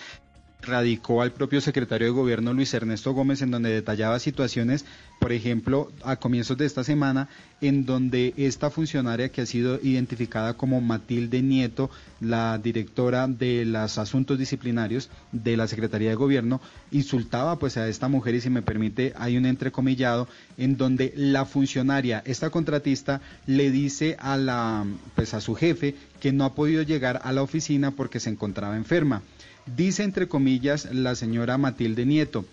[0.68, 4.86] radicó al propio secretario de gobierno Luis Ernesto Gómez en donde detallaba situaciones,
[5.20, 7.30] por ejemplo, a comienzos de esta semana,
[7.62, 11.90] en donde esta funcionaria que ha sido identificada como Matilde Nieto,
[12.20, 18.08] la directora de los asuntos disciplinarios de la Secretaría de Gobierno, insultaba pues a esta
[18.08, 23.72] mujer y si me permite hay un entrecomillado en donde la funcionaria, esta contratista, le
[23.72, 27.92] dice a la pues a su jefe que no ha podido llegar a la oficina
[27.92, 29.22] porque se encontraba enferma.
[29.76, 32.46] Dice entre comillas la señora Matilde Nieto,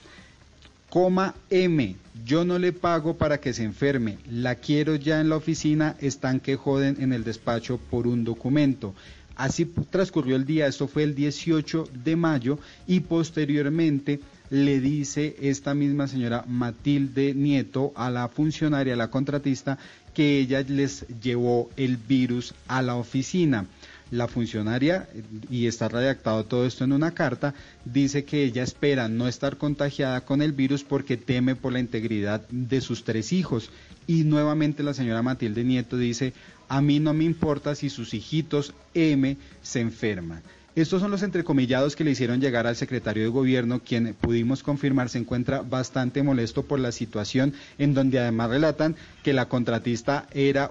[0.90, 1.94] coma M,
[2.24, 6.40] yo no le pago para que se enferme, la quiero ya en la oficina, están
[6.40, 8.94] que joden en el despacho por un documento.
[9.36, 14.20] Así transcurrió el día, esto fue el 18 de mayo y posteriormente
[14.50, 19.78] le dice esta misma señora Matilde Nieto a la funcionaria, a la contratista,
[20.14, 23.66] que ella les llevó el virus a la oficina
[24.14, 25.08] la funcionaria,
[25.50, 30.20] y está redactado todo esto en una carta, dice que ella espera no estar contagiada
[30.22, 33.70] con el virus porque teme por la integridad de sus tres hijos.
[34.06, 36.32] Y nuevamente la señora Matilde Nieto dice,
[36.68, 40.42] a mí no me importa si sus hijitos M se enferman.
[40.76, 45.08] Estos son los entrecomillados que le hicieron llegar al secretario de gobierno, quien pudimos confirmar
[45.08, 50.68] se encuentra bastante molesto por la situación, en donde además relatan que la contratista era,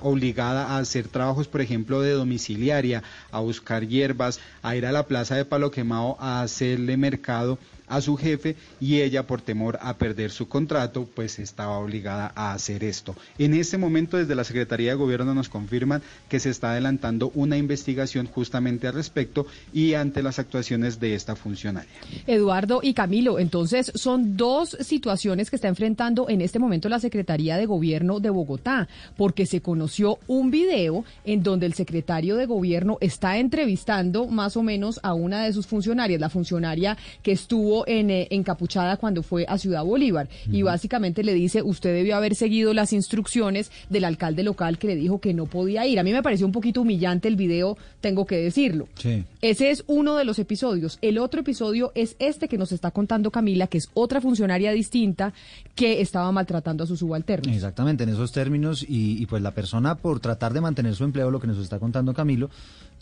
[0.00, 5.06] obligada a hacer trabajos, por ejemplo, de domiciliaria, a buscar hierbas, a ir a la
[5.06, 7.58] plaza de Palo Quemado a hacerle mercado
[7.94, 12.52] a su jefe y ella por temor a perder su contrato pues estaba obligada a
[12.52, 13.14] hacer esto.
[13.38, 17.56] En este momento desde la Secretaría de Gobierno nos confirman que se está adelantando una
[17.56, 21.90] investigación justamente al respecto y ante las actuaciones de esta funcionaria.
[22.26, 27.56] Eduardo y Camilo, entonces son dos situaciones que está enfrentando en este momento la Secretaría
[27.56, 32.98] de Gobierno de Bogotá, porque se conoció un video en donde el secretario de Gobierno
[33.00, 37.86] está entrevistando más o menos a una de sus funcionarias, la funcionaria que estuvo estuvo
[37.86, 42.34] en eh, encapuchada cuando fue a Ciudad Bolívar y básicamente le dice, usted debió haber
[42.34, 45.98] seguido las instrucciones del alcalde local que le dijo que no podía ir.
[45.98, 48.88] A mí me pareció un poquito humillante el video, tengo que decirlo.
[49.40, 50.98] Ese es uno de los episodios.
[51.02, 55.32] El otro episodio es este que nos está contando Camila, que es otra funcionaria distinta
[55.74, 57.54] que estaba maltratando a sus subalternos.
[57.54, 61.30] Exactamente, en esos términos y, y pues la persona por tratar de mantener su empleo,
[61.30, 62.50] lo que nos está contando Camilo,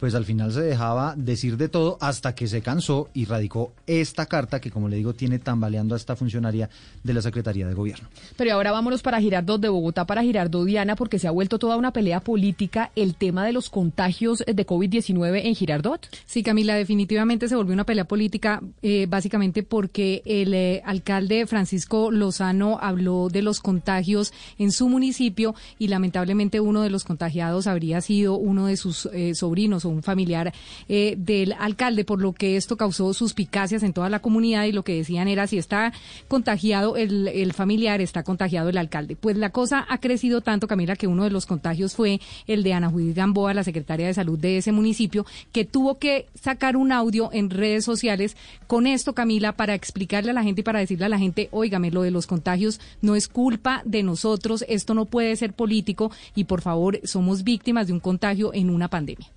[0.03, 4.27] pues al final se dejaba decir de todo hasta que se cansó y radicó esta
[4.27, 6.69] carta que, como le digo, tiene tambaleando a esta funcionaria
[7.05, 8.09] de la Secretaría de Gobierno.
[8.37, 11.77] Pero ahora vámonos para Girardot de Bogotá, para Girardot Diana, porque se ha vuelto toda
[11.77, 16.05] una pelea política el tema de los contagios de COVID-19 en Girardot.
[16.27, 22.11] Sí, Camila, definitivamente se volvió una pelea política, eh, básicamente porque el eh, alcalde Francisco
[22.11, 28.01] Lozano habló de los contagios en su municipio y lamentablemente uno de los contagiados habría
[28.01, 30.53] sido uno de sus eh, sobrinos o un familiar
[30.89, 34.83] eh, del alcalde, por lo que esto causó suspicacias en toda la comunidad y lo
[34.83, 35.93] que decían era si está
[36.29, 39.17] contagiado el, el familiar, está contagiado el alcalde.
[39.17, 42.73] Pues la cosa ha crecido tanto, Camila, que uno de los contagios fue el de
[42.73, 46.93] Ana Judith Gamboa, la secretaria de salud de ese municipio, que tuvo que sacar un
[46.93, 51.05] audio en redes sociales con esto, Camila, para explicarle a la gente y para decirle
[51.05, 55.07] a la gente, óigame, lo de los contagios no es culpa de nosotros, esto no
[55.07, 59.29] puede ser político y por favor somos víctimas de un contagio en una pandemia.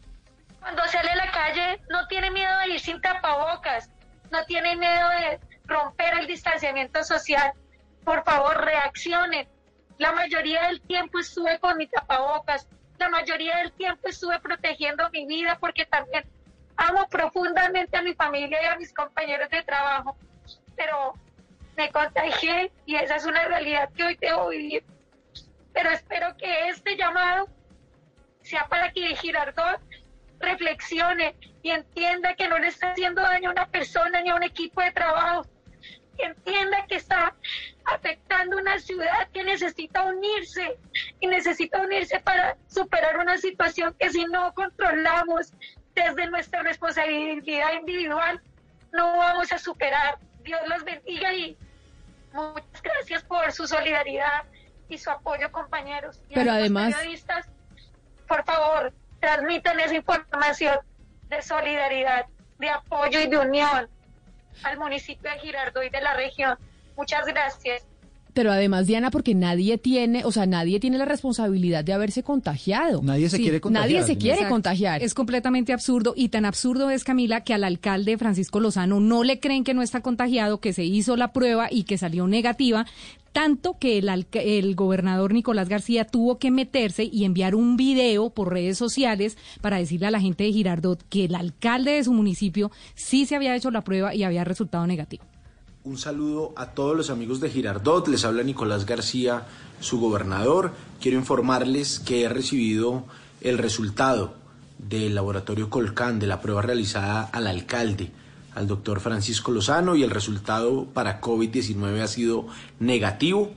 [0.65, 3.87] Cuando sale a la calle no tiene miedo de ir sin tapabocas,
[4.31, 7.53] no tiene miedo de romper el distanciamiento social.
[8.03, 9.47] Por favor, reaccionen.
[9.99, 15.27] La mayoría del tiempo estuve con mi tapabocas, la mayoría del tiempo estuve protegiendo mi
[15.27, 16.25] vida porque también
[16.77, 20.17] amo profundamente a mi familia y a mis compañeros de trabajo,
[20.75, 21.13] pero
[21.77, 24.83] me contagié y esa es una realidad que hoy debo vivir.
[25.73, 27.47] Pero espero que este llamado
[28.41, 29.79] sea para que Girardot
[30.39, 34.43] reflexione y entienda que no le está haciendo daño a una persona ni a un
[34.43, 35.45] equipo de trabajo.
[36.17, 37.35] Que entienda que está
[37.85, 40.77] afectando una ciudad que necesita unirse
[41.19, 45.51] y necesita unirse para superar una situación que si no controlamos
[45.93, 48.41] desde nuestra responsabilidad individual,
[48.93, 50.17] no vamos a superar.
[50.43, 51.57] Dios los bendiga y
[52.31, 54.45] muchas gracias por su solidaridad
[54.87, 56.21] y su apoyo, compañeros.
[56.29, 57.47] Y Pero además, periodistas,
[58.27, 58.93] por favor,
[59.25, 60.75] transmitan esa información
[61.29, 62.25] de solidaridad,
[62.59, 63.87] de apoyo y de unión
[64.63, 66.57] al municipio de Girardot y de la región.
[66.95, 67.83] Muchas gracias.
[68.33, 73.01] Pero además, Diana, porque nadie tiene, o sea, nadie tiene la responsabilidad de haberse contagiado.
[73.01, 73.89] Nadie se quiere contagiar.
[73.89, 75.01] Nadie se quiere contagiar.
[75.01, 79.39] Es completamente absurdo y tan absurdo es, Camila, que al alcalde Francisco Lozano no le
[79.39, 82.85] creen que no está contagiado, que se hizo la prueba y que salió negativa
[83.35, 88.77] tanto que el, gobernador Nicolás García tuvo que meterse y enviar un video por redes
[88.77, 93.25] sociales para decirle a la gente de Girardot que el alcalde de su municipio sí
[93.25, 95.25] se había hecho la prueba y había resultado negativo.
[95.83, 99.45] Un saludo a todos los amigos de Girardot, les habla Nicolás García,
[99.81, 100.71] su gobernador.
[101.01, 103.03] Quiero informarles que he recibido
[103.41, 104.35] el resultado
[104.77, 108.13] del laboratorio Colcán de la prueba realizada al alcalde
[108.55, 112.47] al doctor Francisco Lozano y el resultado para COVID-19 ha sido
[112.79, 113.51] negativo.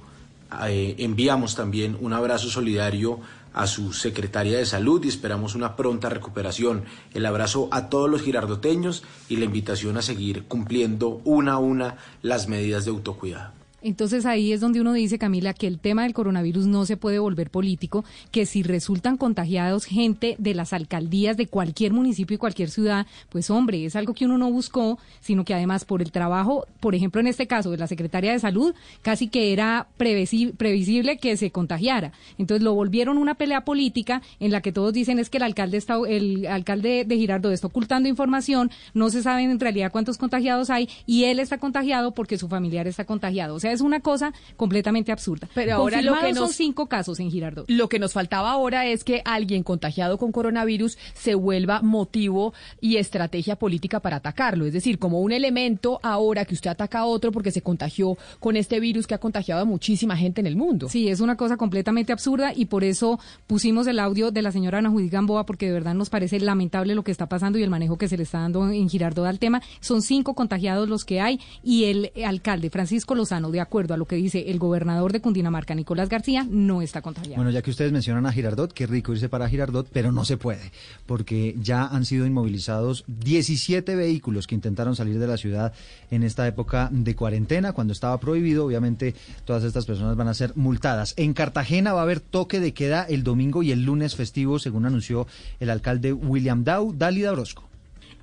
[0.66, 3.20] Eh, enviamos también un abrazo solidario
[3.54, 6.84] a su secretaria de salud y esperamos una pronta recuperación.
[7.14, 11.96] El abrazo a todos los girardoteños y la invitación a seguir cumpliendo una a una
[12.22, 13.57] las medidas de autocuidado.
[13.80, 17.20] Entonces ahí es donde uno dice, Camila, que el tema del coronavirus no se puede
[17.20, 22.70] volver político, que si resultan contagiados gente de las alcaldías de cualquier municipio y cualquier
[22.70, 26.66] ciudad, pues hombre, es algo que uno no buscó, sino que además por el trabajo,
[26.80, 31.36] por ejemplo en este caso de la Secretaría de Salud, casi que era previsible que
[31.36, 32.12] se contagiara.
[32.36, 35.76] Entonces lo volvieron una pelea política en la que todos dicen es que el alcalde
[35.76, 40.68] está, el alcalde de Girardot está ocultando información, no se sabe en realidad cuántos contagiados
[40.68, 43.54] hay y él está contagiado porque su familiar está contagiado.
[43.54, 45.48] O sea, es una cosa completamente absurda.
[45.54, 47.68] Pero ahora lo que son cinco casos en Girardot.
[47.68, 52.96] Lo que nos faltaba ahora es que alguien contagiado con coronavirus se vuelva motivo y
[52.96, 54.66] estrategia política para atacarlo.
[54.66, 58.56] Es decir, como un elemento ahora que usted ataca a otro porque se contagió con
[58.56, 60.88] este virus que ha contagiado a muchísima gente en el mundo.
[60.88, 64.78] Sí, es una cosa completamente absurda y por eso pusimos el audio de la señora
[64.78, 67.70] Ana Judith Gamboa porque de verdad nos parece lamentable lo que está pasando y el
[67.70, 69.62] manejo que se le está dando en Girardot al tema.
[69.80, 74.06] Son cinco contagiados los que hay y el alcalde Francisco Lozano, de acuerdo a lo
[74.06, 77.36] que dice el gobernador de Cundinamarca, Nicolás García, no está contagiado.
[77.36, 80.36] Bueno, ya que ustedes mencionan a Girardot, qué rico irse para Girardot, pero no se
[80.36, 80.72] puede,
[81.06, 85.72] porque ya han sido inmovilizados 17 vehículos que intentaron salir de la ciudad
[86.10, 88.66] en esta época de cuarentena, cuando estaba prohibido.
[88.66, 89.14] Obviamente,
[89.44, 91.14] todas estas personas van a ser multadas.
[91.16, 94.86] En Cartagena va a haber toque de queda el domingo y el lunes festivo, según
[94.86, 95.26] anunció
[95.60, 96.94] el alcalde William Dow.
[96.96, 97.67] Dálida Orozco.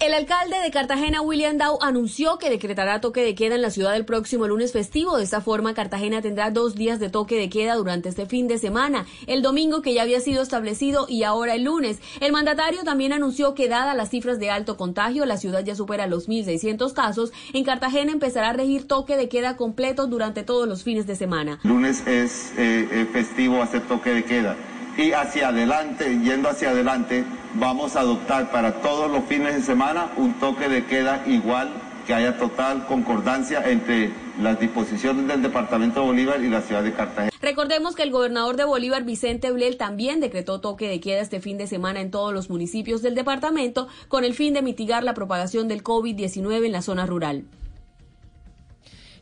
[0.01, 3.95] El alcalde de Cartagena, William Dow, anunció que decretará toque de queda en la ciudad
[3.95, 5.15] el próximo lunes festivo.
[5.15, 8.57] De esta forma, Cartagena tendrá dos días de toque de queda durante este fin de
[8.57, 11.99] semana, el domingo que ya había sido establecido y ahora el lunes.
[12.19, 16.07] El mandatario también anunció que, dadas las cifras de alto contagio, la ciudad ya supera
[16.07, 17.32] los 1.600 casos.
[17.53, 21.59] En Cartagena empezará a regir toque de queda completo durante todos los fines de semana.
[21.64, 24.57] Lunes es eh, eh, festivo hacer toque de queda
[24.98, 27.24] y hacia adelante, yendo hacia adelante,
[27.56, 31.69] vamos a adoptar para todos los fines de semana un toque de queda igual
[32.06, 36.93] que haya total concordancia entre las disposiciones del Departamento de Bolívar y la ciudad de
[36.93, 37.32] Cartagena.
[37.42, 41.58] Recordemos que el gobernador de Bolívar, Vicente Blel, también decretó toque de queda este fin
[41.58, 45.67] de semana en todos los municipios del departamento con el fin de mitigar la propagación
[45.67, 47.45] del COVID-19 en la zona rural.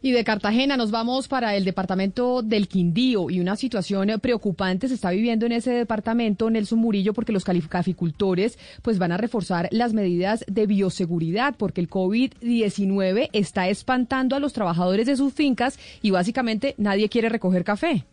[0.06, 4.96] Y de Cartagena nos vamos para el departamento del Quindío y una situación preocupante se
[4.96, 9.94] está viviendo en ese departamento, Nelson Murillo, porque los caficultores pues van a reforzar las
[9.94, 16.12] medidas de bioseguridad porque el COVID-19 está espantando a los trabajadores de sus fincas y
[16.12, 18.04] básicamente nadie quiere recoger café.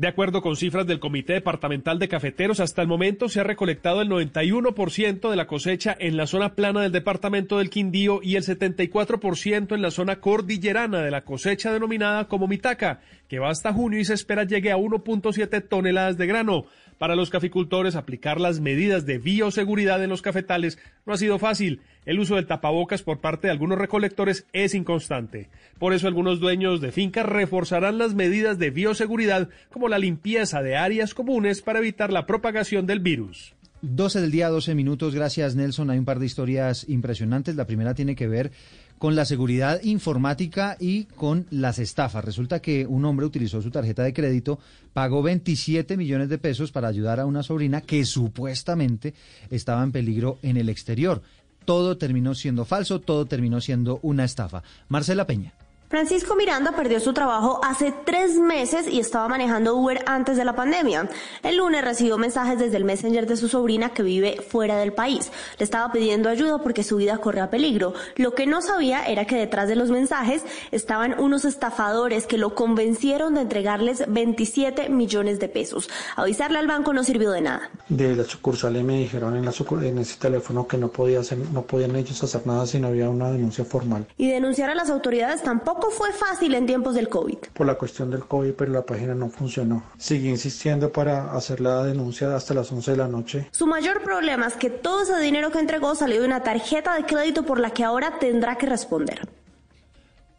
[0.00, 4.00] De acuerdo con cifras del Comité Departamental de Cafeteros, hasta el momento se ha recolectado
[4.00, 8.42] el 91% de la cosecha en la zona plana del departamento del Quindío y el
[8.42, 14.00] 74% en la zona cordillerana de la cosecha denominada como Mitaca, que va hasta junio
[14.00, 16.64] y se espera llegue a 1.7 toneladas de grano.
[17.00, 21.80] Para los caficultores, aplicar las medidas de bioseguridad en los cafetales no ha sido fácil.
[22.04, 25.48] El uso del tapabocas por parte de algunos recolectores es inconstante.
[25.78, 30.76] Por eso algunos dueños de fincas reforzarán las medidas de bioseguridad como la limpieza de
[30.76, 33.54] áreas comunes para evitar la propagación del virus.
[33.80, 35.14] 12 del día, 12 minutos.
[35.14, 35.88] Gracias, Nelson.
[35.88, 37.56] Hay un par de historias impresionantes.
[37.56, 38.52] La primera tiene que ver
[39.00, 42.22] con la seguridad informática y con las estafas.
[42.22, 44.58] Resulta que un hombre utilizó su tarjeta de crédito,
[44.92, 49.14] pagó 27 millones de pesos para ayudar a una sobrina que supuestamente
[49.48, 51.22] estaba en peligro en el exterior.
[51.64, 54.62] Todo terminó siendo falso, todo terminó siendo una estafa.
[54.90, 55.54] Marcela Peña.
[55.90, 60.54] Francisco Miranda perdió su trabajo hace tres meses y estaba manejando Uber antes de la
[60.54, 61.08] pandemia.
[61.42, 65.32] El lunes recibió mensajes desde el Messenger de su sobrina que vive fuera del país.
[65.58, 67.92] Le estaba pidiendo ayuda porque su vida corría peligro.
[68.14, 72.54] Lo que no sabía era que detrás de los mensajes estaban unos estafadores que lo
[72.54, 75.90] convencieron de entregarles 27 millones de pesos.
[76.14, 77.68] Avisarle al banco no sirvió de nada.
[77.88, 79.52] De la sucursal me dijeron en, la
[79.82, 83.10] en ese teléfono que no, podía hacer, no podían ellos hacer nada si no había
[83.10, 84.06] una denuncia formal.
[84.16, 87.38] Y denunciar a las autoridades tampoco fue fácil en tiempos del COVID.
[87.54, 89.84] Por la cuestión del COVID, pero la página no funcionó.
[89.96, 93.48] Seguí insistiendo para hacer la denuncia hasta las 11 de la noche.
[93.52, 97.04] Su mayor problema es que todo ese dinero que entregó salió de una tarjeta de
[97.04, 99.28] crédito por la que ahora tendrá que responder.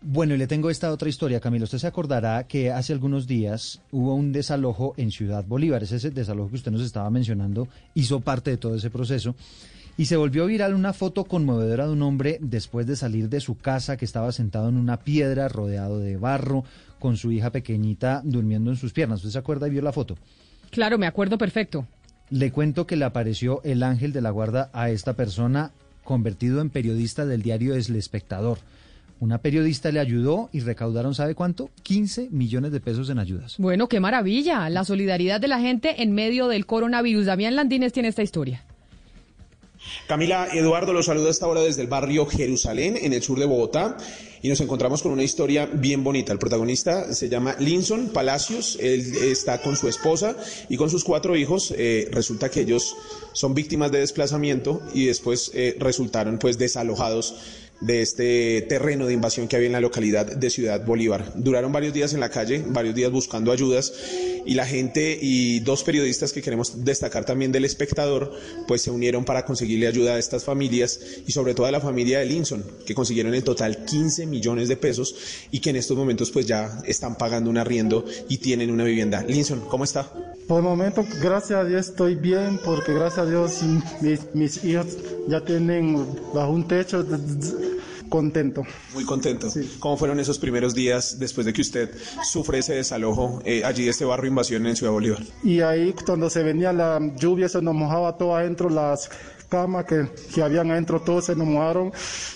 [0.03, 1.65] Bueno, y le tengo esta otra historia, Camilo.
[1.65, 5.83] Usted se acordará que hace algunos días hubo un desalojo en Ciudad Bolívar.
[5.83, 9.35] Ese desalojo que usted nos estaba mencionando hizo parte de todo ese proceso.
[10.01, 13.59] Y se volvió viral una foto conmovedora de un hombre después de salir de su
[13.59, 16.63] casa que estaba sentado en una piedra rodeado de barro
[16.97, 19.19] con su hija pequeñita durmiendo en sus piernas.
[19.19, 20.17] ¿Usted se acuerda y vio la foto?
[20.71, 21.85] Claro, me acuerdo perfecto.
[22.31, 25.71] Le cuento que le apareció el ángel de la guarda a esta persona
[26.03, 28.57] convertido en periodista del diario Es El Espectador.
[29.19, 31.69] Una periodista le ayudó y recaudaron, ¿sabe cuánto?
[31.83, 33.57] 15 millones de pesos en ayudas.
[33.59, 34.67] Bueno, qué maravilla.
[34.71, 37.27] La solidaridad de la gente en medio del coronavirus.
[37.27, 38.63] Damián Landines tiene esta historia.
[40.07, 43.45] Camila Eduardo los saluda a esta hora desde el barrio Jerusalén, en el sur de
[43.45, 43.97] Bogotá,
[44.41, 46.33] y nos encontramos con una historia bien bonita.
[46.33, 50.35] El protagonista se llama Linson Palacios, él está con su esposa
[50.69, 51.73] y con sus cuatro hijos.
[51.77, 52.95] Eh, resulta que ellos
[53.33, 57.35] son víctimas de desplazamiento y después eh, resultaron pues desalojados
[57.81, 61.33] de este terreno de invasión que había en la localidad de Ciudad Bolívar.
[61.35, 63.91] Duraron varios días en la calle, varios días buscando ayudas
[64.45, 68.31] y la gente y dos periodistas que queremos destacar también del espectador,
[68.67, 72.19] pues se unieron para conseguirle ayuda a estas familias y sobre todo a la familia
[72.19, 75.15] de Linson, que consiguieron en total 15 millones de pesos
[75.51, 79.23] y que en estos momentos pues ya están pagando un arriendo y tienen una vivienda.
[79.23, 80.11] Linson, ¿cómo está?
[80.47, 83.61] Por el momento, gracias a Dios estoy bien porque gracias a Dios
[84.01, 87.03] mis, mis hijos ya tienen bajo un techo
[88.11, 88.63] contento.
[88.93, 89.47] Muy contento.
[89.79, 91.89] ¿Cómo fueron esos primeros días después de que usted
[92.23, 95.23] sufre ese desalojo eh, allí de este barrio Invasión en Ciudad Bolívar?
[95.43, 99.09] Y ahí cuando se venía la lluvia se nos mojaba todo adentro, las
[99.49, 101.91] camas que, que habían adentro, todos se nos mojaron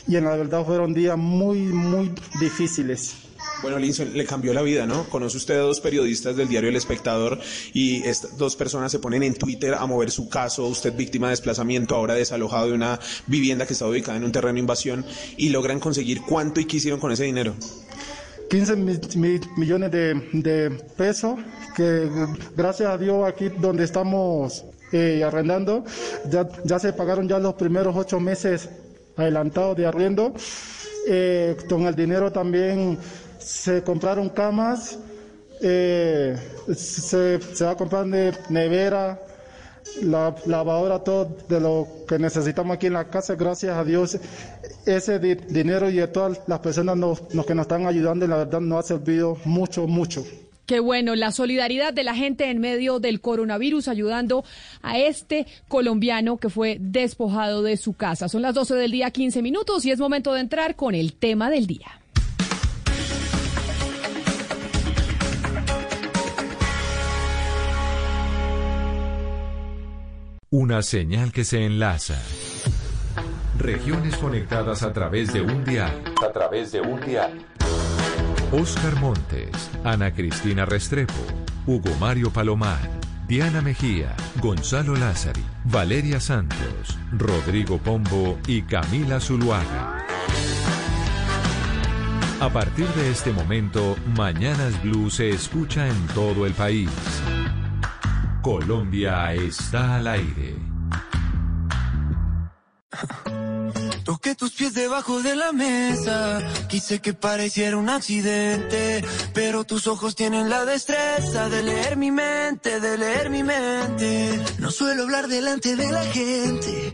[0.08, 3.25] y en la verdad fueron días muy, muy difíciles.
[3.61, 5.09] Bueno, Linson, le cambió la vida, ¿no?
[5.09, 7.40] Conoce usted a dos periodistas del diario El Espectador
[7.74, 11.32] y estas dos personas se ponen en Twitter a mover su caso, usted víctima de
[11.32, 15.06] desplazamiento, ahora desalojado de una vivienda que está ubicada en un terreno de invasión
[15.38, 17.56] y logran conseguir cuánto y qué hicieron con ese dinero.
[18.49, 18.75] 15
[19.57, 21.40] millones de, pesos
[21.75, 22.09] que
[22.56, 25.83] gracias a Dios aquí donde estamos eh, arrendando
[26.30, 28.69] ya, ya se pagaron ya los primeros ocho meses
[29.17, 30.33] adelantados de arriendo.
[31.07, 32.98] Eh, con el dinero también
[33.39, 34.99] se compraron camas,
[35.61, 36.35] eh,
[36.75, 39.19] se, va a comprar nevera,
[40.01, 44.17] la lavadora, todo de lo que necesitamos aquí en la casa, gracias a Dios,
[44.85, 46.95] ese dinero y de todas las personas
[47.45, 50.25] que nos están ayudando, la verdad nos ha servido mucho, mucho.
[50.65, 54.43] Qué bueno, la solidaridad de la gente en medio del coronavirus ayudando
[54.81, 58.30] a este colombiano que fue despojado de su casa.
[58.30, 61.51] Son las 12 del día, 15 minutos y es momento de entrar con el tema
[61.51, 62.01] del día.
[70.58, 72.17] Una señal que se enlaza.
[73.59, 76.01] Regiones conectadas a través de un dial.
[76.25, 77.45] A través de un dial.
[78.53, 81.11] Oscar Montes, Ana Cristina Restrepo,
[81.67, 82.90] Hugo Mario Palomar,
[83.27, 90.06] Diana Mejía, Gonzalo Lázari, Valeria Santos, Rodrigo Pombo y Camila Zuluaga.
[92.40, 96.90] A partir de este momento, Mañanas Blue se escucha en todo el país.
[98.45, 100.56] Colombia está al aire.
[104.03, 106.43] Toqué tus pies debajo de la mesa.
[106.69, 109.03] Quise que pareciera un accidente.
[109.33, 114.40] Pero tus ojos tienen la destreza de leer mi mente, de leer mi mente.
[114.59, 116.93] No suelo hablar delante de la gente.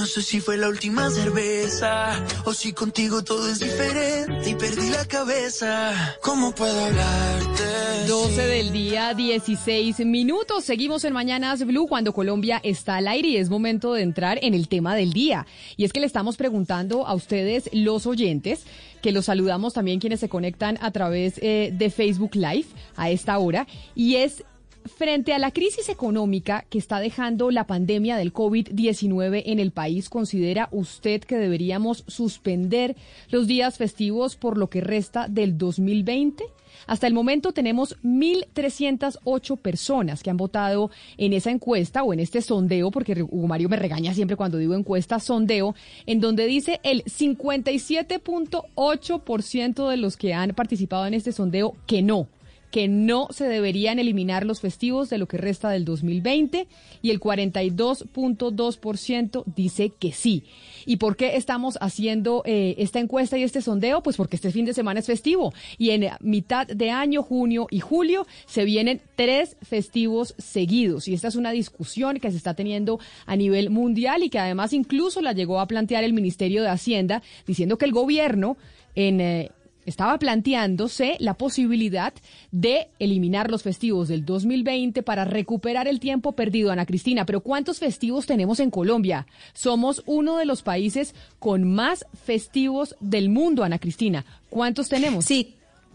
[0.00, 2.24] No sé si fue la última cerveza.
[2.46, 6.16] O si contigo todo es diferente y perdí la cabeza.
[6.22, 8.08] ¿Cómo puedo hablarte?
[8.08, 10.64] 12 del día, 16 minutos.
[10.64, 14.54] Seguimos en Mañanas Blue cuando Colombia está al aire y es momento de entrar en
[14.54, 15.46] el tema del día.
[15.76, 18.64] Y es que le estamos preguntando preguntando a ustedes, los oyentes,
[19.02, 23.38] que los saludamos también quienes se conectan a través eh, de Facebook Live a esta
[23.38, 24.44] hora, y es
[24.84, 30.08] Frente a la crisis económica que está dejando la pandemia del COVID-19 en el país,
[30.08, 32.96] ¿considera usted que deberíamos suspender
[33.28, 36.44] los días festivos por lo que resta del 2020?
[36.86, 42.40] Hasta el momento tenemos 1.308 personas que han votado en esa encuesta o en este
[42.40, 45.74] sondeo, porque Hugo Mario me regaña siempre cuando digo encuesta, sondeo,
[46.06, 52.28] en donde dice el 57.8% de los que han participado en este sondeo que no
[52.70, 56.68] que no se deberían eliminar los festivos de lo que resta del 2020
[57.02, 60.44] y el 42.2% dice que sí.
[60.86, 64.02] ¿Y por qué estamos haciendo eh, esta encuesta y este sondeo?
[64.02, 67.80] Pues porque este fin de semana es festivo y en mitad de año, junio y
[67.80, 71.08] julio, se vienen tres festivos seguidos.
[71.08, 74.72] Y esta es una discusión que se está teniendo a nivel mundial y que además
[74.72, 78.56] incluso la llegó a plantear el Ministerio de Hacienda diciendo que el gobierno
[78.94, 79.20] en...
[79.20, 79.50] Eh,
[79.86, 82.12] estaba planteándose la posibilidad
[82.50, 87.26] de eliminar los festivos del 2020 para recuperar el tiempo perdido, Ana Cristina.
[87.26, 89.26] Pero ¿cuántos festivos tenemos en Colombia?
[89.52, 94.24] Somos uno de los países con más festivos del mundo, Ana Cristina.
[94.48, 95.24] ¿Cuántos tenemos?
[95.24, 95.54] Sí.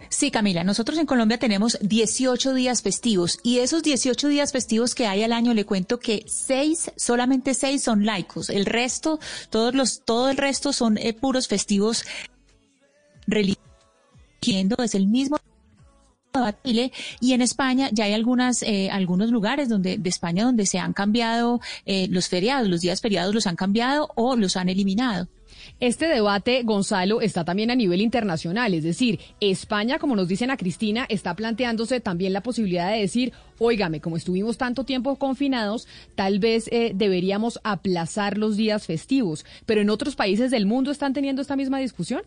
[0.10, 5.08] Sí, Camila, nosotros en Colombia tenemos 18 días festivos y esos 18 días festivos que
[5.08, 8.50] hay al año le cuento que seis, solamente seis son laicos.
[8.50, 12.04] El resto, todos los, todo el resto son eh, puros festivos
[13.26, 13.55] religiosos
[14.84, 15.38] es el mismo
[17.22, 20.92] y en España ya hay algunas eh, algunos lugares donde de España donde se han
[20.92, 25.30] cambiado eh, los feriados, los días feriados los han cambiado o los han eliminado.
[25.80, 30.58] Este debate, Gonzalo, está también a nivel internacional, es decir, España, como nos dicen a
[30.58, 36.40] Cristina, está planteándose también la posibilidad de decir, óigame, como estuvimos tanto tiempo confinados, tal
[36.40, 41.42] vez eh, deberíamos aplazar los días festivos, pero en otros países del mundo están teniendo
[41.42, 42.22] esta misma discusión.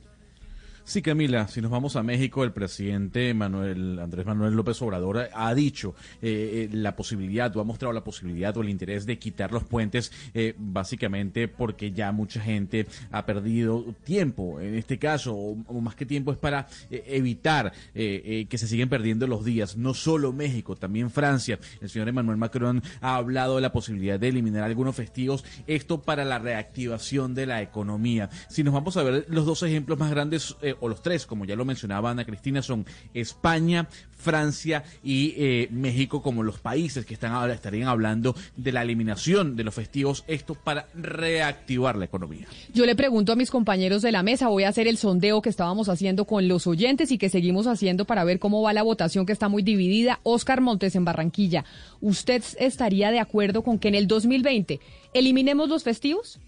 [0.89, 5.55] Sí, Camila, si nos vamos a México, el presidente Manuel Andrés Manuel López Obrador ha
[5.55, 9.53] dicho eh, eh, la posibilidad, o ha mostrado la posibilidad o el interés de quitar
[9.53, 14.63] los puentes, eh, básicamente porque ya mucha gente ha perdido tiempo.
[14.63, 19.45] En este caso, o, más que tiempo, es para evitar que se siguen perdiendo los
[19.45, 19.77] días.
[19.77, 21.59] No solo México, también Francia.
[21.83, 25.45] El señor Emmanuel Macron ha hablado de la posibilidad de eliminar algunos festivos.
[25.67, 28.31] Esto para la reactivación de la economía.
[28.49, 31.57] Si nos vamos a ver los dos ejemplos más grandes o los tres, como ya
[31.57, 37.29] lo mencionaba Ana Cristina, son España, Francia y eh, México como los países que están
[37.51, 42.47] estarían hablando de la eliminación de los festivos, esto para reactivar la economía.
[42.73, 45.51] Yo le pregunto a mis compañeros de la mesa, voy a hacer el sondeo que
[45.51, 49.27] estábamos haciendo con los oyentes y que seguimos haciendo para ver cómo va la votación
[49.27, 50.21] que está muy dividida.
[50.23, 51.65] Oscar Montes en Barranquilla,
[52.01, 54.81] ¿usted estaría de acuerdo con que en el 2020
[55.15, 56.41] eliminemos los festivos?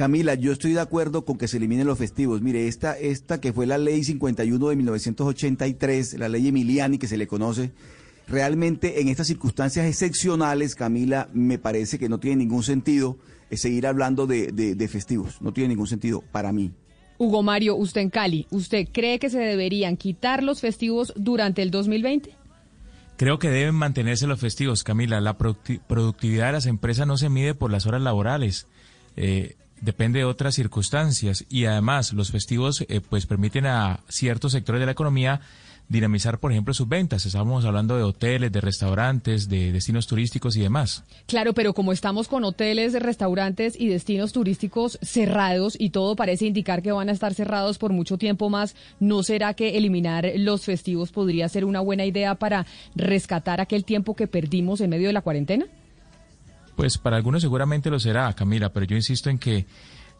[0.00, 2.40] Camila, yo estoy de acuerdo con que se eliminen los festivos.
[2.40, 7.18] Mire, esta, esta que fue la ley 51 de 1983, la ley Emiliani que se
[7.18, 7.72] le conoce,
[8.26, 13.18] realmente en estas circunstancias excepcionales, Camila, me parece que no tiene ningún sentido
[13.52, 15.42] seguir hablando de, de festivos.
[15.42, 16.72] No tiene ningún sentido para mí.
[17.18, 21.70] Hugo Mario, usted en Cali, ¿usted cree que se deberían quitar los festivos durante el
[21.70, 22.34] 2020?
[23.18, 25.20] Creo que deben mantenerse los festivos, Camila.
[25.20, 28.66] La productividad de las empresas no se mide por las horas laborales.
[29.16, 34.80] Eh, depende de otras circunstancias y además los festivos eh, pues permiten a ciertos sectores
[34.80, 35.40] de la economía
[35.90, 37.26] dinamizar, por ejemplo, sus ventas.
[37.26, 41.04] Estamos hablando de hoteles, de restaurantes, de destinos turísticos y demás.
[41.26, 46.80] Claro, pero como estamos con hoteles, restaurantes y destinos turísticos cerrados y todo parece indicar
[46.80, 51.10] que van a estar cerrados por mucho tiempo más, ¿no será que eliminar los festivos
[51.10, 55.22] podría ser una buena idea para rescatar aquel tiempo que perdimos en medio de la
[55.22, 55.66] cuarentena?
[56.80, 59.66] Pues para algunos seguramente lo será, Camila, pero yo insisto en que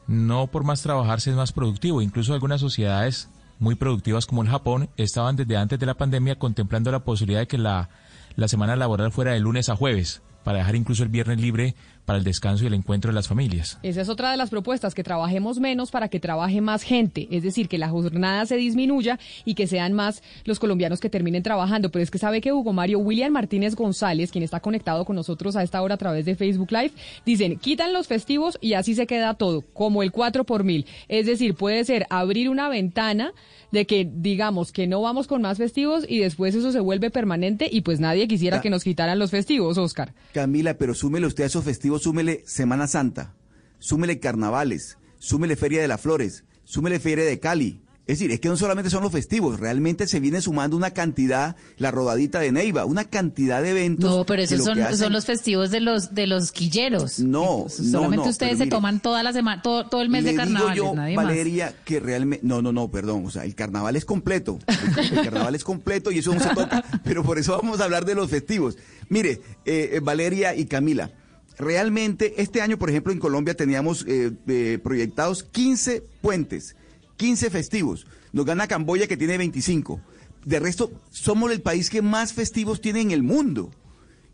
[0.06, 2.02] no por más trabajarse es más productivo.
[2.02, 6.92] Incluso algunas sociedades muy productivas como el Japón estaban desde antes de la pandemia contemplando
[6.92, 7.89] la posibilidad de que la,
[8.36, 12.18] la semana laboral fuera de lunes a jueves para dejar incluso el viernes libre para
[12.18, 13.78] el descanso y el encuentro de las familias.
[13.82, 17.42] Esa es otra de las propuestas, que trabajemos menos para que trabaje más gente, es
[17.42, 21.90] decir, que la jornada se disminuya y que sean más los colombianos que terminen trabajando.
[21.90, 25.56] Pero es que sabe que Hugo Mario William Martínez González, quien está conectado con nosotros
[25.56, 26.92] a esta hora a través de Facebook Live,
[27.24, 30.86] dicen, quitan los festivos y así se queda todo, como el 4 por mil.
[31.08, 33.32] Es decir, puede ser abrir una ventana
[33.73, 37.68] de que digamos que no vamos con más festivos y después eso se vuelve permanente
[37.70, 40.15] y pues nadie quisiera que nos quitaran los festivos, Oscar.
[40.32, 43.34] Camila, pero súmele usted a esos festivos, súmele Semana Santa,
[43.78, 48.48] súmele carnavales, súmele Feria de las Flores, súmele Feria de Cali, es decir, es que
[48.48, 52.84] no solamente son los festivos, realmente se viene sumando una cantidad, la rodadita de Neiva,
[52.84, 54.10] una cantidad de eventos.
[54.10, 57.20] No, pero esos son, son los festivos de los de los quilleros.
[57.20, 60.74] No, solamente ustedes se toman toda la semana, todo, todo el mes de carnaval.
[60.74, 64.05] Digo yo, nadie Valeria, que realmente, no, no, no, perdón, o sea, el carnaval es
[64.05, 67.84] completo, el, carnaval es completo y eso no se toca, pero por eso vamos a
[67.84, 68.76] hablar de los festivos.
[69.08, 71.12] Mire, eh, eh, Valeria y Camila,
[71.58, 76.74] realmente este año, por ejemplo, en Colombia teníamos eh, proyectados 15 puentes
[77.20, 78.07] 15 festivos.
[78.32, 80.00] Nos gana Camboya que tiene 25.
[80.47, 83.70] De resto, somos el país que más festivos tiene en el mundo.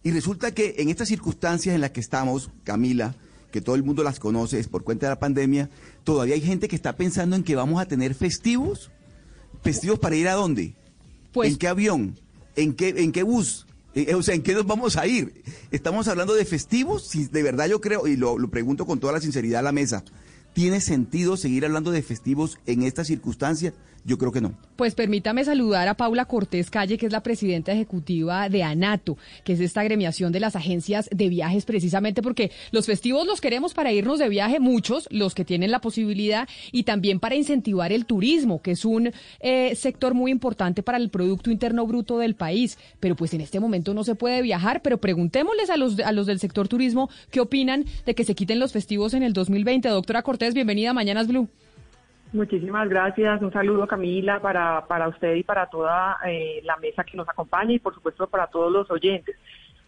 [0.05, 3.17] Y resulta que en estas circunstancias en las que estamos, Camila,
[3.51, 5.69] que todo el mundo las conoce es por cuenta de la pandemia,
[6.05, 8.93] todavía hay gente que está pensando en que vamos a tener festivos.
[9.65, 10.77] ¿Festivos para ir a dónde?
[11.33, 12.21] Pues, ¿En qué avión?
[12.55, 13.67] ¿En qué, en qué bus?
[13.97, 15.43] Eh, o sea, ¿en qué nos vamos a ir?
[15.73, 19.15] Estamos hablando de festivos, si de verdad yo creo, y lo, lo pregunto con toda
[19.15, 20.05] la sinceridad a la mesa,
[20.57, 23.75] ¿Tiene sentido seguir hablando de festivos en esta circunstancia?
[24.07, 24.55] Yo creo que no.
[24.77, 29.55] Pues permítame saludar a Paula Cortés Calle, que es la presidenta ejecutiva de ANATO, que
[29.55, 33.93] es esta agremiación de las agencias de viajes, precisamente porque los festivos los queremos para
[33.93, 38.63] irnos de viaje, muchos, los que tienen la posibilidad, y también para incentivar el turismo,
[38.63, 39.11] que es un
[39.41, 42.79] eh, sector muy importante para el Producto Interno Bruto del país.
[43.01, 46.27] Pero pues en este momento no se puede viajar, pero preguntémosles a los, a los
[46.27, 49.89] del sector turismo qué opinan de que se quiten los festivos en el 2020.
[49.89, 51.49] Doctora Cortés, bienvenida a Mañanas Blue.
[52.33, 53.41] Muchísimas gracias.
[53.41, 57.73] Un saludo, Camila, para, para usted y para toda eh, la mesa que nos acompaña
[57.73, 59.37] y, por supuesto, para todos los oyentes.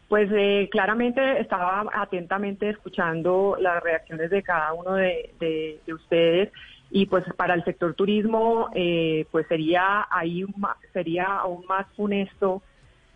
[0.08, 6.50] Pues eh, claramente estaba atentamente escuchando las reacciones de cada uno de, ustedes
[6.91, 10.47] y pues para el sector turismo eh, pues sería ahí
[10.94, 12.62] sería aún más funesto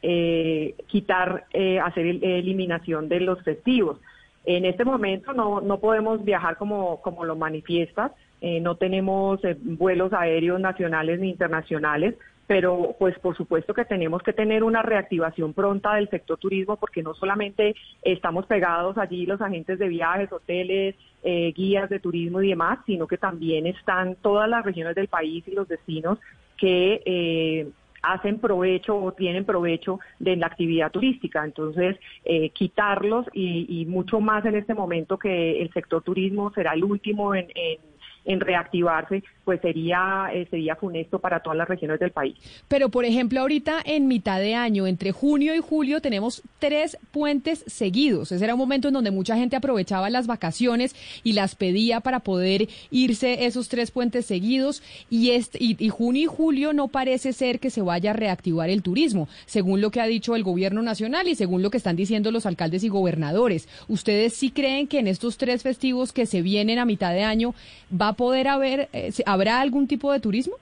[0.03, 1.47] quitar
[1.83, 3.99] hacer eliminación de los festivos.
[4.45, 8.11] En este momento no, no podemos viajar como, como lo manifiestas,
[8.45, 12.17] eh, no tenemos eh, vuelos aéreos nacionales ni internacionales,
[12.49, 17.05] pero pues por supuesto que tenemos que tener una reactivación pronta del sector turismo porque
[17.05, 22.49] no solamente estamos pegados allí los agentes de viajes, hoteles, eh, guías de turismo y
[22.49, 26.19] demás, sino que también están todas las regiones del país y los destinos
[26.57, 27.71] que
[28.03, 31.45] hacen provecho o tienen provecho de la actividad turística.
[31.45, 31.97] Entonces,
[32.53, 37.47] quitarlos y, mucho más en este momento que el sector turismo será el último en
[37.55, 37.92] en
[38.27, 42.37] reactivarse, pues sería, eh, sería funesto para todas las regiones del país.
[42.69, 47.65] Pero, por ejemplo, ahorita en mitad de año, entre junio y julio, tenemos tres puentes
[47.67, 48.31] seguidos.
[48.31, 52.21] Ese era un momento en donde mucha gente aprovechaba las vacaciones y las pedía para
[52.21, 54.83] poder irse esos tres puentes seguidos.
[55.11, 58.83] Y, este, y, junio y julio no parece ser que se vaya a reactivar el
[58.83, 62.31] turismo, según lo que ha dicho el gobierno nacional y según lo que están diciendo
[62.31, 63.69] los alcaldes y gobernadores.
[63.89, 67.55] ¿Ustedes sí creen que en estos tres festivos que se vienen a mitad de año
[67.93, 70.55] va a poder haber, eh, habrá algún tipo de turismo?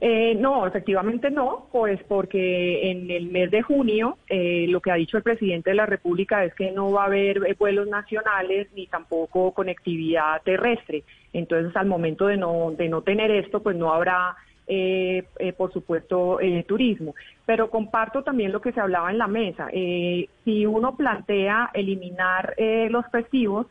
[0.00, 4.94] Eh, no, efectivamente no, pues porque en el mes de junio eh, lo que ha
[4.94, 8.86] dicho el presidente de la República es que no va a haber vuelos nacionales ni
[8.86, 11.02] tampoco conectividad terrestre.
[11.32, 14.36] Entonces, al momento de no, de no tener esto, pues no habrá
[14.70, 17.14] eh, eh, por supuesto, eh, turismo.
[17.46, 19.68] Pero comparto también lo que se hablaba en la mesa.
[19.72, 22.54] si uno plantea eliminar
[22.90, 23.66] los festivos,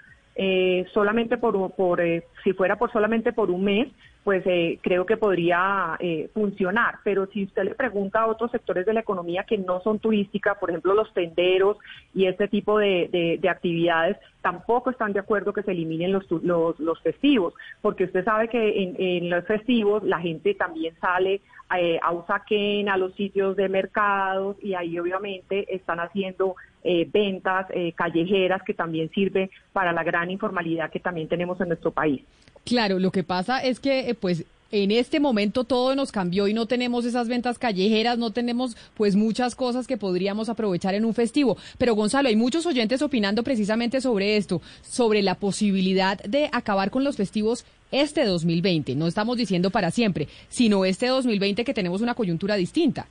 [0.93, 2.01] solamente por, por
[2.43, 3.87] si fuera por solamente por un mes,
[4.27, 6.95] pues eh, creo que podría eh, funcionar.
[7.05, 10.57] Pero si usted le pregunta a otros sectores de la economía que no son turísticas,
[10.57, 11.77] por ejemplo los tenderos
[12.13, 17.53] y este tipo de, actividades, tampoco están de acuerdo que se eliminen los, los, festivos,
[17.81, 18.83] porque usted sabe que
[19.17, 21.39] en, los festivos la gente también sale
[21.77, 28.61] eh, a Usaquén, a los sitios de mercados y ahí obviamente están haciendo ventas callejeras
[28.63, 32.21] que también sirve para la gran informalidad que también tenemos en nuestro país.
[32.67, 36.53] Claro, lo que pasa es que, eh, pues, en este momento todo nos cambió y
[36.53, 41.13] no tenemos esas ventas callejeras, no tenemos pues muchas cosas que podríamos aprovechar en un
[41.13, 41.55] festivo.
[41.77, 47.05] Pero Gonzalo, hay muchos oyentes opinando precisamente sobre esto, sobre la posibilidad de acabar con
[47.05, 48.95] los festivos este 2020.
[48.95, 53.07] No estamos diciendo para siempre, sino este 2020 que tenemos una coyuntura distinta.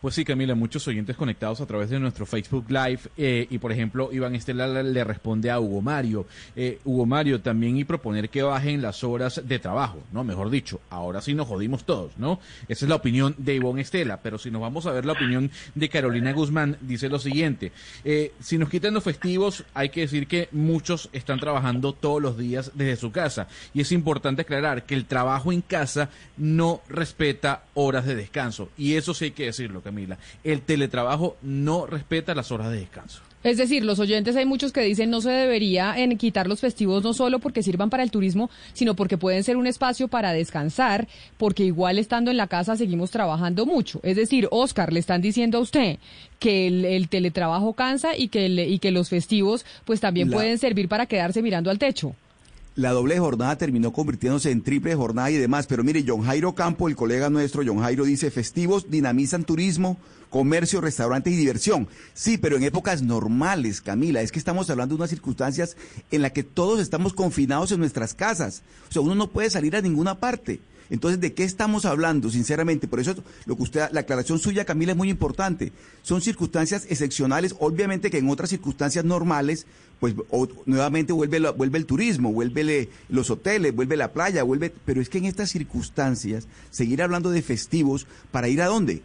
[0.00, 3.70] Pues sí, Camila, muchos oyentes conectados a través de nuestro Facebook Live eh, y, por
[3.70, 6.26] ejemplo, Iván Estela le responde a Hugo Mario.
[6.56, 10.24] Eh, Hugo Mario, también y proponer que bajen las horas de trabajo, ¿no?
[10.24, 12.40] Mejor dicho, ahora sí nos jodimos todos, ¿no?
[12.66, 15.50] Esa es la opinión de Iván Estela, pero si nos vamos a ver la opinión
[15.74, 17.70] de Carolina Guzmán, dice lo siguiente,
[18.02, 22.38] eh, si nos quitan los festivos, hay que decir que muchos están trabajando todos los
[22.38, 27.64] días desde su casa y es importante aclarar que el trabajo en casa no respeta
[27.74, 30.18] horas de descanso y eso sí hay que decirlo, Camila.
[30.44, 33.22] El teletrabajo no respeta las horas de descanso.
[33.42, 37.02] Es decir, los oyentes hay muchos que dicen no se debería en quitar los festivos
[37.02, 41.08] no solo porque sirvan para el turismo, sino porque pueden ser un espacio para descansar,
[41.38, 44.00] porque igual estando en la casa seguimos trabajando mucho.
[44.02, 45.98] Es decir, Oscar, le están diciendo a usted
[46.38, 51.06] que el, teletrabajo cansa y que, y que los festivos pues también pueden servir para
[51.06, 52.14] quedarse mirando al techo
[52.76, 55.66] la doble jornada terminó convirtiéndose en triple jornada y demás.
[55.66, 59.98] Pero mire, John Jairo Campo, el colega nuestro, John Jairo dice, festivos dinamizan turismo,
[60.30, 61.88] comercio, restaurantes y diversión.
[62.14, 65.76] Sí, pero en épocas normales, Camila, es que estamos hablando de unas circunstancias
[66.10, 68.62] en las que todos estamos confinados en nuestras casas.
[68.88, 70.60] O sea, uno no puede salir a ninguna parte.
[70.90, 72.88] Entonces, ¿de qué estamos hablando, sinceramente?
[72.88, 73.14] Por eso
[73.46, 75.72] lo que usted, la aclaración suya, Camila, es muy importante.
[76.02, 79.66] Son circunstancias excepcionales, obviamente que en otras circunstancias normales,
[80.00, 80.14] pues
[80.64, 85.18] nuevamente vuelve, vuelve el turismo, vuelve los hoteles, vuelve la playa, vuelve, pero es que
[85.18, 89.02] en estas circunstancias, seguir hablando de festivos, ¿para ir a dónde?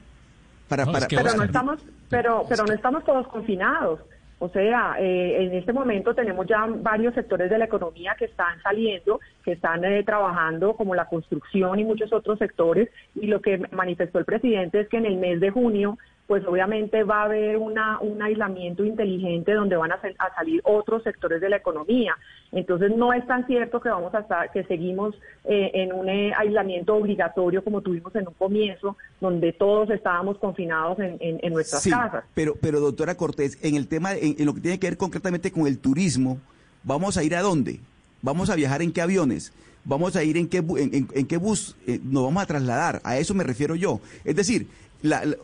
[0.70, 4.00] Para, para, pero no estamos, pero, pero no estamos todos confinados.
[4.40, 8.62] O sea, eh, en este momento tenemos ya varios sectores de la economía que están
[8.62, 13.58] saliendo, que están eh, trabajando, como la construcción y muchos otros sectores, y lo que
[13.72, 17.58] manifestó el presidente es que en el mes de junio pues obviamente va a haber
[17.58, 20.00] una, un aislamiento inteligente donde van a,
[20.36, 22.16] salir otros sectores de la economía.
[22.52, 25.14] Entonces no es tan cierto que vamos a estar, que seguimos
[25.44, 30.98] eh, en un eh, aislamiento obligatorio como tuvimos en un comienzo, donde todos estábamos confinados
[31.00, 32.24] en, en, nuestras sí, casas.
[32.34, 35.68] Pero, pero doctora Cortés, en el tema, en, lo que tiene que ver concretamente con
[35.68, 36.40] el turismo,
[36.84, 37.80] ¿vamos a ir a dónde?
[38.22, 39.54] ¿Vamos a viajar en qué aviones?
[39.84, 43.02] ¿Vamos a ir en qué, en, qué bus eh, nos vamos a trasladar?
[43.04, 44.00] A eso me refiero yo.
[44.24, 44.68] Es decir,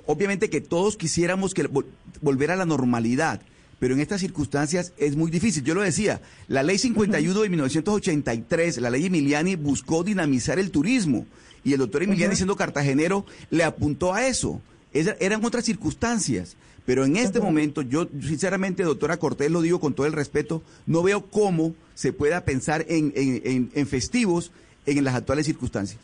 [0.06, 1.69] obviamente que todos quisiéramos que
[2.22, 3.41] volver a la normalidad,
[3.80, 5.64] pero en estas circunstancias es muy difícil.
[5.64, 11.25] Yo lo decía, la ley 51 de 1983, la ley Emiliani, buscó dinamizar el turismo
[11.64, 14.61] y el doctor Emiliani, siendo cartagenero, le apuntó a eso.
[14.93, 16.56] eran otras circunstancias.
[16.85, 21.03] Pero en este momento, yo sinceramente, doctora Cortés, lo digo con todo el respeto, no
[21.03, 24.51] veo cómo se pueda pensar en, en festivos
[24.85, 25.99] en las actuales circunstancias.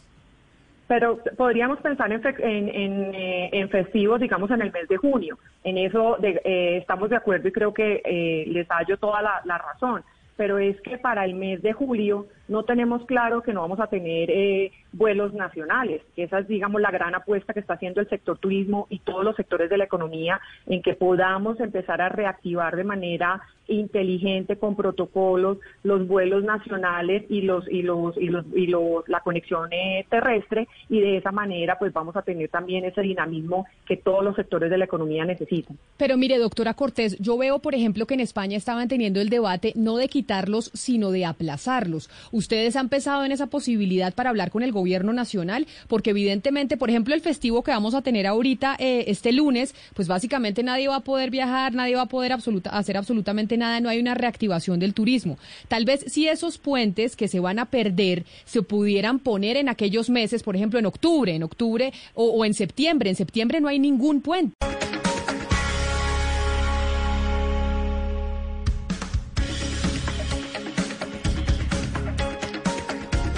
[0.88, 2.22] Pero podríamos pensar en,
[2.70, 5.38] en, eh, en, festivos, digamos, en el mes de junio.
[5.64, 10.04] En eso eh, estamos de acuerdo y creo que eh, les hallo toda la razón
[10.38, 13.88] pero es que para el mes de julio no tenemos claro que no vamos a
[13.88, 16.02] tener eh, vuelos nacionales.
[16.16, 19.36] Esa es, digamos, la gran apuesta que está haciendo el sector turismo y todos los
[19.36, 25.58] sectores de la economía en que podamos empezar a reactivar de manera inteligente con protocolos
[25.84, 30.68] los vuelos nacionales y los y los y los y los la conexión eh, terrestre
[30.90, 34.70] y de esa manera pues vamos a tener también ese dinamismo que todos los sectores
[34.70, 35.78] de la economía necesitan.
[35.98, 39.74] Pero mire, doctora Cortés, yo veo por ejemplo que en España estaban teniendo el debate
[39.76, 42.10] no de quitarlos, sino de aplazarlos.
[42.38, 45.66] ¿Ustedes han pensado en esa posibilidad para hablar con el gobierno nacional?
[45.88, 50.08] Porque evidentemente, por ejemplo, el festivo que vamos a tener ahorita eh, este lunes, pues
[50.08, 54.00] básicamente nadie va a poder viajar, nadie va a poder hacer absolutamente nada, no hay
[54.00, 55.40] una reactivación del turismo.
[55.68, 60.12] Tal vez si esos puentes que se van a perder se pudieran poner en aquellos
[60.12, 63.10] meses, por ejemplo, en octubre, en octubre o en septiembre.
[63.10, 64.54] En septiembre no hay ningún puente.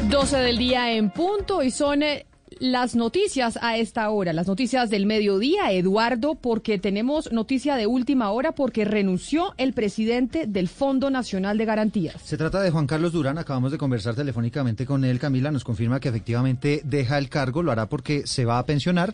[0.10, 2.26] 12 del día en punto y son eh,
[2.60, 8.32] las noticias a esta hora, las noticias del mediodía, Eduardo, porque tenemos noticia de última
[8.32, 12.22] hora porque renunció el presidente del Fondo Nacional de Garantías.
[12.24, 15.52] Se trata de Juan Carlos Durán, acabamos de conversar telefónicamente con él, Camila.
[15.52, 19.14] Nos confirma que efectivamente deja el cargo, lo hará porque se va a pensionar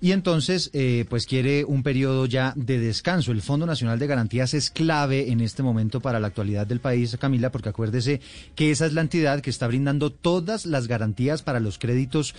[0.00, 3.32] y entonces eh, pues quiere un periodo ya de descanso.
[3.32, 7.16] El Fondo Nacional de Garantías es clave en este momento para la actualidad del país,
[7.18, 8.20] Camila, porque acuérdese
[8.54, 12.34] que esa es la entidad que está brindando todas las garantías para los créditos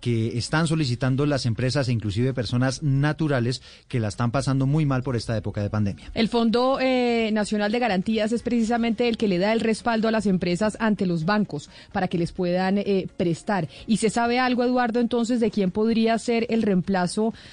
[0.00, 5.02] que están solicitando las empresas e inclusive personas naturales que la están pasando muy mal
[5.02, 6.10] por esta época de pandemia.
[6.14, 10.10] El Fondo eh, Nacional de Garantías es precisamente el que le da el respaldo a
[10.10, 13.68] las empresas ante los bancos para que les puedan eh, prestar.
[13.86, 16.97] ¿Y se sabe algo, Eduardo, entonces de quién podría ser el reemplazo?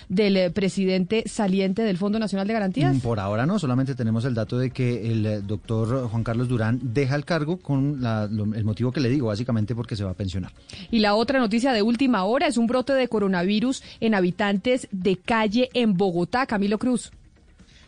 [0.09, 2.95] Del eh, presidente saliente del Fondo Nacional de Garantías?
[2.95, 6.47] Mm, por ahora no, solamente tenemos el dato de que el eh, doctor Juan Carlos
[6.47, 10.15] Durán deja el cargo con el motivo que le digo, básicamente porque se va a
[10.15, 10.51] pensionar.
[10.91, 15.17] Y la otra noticia de última hora es un brote de coronavirus en habitantes de
[15.17, 16.45] calle en Bogotá.
[16.45, 17.11] Camilo Cruz.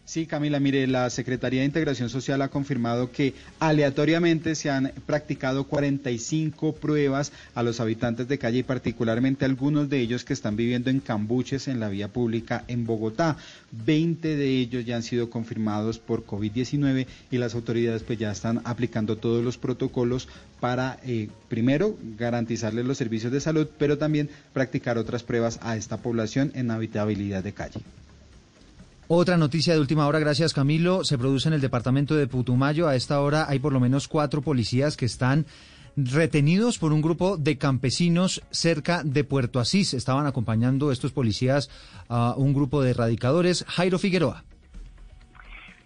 [0.07, 5.65] Sí, Camila, mire, la Secretaría de Integración Social ha confirmado que aleatoriamente se han practicado
[5.65, 10.89] 45 pruebas a los habitantes de calle y particularmente algunos de ellos que están viviendo
[10.89, 13.35] en cambuches en la vía pública en Bogotá.
[13.85, 18.61] 20 de ellos ya han sido confirmados por COVID-19 y las autoridades pues ya están
[18.63, 20.29] aplicando todos los protocolos
[20.61, 25.97] para, eh, primero, garantizarles los servicios de salud, pero también practicar otras pruebas a esta
[25.97, 27.81] población en habitabilidad de calle.
[29.09, 32.89] Otra noticia de última hora, gracias Camilo, se produce en el departamento de Putumayo.
[32.89, 35.45] A esta hora hay por lo menos cuatro policías que están
[35.95, 39.93] retenidos por un grupo de campesinos cerca de Puerto Asís.
[39.93, 41.69] Estaban acompañando estos policías
[42.09, 43.63] a un grupo de erradicadores.
[43.69, 44.43] Jairo Figueroa.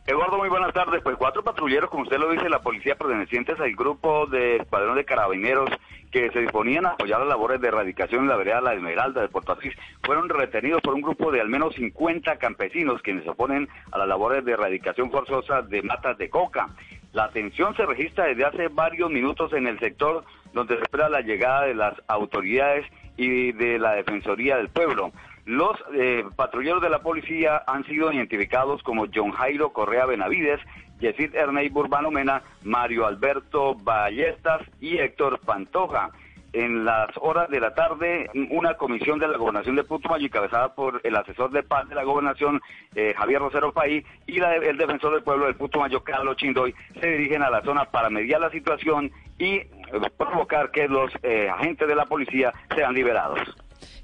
[0.08, 1.02] Eduardo, muy buenas tardes.
[1.04, 5.06] Pues cuatro patrulleros, como usted lo dice, la policía pertenecientes al grupo de escuadrón de
[5.06, 5.70] carabineros
[6.12, 9.30] que se disponían a apoyar las labores de erradicación en la vereda La Esmeralda de
[9.30, 9.74] Puerto Asís,
[10.04, 14.08] fueron retenidos por un grupo de al menos 50 campesinos quienes se oponen a las
[14.08, 16.70] labores de erradicación forzosa de matas de coca.
[17.14, 21.22] La tensión se registra desde hace varios minutos en el sector donde se espera la
[21.22, 22.86] llegada de las autoridades
[23.18, 25.12] y de la Defensoría del Pueblo.
[25.46, 30.60] Los eh, patrulleros de la policía han sido identificados como John Jairo Correa Benavides,
[31.00, 36.12] Yesid Ernei Burbano Mena, Mario Alberto Ballestas y Héctor Pantoja.
[36.54, 41.00] En las horas de la tarde, una comisión de la gobernación de Putumayo, encabezada por
[41.04, 42.62] el asesor de paz de la gobernación,
[42.94, 47.42] eh, Javier Rosero Paí, y el defensor del pueblo del Putumayo, Carlos Chindoy, se dirigen
[47.42, 49.70] a la zona para mediar la situación y eh,
[50.18, 53.40] provocar que los agentes de la policía sean liberados.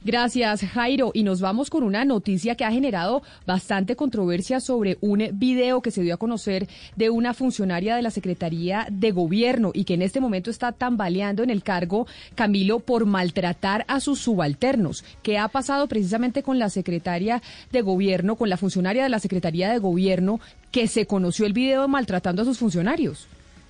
[0.03, 1.11] Gracias, Jairo.
[1.14, 5.91] Y nos vamos con una noticia que ha generado bastante controversia sobre un video que
[5.91, 10.01] se dio a conocer de una funcionaria de la Secretaría de Gobierno y que en
[10.01, 15.03] este momento está tambaleando en el cargo, Camilo, por maltratar a sus subalternos.
[15.23, 17.41] ¿Qué ha pasado precisamente con la secretaria
[17.72, 20.39] de Gobierno, con la funcionaria de la Secretaría de Gobierno,
[20.72, 23.27] que se conoció el video maltratando a sus funcionarios?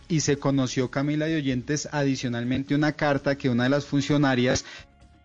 [0.09, 4.65] y se conoció Camila de Oyentes adicionalmente una carta que una de las funcionarias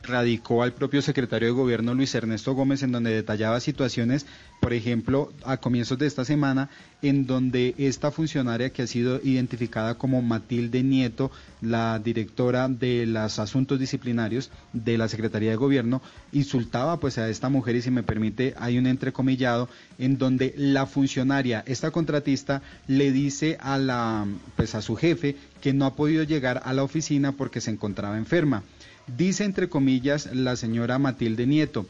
[0.03, 4.27] radicó al propio secretario de gobierno Luis Ernesto Gómez en donde detallaba situaciones,
[4.61, 6.71] por ejemplo, a comienzos de esta semana,
[7.03, 13.39] en donde esta funcionaria que ha sido identificada como Matilde Nieto, la directora de los
[13.39, 18.03] asuntos disciplinarios de la Secretaría de Gobierno, insultaba pues a esta mujer y si me
[18.03, 24.75] permite hay un entrecomillado en donde la funcionaria, esta contratista, le dice a la pues
[24.75, 28.63] a su jefe que no ha podido llegar a la oficina porque se encontraba enferma.
[29.07, 31.87] Dice entre comillas la señora Matilde Nieto,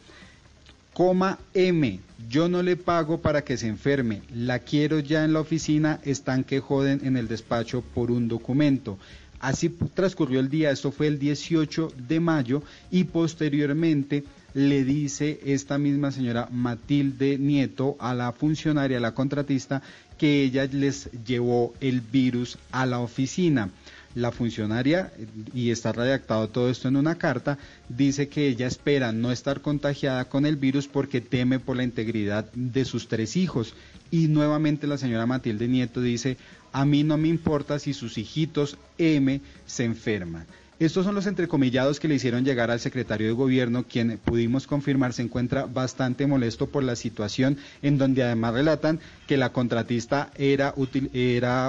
[0.94, 5.40] coma M, yo no le pago para que se enferme, la quiero ya en la
[5.40, 8.98] oficina, están que joden en el despacho por un documento.
[9.40, 14.24] Así transcurrió el día, esto fue el 18 de mayo y posteriormente
[14.54, 19.82] le dice esta misma señora Matilde Nieto a la funcionaria, a la contratista,
[20.16, 23.70] que ella les llevó el virus a la oficina
[24.14, 25.12] la funcionaria,
[25.54, 27.58] y está redactado todo esto en una carta,
[27.88, 32.50] dice que ella espera no estar contagiada con el virus porque teme por la integridad
[32.52, 33.74] de sus tres hijos.
[34.10, 36.36] Y nuevamente la señora Matilde Nieto dice,
[36.72, 40.46] a mí no me importa si sus hijitos M se enferman.
[40.84, 45.12] Estos son los entrecomillados que le hicieron llegar al secretario de gobierno, quien pudimos confirmar
[45.12, 50.74] se encuentra bastante molesto por la situación, en donde además relatan que la contratista era,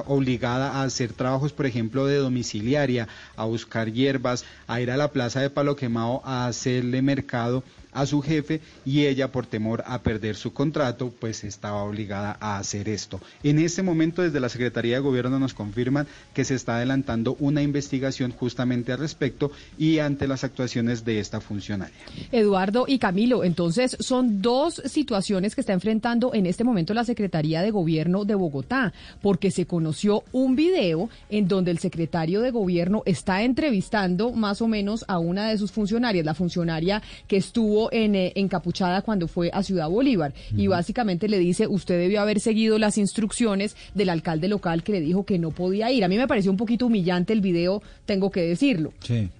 [0.07, 5.11] obligada a hacer trabajos, por ejemplo, de domiciliaria, a buscar hierbas, a ir a la
[5.11, 7.63] plaza de Palo Quemado a hacerle mercado
[7.93, 12.57] a su jefe y ella por temor a perder su contrato pues estaba obligada a
[12.57, 13.19] hacer esto.
[13.43, 17.61] En este momento desde la Secretaría de Gobierno nos confirman que se está adelantando una
[17.61, 21.95] investigación justamente al respecto y ante las actuaciones de esta funcionaria.
[22.31, 27.61] Eduardo y Camilo, entonces son dos situaciones que está enfrentando en este momento la Secretaría
[27.61, 33.03] de Gobierno de Bogotá, porque se conoció un video en donde el secretario de Gobierno
[33.05, 38.15] está entrevistando más o menos a una de sus funcionarias, la funcionaria que estuvo en,
[38.15, 42.77] eh, encapuchada cuando fue a Ciudad Bolívar, y básicamente le dice, usted debió haber seguido
[42.77, 46.03] las instrucciones del alcalde local que le dijo que no podía ir.
[46.03, 48.93] A mí me pareció un poquito humillante el video, tengo que decirlo.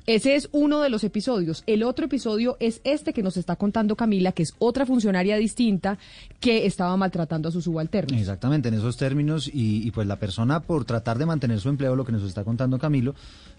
[0.05, 1.63] Ese es uno de los episodios.
[1.67, 5.97] El otro episodio es este que nos está contando Camila, que es otra funcionaria distinta
[6.39, 8.19] que estaba maltratando a sus subalternos.
[8.19, 11.95] Exactamente, en esos términos, y, y pues la persona por tratar de mantener su empleo,
[11.95, 13.15] lo que nos está contando Camilo,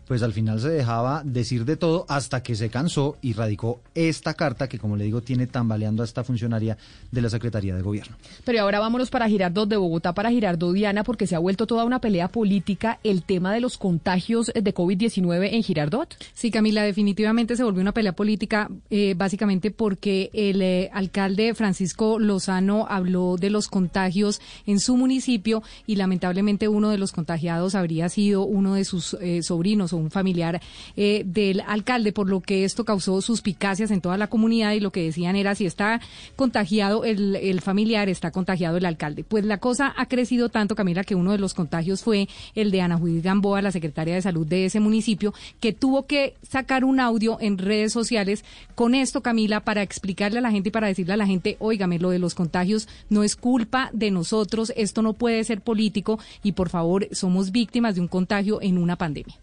[0.07, 4.35] pues al final se dejaba decir de todo hasta que se cansó y radicó esta
[4.35, 6.77] carta que, como le digo, tiene tambaleando a esta funcionaria
[7.11, 8.17] de la Secretaría de Gobierno.
[8.45, 11.85] Pero ahora vámonos para Girardot de Bogotá, para Girardot Diana, porque se ha vuelto toda
[11.85, 16.15] una pelea política el tema de los contagios de COVID-19 en Girardot.
[16.35, 22.19] Sí, Camila, definitivamente se volvió una pelea política, eh, básicamente porque el eh, alcalde Francisco
[22.19, 28.09] Lozano habló de los contagios en su municipio y lamentablemente uno de los contagiados habría
[28.09, 30.61] sido uno de sus eh, sobrinos un familiar
[30.97, 34.91] eh, del alcalde, por lo que esto causó suspicacias en toda la comunidad y lo
[34.91, 36.01] que decían era si está
[36.37, 39.25] contagiado el, el familiar, está contagiado el alcalde.
[39.25, 42.81] Pues la cosa ha crecido tanto, Camila, que uno de los contagios fue el de
[42.81, 47.01] Ana Judith Gamboa, la secretaria de salud de ese municipio, que tuvo que sacar un
[47.01, 51.13] audio en redes sociales con esto, Camila, para explicarle a la gente y para decirle
[51.13, 55.13] a la gente, óigame, lo de los contagios no es culpa de nosotros, esto no
[55.13, 59.37] puede ser político y por favor somos víctimas de un contagio en una pandemia.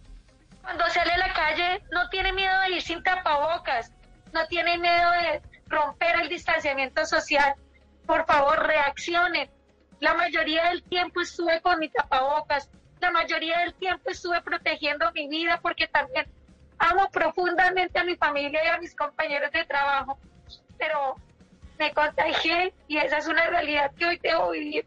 [0.72, 3.92] Cuando sale a la calle no tiene miedo de ir sin tapabocas,
[4.32, 7.56] no tiene miedo de romper el distanciamiento social.
[8.06, 9.50] Por favor, reaccionen.
[10.00, 12.70] La mayoría del tiempo estuve con mi tapabocas,
[13.02, 16.26] la mayoría del tiempo estuve protegiendo mi vida porque también
[16.78, 20.18] amo profundamente a mi familia y a mis compañeros de trabajo,
[20.78, 21.18] pero
[21.80, 24.86] me contagié y esa es una realidad que hoy debo vivir.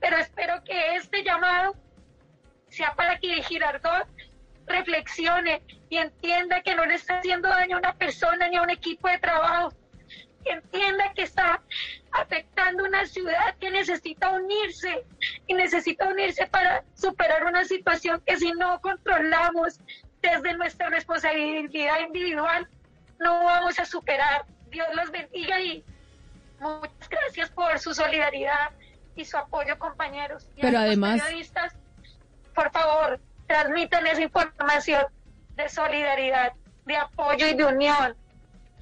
[0.00, 1.76] Pero espero que este llamado
[2.70, 4.15] sea para que Girardot
[4.66, 8.70] reflexione y entienda que no le está haciendo daño a una persona ni a un
[8.70, 9.72] equipo de trabajo.
[10.44, 11.60] Que entienda que está
[12.12, 15.04] afectando una ciudad que necesita unirse
[15.46, 19.80] y necesita unirse para superar una situación que si no controlamos
[20.22, 22.68] desde nuestra responsabilidad individual
[23.18, 24.44] no vamos a superar.
[24.70, 25.84] Dios los bendiga y
[26.60, 28.70] muchas gracias por su solidaridad
[29.14, 30.46] y su apoyo, compañeros.
[30.56, 31.22] Y Pero además,
[32.54, 35.02] por favor, transmitan esa información
[35.56, 36.52] de solidaridad,
[36.86, 38.14] de apoyo y de unión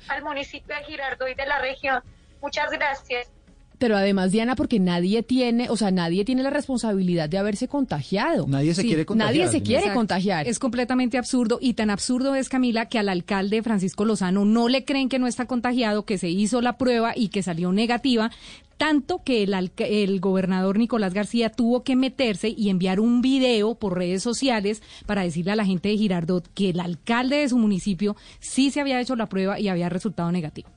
[0.09, 2.03] al municipio de Girardot y de la región.
[2.43, 3.29] Muchas gracias.
[3.77, 8.47] Pero además, Diana, porque nadie tiene, o sea, nadie tiene la responsabilidad de haberse contagiado.
[8.47, 9.35] Nadie se Sí, quiere contagiar.
[9.35, 9.99] Nadie se quiere Exacto.
[9.99, 10.47] contagiar.
[10.47, 14.85] Es completamente absurdo y tan absurdo es, Camila, que al alcalde Francisco Lozano no le
[14.85, 18.31] creen que no está contagiado, que se hizo la prueba y que salió negativa,
[18.77, 23.97] tanto que el, el gobernador Nicolás García tuvo que meterse y enviar un video por
[23.97, 28.17] redes sociales para decirle a la gente de Girardot que el alcalde de su municipio
[28.41, 30.69] sí se había hecho la prueba y había resultado negativo.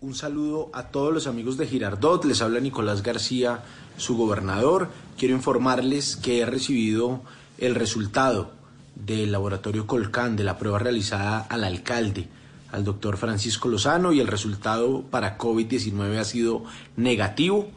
[0.00, 3.62] Un saludo a todos los amigos de Girardot, les habla Nicolás García,
[3.96, 4.90] su gobernador.
[5.16, 7.22] Quiero informarles que he recibido
[7.58, 8.50] el resultado
[8.94, 12.28] del laboratorio Colcán de la prueba realizada al alcalde,
[12.72, 16.64] al doctor Francisco Lozano, y el resultado para COVID-19 ha sido
[16.96, 17.68] negativo.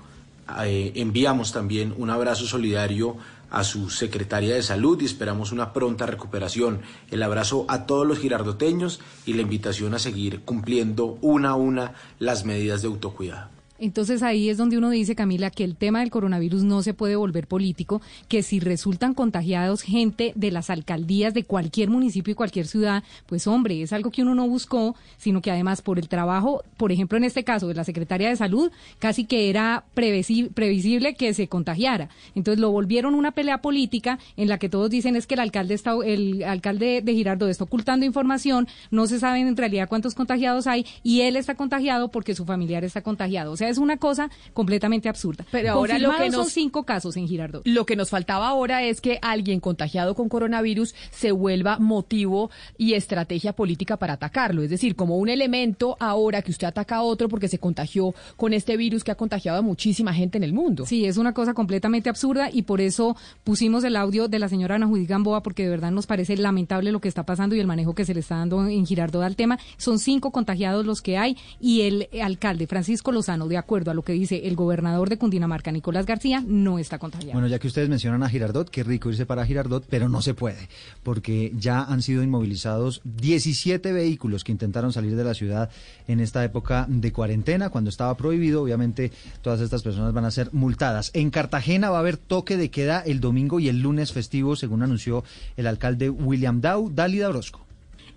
[0.64, 3.18] Eh, enviamos también un abrazo solidario
[3.52, 6.82] a su secretaria de salud y esperamos una pronta recuperación.
[7.12, 11.94] El abrazo a todos los girardoteños y la invitación a seguir cumpliendo una a una
[12.20, 13.59] las medidas de autocuidado.
[13.80, 17.16] Entonces ahí es donde uno dice, Camila, que el tema del coronavirus no se puede
[17.16, 22.68] volver político, que si resultan contagiados gente de las alcaldías de cualquier municipio y cualquier
[22.68, 26.64] ciudad, pues hombre, es algo que uno no buscó, sino que además por el trabajo,
[26.78, 31.16] por ejemplo en este caso de la Secretaria de Salud, casi que era previsi- previsible
[31.16, 32.10] que se contagiara.
[32.36, 35.74] Entonces lo volvieron una pelea política en la que todos dicen es que el alcalde
[35.74, 40.68] está, el alcalde de Girardot está ocultando información, no se sabe en realidad cuántos contagiados
[40.68, 43.52] hay y él está contagiado porque su familiar está contagiado.
[43.52, 45.46] O sea, sea, es una cosa completamente absurda.
[45.52, 47.66] Pero ahora lo que nos, son cinco casos en Girardot.
[47.66, 52.94] Lo que nos faltaba ahora es que alguien contagiado con coronavirus se vuelva motivo y
[52.94, 54.64] estrategia política para atacarlo.
[54.64, 58.54] Es decir, como un elemento ahora que usted ataca a otro porque se contagió con
[58.54, 60.86] este virus que ha contagiado a muchísima gente en el mundo.
[60.86, 64.76] Sí, es una cosa completamente absurda y por eso pusimos el audio de la señora
[64.76, 67.68] Ana Judith Gamboa porque de verdad nos parece lamentable lo que está pasando y el
[67.68, 69.60] manejo que se le está dando en Girardot al tema.
[69.78, 74.04] Son cinco contagiados los que hay y el alcalde Francisco Lozano, de acuerdo a lo
[74.04, 77.34] que dice el gobernador de Cundinamarca, Nicolás García, no está contagiado.
[77.34, 80.34] Bueno, ya que ustedes mencionan a Girardot, qué rico irse para Girardot, pero no se
[80.34, 80.70] puede,
[81.04, 85.70] porque ya han sido inmovilizados 17 vehículos que intentaron salir de la ciudad
[86.08, 88.64] en esta época de cuarentena, cuando estaba prohibido.
[88.64, 91.12] Obviamente, todas estas personas van a ser multadas.
[91.14, 94.84] En Cartagena va a haber toque de queda el domingo y el lunes festivo, según
[94.84, 95.24] anunció
[95.58, 96.90] el alcalde William Dow.
[96.90, 97.69] Dálida Orozco.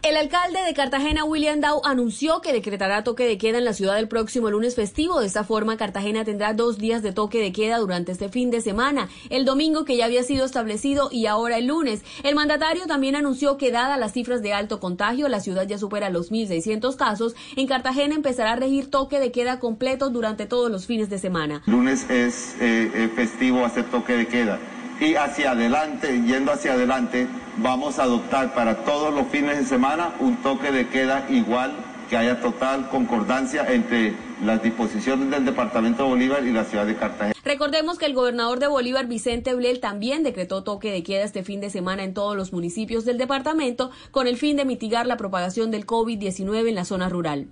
[0.02, 4.00] El alcalde de Cartagena, William Dow, anunció que decretará toque de queda en la ciudad
[4.00, 5.20] el próximo lunes festivo.
[5.20, 8.60] De esta forma, Cartagena tendrá dos días de toque de queda durante este fin de
[8.60, 12.02] semana, el domingo que ya había sido establecido y ahora el lunes.
[12.24, 16.10] El mandatario también anunció que, dadas las cifras de alto contagio, la ciudad ya supera
[16.10, 17.36] los 1.600 casos.
[17.55, 21.62] En Cartagena empezará a regir toque de queda completo durante todos los fines de semana.
[21.66, 24.58] Lunes es eh, eh, festivo hacer toque de queda
[25.02, 30.14] y hacia adelante, yendo hacia adelante, vamos a adoptar para todos los fines de semana
[30.20, 31.72] un toque de queda igual
[32.08, 34.14] que haya total concordancia entre
[34.44, 37.34] las disposiciones del Departamento de Bolívar y la ciudad de Cartagena.
[37.44, 41.60] Recordemos que el gobernador de Bolívar, Vicente Blel, también decretó toque de queda este fin
[41.60, 45.72] de semana en todos los municipios del departamento con el fin de mitigar la propagación
[45.72, 47.48] del COVID-19 en la zona rural.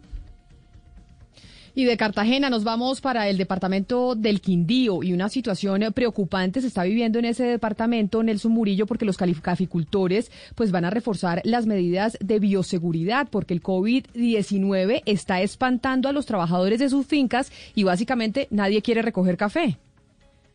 [1.81, 6.67] Y de Cartagena nos vamos para el departamento del Quindío y una situación preocupante se
[6.67, 11.65] está viviendo en ese departamento, Nelson Murillo, porque los caficultores pues van a reforzar las
[11.65, 17.85] medidas de bioseguridad porque el COVID-19 está espantando a los trabajadores de sus fincas y
[17.85, 19.79] básicamente nadie quiere recoger café.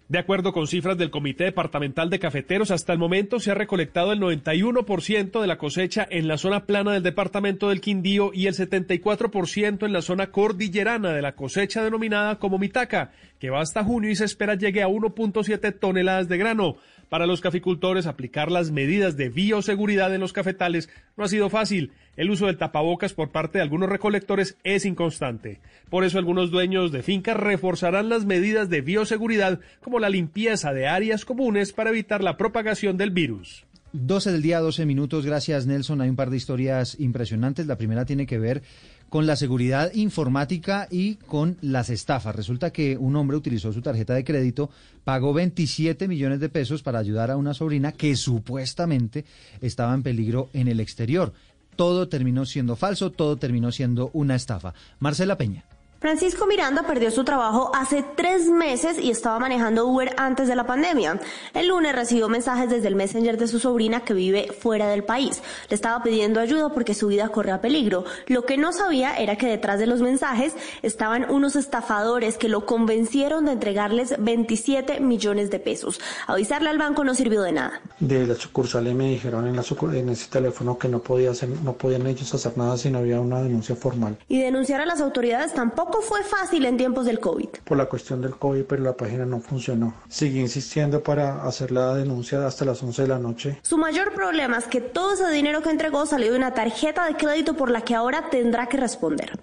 [0.08, 4.14] De acuerdo con cifras del Comité Departamental de Cafeteros, hasta el momento se ha recolectado
[4.14, 8.54] el 91% de la cosecha en la zona plana del departamento del Quindío y el
[8.54, 14.12] 74% en la zona cordillerana de la cosecha denominada como Mitaca, que va hasta junio
[14.12, 16.78] y se espera llegue a 1.7 toneladas de grano.
[17.10, 21.92] Para los caficultores, aplicar las medidas de bioseguridad en los cafetales no ha sido fácil.
[22.18, 25.60] El uso del tapabocas por parte de algunos recolectores es inconstante.
[25.90, 30.88] Por eso algunos dueños de fincas reforzarán las medidas de bioseguridad como la limpieza de
[30.88, 33.66] áreas comunes para evitar la propagación del virus.
[33.94, 35.26] 12 del día, 12 minutos.
[35.26, 36.02] Gracias, Nelson.
[36.02, 37.66] Hay un par de historias impresionantes.
[37.66, 38.62] La primera tiene que ver
[39.10, 42.36] con la seguridad informática y con las estafas.
[42.36, 44.70] Resulta que un hombre utilizó su tarjeta de crédito,
[45.04, 49.26] pagó 27 millones de pesos para ayudar a una sobrina que supuestamente
[49.62, 51.34] estaba en peligro en el exterior.
[51.76, 54.74] Todo terminó siendo falso, todo terminó siendo una estafa.
[55.00, 55.66] Marcela Peña.
[56.00, 60.68] Francisco Miranda perdió su trabajo hace tres meses y estaba manejando Uber antes de la
[60.68, 61.20] pandemia.
[61.54, 65.42] El lunes recibió mensajes desde el Messenger de su sobrina que vive fuera del país.
[65.70, 68.04] Le estaba pidiendo ayuda porque su vida corría peligro.
[68.28, 72.66] Lo que no sabía era que detrás de los mensajes estaban unos estafadores que lo
[72.66, 76.02] convencieron de entregarles 27 millones de pesos.
[76.28, 77.82] Avisarle al banco no sirvió de nada.
[78.00, 81.74] De la sucursal me dijeron en, la en ese teléfono que no, podía hacer, no
[81.74, 84.18] podían ellos hacer nada si no había una denuncia formal.
[84.28, 87.50] Y denunciar a las autoridades tampoco fue fácil en tiempos del COVID.
[87.64, 89.96] Por la cuestión del COVID, pero la página no funcionó.
[90.08, 93.60] Seguí insistiendo para hacer la denuncia hasta las 11 de la noche.
[93.62, 97.16] Su mayor problema es que todo ese dinero que entregó salió de una tarjeta de
[97.16, 99.40] crédito por la que ahora tendrá que responder.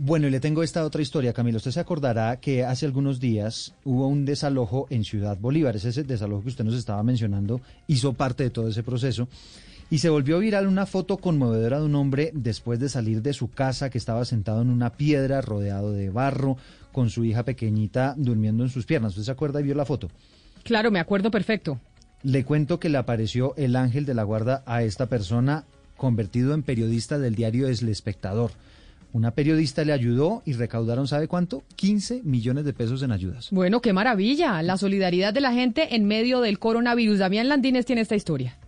[0.00, 1.56] Bueno, y le tengo esta otra historia, Camilo.
[1.56, 5.74] Usted se acordará que hace algunos días hubo un desalojo en Ciudad Bolívar.
[5.74, 9.26] Ese desalojo que usted nos estaba mencionando hizo parte de todo ese proceso.
[9.90, 13.50] Y se volvió viral una foto conmovedora de un hombre después de salir de su
[13.50, 16.58] casa que estaba sentado en una piedra rodeado de barro
[16.92, 19.12] con su hija pequeñita durmiendo en sus piernas.
[19.12, 20.10] ¿Usted se acuerda y vio la foto?
[20.62, 21.80] Claro, me acuerdo perfecto.
[22.22, 25.64] Le cuento que le apareció el ángel de la guarda a esta persona
[25.96, 28.50] convertido en periodista del diario El Espectador.
[29.14, 31.62] Una periodista le ayudó y recaudaron, ¿sabe cuánto?
[31.76, 33.48] 15 millones de pesos en ayudas.
[33.50, 34.60] Bueno, qué maravilla.
[34.62, 37.18] La solidaridad de la gente en medio del coronavirus.
[37.18, 38.58] Damián Landines tiene esta historia.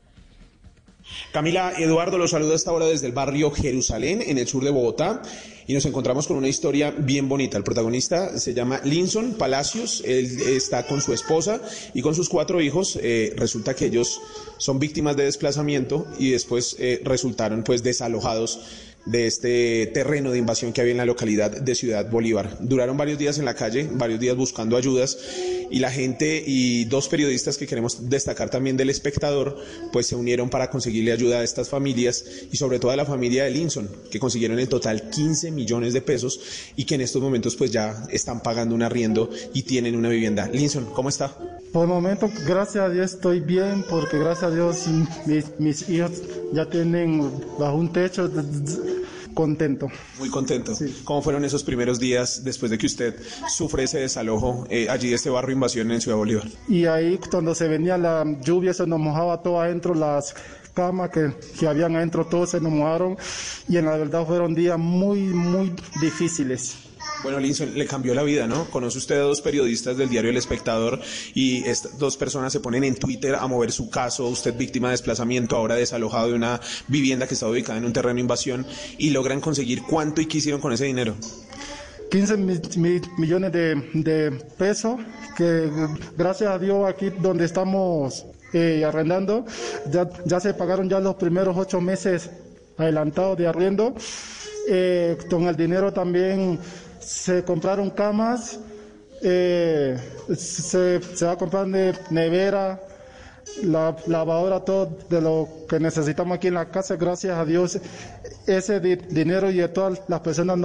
[1.33, 5.23] Camila Eduardo los saluda esta hora desde el barrio Jerusalén, en el sur de Bogotá,
[5.67, 7.57] y nos encontramos con una historia bien bonita.
[7.57, 11.61] El protagonista se llama Linson Palacios, él está con su esposa
[11.95, 12.99] y con sus cuatro hijos.
[13.01, 14.21] Eh, resulta que ellos
[14.57, 18.61] son víctimas de desplazamiento y después eh, resultaron pues desalojados
[19.07, 22.57] de este terreno de invasión que había en la localidad de Ciudad Bolívar.
[22.61, 25.19] Duraron varios días en la calle, varios días buscando ayudas
[25.71, 29.57] y la gente y dos periodistas que queremos destacar también del espectador,
[29.93, 33.45] pues se unieron para conseguirle ayuda a estas familias y sobre todo a la familia
[33.45, 36.41] de Linson, que consiguieron en total 15 millones de pesos
[36.77, 40.49] y que en estos momentos pues ya están pagando un arriendo y tienen una vivienda.
[40.53, 41.37] Linson, ¿cómo está?
[41.73, 44.87] Por el momento, gracias a Dios estoy bien porque gracias a Dios
[45.27, 46.11] mis, mis hijos
[46.53, 48.29] ya tienen bajo un techo
[49.35, 49.89] contento.
[50.19, 50.75] Muy contento.
[51.05, 53.15] ¿Cómo fueron esos primeros días después de que usted
[53.49, 56.49] sufre ese desalojo eh, allí de este barrio Invasión en Ciudad Bolívar?
[56.69, 60.35] Y ahí cuando se venía la lluvia se nos mojaba todo adentro las
[60.75, 63.17] camas que, que habían adentro, todos se nos mojaron
[63.69, 66.90] y en la verdad fueron días muy, muy difíciles.
[67.23, 68.65] Bueno, Linson, le cambió la vida, ¿no?
[68.71, 71.01] Conoce usted a dos periodistas del diario El Espectador
[71.35, 74.93] y estas dos personas se ponen en Twitter a mover su caso, usted víctima de
[74.93, 79.11] desplazamiento, ahora desalojado de una vivienda que está ubicada en un terreno de invasión y
[79.11, 81.15] logran conseguir cuánto y qué hicieron con ese dinero.
[82.11, 82.37] 15
[83.19, 84.99] millones de, pesos
[85.37, 85.71] que
[86.17, 89.45] gracias a Dios aquí donde estamos eh, arrendando
[89.91, 92.31] ya, ya se pagaron ya los primeros ocho meses
[92.77, 93.95] adelantados de arriendo.
[94.69, 96.59] Eh, con el dinero también
[97.01, 98.61] se compraron camas,
[99.23, 99.99] eh,
[100.37, 102.81] se, va a comprar nevera,
[103.63, 107.79] la lavadora, todo de lo que necesitamos aquí en la casa, gracias a Dios,
[108.47, 110.57] ese dinero y de todas las personas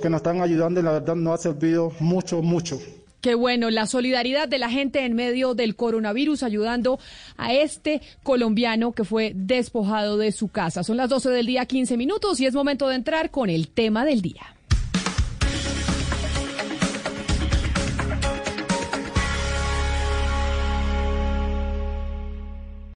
[0.00, 2.78] que nos están ayudando, la verdad nos ha servido mucho, mucho.
[3.24, 6.98] Qué bueno, la solidaridad de la gente en medio del coronavirus ayudando
[7.38, 10.84] a este colombiano que fue despojado de su casa.
[10.84, 14.04] Son las 12 del día, 15 minutos y es momento de entrar con el tema
[14.04, 14.53] del día.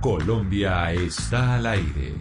[0.00, 2.14] Colombia está al aire.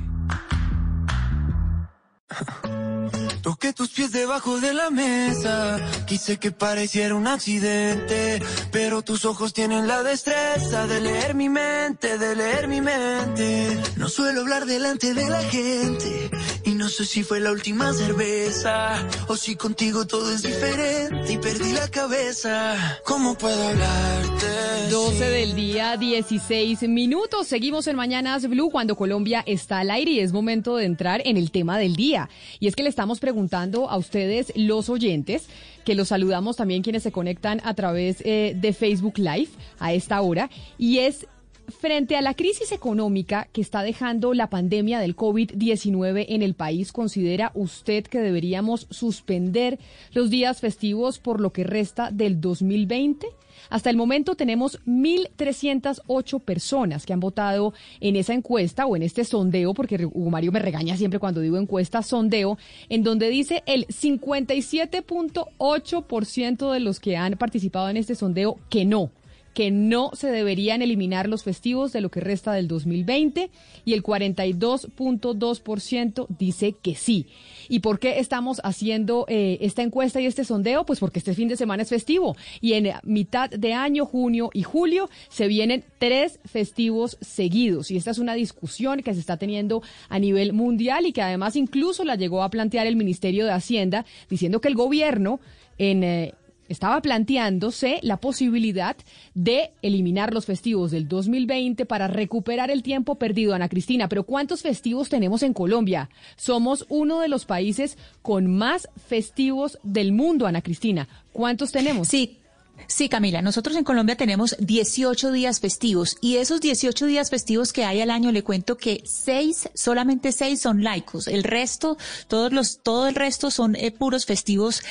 [3.41, 5.79] Toqué tus pies debajo de la mesa.
[6.05, 8.41] Quise que pareciera un accidente.
[8.71, 13.79] Pero tus ojos tienen la destreza de leer mi mente, de leer mi mente.
[13.95, 16.29] No suelo hablar delante de la gente.
[16.67, 19.01] Y no sé si fue la última cerveza.
[19.29, 22.99] O si contigo todo es diferente y perdí la cabeza.
[23.05, 24.89] ¿Cómo puedo hablarte?
[24.91, 27.47] 12 del día, 16 minutos.
[27.47, 31.37] Seguimos en Mañanas Blue cuando Colombia está al aire y es momento de entrar en
[31.37, 32.29] el tema del día.
[32.59, 35.47] Y es que le estamos preguntando a ustedes, los oyentes,
[35.85, 40.19] que los saludamos también quienes se conectan a través eh, de Facebook Live a esta
[40.19, 41.27] hora, y es
[41.67, 46.91] frente a la crisis económica que está dejando la pandemia del COVID-19 en el país,
[46.91, 49.79] ¿considera usted que deberíamos suspender
[50.13, 53.27] los días festivos por lo que resta del 2020?
[53.69, 59.25] Hasta el momento tenemos 1.308 personas que han votado en esa encuesta o en este
[59.25, 63.87] sondeo, porque Hugo Mario me regaña siempre cuando digo encuesta, sondeo, en donde dice el
[63.87, 69.11] 57.8% de los que han participado en este sondeo que no
[69.57, 73.49] que no se deberían eliminar los festivos de lo que resta del 2020
[73.85, 77.25] y el 42.2% dice que sí.
[77.67, 80.85] ¿Y por qué estamos haciendo eh, esta encuesta y este sondeo?
[80.85, 84.61] Pues porque este fin de semana es festivo y en mitad de año, junio y
[84.61, 87.89] julio, se vienen tres festivos seguidos.
[87.89, 91.55] Y esta es una discusión que se está teniendo a nivel mundial y que además
[91.55, 95.39] incluso la llegó a plantear el Ministerio de Hacienda diciendo que el gobierno
[95.79, 96.03] en...
[96.03, 96.35] Eh,
[96.69, 98.95] estaba planteándose la posibilidad
[99.33, 104.07] de eliminar los festivos del 2020 para recuperar el tiempo perdido, Ana Cristina.
[104.09, 106.09] Pero ¿cuántos festivos tenemos en Colombia?
[106.35, 111.07] Somos uno de los países con más festivos del mundo, Ana Cristina.
[111.31, 112.07] ¿Cuántos tenemos?
[112.07, 112.37] Sí.
[112.85, 117.83] Sí, Camila, nosotros en Colombia tenemos 18 días festivos y esos 18 días festivos que
[117.83, 121.27] hay al año le cuento que seis, solamente seis son laicos.
[121.27, 121.97] El resto,
[122.27, 124.83] todos los, todo el resto son eh, puros festivos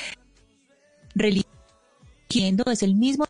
[1.15, 1.56] religiosos
[2.29, 3.25] es el mismo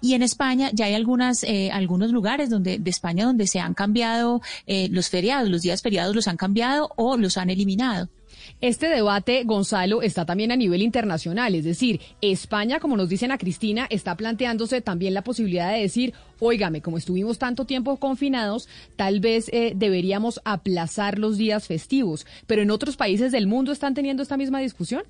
[0.00, 3.74] y en España ya hay algunas eh, algunos lugares donde de España donde se han
[3.74, 8.08] cambiado eh, los feriados, los días feriados los han cambiado o los han eliminado.
[8.60, 13.38] Este debate, Gonzalo, está también a nivel internacional, es decir, España, como nos dicen a
[13.38, 19.20] Cristina, está planteándose también la posibilidad de decir, óigame, como estuvimos tanto tiempo confinados, tal
[19.20, 24.22] vez eh, deberíamos aplazar los días festivos, pero en otros países del mundo están teniendo
[24.22, 25.02] esta misma discusión.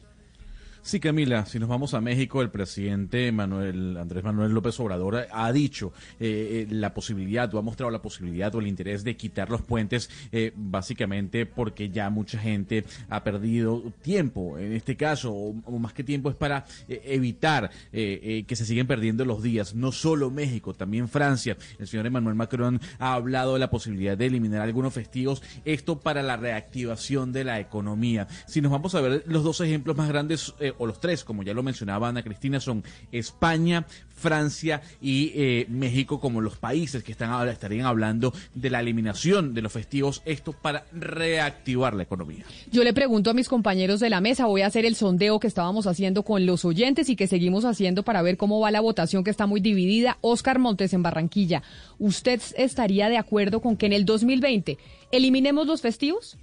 [0.82, 5.52] Sí, Camila, si nos vamos a México, el presidente Manuel Andrés Manuel López Obrador ha
[5.52, 9.50] dicho eh, eh, la posibilidad, o ha mostrado la posibilidad o el interés de quitar
[9.50, 14.56] los puentes, eh, básicamente porque ya mucha gente ha perdido tiempo.
[14.58, 19.42] En este caso, o, más que tiempo, es para evitar que se siguen perdiendo los
[19.42, 19.74] días.
[19.74, 21.58] No solo México, también Francia.
[21.78, 25.42] El señor Emmanuel Macron ha hablado de la posibilidad de eliminar algunos festivos.
[25.64, 28.28] Esto para la reactivación de la economía.
[28.46, 31.54] Si nos vamos a ver los dos ejemplos más grandes o los tres, como ya
[31.54, 33.86] lo mencionaba Ana Cristina, son España,
[34.20, 39.54] Francia y eh, México como los países que están ahora estarían hablando de la eliminación
[39.54, 42.44] de los festivos, esto para reactivar la economía.
[42.70, 45.46] Yo le pregunto a mis compañeros de la mesa, voy a hacer el sondeo que
[45.46, 49.24] estábamos haciendo con los oyentes y que seguimos haciendo para ver cómo va la votación
[49.24, 50.18] que está muy dividida.
[50.20, 51.62] Oscar Montes en Barranquilla,
[51.98, 54.78] ¿usted estaría de acuerdo con que en el 2020
[55.10, 56.36] eliminemos los festivos?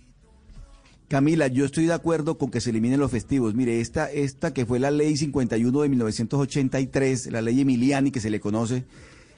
[1.07, 3.55] Camila, yo estoy de acuerdo con que se eliminen los festivos.
[3.55, 8.29] Mire, esta, esta que fue la ley 51 de 1983, la ley Emiliani que se
[8.29, 8.85] le conoce,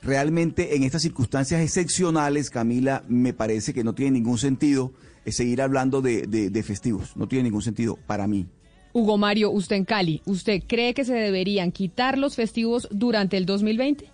[0.01, 4.93] realmente en estas circunstancias excepcionales, Camila, me parece que no tiene ningún sentido
[5.25, 7.15] eh, seguir hablando de, de festivos.
[7.15, 8.47] No tiene ningún sentido para mí.
[8.91, 13.45] Hugo Mario, usted en Cali, ¿usted cree que se deberían quitar los festivos durante el
[13.45, 14.11] 2020?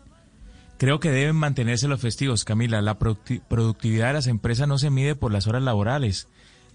[0.77, 2.81] Creo que deben mantenerse los festivos, Camila.
[2.81, 6.27] La productividad de las empresas no se mide por las horas laborales.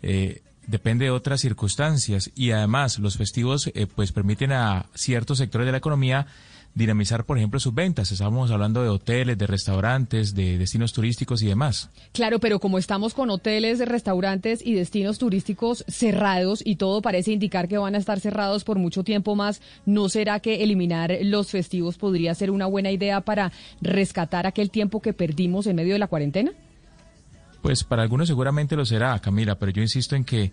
[0.03, 5.67] Eh, depende de otras circunstancias y además los festivos eh, pues permiten a ciertos sectores
[5.67, 6.27] de la economía
[6.75, 8.13] dinamizar, por ejemplo, sus ventas.
[8.13, 11.91] Estamos hablando de hoteles, de restaurantes, de destinos turísticos y demás.
[12.13, 17.67] Claro, pero como estamos con hoteles, restaurantes y destinos turísticos cerrados y todo parece indicar
[17.67, 21.99] que van a estar cerrados por mucho tiempo más, ¿no será que eliminar los festivos
[21.99, 23.51] podría ser una buena idea para
[23.81, 26.53] rescatar aquel tiempo que perdimos en medio de la cuarentena?
[27.63, 30.53] Pues para algunos seguramente lo será, Camila, pero yo insisto en que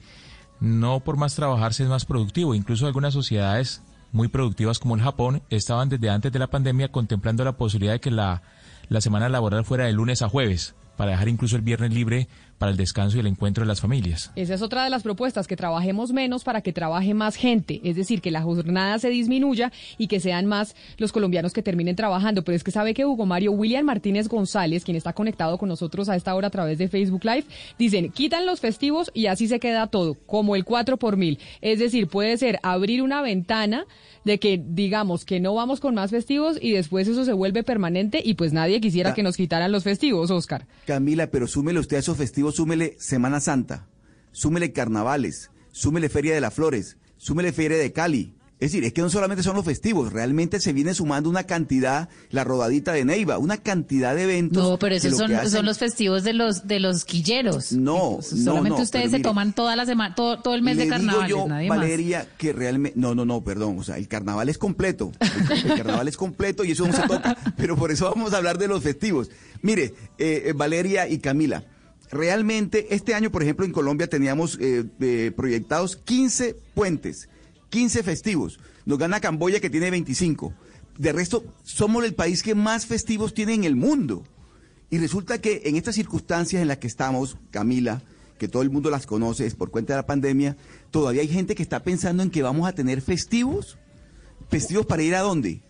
[0.59, 2.55] no por más trabajarse es más productivo.
[2.55, 7.43] Incluso algunas sociedades muy productivas como el Japón estaban desde antes de la pandemia contemplando
[7.43, 8.41] la posibilidad de que la,
[8.89, 12.27] la semana laboral fuera de lunes a jueves para dejar incluso el viernes libre
[12.57, 14.31] para el descanso y el encuentro de las familias.
[14.35, 17.95] Esa es otra de las propuestas, que trabajemos menos para que trabaje más gente, es
[17.95, 22.43] decir, que la jornada se disminuya y que sean más los colombianos que terminen trabajando.
[22.43, 26.09] Pero es que sabe que Hugo Mario William Martínez González, quien está conectado con nosotros
[26.09, 27.45] a esta hora a través de Facebook Live,
[27.77, 31.39] dicen, quitan los festivos y así se queda todo, como el 4 por mil.
[31.61, 33.85] Es decir, puede ser abrir una ventana
[34.23, 38.21] de que digamos que no vamos con más festivos y después eso se vuelve permanente
[38.23, 40.67] y pues nadie quisiera que nos quitaran los festivos, Oscar.
[40.85, 43.87] Camila, pero súmele usted a esos festivos súmele Semana Santa,
[44.31, 48.33] súmele carnavales, súmele Feria de las Flores, súmele Feria de Cali.
[48.59, 52.09] Es decir, es que no solamente son los festivos, realmente se viene sumando una cantidad,
[52.31, 54.63] la rodadita de Neiva, una cantidad de eventos.
[54.63, 55.31] No, pero esos son,
[55.63, 57.71] los festivos de los de los quilleros.
[57.71, 61.29] No, solamente ustedes se toman toda la semana, todo, el mes de carnaval.
[61.29, 65.75] yo, Valeria, que realmente, no, no, no, perdón, o sea, el carnaval es completo, el,
[65.77, 68.67] carnaval es completo y eso no se toca, pero por eso vamos a hablar de
[68.67, 69.29] los festivos.
[69.61, 71.63] Mire, eh, eh, Valeria y Camila
[72.11, 77.29] realmente este año, por ejemplo, en Colombia teníamos eh, eh, proyectados 15 puentes,
[77.69, 78.59] 15 festivos.
[78.85, 80.53] Nos gana Camboya que tiene 25.
[80.97, 84.23] De resto, somos el país que más festivos tiene en el mundo.
[84.89, 88.01] Y resulta que en estas circunstancias en las que estamos, Camila,
[88.37, 90.55] que todo el mundo las conoce, es por cuenta de la pandemia,
[90.91, 93.77] todavía hay gente que está pensando en que vamos a tener festivos.
[94.49, 95.61] ¿Festivos para ir a dónde?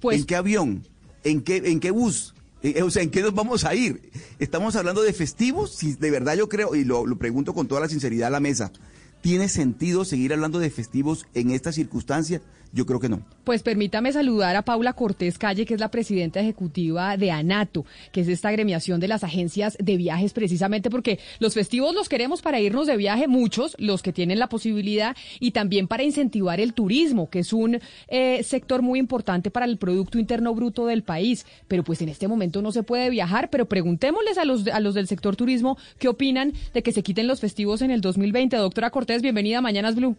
[0.00, 0.86] Pues ¿En qué avión?
[1.24, 2.34] ¿En qué, en qué bus?
[2.62, 4.10] Eh, eh, o sea, ¿en qué nos vamos a ir?
[4.38, 7.88] Estamos hablando de festivos, si de verdad yo creo, y lo, pregunto con toda la
[7.88, 8.72] sinceridad a la mesa,
[9.20, 12.42] ¿tiene sentido seguir hablando de festivos en esta circunstancia?
[12.72, 13.22] Yo creo que no.
[13.44, 18.20] Pues permítame saludar a Paula Cortés Calle, que es la presidenta ejecutiva de ANATO, que
[18.20, 22.60] es esta agremiación de las agencias de viajes, precisamente porque los festivos los queremos para
[22.60, 27.30] irnos de viaje, muchos, los que tienen la posibilidad, y también para incentivar el turismo,
[27.30, 31.46] que es un eh, sector muy importante para el Producto Interno Bruto del país.
[31.68, 34.94] Pero pues en este momento no se puede viajar, pero preguntémosles a los, a los
[34.94, 38.56] del sector turismo qué opinan de que se quiten los festivos en el 2020.
[38.56, 40.16] Doctora Cortés, bienvenida a Mañanas Blue.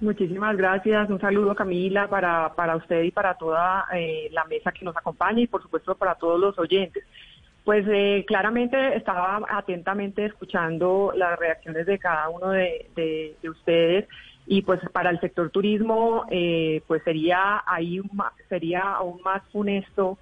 [0.00, 1.10] Muchísimas gracias.
[1.10, 5.40] Un saludo, Camila, para, para usted y para toda eh, la mesa que nos acompaña
[5.40, 7.04] y, por supuesto, para todos los oyentes.
[7.64, 14.06] Pues eh, claramente estaba atentamente escuchando las reacciones de cada uno de, ustedes
[14.46, 18.00] y pues para el sector turismo eh, pues sería ahí
[18.48, 20.16] sería aún más funesto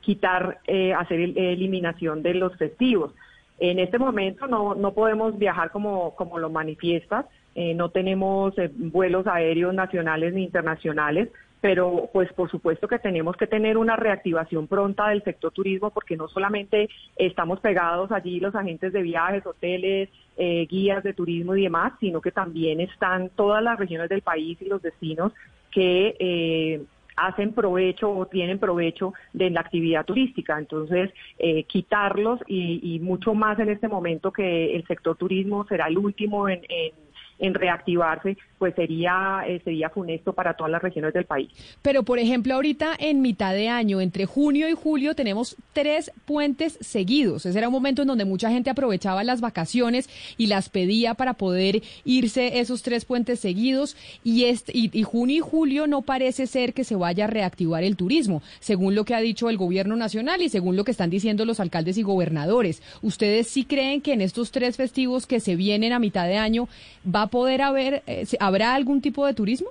[0.00, 0.60] quitar
[0.96, 3.12] hacer eliminación de los festivos
[3.58, 7.26] En este momento no, no podemos viajar como, como lo manifiestas,
[7.62, 11.28] eh, no tenemos eh, vuelos aéreos nacionales ni internacionales,
[11.60, 16.16] pero pues por supuesto que tenemos que tener una reactivación pronta del sector turismo porque
[16.16, 20.08] no solamente estamos pegados allí los agentes de viajes, hoteles,
[20.38, 24.56] eh, guías de turismo y demás, sino que también están todas las regiones del país
[24.62, 25.34] y los destinos
[25.70, 26.82] que eh,
[27.14, 30.58] hacen provecho o tienen provecho de la actividad turística.
[30.58, 35.98] Entonces, eh, quitarlos y, mucho más en este momento que el sector turismo será el
[35.98, 37.09] último en en
[37.40, 41.48] reactivarse, pues sería, eh, sería funesto para todas las regiones del país.
[41.80, 46.76] Pero, por ejemplo, ahorita en mitad de año, entre junio y julio, tenemos tres puentes
[46.82, 47.46] seguidos.
[47.46, 51.32] Ese era un momento en donde mucha gente aprovechaba las vacaciones y las pedía para
[51.32, 53.96] poder irse esos tres puentes seguidos.
[54.24, 57.96] Y, este, y, junio y julio no parece ser que se vaya a reactivar el
[57.96, 61.46] turismo, según lo que ha dicho el gobierno nacional y según lo que están diciendo
[61.46, 62.82] los alcaldes y gobernadores.
[63.00, 66.68] ¿Ustedes sí creen que en estos tres festivos que se vienen a mitad de año
[67.06, 69.70] va a poder haber, eh, habrá algún tipo de turismo?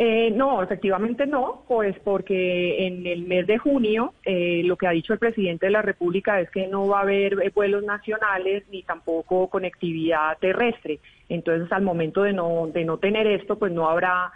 [0.00, 4.92] Eh, no, efectivamente no, pues porque en el mes de junio eh, lo que ha
[4.92, 8.84] dicho el presidente de la República es que no va a haber vuelos nacionales ni
[8.84, 11.00] tampoco conectividad terrestre.
[11.28, 14.30] Entonces, al momento de no, de no tener esto, pues no habrá,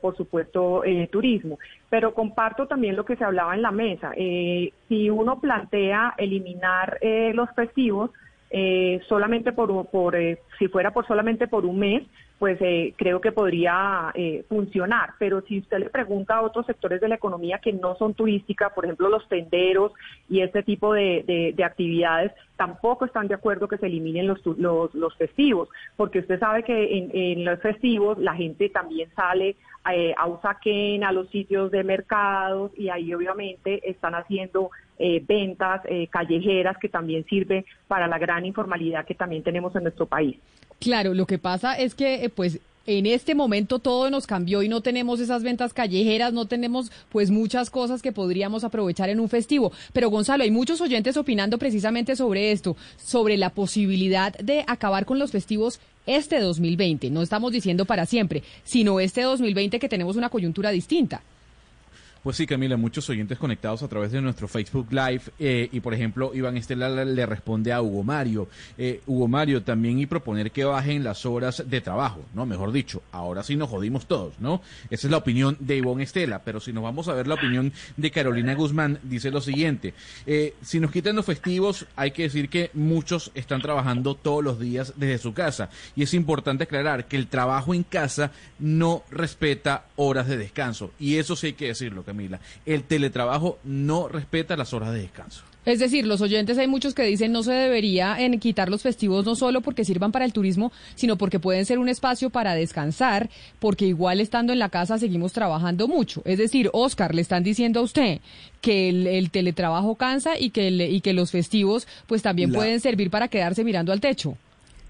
[0.00, 1.58] por supuesto, turismo.
[1.90, 4.12] Pero comparto también lo que se hablaba en la mesa.
[4.14, 6.98] si uno plantea eliminar
[7.34, 8.10] los festivos,
[8.50, 12.02] eh, solamente por, por eh, si fuera por solamente por un mes,
[12.38, 15.14] pues eh, creo que podría eh, funcionar.
[15.18, 18.72] Pero si usted le pregunta a otros sectores de la economía que no son turísticas,
[18.72, 19.92] por ejemplo los tenderos
[20.28, 24.94] y este tipo de, de, actividades, tampoco están de acuerdo que se eliminen los, los,
[24.94, 29.56] los festivos, porque usted sabe que en, en los festivos la gente también sale
[29.94, 35.82] eh, a Usaquén, a los sitios de mercados y ahí obviamente están haciendo eh, ventas
[35.84, 40.36] eh, callejeras que también sirve para la gran informalidad que también tenemos en nuestro país.
[40.80, 44.68] Claro, lo que pasa es que eh, pues en este momento todo nos cambió y
[44.68, 49.28] no tenemos esas ventas callejeras, no tenemos pues muchas cosas que podríamos aprovechar en un
[49.28, 49.72] festivo.
[49.92, 55.18] Pero Gonzalo, hay muchos oyentes opinando precisamente sobre esto, sobre la posibilidad de acabar con
[55.18, 57.10] los festivos este 2020.
[57.10, 61.22] No estamos diciendo para siempre, sino este 2020 que tenemos una coyuntura distinta.
[62.26, 65.94] Pues sí, Camila, muchos oyentes conectados a través de nuestro Facebook Live eh, y por
[65.94, 68.48] ejemplo Iván Estela le responde a Hugo Mario.
[68.76, 72.44] Eh, Hugo Mario también y proponer que bajen las horas de trabajo, ¿no?
[72.44, 74.60] Mejor dicho, ahora sí nos jodimos todos, ¿no?
[74.90, 77.72] Esa es la opinión de Iván Estela, pero si nos vamos a ver la opinión
[77.96, 79.94] de Carolina Guzmán, dice lo siguiente,
[80.26, 84.58] eh, si nos quitan los festivos, hay que decir que muchos están trabajando todos los
[84.58, 89.86] días desde su casa y es importante aclarar que el trabajo en casa no respeta
[89.94, 92.15] horas de descanso y eso sí hay que decirlo, Camila.
[92.64, 95.44] El teletrabajo no respeta las horas de descanso.
[95.66, 99.26] Es decir, los oyentes hay muchos que dicen no se debería en quitar los festivos
[99.26, 103.28] no solo porque sirvan para el turismo, sino porque pueden ser un espacio para descansar,
[103.58, 106.22] porque igual estando en la casa seguimos trabajando mucho.
[106.24, 108.20] Es decir, Oscar, le están diciendo a usted
[108.60, 113.26] que el, teletrabajo cansa y que, y que los festivos pues también pueden servir para
[113.26, 114.36] quedarse mirando al techo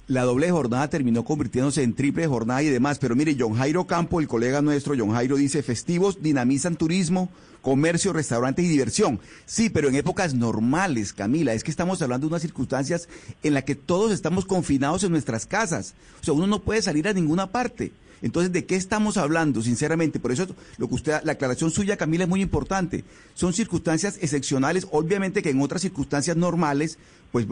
[0.08, 2.98] la doble jornada terminó convirtiéndose en triple jornada y demás.
[2.98, 7.28] Pero mire, John Jairo Campo, el colega nuestro, John Jairo dice, festivos dinamizan turismo,
[7.60, 9.18] comercio, restaurantes y diversión.
[9.46, 11.54] Sí, pero en épocas normales, Camila.
[11.54, 13.08] Es que estamos hablando de unas circunstancias
[13.42, 15.94] en las que todos estamos confinados en nuestras casas.
[16.20, 17.92] O sea, uno no puede salir a ninguna parte.
[18.22, 20.18] Entonces, ¿de qué estamos hablando, sinceramente?
[20.18, 20.46] Por eso
[20.78, 23.04] lo que usted, la aclaración suya, Camila, es muy importante.
[23.34, 26.98] Son circunstancias excepcionales, obviamente que en otras circunstancias normales,
[27.36, 27.46] pues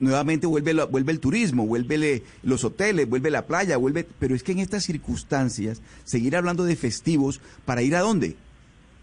[0.00, 4.50] nuevamente vuelve, vuelve el turismo, vuelve los hoteles, vuelve la playa, vuelve, pero es que
[4.50, 8.34] en estas circunstancias, seguir hablando de festivos, ¿para ir a dónde?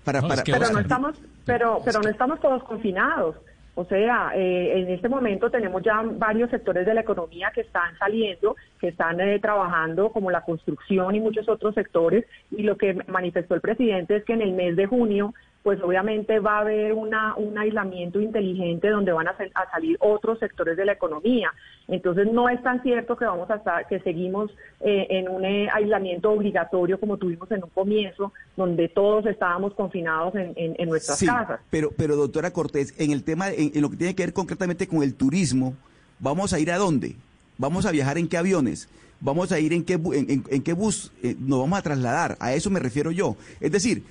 [0.03, 1.15] Para, para, pero no estamos,
[1.45, 3.37] pero, pero no estamos todos confinados.
[3.75, 7.97] O sea, eh, en este momento tenemos ya varios sectores de la economía que están
[7.97, 12.93] saliendo, que están eh, trabajando, como la construcción y muchos otros sectores, y lo que
[13.07, 15.33] manifestó el presidente es que en el mes de junio
[15.65, 19.35] pues obviamente va a haber una, un aislamiento inteligente donde van a,
[19.71, 21.51] salir otros sectores de la economía.
[21.87, 25.67] Entonces no es tan cierto que vamos a estar, que seguimos eh, en un eh,
[25.73, 31.25] aislamiento obligatorio como tuvimos en un comienzo, donde todos estábamos confinados en, en, nuestras sí,
[31.25, 31.59] casas.
[31.71, 35.01] Pero, pero doctora Cortés, en el tema, en, lo que tiene que ver concretamente con
[35.01, 35.73] el turismo,
[36.19, 37.15] ¿vamos a ir a dónde?
[37.57, 38.87] ¿Vamos a viajar en qué aviones?
[39.19, 42.37] vamos a ir en qué, en, qué bus eh, nos vamos a trasladar.
[42.39, 43.35] A eso me refiero yo.
[43.59, 44.03] Es decir,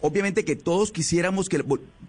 [0.00, 1.64] obviamente que todos quisiéramos que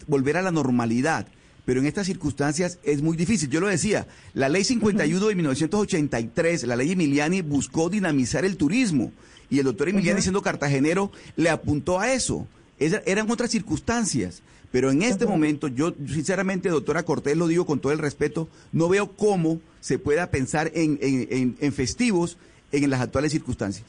[0.07, 1.27] volver a la normalidad,
[1.65, 3.49] pero en estas circunstancias es muy difícil.
[3.49, 9.11] Yo lo decía, la ley 51 de 1983, la ley Emiliani, buscó dinamizar el turismo
[9.49, 12.47] y el doctor Emiliani, siendo cartagenero, le apuntó a eso.
[12.79, 14.41] eran otras circunstancias.
[14.71, 18.87] Pero en este momento, yo sinceramente, doctora Cortés, lo digo con todo el respeto, no
[18.87, 22.37] veo cómo se pueda pensar en, en, festivos
[22.71, 23.85] en las actuales circunstancias.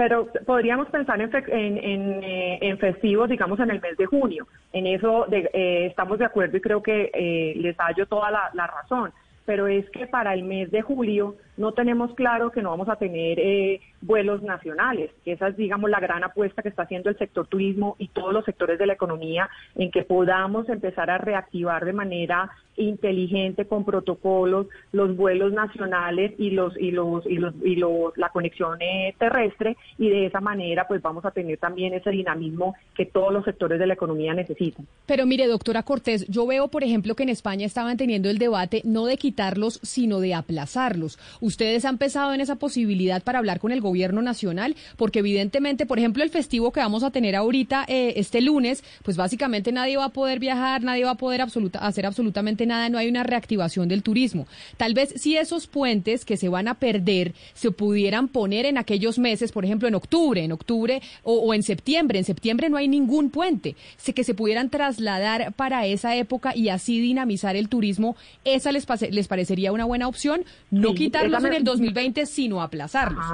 [0.00, 1.30] Pero podríamos pensar en,
[1.76, 4.48] en, eh, en, festivos, digamos, en el mes de junio.
[4.72, 9.12] En eso eh, estamos de acuerdo y creo que eh, les hallo toda la razón.
[9.44, 12.96] Pero es que para el mes de julio no tenemos claro que no vamos a
[12.96, 15.10] tener eh, vuelos nacionales.
[15.24, 18.44] Esa es, digamos, la gran apuesta que está haciendo el sector turismo y todos los
[18.44, 24.66] sectores de la economía en que podamos empezar a reactivar de manera inteligente con protocolos
[24.92, 29.76] los vuelos nacionales y los y los y los y los la conexión eh, terrestre
[29.98, 33.78] y de esa manera pues vamos a tener también ese dinamismo que todos los sectores
[33.78, 34.86] de la economía necesitan.
[35.06, 38.82] Pero mire, doctora Cortés, yo veo por ejemplo que en España estaban teniendo el debate
[38.84, 41.18] no de quitarlos, sino de aplazarlos.
[41.50, 44.76] ¿Ustedes han pensado en esa posibilidad para hablar con el gobierno nacional?
[44.96, 49.16] Porque evidentemente, por ejemplo, el festivo que vamos a tener ahorita, eh, este lunes, pues
[49.16, 51.42] básicamente nadie va a poder viajar, nadie va a poder
[51.80, 54.46] hacer absolutamente nada, no hay una reactivación del turismo.
[54.76, 59.18] Tal vez si esos puentes que se van a perder se pudieran poner en aquellos
[59.18, 62.20] meses, por ejemplo, en octubre, en octubre o, en septiembre.
[62.20, 63.74] En septiembre no hay ningún puente.
[63.96, 68.14] Sé que se pudieran trasladar para esa época y así dinamizar el turismo,
[68.44, 70.44] ¿esa les, les parecería una buena opción?
[70.70, 70.94] No
[71.38, 73.24] en el 2020, sino aplazarlos.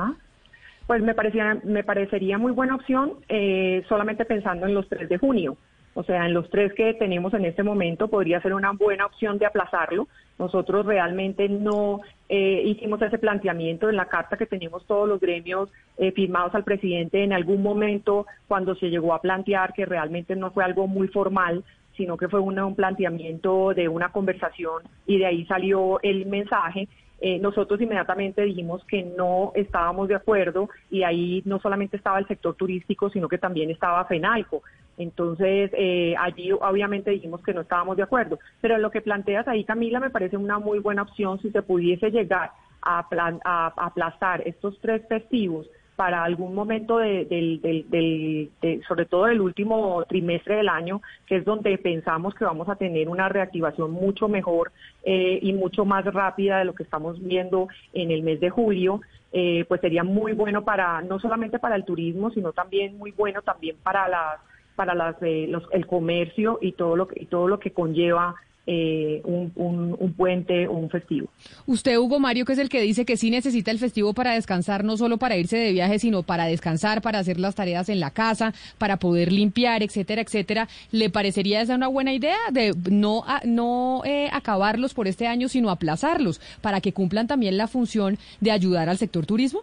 [0.86, 5.18] Pues me, parecía, me parecería muy buena opción, eh, solamente pensando en los 3 de
[5.18, 5.56] junio.
[5.96, 9.38] O sea, en los tres que tenemos en este momento podría ser una buena opción
[9.38, 10.08] de aplazarlo.
[10.38, 15.70] Nosotros realmente no eh, hicimos ese planteamiento en la carta que tenemos todos los gremios
[15.96, 20.50] eh, firmados al presidente en algún momento cuando se llegó a plantear que realmente no
[20.50, 21.64] fue algo muy formal,
[21.96, 26.88] sino que fue un planteamiento de una conversación y de ahí salió el mensaje
[27.20, 32.26] eh, nosotros inmediatamente dijimos que no estábamos de acuerdo y ahí no solamente estaba el
[32.26, 34.62] sector turístico, sino que también estaba FENALCO.
[34.98, 38.38] Entonces, eh, allí obviamente dijimos que no estábamos de acuerdo.
[38.60, 42.10] Pero lo que planteas ahí, Camila, me parece una muy buena opción si se pudiese
[42.10, 42.50] llegar
[42.82, 43.06] a,
[43.44, 48.50] a aplazar estos tres festivos para algún momento de, del,
[48.86, 53.08] sobre todo del último trimestre del año, que es donde pensamos que vamos a tener
[53.08, 54.72] una reactivación mucho mejor
[55.04, 59.00] eh, y mucho más rápida de lo que estamos viendo en el mes de julio,
[59.32, 63.40] eh, pues sería muy bueno para no solamente para el turismo, sino también muy bueno
[63.42, 64.40] también para las
[64.76, 68.34] para las, eh, los, el comercio y todo lo que y todo lo que conlleva
[68.66, 71.28] eh, un, un, puente o un festivo.
[71.66, 74.82] Usted, Hugo Mario, que es el que dice que sí necesita el festivo para descansar,
[74.82, 78.10] no solo para irse de viaje, sino para descansar, para hacer las tareas en la
[78.10, 80.68] casa, para poder limpiar, etcétera, etcétera.
[80.90, 85.70] ¿Le parecería esa una buena idea de no, no eh, acabarlos por este año, sino
[85.70, 89.60] aplazarlos para que cumplan también la función de ayudar al sector turismo?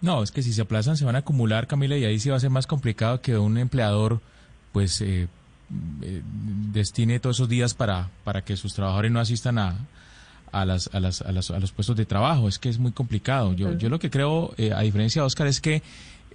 [0.00, 2.36] No, es que si se aplazan se van a acumular, Camila, y ahí sí va
[2.36, 4.20] a ser más complicado que un empleador
[4.72, 5.26] pues eh,
[6.02, 6.22] eh,
[6.72, 9.76] destine todos esos días para, para que sus trabajadores no asistan a,
[10.52, 12.48] a, las, a, las, a, los puestos de trabajo.
[12.48, 13.54] Es que es muy complicado.
[13.54, 15.82] Yo, yo lo que creo, eh, a diferencia de Oscar, es que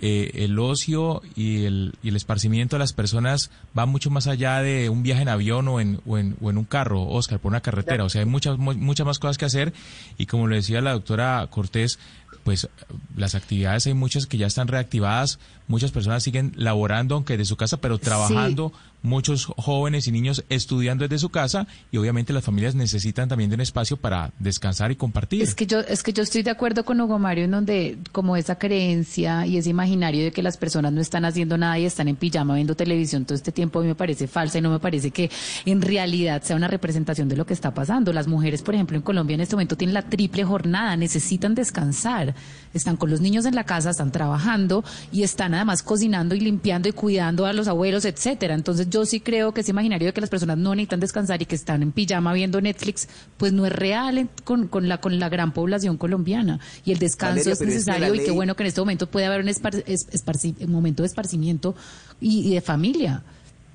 [0.01, 4.61] eh, el ocio y el, y el esparcimiento de las personas va mucho más allá
[4.61, 7.51] de un viaje en avión o en, o en, o en un carro, Oscar, por
[7.51, 8.03] una carretera.
[8.03, 9.73] O sea, hay muchas, muchas más cosas que hacer
[10.17, 11.99] y como le decía la doctora Cortés,
[12.43, 12.67] pues
[13.15, 17.55] las actividades hay muchas que ya están reactivadas, muchas personas siguen laborando aunque de su
[17.55, 18.71] casa, pero trabajando
[19.03, 23.55] muchos jóvenes y niños estudiando desde su casa y obviamente las familias necesitan también de
[23.55, 25.41] un espacio para descansar y compartir.
[25.43, 28.37] Es que yo es que yo estoy de acuerdo con Hugo Mario en donde como
[28.37, 32.07] esa creencia y ese imaginario de que las personas no están haciendo nada y están
[32.07, 34.79] en pijama viendo televisión todo este tiempo a mí me parece falsa y no me
[34.79, 35.29] parece que
[35.65, 38.13] en realidad sea una representación de lo que está pasando.
[38.13, 42.35] Las mujeres, por ejemplo, en Colombia en este momento tienen la triple jornada, necesitan descansar.
[42.73, 46.89] Están con los niños en la casa, están trabajando y están además cocinando y limpiando
[46.89, 48.55] y cuidando a los abuelos, etcétera.
[48.55, 51.45] Entonces yo sí creo que ese imaginario de que las personas no necesitan descansar y
[51.45, 53.07] que están en pijama viendo Netflix,
[53.37, 56.59] pues no es real con, con, la, con la gran población colombiana.
[56.85, 60.71] Y el descanso es necesario y qué bueno que en este momento puede haber un,
[60.71, 61.75] momento de esparcimiento
[62.19, 63.23] y, y de familia.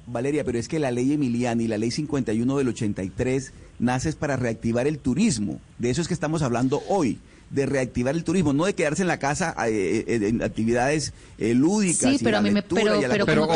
[0.07, 4.87] Valeria, pero es que la ley Emiliani, la ley 51 del 83, nace para reactivar
[4.87, 5.61] el turismo.
[5.79, 7.19] De eso es que estamos hablando hoy
[7.51, 11.55] de reactivar el turismo, no de quedarse en la casa eh, eh, en actividades eh,
[11.55, 12.11] lúdicas.
[12.11, 13.49] Sí, pero a mí me pero, pero, pero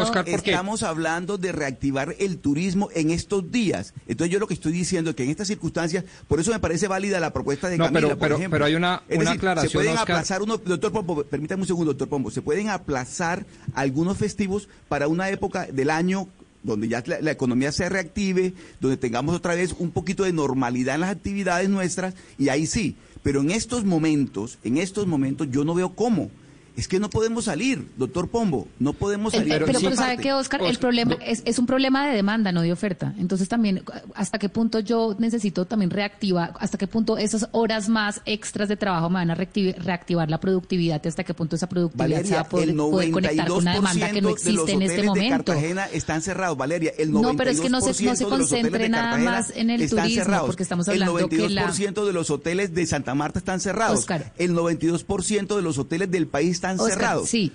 [0.00, 3.94] Oscar, estamos hablando de reactivar el turismo en estos días.
[4.06, 6.88] Entonces yo lo que estoy diciendo es que en estas circunstancias, por eso me parece
[6.88, 8.50] válida la propuesta de Camila, pero, por ejemplo.
[8.50, 12.08] Pero hay una, una aclaración, Se pueden aplazar unos, doctor Pombo, permítame un segundo, doctor
[12.08, 16.28] Pombo, se pueden aplazar algunos festivos para una época del año
[16.62, 21.02] donde ya la, economía se reactive, donde tengamos otra vez un poquito de normalidad en
[21.02, 22.96] las actividades nuestras, y ahí sí.
[23.22, 26.30] Pero en estos momentos, en estos momentos yo no veo cómo.
[26.76, 29.52] Es que no podemos salir, doctor Pombo, no podemos salir.
[29.52, 30.62] pero, pero, ¿sabe que Oscar?
[30.62, 33.14] el problema es, es, un problema de demanda, no de oferta.
[33.18, 33.82] Entonces también,
[34.14, 38.76] ¿hasta qué punto yo necesito también reactivar, hasta qué punto esas horas más extras de
[38.76, 42.48] trabajo me van a reactivar, la productividad, hasta qué punto esa productividad se va a
[42.48, 45.52] poder, conectar con una demanda que no existe en este momento?
[45.52, 46.92] Cartagena están cerrados, Valeria.
[46.96, 49.90] El 92% no, pero es que no se, no se concentre nada más en el
[49.90, 52.06] turismo, porque estamos hablando el 92% que la...
[52.06, 53.98] de los hoteles de Santa Marta están cerrados.
[53.98, 54.32] Oscar.
[54.38, 57.28] El 92% de los hoteles del país están cerrados.
[57.28, 57.52] Sí,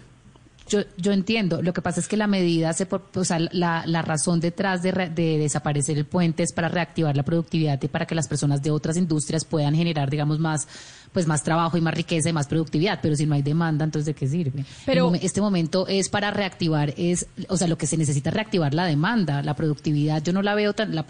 [0.67, 1.61] yo, yo entiendo.
[1.61, 4.91] Lo que pasa es que la medida, se, o sea, la, la razón detrás de,
[4.91, 8.71] de, desaparecer el puente es para reactivar la productividad y para que las personas de
[8.71, 10.67] otras industrias puedan generar, digamos, más,
[11.13, 12.99] pues más trabajo y más riqueza y más productividad.
[13.01, 14.65] Pero si no hay demanda, entonces ¿de qué sirve?
[14.85, 18.73] Pero este momento es para reactivar, es, o sea, lo que se necesita es reactivar
[18.73, 20.21] la demanda, la productividad.
[20.21, 21.05] Yo no la veo tan, la,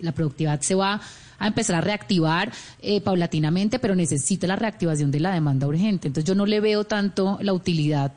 [0.00, 1.00] la productividad se va
[1.42, 6.06] a empezar a reactivar eh, paulatinamente, pero necesita la reactivación de la demanda urgente.
[6.06, 8.12] Entonces yo no le veo tanto la utilidad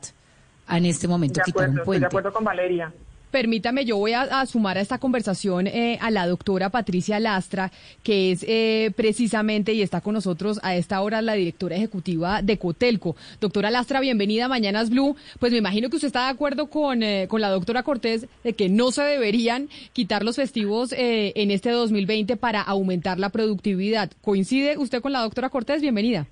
[0.68, 2.00] en este momento quitar un puente.
[2.00, 2.92] de acuerdo con Valeria.
[3.30, 7.72] Permítame, yo voy a, sumar a esta conversación eh, a la doctora Patricia Lastra,
[8.02, 12.56] que es eh, precisamente y está con nosotros a esta hora la directora ejecutiva de
[12.56, 13.16] Cotelco.
[13.40, 15.16] Doctora Lastra, bienvenida a Mañanas Blue.
[15.40, 18.52] Pues me imagino que usted está de acuerdo con, eh, con la doctora Cortés de
[18.52, 24.10] que no se deberían quitar los festivos en este 2020 para aumentar la productividad.
[24.22, 25.82] ¿Coincide usted con la doctora Cortés?
[25.82, 26.26] Bienvenida.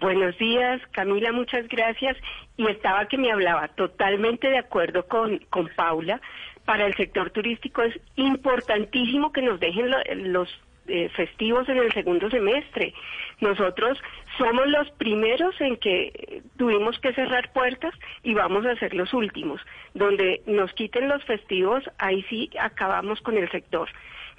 [0.00, 2.16] Buenos días, Camila, muchas gracias.
[2.56, 6.22] Y estaba que me hablaba totalmente de acuerdo con, con Paula.
[6.64, 9.90] Para el sector turístico es importantísimo que nos dejen
[10.32, 10.48] los
[10.86, 12.94] eh, festivos en el segundo semestre.
[13.40, 13.98] Nosotros
[14.38, 19.60] somos los primeros en que tuvimos que cerrar puertas y vamos a ser los últimos.
[19.92, 23.90] Donde nos quiten los festivos, ahí sí acabamos con el sector.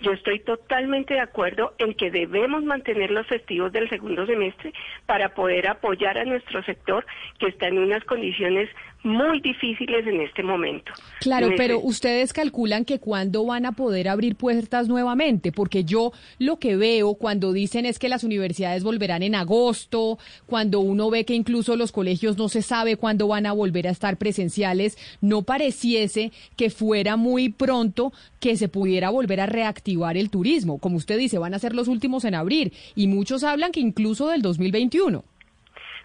[0.02, 4.74] Yo estoy totalmente de acuerdo en que debemos mantener los festivos del segundo semestre
[5.06, 7.06] para poder apoyar a nuestro sector
[7.38, 8.68] que está en unas condiciones
[9.04, 10.92] muy difíciles en este momento.
[11.20, 16.60] Claro, pero ustedes calculan que cuándo van a poder abrir puertas nuevamente, porque yo lo
[16.60, 21.34] que veo cuando dicen es que las universidades volverán en agosto, cuando uno ve que
[21.34, 26.32] incluso los colegios no se sabe cuándo van a volver a estar presenciales, no pareciese
[26.56, 30.78] que fuera muy pronto que se pudiera volver a reactivar el turismo.
[30.78, 34.28] Como usted dice, van a ser los últimos en abrir y muchos hablan que incluso
[34.28, 35.24] del 2021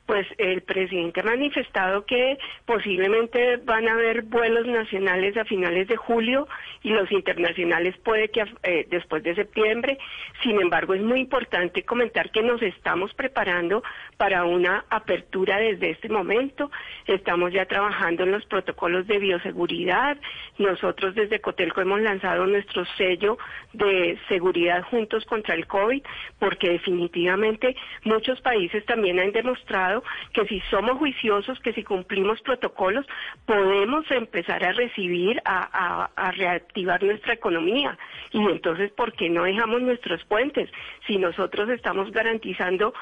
[0.07, 5.97] pues el presidente ha manifestado que posiblemente van a haber vuelos nacionales a finales de
[5.97, 6.47] julio
[6.83, 9.99] y los internacionales puede que eh, después de septiembre.
[10.43, 13.83] Sin embargo, es muy importante comentar que nos estamos preparando
[14.17, 16.71] para una apertura desde este momento.
[17.07, 20.17] Estamos ya trabajando en los protocolos de bioseguridad.
[20.59, 23.39] Nosotros desde Cotelco hemos lanzado nuestro sello
[23.73, 26.03] de seguridad juntos contra el COVID
[26.39, 29.96] porque definitivamente muchos países también han demostrado
[30.33, 33.07] que si somos juiciosos, que si cumplimos protocolos,
[33.45, 37.99] podemos empezar a recibir, a, reactivar nuestra economía.
[38.33, 40.71] Y entonces, ¿por qué no dejamos nuestros puentes?
[41.07, 42.95] Si nosotros estamos garantizando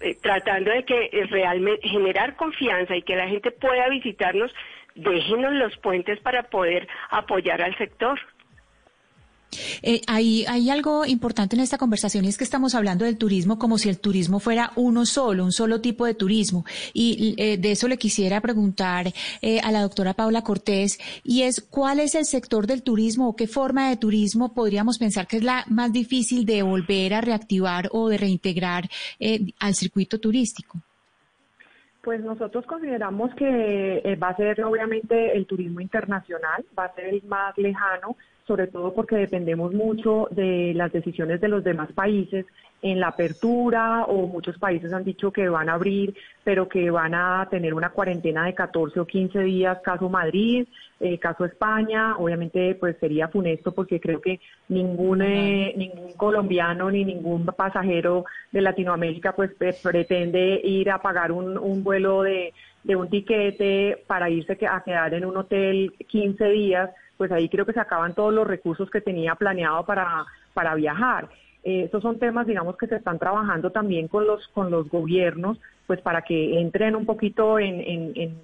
[0.00, 4.50] eh, tratando de que eh, realmente generar confianza y que la gente pueda visitarnos,
[4.94, 8.18] déjenos los puentes para poder apoyar al sector.
[9.82, 13.78] Eh, hay, algo importante en esta conversación y es que estamos hablando del turismo como
[13.78, 16.64] si el turismo fuera uno solo, un solo tipo de turismo.
[16.92, 19.06] Y eh, de eso le quisiera preguntar
[19.42, 23.36] eh, a la doctora Paula Cortés y es cuál es el sector del turismo o
[23.36, 27.88] qué forma de turismo podríamos pensar que es la más difícil de volver a reactivar
[27.92, 28.88] o de reintegrar
[29.18, 30.78] eh, al circuito turístico.
[32.02, 37.06] Pues nosotros consideramos que eh, va a ser obviamente el turismo internacional, va a ser
[37.06, 38.16] el más lejano,
[38.50, 42.46] sobre todo porque dependemos mucho de las decisiones de los demás países
[42.82, 47.14] en la apertura o muchos países han dicho que van a abrir, pero que van
[47.14, 50.66] a tener una cuarentena de 14 o 15 días, caso Madrid,
[50.98, 57.04] eh, caso España, obviamente pues sería funesto porque creo que ningún, eh, ningún colombiano ni
[57.04, 63.08] ningún pasajero de Latinoamérica pues pretende ir a pagar un, un vuelo de, de un
[63.08, 66.90] tiquete para irse a quedar en un hotel 15 días
[67.20, 70.24] pues ahí creo que se acaban todos los recursos que tenía planeado para,
[70.54, 71.28] para viajar.
[71.62, 75.60] Eh, estos son temas, digamos, que se están trabajando también con los, con los gobiernos,
[75.86, 78.40] pues para que entren un poquito en, en en,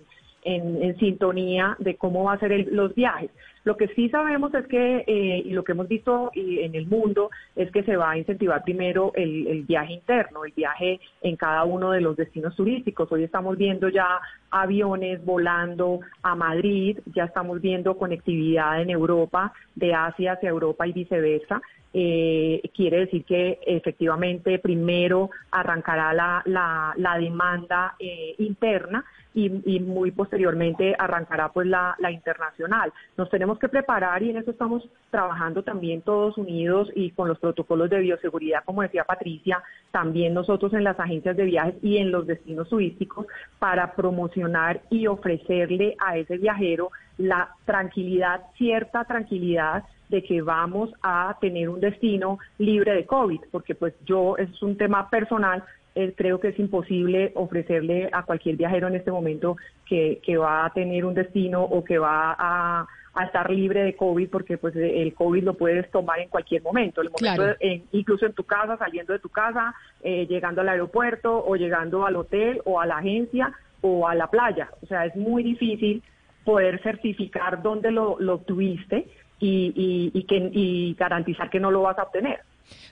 [0.99, 3.31] sintonía de cómo va a ser los viajes.
[3.67, 7.31] Lo que sí sabemos es que, eh, y lo que hemos visto en el mundo,
[7.57, 11.91] es que se va a incentivar primero el, viaje interno, el viaje en cada uno
[11.91, 13.11] de los destinos turísticos.
[13.11, 14.21] Hoy estamos viendo ya
[14.53, 20.93] aviones volando a Madrid, ya estamos viendo conectividad en Europa, de Asia hacia Europa y
[20.93, 21.61] viceversa.
[21.99, 29.03] Eh, quiere decir que efectivamente primero arrancará la, la, la demanda eh, interna
[29.33, 32.93] y, muy posteriormente arrancará pues la, la, internacional.
[33.17, 37.39] Nos tenemos que preparar y en eso estamos trabajando también todos unidos y con los
[37.39, 42.11] protocolos de bioseguridad, como decía Patricia, también nosotros en las agencias de viajes y en
[42.13, 43.27] los destinos turísticos
[43.59, 51.37] para promocionar y ofrecerle a ese viajero la tranquilidad, cierta tranquilidad de que vamos a
[51.41, 56.39] tener un destino libre de COVID, porque pues yo, es un tema personal, eh, creo
[56.39, 61.07] que es imposible ofrecerle a cualquier viajero en este momento que, que va a tener
[61.07, 62.87] un destino o que va a,
[63.25, 67.09] estar libre de COVID, porque pues el COVID lo puedes tomar en cualquier momento, el
[67.09, 67.57] momento
[67.93, 72.15] incluso en tu casa, saliendo de tu casa, eh, llegando al aeropuerto o llegando al
[72.15, 74.69] hotel o a la agencia o a la playa.
[74.83, 76.03] O sea, es muy difícil
[76.45, 79.09] poder certificar dónde lo, lo obtuviste
[79.41, 82.41] y, y, que, y garantizar que no lo vas a obtener.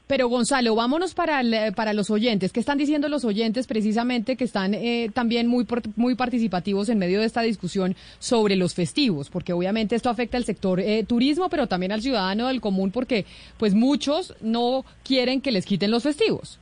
[0.07, 1.43] Pero Gonzalo, vámonos para,
[1.75, 2.53] para los oyentes.
[2.53, 5.67] ¿Qué están diciendo los oyentes precisamente que están eh, también muy,
[5.97, 9.31] muy participativos en medio de esta discusión sobre los festivos?
[9.31, 13.25] Porque obviamente esto afecta al sector eh, turismo, pero también al ciudadano del común porque
[13.57, 16.61] pues muchos no quieren que les quiten los festivos.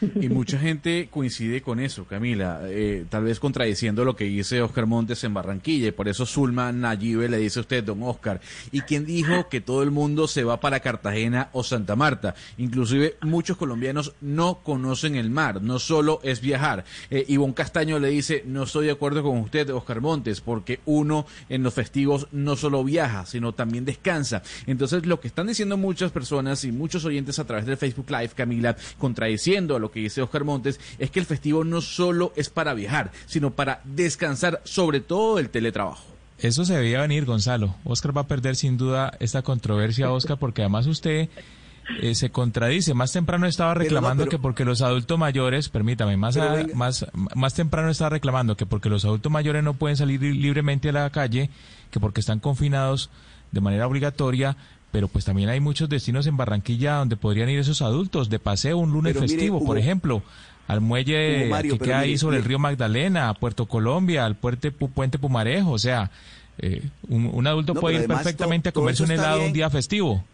[0.00, 4.86] Y mucha gente coincide con eso, Camila, eh, tal vez contradiciendo lo que dice Oscar
[4.86, 8.40] Montes en Barranquilla, y por eso Zulma Nayibe le dice a usted, don Oscar,
[8.72, 12.34] ¿y quién dijo que todo el mundo se va para Cartagena o Santa Marta?
[12.58, 16.84] Inclusive muchos colombianos no conocen el mar, no solo es viajar.
[17.10, 21.26] Eh, Ivonne Castaño le dice, no estoy de acuerdo con usted, Oscar Montes, porque uno
[21.48, 24.42] en los festivos no solo viaja, sino también descansa.
[24.66, 28.30] Entonces, lo que están diciendo muchas personas y muchos oyentes a través del Facebook Live,
[28.34, 32.74] Camila, contradiciendo lo que dice Oscar Montes es que el festivo no solo es para
[32.74, 36.04] viajar, sino para descansar, sobre todo el teletrabajo.
[36.38, 37.74] Eso se debía venir, Gonzalo.
[37.84, 41.30] Oscar va a perder sin duda esta controversia, Oscar, porque además usted
[42.02, 42.94] eh, se contradice.
[42.94, 46.36] Más temprano estaba reclamando que porque los adultos mayores, permítame, más,
[46.74, 50.92] más, más temprano estaba reclamando que porque los adultos mayores no pueden salir libremente a
[50.92, 51.48] la calle,
[51.90, 53.08] que porque están confinados
[53.52, 54.56] de manera obligatoria,
[54.96, 58.78] pero pues también hay muchos destinos en Barranquilla donde podrían ir esos adultos de paseo
[58.78, 60.22] un lunes festivo, por ejemplo,
[60.68, 65.18] al muelle que queda ahí sobre el río Magdalena, a Puerto Colombia, al puente, puente
[65.18, 66.10] Pumarejo, o sea,
[66.60, 70.24] eh, un, adulto puede ir perfectamente a comerse un helado un día festivo.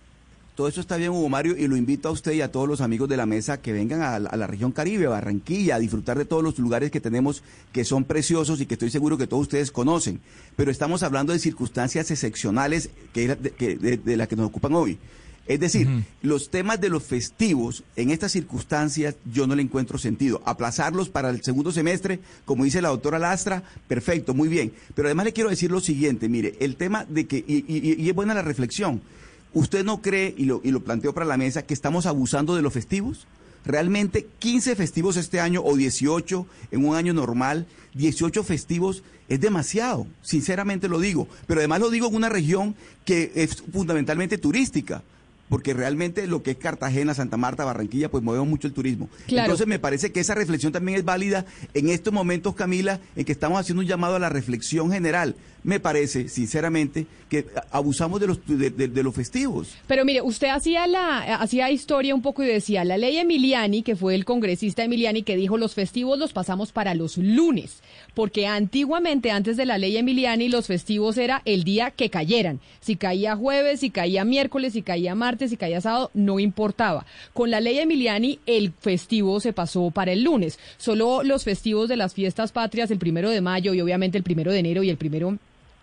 [0.54, 2.82] Todo eso está bien, Hugo Mario, y lo invito a usted y a todos los
[2.82, 6.42] amigos de la mesa que vengan a, la región Caribe, Barranquilla, a disfrutar de todos
[6.42, 10.20] los lugares que tenemos que son preciosos y que estoy seguro que todos ustedes conocen.
[10.54, 14.98] Pero estamos hablando de circunstancias excepcionales que, de, de, las que nos ocupan hoy.
[15.46, 15.88] Es decir,
[16.20, 20.42] los temas de los festivos en estas circunstancias yo no le encuentro sentido.
[20.44, 24.72] Aplazarlos para el segundo semestre, como dice la doctora Lastra, perfecto, muy bien.
[24.94, 28.34] Pero además le quiero decir lo siguiente, mire, el tema de que, y es buena
[28.34, 29.00] la reflexión,
[29.54, 32.62] ¿Usted no cree, y lo, y lo planteo para la mesa, que estamos abusando de
[32.62, 33.26] los festivos?
[33.64, 40.06] Realmente 15 festivos este año o 18 en un año normal, 18 festivos es demasiado,
[40.20, 42.74] sinceramente lo digo, pero además lo digo en una región
[43.04, 45.02] que es fundamentalmente turística
[45.48, 49.08] porque realmente lo que es Cartagena, Santa Marta, Barranquilla, pues movemos mucho el turismo.
[49.28, 53.32] Entonces me parece que esa reflexión también es válida en estos momentos, Camila, en que
[53.32, 55.34] estamos haciendo un llamado a la reflexión general.
[55.62, 59.76] Me parece, sinceramente, que abusamos de los, de, los festivos.
[59.86, 63.94] Pero mire, usted hacía, la, hacía historia un poco y decía, la ley Emiliani, que
[63.94, 67.82] fue el congresista Emiliani, que dijo los festivos los pasamos para los lunes,
[68.14, 72.60] porque antiguamente, antes de la ley Emiliani, los festivos era el día que cayeran.
[72.80, 77.06] Si caía jueves, si caía miércoles, si caía martes, y caía sábado, no importaba.
[77.32, 80.58] Con la ley Emiliani, el festivo se pasó para el lunes.
[80.76, 84.52] Solo los festivos de las fiestas patrias, el primero de mayo y obviamente el primero
[84.52, 85.38] de enero y el primero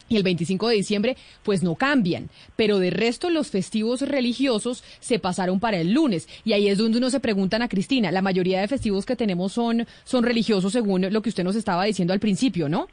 [0.09, 2.29] y el 25 de diciembre, pues no cambian.
[2.55, 6.27] Pero de resto, los festivos religiosos se pasaron para el lunes.
[6.43, 9.53] Y ahí es donde uno se preguntan a Cristina, la mayoría de festivos que tenemos
[9.53, 12.87] son, son religiosos según lo que usted nos estaba diciendo al principio, ¿no?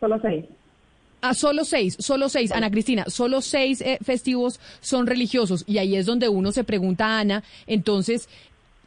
[0.00, 0.44] Solo seis.
[1.22, 5.94] Ah, solo seis, solo seis, Ana Cristina, solo seis eh, festivos son religiosos y ahí
[5.94, 8.26] es donde uno se pregunta, Ana, entonces,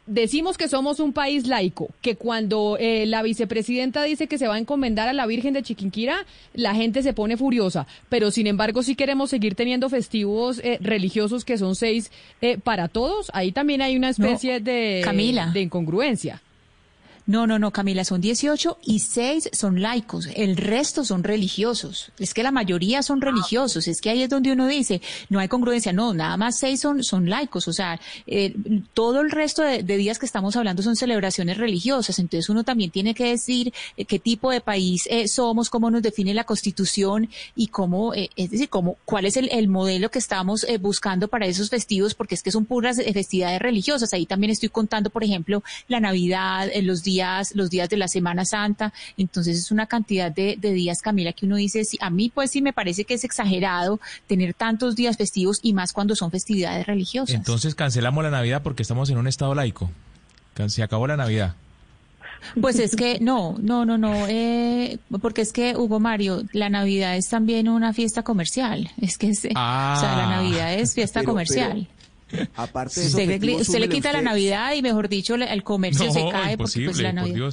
[0.06, 4.54] decimos que somos un país laico, que cuando eh, la vicepresidenta dice que se va
[4.54, 8.82] a encomendar a la Virgen de Chiquinquira, la gente se pone furiosa, pero sin embargo
[8.82, 12.10] si queremos seguir teniendo festivos eh, religiosos que son seis
[12.62, 15.50] para todos, ahí también hay una especie de, Camila.
[15.52, 16.42] de incongruencia.
[17.26, 22.12] No, no, no, Camila, son 18 y 6 son laicos, el resto son religiosos.
[22.18, 25.48] Es que la mayoría son religiosos, es que ahí es donde uno dice, no hay
[25.48, 28.54] congruencia, no, nada más 6 son, son laicos, o sea, eh,
[28.92, 33.14] todo el resto de, días que estamos hablando son celebraciones religiosas, entonces uno también tiene
[33.14, 37.68] que decir eh, qué tipo de país eh, somos, cómo nos define la constitución y
[37.68, 42.14] cómo, es decir, cómo, cuál es el, el modelo que estamos buscando para esos festivos,
[42.14, 44.12] porque es que son puras festividades religiosas.
[44.12, 47.13] Ahí también estoy contando, por ejemplo, la Navidad, los días
[47.54, 48.92] los días de la Semana Santa.
[49.16, 52.72] Entonces es una cantidad de, días, Camila, que uno dice, a mí pues sí me
[52.72, 57.34] parece que es exagerado tener tantos días festivos y más cuando son festividades religiosas.
[57.34, 59.90] Entonces cancelamos la Navidad porque estamos en un estado laico.
[60.68, 61.56] Se acabó la Navidad.
[62.60, 67.16] Pues es que no, no, no, no, eh, porque es que Hugo Mario, la Navidad
[67.16, 68.90] es también una fiesta comercial.
[69.00, 70.36] Es que o sea, la ah.
[70.36, 71.88] Navidad es fiesta comercial.
[72.56, 76.84] Aparte de usted, le, quita la Navidad y mejor dicho el comercio se cae porque
[76.84, 77.52] pues la Navidad.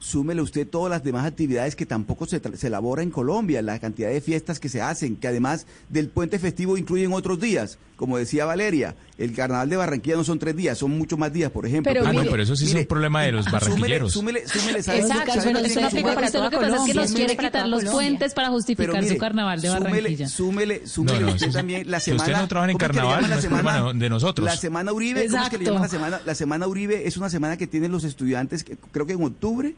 [0.00, 4.08] Súmele usted todas las demás actividades que tampoco se, se elabora en Colombia, la cantidad
[4.08, 8.46] de fiestas que se hacen, que además del puente festivo incluyen otros días, como decía
[8.46, 11.92] Valeria, el carnaval de Barranquilla no son tres días, son muchos más días, por ejemplo.
[11.92, 14.10] Pero, ah, no, pero eso sí es un problema de los barranquilleros.
[14.10, 17.68] Súmele, súmele, Exacto, eso no aplica para Lo que pasa es que nos quiere quitar
[17.68, 20.28] los puentes para justificar su carnaval de Barranquilla.
[20.28, 22.24] Súmele, súmele, no, usted también la semana...
[22.24, 24.46] Si usted no trabaja en carnaval, no es problema de nosotros.
[24.46, 26.20] La semana Uribe, ¿cómo es que le llaman la semana?
[26.24, 29.74] La semana Uribe es una semana que tienen los estudiantes, creo que en octubre,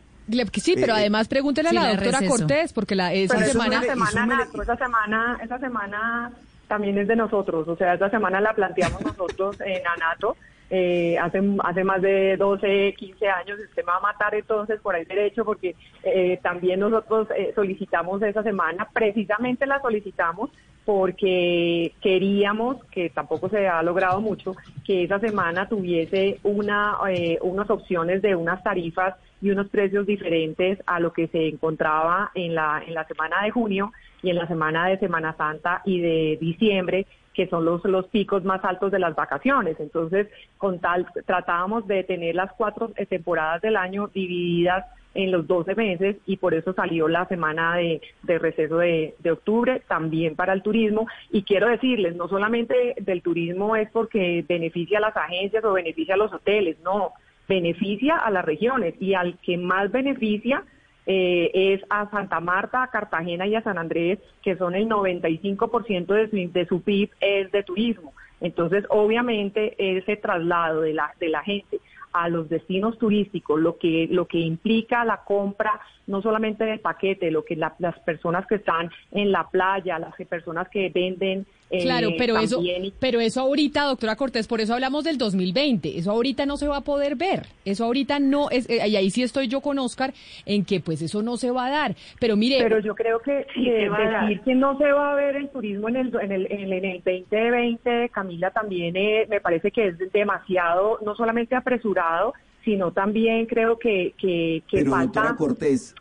[0.54, 3.82] Sí, pero eh, además pregúntele a la doctora Cortés, porque la, esa semana...
[3.82, 6.32] esa semana, esa semana
[6.68, 10.36] también es de nosotros, o sea, esta semana la planteamos nosotros en ANATO,
[10.70, 14.96] eh, hace, hace más de 12, 15 años, usted me va a matar entonces por
[14.96, 20.50] el derecho, porque eh, también nosotros eh, solicitamos esa semana, precisamente la solicitamos
[20.84, 24.54] porque queríamos, que tampoco se ha logrado mucho,
[24.84, 26.98] que esa semana tuviese una,
[27.42, 32.54] unas opciones de unas tarifas y unos precios diferentes a lo que se encontraba en
[32.54, 36.38] la, en la semana de junio y en la semana de Semana Santa y de
[36.40, 39.78] diciembre, que son los, los picos más altos de las vacaciones.
[39.80, 40.28] Entonces,
[40.58, 45.74] con tal, tratábamos de tener las cuatro eh, temporadas del año divididas en los 12
[45.74, 48.00] meses y por eso salió la semana de,
[48.38, 53.76] receso de, de, octubre también para el turismo y quiero decirles, no solamente del turismo
[53.76, 57.12] es porque beneficia a las agencias o beneficia a los hoteles, no,
[57.48, 60.64] beneficia a las regiones y al que más beneficia
[61.04, 66.06] eh, es a Santa Marta, a Cartagena y a San Andrés, que son el 95%
[66.06, 68.12] de su, de su PIB es de turismo.
[68.40, 71.80] Entonces, obviamente, ese traslado de la, de la gente
[72.12, 77.30] a los destinos turísticos, lo que, lo que implica la compra no solamente del paquete,
[77.30, 81.46] lo que las personas que están en la playa, las personas que venden
[81.80, 82.62] Claro, eh, pero eso,
[82.98, 85.98] pero eso ahorita, doctora Cortés, por eso hablamos del 2020.
[85.98, 87.46] Eso ahorita no se va a poder ver.
[87.64, 90.12] Eso ahorita no es, eh, y ahí sí estoy yo con Oscar
[90.44, 91.96] en que pues eso no se va a dar.
[92.20, 95.88] Pero mire, pero yo creo que decir que no se va a ver el turismo
[95.88, 100.98] en el en el, en el, 2020, Camila, también eh, me parece que es demasiado,
[101.04, 102.34] no solamente apresurado,
[102.64, 105.36] sino también creo que, que, falta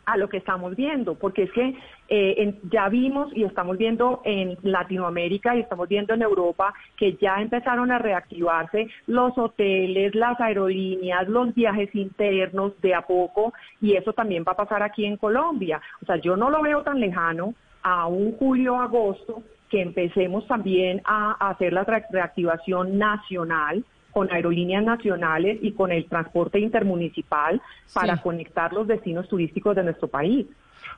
[0.06, 1.74] a lo que estamos viendo, porque es que
[2.14, 7.40] eh, ya vimos y estamos viendo en Latinoamérica y estamos viendo en Europa que ya
[7.40, 14.12] empezaron a reactivarse los hoteles, las aerolíneas, los viajes internos de a poco y eso
[14.12, 15.80] también va a pasar aquí en Colombia.
[16.02, 21.00] O sea, yo no lo veo tan lejano a un julio, agosto que empecemos también
[21.06, 27.62] a hacer la reactivación nacional con aerolíneas nacionales y con el transporte intermunicipal
[27.94, 30.46] para conectar los destinos turísticos de nuestro país.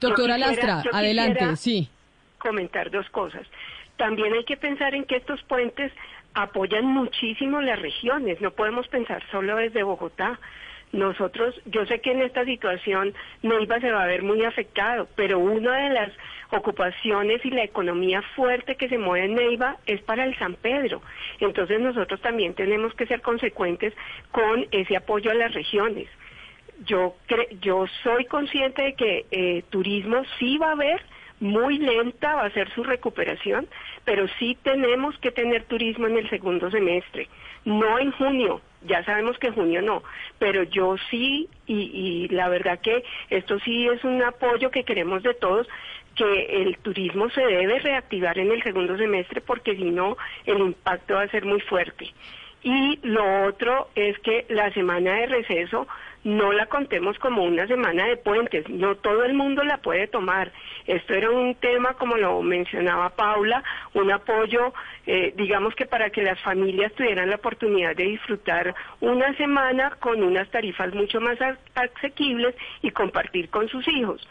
[0.09, 1.89] Doctora Lastra, adelante, sí.
[2.39, 3.47] Comentar dos cosas.
[3.97, 5.93] También hay que pensar en que estos puentes
[6.35, 10.39] apoyan muchísimo las regiones, no podemos pensar solo desde Bogotá.
[10.93, 15.41] Nosotros, yo sé que en esta situación Neiva se va a ver muy afectado, pero
[15.41, 16.13] una de las
[16.51, 21.03] ocupaciones y la economía fuerte que se mueve en Neiva es para el San Pedro.
[21.41, 23.93] Entonces nosotros también tenemos que ser consecuentes
[24.31, 26.09] con ese apoyo a las regiones.
[26.87, 27.15] Yo,
[27.61, 31.01] yo soy consciente de que eh, turismo sí va a haber,
[31.41, 33.67] muy lenta va a ser su recuperación,
[34.05, 37.29] pero sí tenemos que tener turismo en el segundo semestre,
[37.65, 40.03] no en junio, ya sabemos que junio no,
[40.39, 45.23] pero yo sí, y, y la verdad que esto sí es un apoyo que queremos
[45.23, 45.67] de todos,
[46.15, 51.15] que el turismo se debe reactivar en el segundo semestre porque si no el impacto
[51.15, 52.13] va a ser muy fuerte.
[52.63, 55.87] Y lo otro es que la semana de receso
[56.25, 60.53] no la contemos como una semana de puentes, no todo el mundo la puede tomar.
[60.87, 63.63] Esto era un tema, como lo mencionaba Paula,
[63.93, 64.73] un apoyo
[65.07, 70.23] eh, digamos que para que las familias tuvieran la oportunidad de disfrutar una semana con
[70.23, 71.39] unas tarifas mucho más
[71.75, 74.27] asequibles y compartir con sus hijos.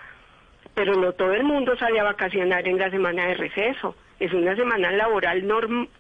[0.74, 4.56] Pero no todo el mundo sale a vacacionar en la semana de receso, es una
[4.56, 5.48] semana laboral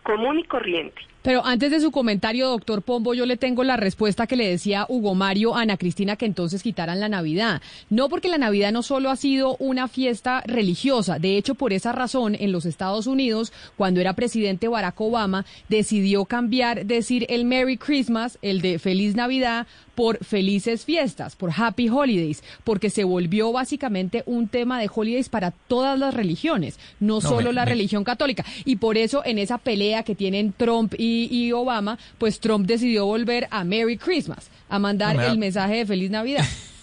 [0.01, 1.12] común y corriente.
[1.23, 4.85] Pero antes de su comentario, doctor Pombo, yo le tengo la respuesta que le decía
[4.89, 7.61] Hugo Mario a Ana Cristina que entonces quitaran la Navidad.
[7.89, 11.93] No porque la Navidad no solo ha sido una fiesta religiosa, de hecho por esa
[11.93, 17.77] razón en los Estados Unidos, cuando era presidente Barack Obama, decidió cambiar, decir el Merry
[17.77, 24.23] Christmas, el de Feliz Navidad, por felices fiestas, por happy holidays, porque se volvió básicamente
[24.25, 28.43] un tema de holidays para todas las religiones, no, solo la religión católica.
[28.65, 33.05] Y por eso en esa pelea que tienen Trump y y, Obama, pues Trump decidió
[33.05, 36.45] volver a Merry Christmas, a mandar el mensaje de Feliz Navidad.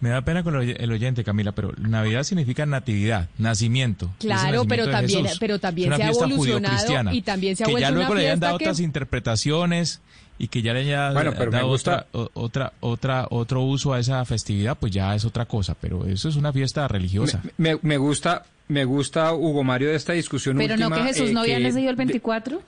[0.00, 4.12] Me da pena con el oyente, Camila, pero Navidad significa natividad, nacimiento.
[4.18, 8.14] Claro, pero también, pero también se ha evolucionado y también se ha que ya luego
[8.14, 10.00] le hayan dado otras interpretaciones
[10.38, 14.92] y que ya le hayan dado otra, otra, otra, otro uso a esa festividad, pues
[14.92, 15.74] ya es otra cosa.
[15.80, 17.42] Pero eso es una fiesta religiosa.
[17.56, 20.58] Me, me, gusta, me gusta Hugo Mario de esta discusión.
[20.58, 22.60] Pero no que Jesús no había nacido el 24.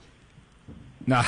[1.09, 1.23] No,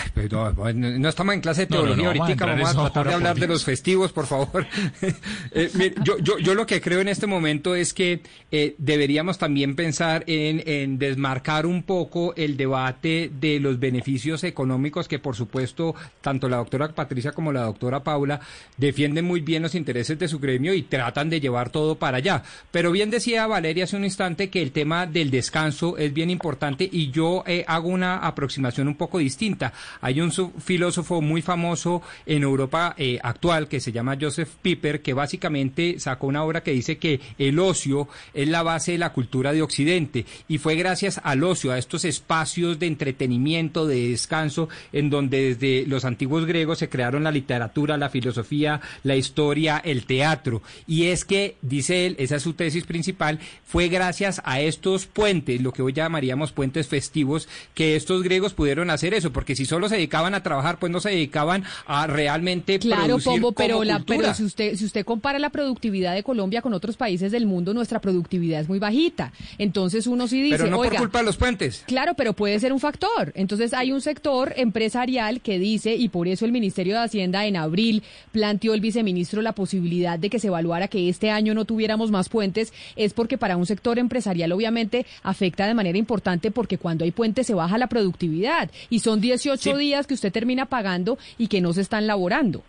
[0.56, 3.64] pues no, estamos en clase de teología ahorita, vamos a, tratar de hablar de los
[3.64, 4.68] festivos, por favor.
[5.54, 9.76] Eh, yo, yo, yo, lo que creo en este momento es que eh, deberíamos también
[9.76, 15.96] pensar en, en, desmarcar un poco el debate de los beneficios económicos que, por supuesto,
[16.22, 18.40] tanto la doctora Patricia como la doctora Paula
[18.78, 22.44] defienden muy bien los intereses de su gremio y tratan de llevar todo para allá.
[22.72, 26.88] Pero bien decía Valeria hace un instante que el tema del descanso es bien importante
[26.90, 29.71] y yo eh, hago una aproximación un poco distinta.
[30.02, 35.14] Hay un filósofo muy famoso en Europa eh, actual que se llama Joseph Piper, que
[35.14, 39.54] básicamente sacó una obra que dice que el ocio es la base de la cultura
[39.54, 45.10] de Occidente y fue gracias al ocio, a estos espacios de entretenimiento, de descanso, en
[45.10, 50.62] donde desde los antiguos griegos se crearon la literatura, la filosofía, la historia, el teatro.
[50.88, 55.62] Y es que, dice él, esa es su tesis principal, fue gracias a estos puentes,
[55.62, 59.96] lo que hoy llamaríamos puentes festivos, que estos griegos pudieron hacer eso, porque solo se
[59.96, 64.44] dedicaban a trabajar, pues no se dedicaban a realmente claro, Pombo, pero la, pero si
[64.44, 68.62] usted si usted compara la productividad de Colombia con otros países del mundo, nuestra productividad
[68.62, 69.32] es muy bajita.
[69.58, 71.84] Entonces uno sí dice, pero no por culpa de los puentes.
[71.88, 73.32] Claro, pero puede ser un factor.
[73.36, 77.58] Entonces hay un sector empresarial que dice y por eso el Ministerio de Hacienda en
[77.58, 82.12] abril planteó el viceministro la posibilidad de que se evaluara que este año no tuviéramos
[82.12, 87.04] más puentes, es porque para un sector empresarial obviamente afecta de manera importante porque cuando
[87.04, 91.18] hay puentes se baja la productividad y son 18 ocho días que usted termina pagando
[91.38, 92.64] y que no se están laborando.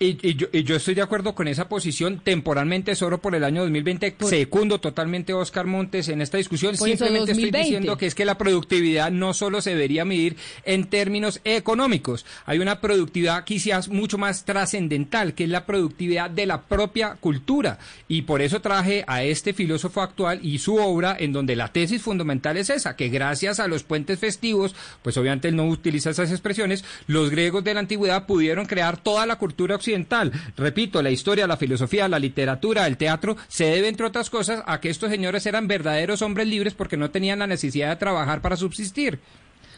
[0.00, 4.16] Y, yo, yo, estoy de acuerdo con esa posición temporalmente solo por el año 2020.
[4.20, 6.76] Segundo totalmente Oscar Montes en esta discusión.
[6.76, 11.40] Simplemente estoy diciendo que es que la productividad no solo se debería medir en términos
[11.44, 12.26] económicos.
[12.44, 17.78] Hay una productividad quizás mucho más trascendental, que es la productividad de la propia cultura.
[18.08, 22.02] Y por eso traje a este filósofo actual y su obra en donde la tesis
[22.02, 26.32] fundamental es esa, que gracias a los puentes festivos, pues obviamente él no utiliza esas
[26.32, 31.46] expresiones, los griegos de la antigüedad pudieron crear toda la cultura occidental Repito, la historia,
[31.46, 35.46] la filosofía, la literatura, el teatro, se debe, entre otras cosas, a que estos señores
[35.46, 39.20] eran verdaderos hombres libres porque no tenían la necesidad de trabajar para subsistir.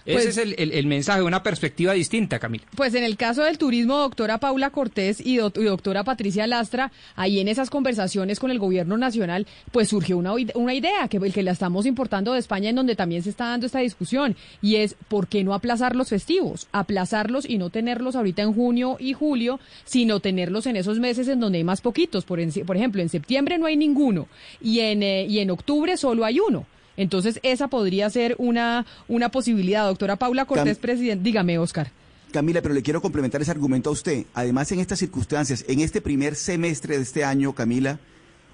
[0.07, 2.65] Ese pues es el, el, mensaje, una perspectiva distinta, Camila.
[2.77, 7.49] Pues en el caso del turismo, doctora Paula Cortés y, doctora Patricia Lastra, ahí en
[7.49, 11.87] esas conversaciones con el gobierno nacional, pues surgió una, una idea, que, que la estamos
[11.87, 15.43] importando de España, en donde también se está dando esta discusión, y es, ¿por qué
[15.43, 16.69] no aplazar los festivos?
[16.71, 21.41] Aplazarlos y no tenerlos ahorita en junio y julio, sino tenerlos en esos meses en
[21.41, 22.25] donde hay más poquitos.
[22.25, 24.29] Por, por ejemplo, en septiembre no hay ninguno,
[24.61, 26.65] y en, eh, y en octubre solo hay uno.
[26.97, 29.87] Entonces, esa podría ser una, una posibilidad.
[29.87, 31.91] Doctora Paula Cortés, presidente, dígame, Oscar.
[32.33, 34.25] Camila, pero le quiero complementar ese argumento a usted.
[34.35, 37.99] Además, en estas circunstancias, en este primer semestre de este año, Camila,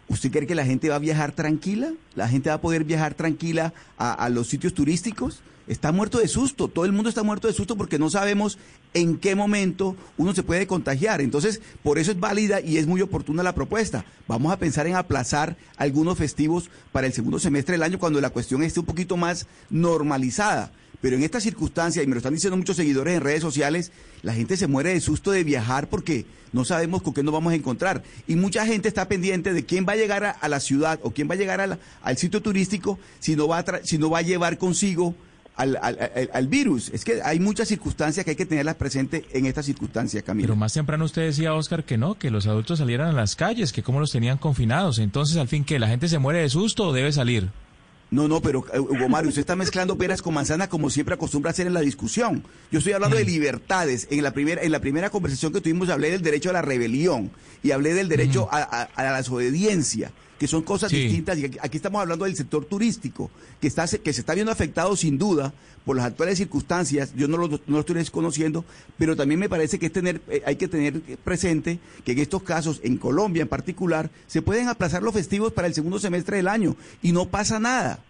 [0.09, 1.93] ¿usted cree que la gente va a viajar tranquila?
[2.15, 5.41] ¿La gente va a poder viajar tranquila a los sitios turísticos?
[5.67, 8.59] Está muerto de susto, todo el mundo está muerto de susto porque no sabemos
[8.95, 11.21] en qué momento uno se puede contagiar.
[11.21, 14.05] Entonces, por eso es válida y es muy oportuna la propuesta.
[14.29, 18.31] Vamos a pensar en aplazar algunos festivos para el segundo semestre del año cuando la
[18.31, 20.73] cuestión esté un poquito más normalizada.
[21.01, 23.91] Pero en esta circunstancia, y me lo están diciendo muchos seguidores en redes sociales,
[24.23, 27.53] la gente se muere de susto de viajar porque no sabemos con qué nos vamos
[27.53, 28.05] a encontrar.
[28.29, 31.29] Y mucha gente está pendiente de quién va a llegar a, la ciudad o quién
[31.29, 31.61] va a llegar
[32.03, 35.17] al sitio turístico si no va si no va a llevar consigo
[35.57, 35.79] al,
[36.33, 36.89] al, virus.
[36.91, 40.47] Es que hay muchas circunstancias que hay que tenerlas presentes en esta circunstancia, Camilo.
[40.47, 43.73] Pero más temprano usted decía, Oscar, que no, que los adultos salieran a las calles,
[43.73, 44.99] que cómo los tenían confinados.
[44.99, 47.51] Entonces, al fin, que la gente se muere de susto o debe salir.
[48.13, 51.51] No, no, pero eh, Hugo Mario, usted está mezclando peras con manzanas como siempre acostumbra
[51.51, 52.45] hacer en la discusión.
[52.71, 54.07] Yo estoy hablando de libertades.
[54.11, 57.31] En la primera, en la primera conversación que tuvimos hablé del derecho a la rebelión
[57.63, 61.39] y hablé del derecho a, la desobediencia, que son cosas distintas.
[61.39, 63.31] Y aquí estamos hablando del sector turístico,
[63.61, 65.55] que, está, que se está viendo afectado sin duda
[65.85, 67.12] por las actuales circunstancias.
[67.15, 68.65] Yo no lo, no lo estoy desconociendo,
[68.99, 72.43] pero también me parece que es tener, eh, hay que tener presente que en estos
[72.43, 76.49] casos, en Colombia en particular, se pueden aplazar los festivos para el segundo semestre del
[76.49, 78.01] año y no pasa nada.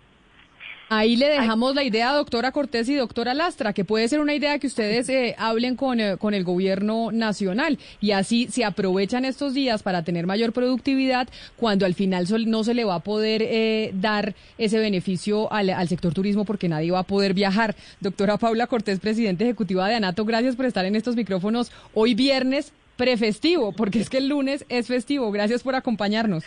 [0.89, 4.59] Ahí le dejamos la idea, doctora Cortés y doctora Lastra, que puede ser una idea
[4.59, 9.55] que ustedes eh, hablen con, eh, con, el gobierno nacional y así se aprovechan estos
[9.55, 13.93] días para tener mayor productividad cuando al final no se le va a poder eh,
[13.95, 17.75] dar ese beneficio al, al, sector turismo porque nadie va a poder viajar.
[18.01, 22.73] Doctora Paula Cortés, presidente ejecutiva de ANATO, gracias por estar en estos micrófonos hoy viernes
[22.97, 25.31] prefestivo, porque es que el lunes es festivo.
[25.33, 26.45] Gracias por acompañarnos.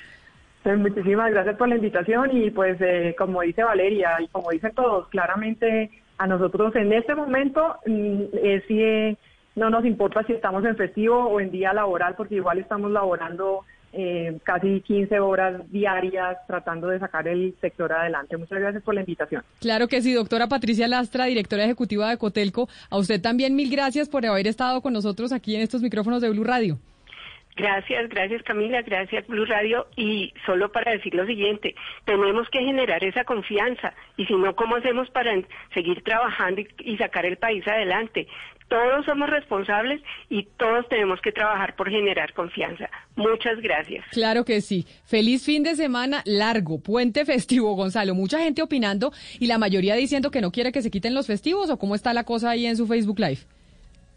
[0.66, 4.72] Pues muchísimas gracias por la invitación y pues eh, como dice Valeria y como dicen
[4.74, 9.16] todos, claramente a nosotros en este momento mm, eh,
[9.56, 13.64] no nos importa si estamos en festivo o en día laboral porque igual estamos laborando
[13.94, 18.36] eh, casi 15 horas diarias tratando de sacar el sector adelante.
[18.36, 19.44] Muchas gracias por la invitación.
[19.62, 22.70] Claro que sí, doctora Patricia Lastra, directora ejecutiva de Cotelco.
[22.90, 26.32] A usted también mil gracias por haber estado con nosotros aquí en estos micrófonos de
[26.32, 26.80] Blue Radio.
[27.56, 29.88] Gracias, gracias Camila, gracias Blue Radio.
[29.96, 34.76] Y solo para decir lo siguiente, tenemos que generar esa confianza y si no, ¿cómo
[34.76, 35.32] hacemos para
[35.74, 38.28] seguir trabajando y, sacar el país adelante?
[38.68, 42.90] Todos somos responsables y todos tenemos que trabajar por generar confianza.
[43.16, 44.04] Muchas gracias.
[44.12, 44.86] Claro que sí.
[45.06, 48.16] Feliz fin de semana largo, puente festivo, Gonzalo.
[48.16, 51.70] Mucha gente opinando y la mayoría diciendo que no quiere que se quiten los festivos
[51.70, 53.55] o cómo está la cosa ahí en su Facebook Live.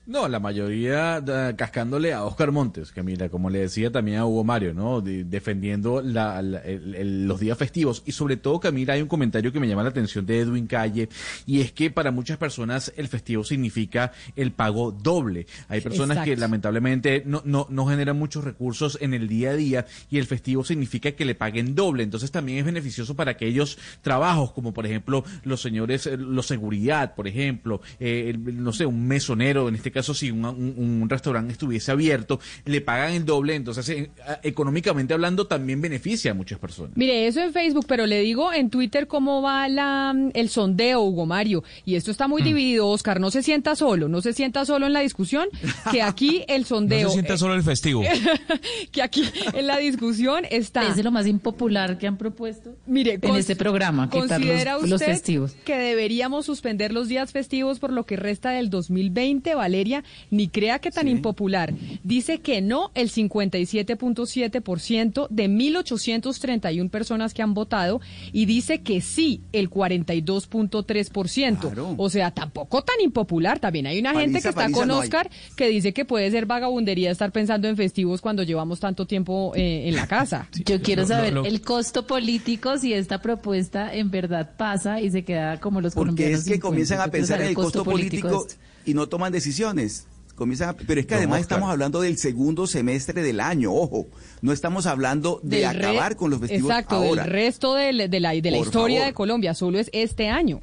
[0.08, 1.22] No, la mayoría
[1.54, 5.02] cascándole a Oscar Montes, que mira, como le decía también a Hugo Mario, ¿no?
[5.02, 8.02] defendiendo los días festivos.
[8.06, 11.10] Y sobre todo, Camila, hay un comentario que me llama la atención de Edwin Calle,
[11.44, 15.46] y es que para muchas personas el festivo significa el pago doble.
[15.68, 19.86] Hay personas que lamentablemente no, no, no generan muchos recursos en el día a día,
[20.08, 22.02] y el festivo significa que le paguen doble.
[22.02, 27.14] Entonces también es beneficioso para aquellos trabajos, como por ejemplo los señores, eh, los seguridad,
[27.14, 31.90] por ejemplo, eh, no sé, un mesonero, en este caso caso si un, restaurante estuviese
[31.90, 34.10] abierto, le pagan el doble, entonces eh,
[34.42, 36.92] económicamente hablando también beneficia a muchas personas.
[36.94, 41.26] Mire, eso en Facebook, pero le digo en Twitter cómo va la, el sondeo, Hugo
[41.26, 42.44] Mario, y esto está muy mm.
[42.44, 45.48] dividido, Oscar, no se sienta solo, no se sienta solo en la discusión,
[45.90, 47.02] que aquí el sondeo...
[47.02, 48.02] no se sienta solo el festivo.
[48.92, 50.88] que aquí en la discusión está...
[50.88, 55.56] Es lo más impopular que han propuesto Mire, en este programa, ¿considera los, usted festivos.
[55.64, 59.87] que deberíamos suspender los días festivos por lo que resta del 2020, Valeria?
[60.30, 61.74] Ni crea que tan impopular.
[62.02, 68.00] Dice que no el 57.7% de 1.831 personas que han votado
[68.32, 71.94] y dice que sí el 42.3%.
[71.96, 73.58] O sea, tampoco tan impopular.
[73.58, 77.32] También hay una gente que está con Oscar que dice que puede ser vagabundería estar
[77.32, 80.48] pensando en festivos cuando llevamos tanto tiempo eh, en la casa.
[80.66, 85.58] Yo quiero saber el costo político si esta propuesta en verdad pasa y se queda
[85.60, 88.46] como los Porque es que comienzan a pensar en el costo, político
[88.88, 90.06] y no toman decisiones.
[90.34, 94.06] Comienzan pero es que además estamos hablando del segundo semestre del año, ojo,
[94.40, 98.58] no estamos hablando de acabar con los festivos Exacto, del resto de, la, de la
[98.58, 100.60] historia de Colombia, solo es este año.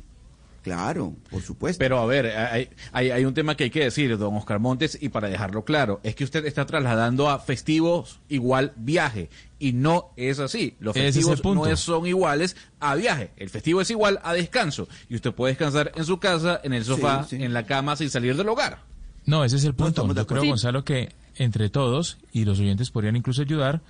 [0.65, 1.77] Claro, por supuesto.
[1.77, 5.09] Pero a ver, hay, hay, un tema que hay que decir, don Oscar Montes, y
[5.09, 9.29] para dejarlo claro, es que usted está trasladando a festivos igual viaje,
[9.59, 10.75] y no es así.
[10.79, 13.29] Los festivos no son iguales a viaje.
[13.37, 16.83] El festivo es igual a descanso, y usted puede descansar en su casa, en el
[16.83, 18.79] sofá, en la cama, sin salir del hogar.
[19.27, 20.11] No, ese es el punto.
[20.11, 23.83] Yo creo, Gonzalo, que entre todos, y los oyentes podrían incluso ayudar,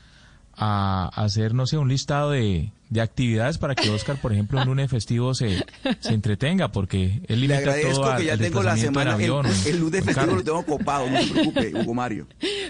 [0.57, 4.67] a hacer, no sé, un listado de, de actividades para que Oscar, por ejemplo, un
[4.67, 5.65] lunes festivo se,
[5.99, 10.43] se entretenga, porque él limita todo que ya tengo la semana, el, lunes festivo lo
[10.43, 12.27] tengo copado, no se preocupe, Hugo Mario.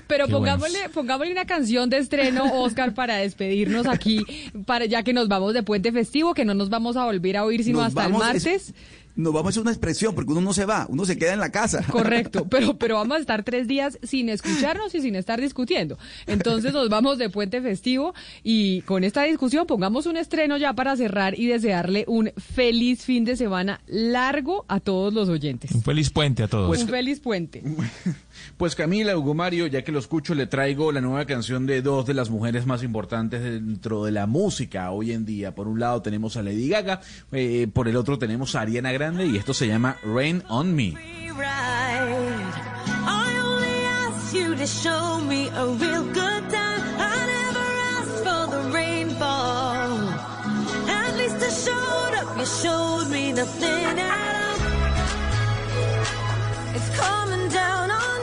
[0.08, 4.26] Pero pongámosle, pongámosle una canción de estreno, Oscar, para despedirnos aquí,
[4.66, 7.44] para ya que nos vamos de puente festivo, que no nos vamos a volver a
[7.44, 8.74] oír sino hasta el martes
[9.16, 11.40] nos vamos a hacer una expresión, porque uno no se va, uno se queda en
[11.40, 11.84] la casa.
[11.90, 15.98] Correcto, pero, pero vamos a estar tres días sin escucharnos y sin estar discutiendo.
[16.28, 18.14] Entonces nos vamos de puente festivo
[18.44, 23.26] y con esta discusión pongamos un estreno ya para cerrar y desearle un feliz fin
[23.26, 25.72] de semana largo a todos los oyentes.
[25.72, 26.78] Un feliz puente a todos.
[26.78, 27.64] un feliz puente.
[28.58, 32.06] Pues Camila, Hugo Mario, ya que lo escucho, le traigo la nueva canción de dos
[32.06, 35.56] de las mujeres más importantes dentro de la música hoy en día.
[35.56, 39.26] Por un lado tenemos a Lady Gaga, eh, por el otro tenemos a Ariana Grande
[39.26, 40.94] y esto se llama Rain on Me.
[56.76, 58.15] It's coming down on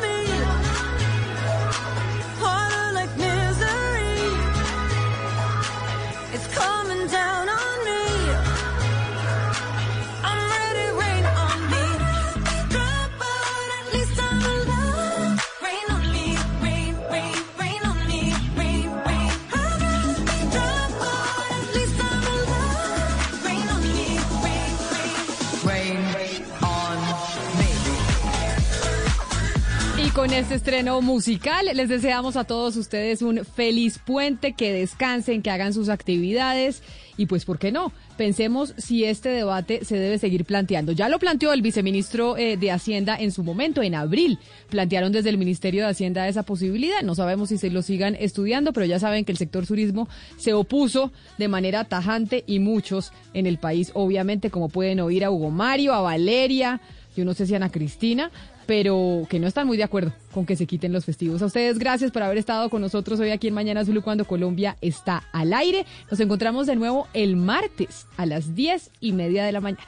[30.23, 35.51] con este estreno musical les deseamos a todos ustedes un feliz puente, que descansen, que
[35.51, 36.85] hagan sus actividades
[37.17, 37.93] y pues, ¿por qué no?
[38.17, 40.93] Pensemos si este debate se debe seguir planteando.
[40.93, 44.39] Ya lo planteó el viceministro eh, de Hacienda en su momento, en abril.
[44.71, 47.03] Plantearon desde el Ministerio de Hacienda esa posibilidad.
[47.03, 50.55] No sabemos si se lo sigan estudiando, pero ya saben que el sector turismo se
[50.55, 55.51] opuso de manera tajante y muchos en el país, obviamente, como pueden oír a Hugo
[55.51, 56.81] Mario, a Valeria,
[57.17, 58.31] yo no sé si Ana Cristina,
[58.67, 61.43] pero que no están muy de acuerdo con que se quiten los festivos.
[61.43, 64.77] A ustedes gracias por haber estado con nosotros hoy aquí en Mañana Zulu cuando Colombia
[64.81, 65.87] está al aire.
[66.11, 69.83] Nos encontramos de nuevo el martes a las diez y media de la mañana.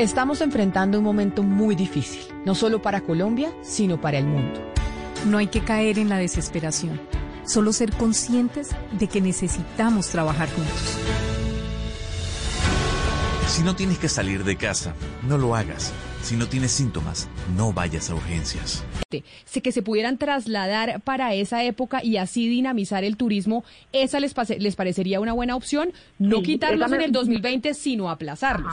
[0.00, 4.58] Estamos enfrentando un momento muy difícil, no solo para Colombia, sino para el mundo.
[5.26, 6.98] No hay que caer en la desesperación,
[7.44, 10.96] solo ser conscientes de que necesitamos trabajar juntos.
[13.48, 14.94] Si no tienes que salir de casa,
[15.28, 15.92] no lo hagas.
[16.22, 18.82] Si no tienes síntomas, no vayas a urgencias.
[19.44, 24.32] Sé que se pudieran trasladar para esa época y así dinamizar el turismo, ¿esa les,
[24.32, 25.92] pase- les parecería una buena opción?
[26.18, 28.72] No Sí, quitarlos en el 2020, sino aplazarlos.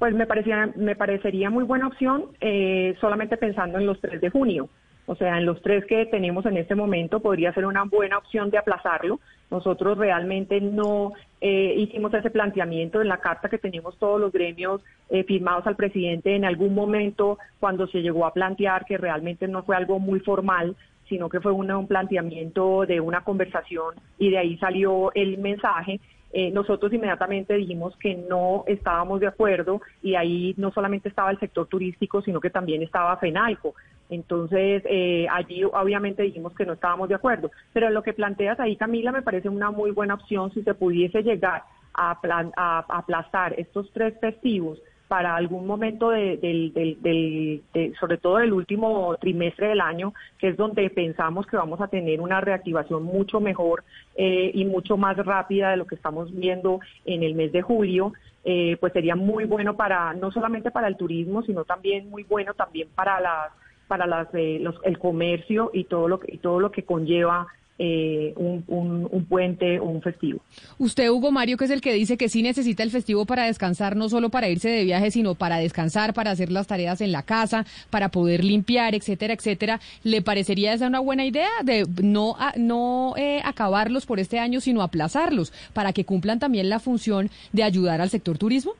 [0.00, 4.30] Pues me parecía, me parecería muy buena opción, eh, solamente pensando en los 3 de
[4.30, 4.68] junio.
[5.04, 8.48] O sea, en los tres que tenemos en este momento podría ser una buena opción
[8.48, 9.20] de aplazarlo.
[9.50, 11.12] Nosotros realmente no
[11.42, 14.80] eh, hicimos ese planteamiento en la carta que tenemos todos los gremios
[15.10, 19.64] eh, firmados al presidente en algún momento cuando se llegó a plantear que realmente no
[19.64, 20.76] fue algo muy formal,
[21.08, 26.00] sino que fue una- un planteamiento de una conversación y de ahí salió el mensaje.
[26.32, 31.38] Eh, nosotros inmediatamente dijimos que no estábamos de acuerdo y ahí no solamente estaba el
[31.40, 33.74] sector turístico, sino que también estaba FENALCO.
[34.10, 37.50] Entonces, eh, allí obviamente dijimos que no estábamos de acuerdo.
[37.72, 41.22] Pero lo que planteas ahí, Camila, me parece una muy buena opción si se pudiese
[41.22, 41.62] llegar
[41.94, 44.78] a, plan- a- a aplazar estos tres festivos
[45.10, 50.14] para algún momento de- del, del- del- de- sobre todo del último trimestre del año,
[50.38, 53.82] que es donde pensamos que vamos a tener una reactivación mucho mejor
[54.14, 58.12] eh, y mucho más rápida de lo que estamos viendo en el mes de julio,
[58.44, 62.54] eh, pues sería muy bueno para no solamente para el turismo, sino también muy bueno
[62.54, 63.50] también para las
[63.88, 67.48] para las eh, los- el comercio y todo lo que y todo lo que conlleva
[67.82, 70.40] eh, un, un, un puente o un festivo.
[70.78, 73.96] Usted, Hugo Mario, que es el que dice que sí necesita el festivo para descansar,
[73.96, 77.22] no solo para irse de viaje, sino para descansar, para hacer las tareas en la
[77.22, 79.80] casa, para poder limpiar, etcétera, etcétera.
[80.02, 84.60] ¿Le parecería esa una buena idea de no, a- no eh, acabarlos por este año,
[84.60, 88.72] sino aplazarlos para que cumplan también la función de ayudar al sector turismo?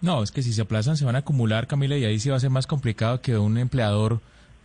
[0.00, 2.36] No, es que si se aplazan se van a acumular, Camila, y ahí sí va
[2.36, 4.20] a ser más complicado que un empleador,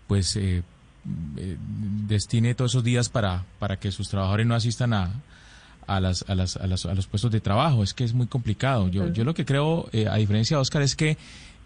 [0.07, 0.63] pues, eh,
[1.37, 1.57] eh,
[2.07, 5.11] destine todos esos días para, para que sus trabajadores no asistan a,
[5.87, 7.83] a, las, a, las, a, las- a los puestos de trabajo.
[7.83, 8.87] Es que es muy complicado.
[8.89, 11.17] Yo, yo lo que creo, eh, a diferencia de Oscar, es que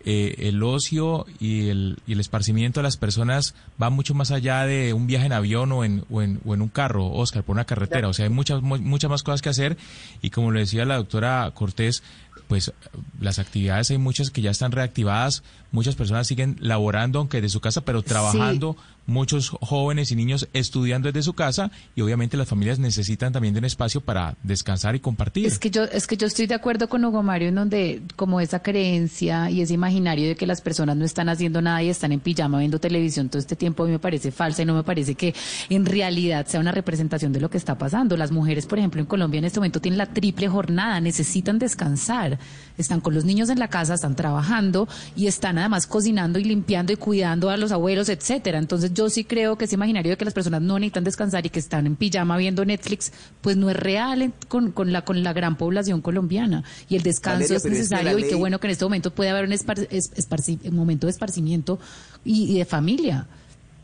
[0.06, 4.66] eh, el ocio y el, y el esparcimiento de las personas va mucho más allá
[4.66, 7.54] de un viaje en avión o en, o en, o en un carro, Oscar, por
[7.56, 8.08] una carretera.
[8.08, 9.78] O sea, hay muchas, mu- muchas más cosas que hacer
[10.22, 12.02] y como le decía la doctora Cortés,
[12.48, 12.72] pues
[13.20, 17.62] las actividades hay muchas que ya están reactivadas, muchas personas siguen laborando aunque de su
[17.62, 18.76] casa, pero trabajando,
[19.06, 23.60] muchos jóvenes y niños estudiando desde su casa y obviamente las familias necesitan también de
[23.60, 25.48] un espacio para descansar y compartir.
[25.48, 28.40] Es que yo es que yo estoy de acuerdo con Hugo Mario en donde como
[28.40, 32.12] esa creencia y ese imaginario de que las personas no están haciendo nada y están
[32.12, 34.84] en pijama viendo televisión todo este tiempo a mí me parece falsa y no me
[34.84, 35.34] parece que
[35.70, 38.16] en realidad sea una representación de lo que está pasando.
[38.16, 42.38] Las mujeres, por ejemplo, en Colombia en este momento tienen la triple jornada, necesitan descansar.
[42.78, 46.92] están con los niños en la casa, están trabajando y están además cocinando y limpiando
[46.92, 48.58] y cuidando a los abuelos, etcétera.
[48.58, 51.50] Entonces yo sí creo que ese imaginario de que las personas no necesitan descansar y
[51.50, 55.24] que están en pijama viendo Netflix, pues no es real en- con, con la con
[55.24, 56.64] la gran población colombiana.
[56.90, 58.86] Y el descanso Valeria, es pero es que necesario y qué bueno que en este
[58.86, 61.80] momento puede haber un, espar- es- esparci- un momento de esparcimiento
[62.26, 63.28] y, y de familia.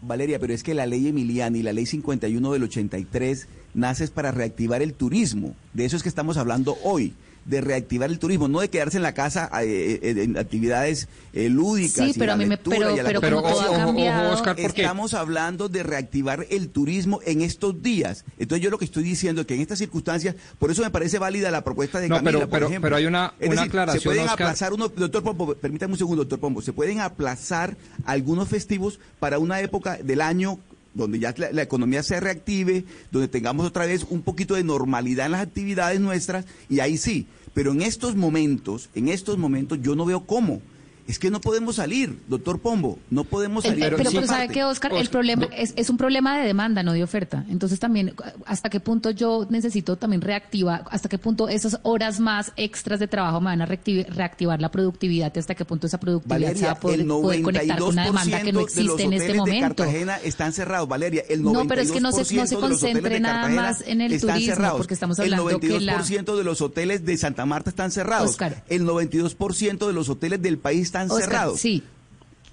[0.02, 4.82] Valeria, pero es que la ley Emiliani, la ley 51 del 83, nace para reactivar
[4.84, 5.56] el turismo.
[5.74, 7.14] De eso es que estamos hablando hoy,
[7.46, 11.48] de reactivar el turismo, no de quedarse en la casa eh, eh, en actividades eh,
[11.50, 12.06] lúdicas.
[12.06, 14.56] Sí, y pero la a mí me- pero- y a la pero cambiado- Ojo, Oscar,
[14.56, 14.82] ¿por qué?
[14.82, 18.26] Estamos hablando de reactivar el turismo en estos días.
[18.40, 21.20] Entonces yo lo que estoy diciendo es que en estas circunstancias, por eso me parece
[21.20, 22.86] válida la propuesta de No, Camila, pero- por pero- ejemplo.
[22.88, 24.34] pero hay una- Es una decir, aclaración, Se pueden Oscar.
[24.48, 29.38] aplazar uno, doctor Pombo, permítame un segundo, doctor Pombo, se pueden aplazar algunos festivos para
[29.40, 30.60] una época del año
[30.96, 35.34] donde ya la, economía se reactive, donde tengamos otra vez un poquito de normalidad en
[35.34, 37.28] las actividades nuestras, y ahí sí.
[37.54, 40.62] Pero en estos momentos, en estos momentos yo no veo cómo.
[41.08, 43.84] Es que no podemos salir, doctor Pombo, no podemos El- salir.
[43.86, 44.92] pero, pero, Sí, ¿sabe qué, Oscar?
[44.94, 47.46] El problema es, es un problema de demanda, no de oferta.
[47.48, 48.16] Entonces también,
[48.48, 50.84] ¿hasta qué punto yo necesito también reactivar?
[50.90, 54.72] ¿Hasta qué punto esas horas más extras de trabajo me van a reactiv- reactivar la
[54.72, 55.32] productividad?
[55.36, 58.06] ¿Y hasta qué punto esa productividad se va a poder, el poder conectar con una
[58.06, 59.76] demanda que no 92% existe en este de momento?
[59.76, 61.24] Cartagena están cerrados, Valeria.
[61.30, 63.20] El 92% No, pero es que no se- no se de los hoteles concentre de
[63.20, 64.78] nada Cartagena más en el están turismo, cerrados.
[64.78, 68.32] porque estamos El hablando que la- 92% de los hoteles de Santa Marta están cerrados.
[68.32, 68.64] Oscar.
[68.70, 71.60] El 92% de los hoteles del país están Oscar, cerrados.
[71.60, 71.84] Sí.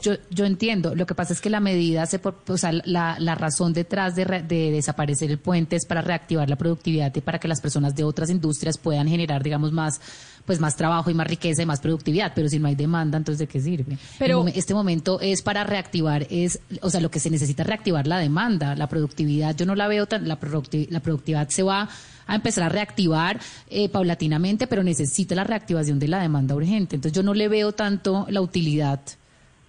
[0.00, 0.96] Yo, yo entiendo.
[0.96, 4.16] Lo que pasa es que la medida, se, por- o sea, la, la razón detrás
[4.16, 7.60] de, re- de desaparecer el puente es para reactivar la productividad y para que las
[7.60, 10.00] personas de otras industrias puedan generar, digamos, más,
[10.44, 12.32] pues más trabajo y más riqueza y más productividad.
[12.34, 13.96] Pero si no hay demanda, entonces ¿de qué sirve?
[14.18, 18.08] Pero- este momento es para reactivar, es, o sea, lo que se necesita es reactivar
[18.08, 19.54] la demanda, la productividad.
[19.54, 21.88] Yo no la veo tan, la, producti- la productividad se va
[22.26, 26.96] a empezar a reactivar eh, paulatinamente, pero necesita la reactivación de la demanda urgente.
[26.96, 29.00] Entonces yo no le veo tanto la utilidad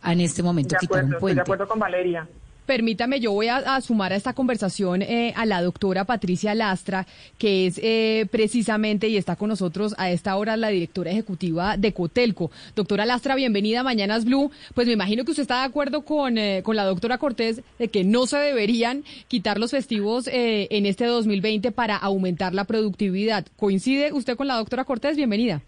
[0.03, 2.27] en este momento De quitar acuerdo, un estoy de acuerdo con Valeria.
[2.65, 7.05] Permítame, yo voy a, sumar a esta conversación eh, a la doctora Patricia Lastra,
[7.37, 11.91] que es eh, precisamente y está con nosotros a esta hora la directora ejecutiva de
[11.93, 12.51] Cotelco.
[12.73, 14.49] Doctora Lastra, bienvenida a Mañanas Blue.
[14.73, 17.89] Pues me imagino que usted está de acuerdo con, eh, con la doctora Cortés de
[17.89, 23.45] que no se deberían quitar los festivos eh, en este 2020 para aumentar la productividad.
[23.57, 25.17] ¿Coincide usted con la doctora Cortés?
[25.17, 25.61] Bienvenida.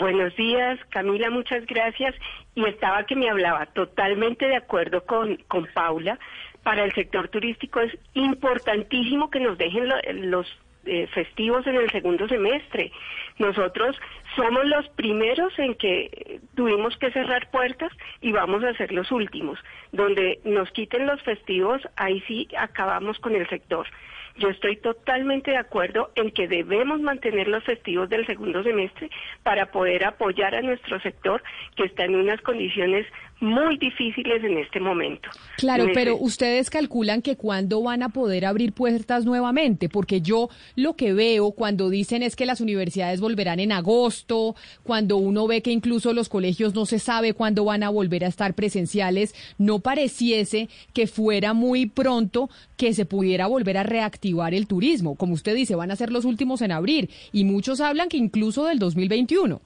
[0.00, 2.14] Buenos días, Camila, muchas gracias.
[2.54, 6.18] Y estaba que me hablaba totalmente de acuerdo con, con Paula.
[6.62, 10.46] Para el sector turístico es importantísimo que nos dejen lo- los
[10.86, 12.90] eh, festivos en el segundo semestre.
[13.38, 13.94] Nosotros
[14.36, 19.58] somos los primeros en que tuvimos que cerrar puertas y vamos a ser los últimos.
[19.92, 23.86] Donde nos quiten los festivos, ahí sí acabamos con el sector.
[24.36, 29.10] Yo estoy totalmente de acuerdo en que debemos mantener los festivos del segundo semestre
[29.42, 31.42] para poder apoyar a nuestro sector
[31.76, 33.06] que está en unas condiciones
[33.40, 35.28] muy difíciles en este momento.
[35.56, 40.94] Claro, pero ustedes calculan que cuándo van a poder abrir puertas nuevamente, porque yo lo
[40.94, 45.72] que veo cuando dicen es que las universidades volverán en agosto, cuando uno ve que
[45.72, 50.68] incluso los colegios no se sabe cuándo van a volver a estar presenciales, no pareciese
[50.92, 55.16] que fuera muy pronto que se pudiera volver a reactivar el turismo.
[55.16, 58.64] Como usted dice, van a ser los últimos en abrir y muchos hablan que incluso
[58.64, 59.60] del 2021.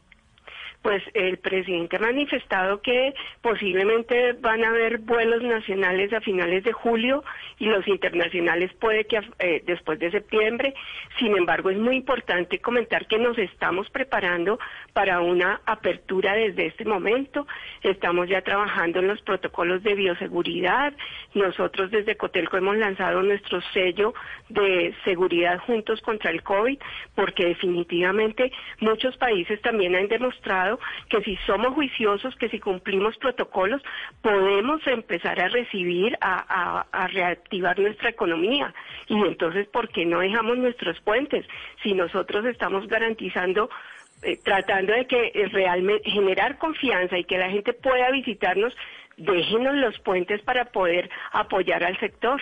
[0.84, 6.72] Pues el presidente ha manifestado que posiblemente van a haber vuelos nacionales a finales de
[6.72, 7.24] julio
[7.58, 10.74] y los internacionales puede que eh, después de septiembre.
[11.18, 14.58] Sin embargo, es muy importante comentar que nos estamos preparando
[14.92, 17.46] para una apertura desde este momento.
[17.82, 20.92] Estamos ya trabajando en los protocolos de bioseguridad.
[21.32, 24.12] Nosotros desde Cotelco hemos lanzado nuestro sello
[24.50, 26.78] de seguridad juntos contra el COVID
[27.14, 30.73] porque definitivamente muchos países también han demostrado
[31.08, 33.82] que si somos juiciosos, que si cumplimos protocolos,
[34.22, 38.74] podemos empezar a recibir, a, reactivar nuestra economía.
[39.08, 41.46] Y entonces, ¿por qué no dejamos nuestros puentes?
[41.82, 43.70] Si nosotros estamos garantizando
[44.22, 48.74] eh, tratando de que eh, realmente generar confianza y que la gente pueda visitarnos,
[49.16, 52.40] déjenos los puentes para poder apoyar al sector.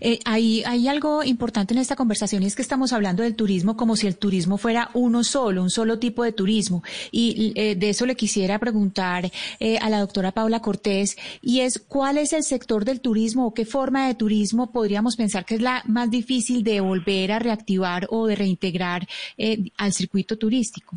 [0.00, 3.96] Eh, hay, algo importante en esta conversación y es que estamos hablando del turismo como
[3.96, 6.82] si el turismo fuera uno solo, un solo tipo de turismo.
[7.12, 11.78] Y eh, de eso le quisiera preguntar eh, a la doctora Paula Cortés y es
[11.78, 15.62] cuál es el sector del turismo o qué forma de turismo podríamos pensar que es
[15.62, 19.06] la más difícil de volver a reactivar o de reintegrar
[19.38, 20.96] eh, al circuito turístico.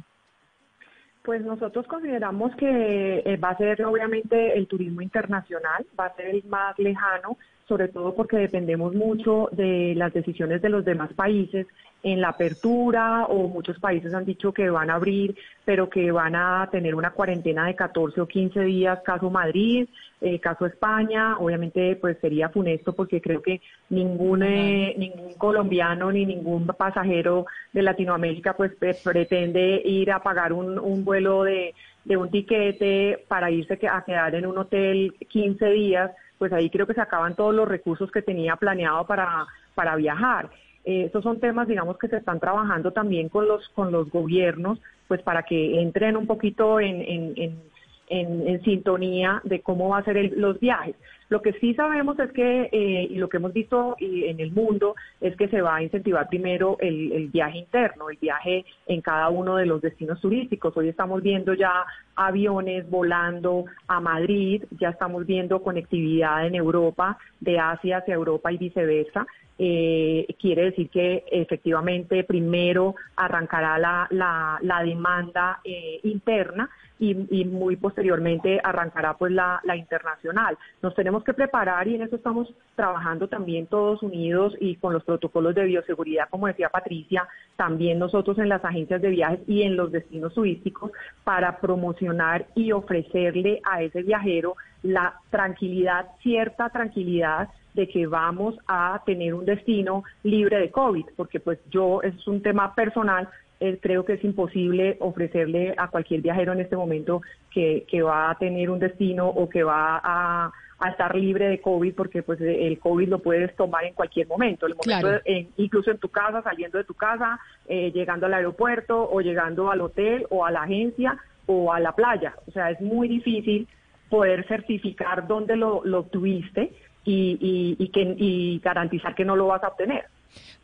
[1.23, 6.27] Pues nosotros consideramos que eh, va a ser obviamente el turismo internacional, va a ser
[6.27, 7.37] el más lejano,
[7.73, 11.65] sobre todo porque dependemos mucho de las decisiones de los demás países
[12.03, 15.35] en la apertura o muchos países han dicho que van a abrir,
[15.65, 19.87] pero que van a tener una cuarentena de 14 o 15 días, caso Madrid,
[20.21, 26.27] eh, caso España, obviamente pues sería funesto porque creo que ningún, eh, ningún colombiano ni
[26.27, 31.73] ningún pasajero de Latinoamérica pues pre- pretende ir a pagar un, un vuelo de,
[32.05, 36.11] de un tiquete para irse a quedar en un hotel 15 días,
[36.43, 40.49] pues ahí creo que se acaban todos los recursos que tenía planeado para, para viajar.
[40.83, 44.77] Eh, estos son temas, digamos, que se están trabajando también con los, con los gobiernos,
[45.07, 47.61] pues para que entren un poquito en, en, en,
[48.09, 50.95] en- en sintonía de cómo va a ser el- los viajes.
[51.29, 54.95] Lo que sí sabemos es que, eh, y lo que hemos visto en el mundo,
[55.19, 59.29] es que se va a incentivar primero el, el viaje interno, el viaje en cada
[59.29, 60.77] uno de los destinos turísticos.
[60.77, 67.57] Hoy estamos viendo ya aviones volando a Madrid, ya estamos viendo conectividad en Europa, de
[67.57, 69.25] Asia hacia Europa y viceversa.
[69.59, 77.45] Eh, quiere decir que efectivamente primero arrancará la, la, la demanda eh, interna y, y
[77.45, 80.57] muy posteriormente arrancará pues la, la internacional.
[80.81, 85.03] Nos tenemos que preparar y en eso estamos trabajando también todos unidos y con los
[85.03, 89.75] protocolos de bioseguridad, como decía Patricia, también nosotros en las agencias de viajes y en
[89.75, 90.91] los destinos turísticos
[91.23, 99.01] para promocionar y ofrecerle a ese viajero la tranquilidad, cierta tranquilidad de que vamos a
[99.05, 103.27] tener un destino libre de COVID, porque pues yo, es un tema personal,
[103.59, 107.21] eh, creo que es imposible ofrecerle a cualquier viajero en este momento
[107.51, 111.61] que, que va a tener un destino o que va a, a estar libre de
[111.61, 115.21] COVID, porque pues el COVID lo puedes tomar en cualquier momento, el momento Claro.
[115.25, 119.71] en- incluso en tu casa, saliendo de tu casa, eh, llegando al aeropuerto o llegando
[119.71, 122.35] al hotel o a la agencia o a la playa.
[122.47, 123.67] O sea, es muy difícil
[124.09, 126.71] poder certificar dónde lo, lo obtuviste
[127.05, 130.03] y, y, y, que, y garantizar que no lo vas a obtener.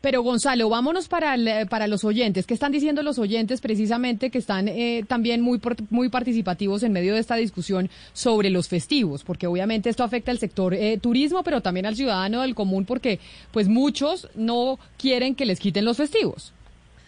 [0.00, 2.46] Pero Gonzalo, vámonos para, el- para los oyentes.
[2.46, 5.60] ¿Qué están diciendo los oyentes precisamente que están eh, también muy,
[5.90, 9.22] muy participativos en medio de esta discusión sobre los festivos?
[9.24, 13.20] Porque obviamente esto afecta al sector eh, turismo, pero también al ciudadano del común porque
[13.52, 16.54] pues muchos no quieren que les quiten los festivos.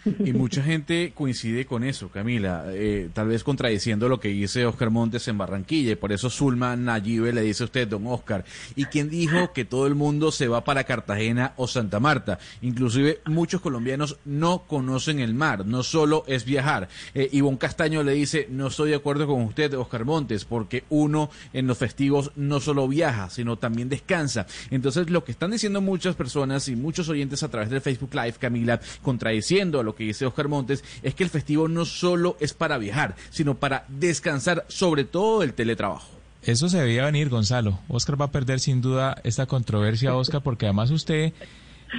[0.05, 4.91] Y mucha gente coincide con eso, Camila, eh, tal vez contradiciendo lo que dice Oscar
[4.91, 8.87] Montes en Barranquilla, y por eso Zulma Nayibe le dice a usted, don Oscar, ¿y
[8.87, 12.39] quién dijo que todo el mundo se va para Cartagena o Santa Marta?
[12.63, 16.89] Inclusive muchos colombianos no conocen el mar, no solo es viajar.
[17.15, 21.31] Eh, Ivonne Castaño le dice, no estoy de acuerdo con usted, Oscar Montes, porque uno
[21.53, 24.47] en los festivos no solo viaja, sino también descansa.
[24.71, 28.35] Entonces, lo que están diciendo muchas personas y muchos oyentes a través del Facebook Live,
[28.39, 32.79] Camila, contradiciendo lo que dice Oscar Montes, es que el festivo no solo es para
[32.79, 36.09] viajar, sino para descansar, sobre todo del teletrabajo.
[36.43, 37.79] Eso se debía venir, Gonzalo.
[37.89, 41.33] Oscar va a perder sin duda esta controversia, Oscar, porque además usted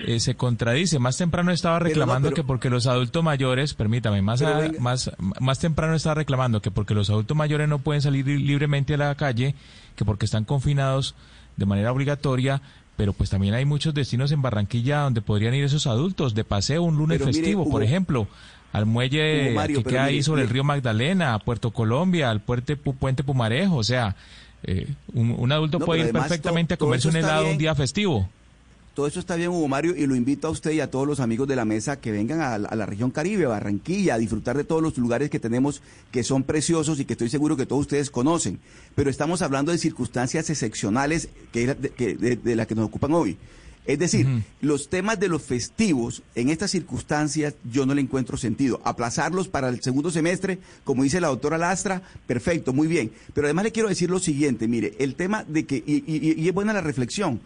[0.06, 1.00] eh, se contradice.
[1.00, 4.70] Más temprano estaba Pero no, reclamando pero- que porque los adultos mayores, permítame, más, a-
[4.80, 8.96] más, más temprano estaba reclamando que porque los adultos mayores no pueden salir li- libremente
[8.96, 9.56] a la calle,
[9.96, 11.16] que porque están confinados
[11.56, 12.62] de manera obligatoria,
[12.98, 16.84] pero pues también hay muchos destinos en Barranquilla donde podrían ir esos adultos de paseo
[16.84, 18.28] un lunes Pero mire, festivo, por ejemplo.
[18.72, 22.42] Al muelle Mario, que queda ahí mire, sobre el río Magdalena, a Puerto Colombia, al
[22.42, 24.16] puente, Pu- puente Pumarejo, o sea,
[24.64, 27.76] eh, un, un adulto No, puede ir perfectamente to- a comerse un helado un día
[27.76, 28.28] festivo.
[28.94, 31.20] Todo eso está bien, Hugo Mario, y lo invito a usted y a todos los
[31.20, 34.18] amigos de la mesa que vengan a, la- a la región Caribe, a Barranquilla, a
[34.20, 35.82] disfrutar de todos los lugares que tenemos
[36.12, 38.60] que son preciosos y que estoy seguro que todos ustedes conocen.
[38.94, 43.14] Pero estamos hablando de circunstancias excepcionales que, de, que- de- de las que nos ocupan
[43.14, 43.36] hoy.
[43.86, 44.28] Es decir,
[44.62, 48.80] los temas de los festivos en estas circunstancias yo no le encuentro sentido.
[48.86, 53.12] Aplazarlos para el segundo semestre, como dice la doctora Lastra, perfecto, muy bien.
[53.34, 56.48] Pero además le quiero decir lo siguiente, mire, el tema de que, y, y- y
[56.48, 57.42] es buena la reflexión,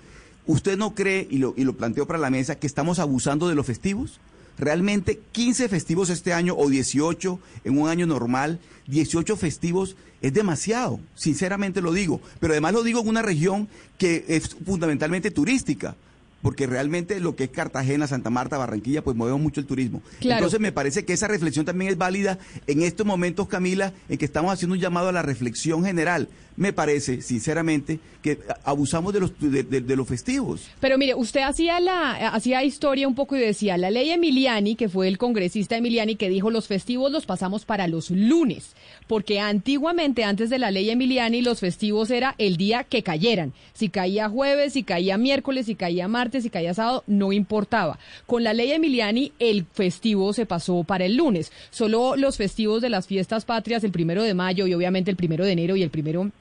[0.47, 3.55] ¿usted no cree, y lo, y lo planteo para la mesa, que estamos abusando de
[3.55, 4.19] los festivos?
[4.57, 10.99] Realmente 15 festivos este año o 18 en un año normal, 18 festivos es demasiado,
[11.13, 13.67] sinceramente lo digo, pero además lo digo en una región
[13.99, 15.95] que es fundamentalmente turística,
[16.41, 20.01] porque realmente lo que es Cartagena, Santa Marta, Barranquilla, pues movemos mucho el turismo.
[20.19, 20.39] Claro.
[20.39, 24.25] Entonces me parece que esa reflexión también es válida en estos momentos, Camila, en que
[24.25, 26.27] estamos haciendo un llamado a la reflexión general.
[26.57, 30.67] me parece, sinceramente, que abusamos de los, de, de- de los festivos.
[30.79, 34.89] Pero mire, usted hacía la hacía historia un poco y decía, la ley Emiliani, que
[34.89, 38.71] fue el congresista Emiliani que dijo los festivos los pasamos para los lunes,
[39.07, 43.53] porque antiguamente antes de la ley Emiliani los festivos era el día que cayeran.
[43.73, 47.97] Si caía jueves, si caía miércoles, si caía martes, si caía sábado, no importaba.
[48.25, 51.51] Con la ley Emiliani el festivo se pasó para el lunes.
[51.69, 55.45] Solo los festivos de las fiestas patrias, el primero de mayo y obviamente el primero
[55.45, 56.31] de enero y el primero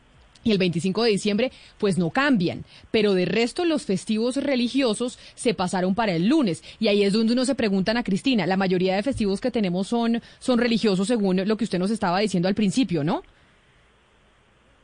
[0.47, 2.65] y el 25 de diciembre, pues no cambian.
[2.91, 6.62] Pero de resto, los festivos religiosos se pasaron para el lunes.
[6.78, 8.47] Y ahí es donde uno se preguntan a Cristina.
[8.47, 12.20] La mayoría de festivos que tenemos son, son religiosos, según lo que usted nos estaba
[12.20, 13.23] diciendo al principio, ¿no?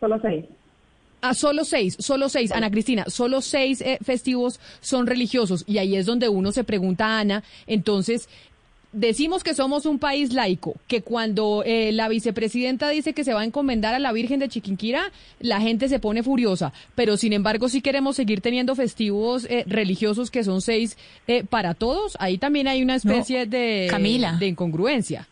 [0.01, 0.45] Solo seis.
[1.25, 5.63] Ah, solo seis, solo seis, Ana Cristina, solo seis eh, festivos son religiosos.
[5.69, 8.29] Y ahí es donde uno se pregunta, Ana, entonces,
[8.93, 13.41] decimos que somos un país laico, que cuando eh, la vicepresidenta dice que se va
[13.41, 17.69] a encomendar a la Virgen de Chiquinquirá, la gente se pone furiosa, pero sin embargo
[17.69, 20.97] sí queremos seguir teniendo festivos eh, religiosos que son seis
[21.27, 24.37] eh, para todos, ahí también hay una especie de, Camila.
[24.39, 25.29] de incongruencia.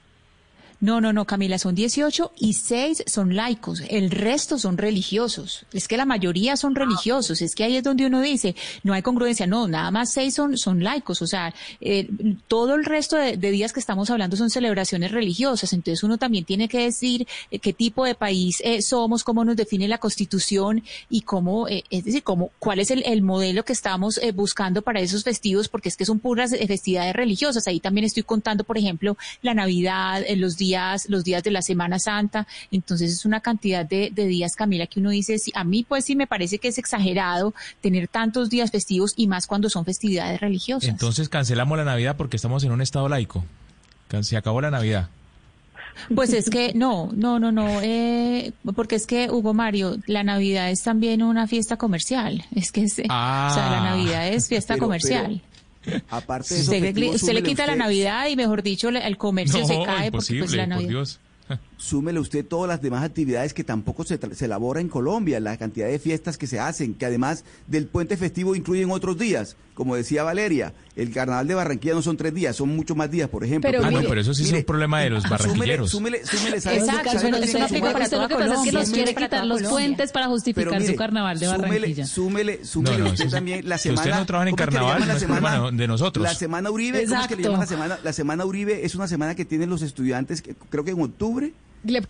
[0.81, 5.67] No, no, no, Camila, son 18 y 6 son laicos, el resto son religiosos.
[5.73, 9.02] Es que la mayoría son religiosos, es que ahí es donde uno dice, no hay
[9.02, 12.09] congruencia, no, nada más 6 son, son laicos, o sea, eh,
[12.49, 16.44] todo el resto de, de días que estamos hablando son celebraciones religiosas, entonces uno también
[16.44, 20.83] tiene que decir eh, qué tipo de país eh, somos, cómo nos define la constitución
[21.09, 24.83] y cómo, eh, es decir, cómo, cuál es el, el modelo que estamos eh, buscando
[24.83, 27.67] para esos festivos, porque es que son puras festividades religiosas.
[27.67, 30.69] Ahí también estoy contando, por ejemplo, la Navidad, los días,
[31.08, 32.47] los días de la Semana Santa.
[32.70, 36.05] Entonces es una cantidad de, de días, Camila, que uno dice, sí, a mí pues
[36.05, 40.40] sí me parece que es exagerado tener tantos días festivos y más cuando son festividades
[40.40, 40.89] religiosas.
[40.89, 43.44] Entonces cancelamos la Navidad porque estamos en un estado laico.
[44.23, 45.08] Se acabó la Navidad.
[46.15, 50.70] Pues es que no, no, no, no, eh, porque es que Hugo Mario, la Navidad
[50.70, 52.44] es también una fiesta comercial.
[52.55, 53.84] Es que, es, o sea, la Ah.
[53.90, 55.42] Navidad es fiesta Pero- comercial.
[56.10, 59.83] Aparte de esos Usted, le- le quita la Navidad y mejor dicho, el comercio se
[59.84, 61.07] cae porque pues la Navidad.
[61.81, 65.89] Súmele usted todas las demás actividades que tampoco se, se elabora en Colombia, la cantidad
[65.89, 69.57] de fiestas que se hacen, que además del puente festivo incluyen otros días.
[69.73, 73.31] Como decía Valeria, el carnaval de Barranquilla no son tres días, son muchos más días,
[73.31, 73.70] por ejemplo.
[73.70, 75.91] Pero Ah, no, mire- pero eso sí es un problema de los súmele- barranquilleros.
[75.91, 78.50] Súmele, súmele, ¿sabe- Exacto, sabe eso no- no aplica para toda Lo que pasa es
[78.50, 78.73] que Colombia.
[78.81, 79.70] nos quiere quitar los Colombia.
[79.70, 82.07] puentes para justificar Pero mire, su carnaval de súmele- Barranquilla.
[82.07, 84.20] Súmele, súmele No, no, usted también la si usted semana.
[84.20, 85.41] no trabaja en ¿cómo es que le carnaval, no es semana?
[85.57, 86.23] problema de nosotros.
[86.25, 87.99] La semana Uribe, ¿cómo es que le llaman la semana?
[88.05, 91.55] La semana Uribe es una semana que tienen los estudiantes, que, creo que en octubre.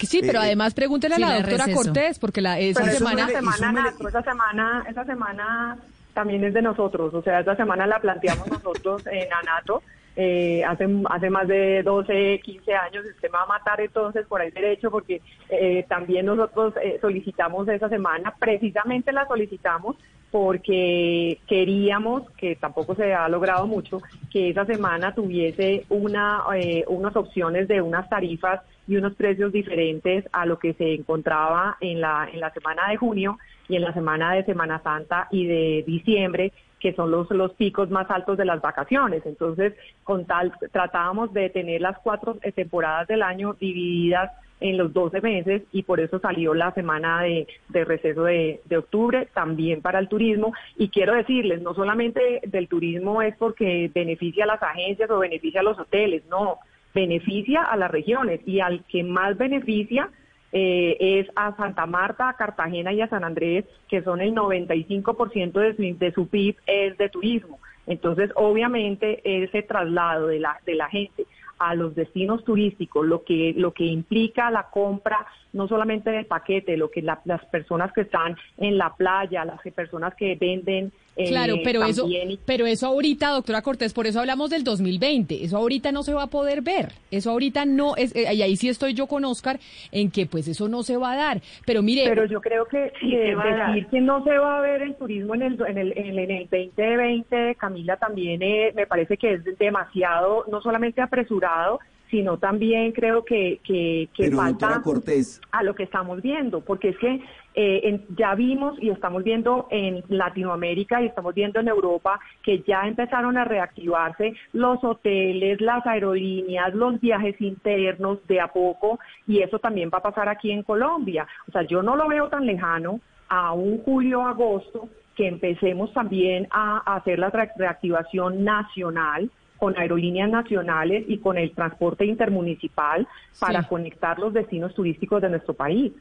[0.01, 1.83] Sí, pero Eh, además pregúntele sí, a la doctora receso.
[1.83, 3.29] Cortés, porque la, esa Pero semana...
[3.29, 5.79] esa semana, Nato, esa semana, esa semana
[6.15, 9.83] también es de nosotros, o sea, esa semana la planteamos nosotros en Anato,
[10.17, 14.43] eh, hace, hace más de 12, 15 años, usted me va a matar entonces por
[14.43, 19.97] el derecho, porque eh, también nosotros eh, solicitamos esa semana, precisamente la solicitamos
[20.31, 24.01] porque queríamos, que tampoco se ha logrado mucho,
[24.31, 30.25] que esa semana tuviese una, eh, unas opciones de unas tarifas y unos precios diferentes
[30.33, 33.93] a lo que se encontraba en la, en la semana de junio y en la
[33.93, 38.45] semana de Semana Santa y de diciembre, que son los, los picos más altos de
[38.45, 39.25] las vacaciones.
[39.27, 44.93] Entonces, con tal, tratábamos de tener las cuatro eh, temporadas del año divididas en los
[44.93, 49.81] 12 meses y por eso salió la semana de, de receso de, de octubre, también
[49.81, 50.53] para el turismo.
[50.77, 55.61] Y quiero decirles, no solamente del turismo es porque beneficia a las agencias o beneficia
[55.61, 56.59] a los hoteles, no,
[56.95, 60.11] beneficia a las regiones y al que más beneficia
[60.53, 65.53] eh, es a Santa Marta, a Cartagena y a San Andrés, que son el 95%
[65.53, 67.61] de su, de su PIB es de turismo.
[67.87, 71.27] Entonces, obviamente, ese traslado de la, de la gente
[71.61, 76.77] a los destinos turísticos, lo que, lo que implica la compra no solamente del paquete,
[76.77, 80.93] lo que la- las personas que están en la playa, las personas que venden.
[81.17, 85.45] Eh, Claro, pero eso, también- pero eso ahorita, doctora Cortés, por eso hablamos del 2020.
[85.45, 86.93] Eso ahorita no se va a poder ver.
[87.11, 89.59] Eso ahorita no es, eh, y ahí sí estoy yo con Oscar
[89.93, 91.41] en que pues eso no se va a dar.
[91.67, 93.69] Pero mire, Pero yo creo que Sí, que dar.
[93.75, 96.19] decir que no se va a ver el turismo en el, en el, en el,
[96.19, 101.81] en el 2020, Camila, también eh, me parece que es demasiado, no solamente apresurado,
[102.11, 105.41] sino también creo que, que, que Pero, falta Cortés.
[105.53, 107.21] a lo que estamos viendo, porque es que
[107.55, 112.61] eh, en- ya vimos y estamos viendo en Latinoamérica y estamos viendo en Europa que
[112.61, 119.41] ya empezaron a reactivarse los hoteles, las aerolíneas, los viajes internos de a poco y
[119.41, 121.27] eso también va a pasar aquí en Colombia.
[121.49, 126.47] O sea, yo no lo veo tan lejano a un julio, agosto, que empecemos también
[126.51, 133.07] a, a hacer la re- reactivación nacional con aerolíneas nacionales y con el transporte intermunicipal
[133.39, 133.69] para Sí.
[133.69, 135.93] conectar los destinos turísticos de nuestro país.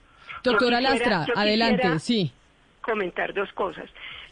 [0.44, 2.32] Doctora quisiera- Lastra, adelante, sí.
[2.82, 3.90] Comentar dos cosas.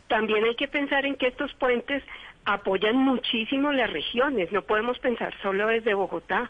[0.08, 2.04] También hay que pensar en que estos puentes
[2.46, 4.52] apoyan muchísimo las regiones.
[4.52, 6.50] No podemos pensar solo desde Bogotá.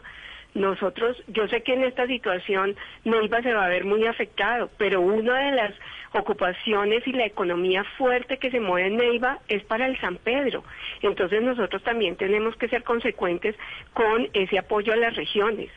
[0.54, 5.00] Nosotros, yo sé que en esta situación Neiva se va a ver muy afectado, pero
[5.00, 5.74] una de las
[6.12, 10.64] ocupaciones y la economía fuerte que se mueve en Neiva es para el San Pedro.
[11.02, 13.56] Entonces nosotros también tenemos que ser consecuentes
[13.92, 15.70] con ese apoyo a las regiones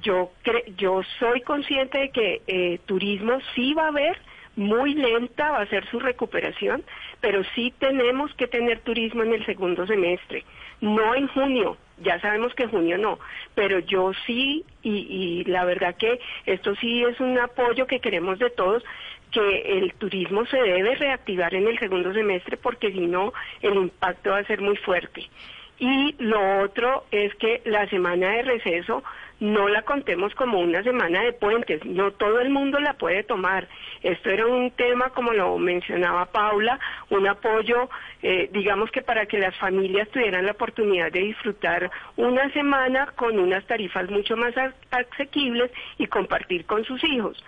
[0.00, 4.18] yo cre- yo soy consciente de que eh, turismo sí va a haber
[4.54, 6.82] muy lenta va a ser su recuperación
[7.20, 10.44] pero sí tenemos que tener turismo en el segundo semestre.
[10.80, 13.18] No en junio ya sabemos que junio no
[13.54, 18.38] pero yo sí y, y la verdad que esto sí es un apoyo que queremos
[18.38, 18.82] de todos
[19.30, 24.30] que el turismo se debe reactivar en el segundo semestre porque si no el impacto
[24.30, 25.30] va a ser muy fuerte.
[25.78, 29.02] Y lo otro es que la semana de receso
[29.42, 33.66] no la contemos como una semana de puentes, no todo el mundo la puede tomar.
[34.00, 36.78] Esto era un tema, como lo mencionaba Paula,
[37.10, 37.90] un apoyo,
[38.22, 43.36] eh, digamos que para que las familias tuvieran la oportunidad de disfrutar una semana con
[43.36, 44.54] unas tarifas mucho más
[44.92, 47.44] asequibles y compartir con sus hijos.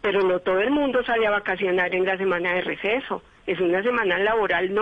[0.00, 3.80] Pero no todo el mundo sale a vacacionar en la semana de receso, es una
[3.84, 4.74] semana laboral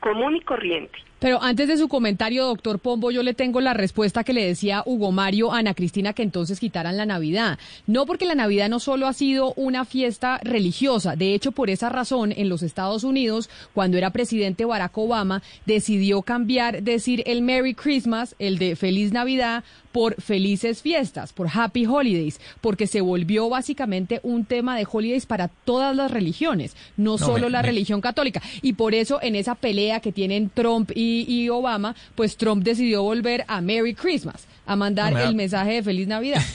[0.00, 0.98] común y corriente.
[1.22, 4.82] Pero antes de su comentario, doctor Pombo, yo le tengo la respuesta que le decía
[4.84, 7.60] Hugo Mario a Ana Cristina que entonces quitaran la Navidad.
[7.86, 11.88] No porque la Navidad no solo ha sido una fiesta religiosa, de hecho por esa
[11.90, 17.74] razón en los Estados Unidos, cuando era presidente Barack Obama, decidió cambiar, decir el Merry
[17.74, 24.20] Christmas, el de Feliz Navidad, por Felices Fiestas, por Happy Holidays, porque se volvió básicamente
[24.22, 28.00] un tema de holidays para todas las religiones, no, No, solo me- la me- religión
[28.00, 28.40] católica.
[28.62, 33.02] Y por eso en esa pelea que tienen Trump y, y Obama, pues Trump decidió
[33.02, 36.42] volver a Merry Christmas, a mandar No, me da- el mensaje de Feliz Navidad.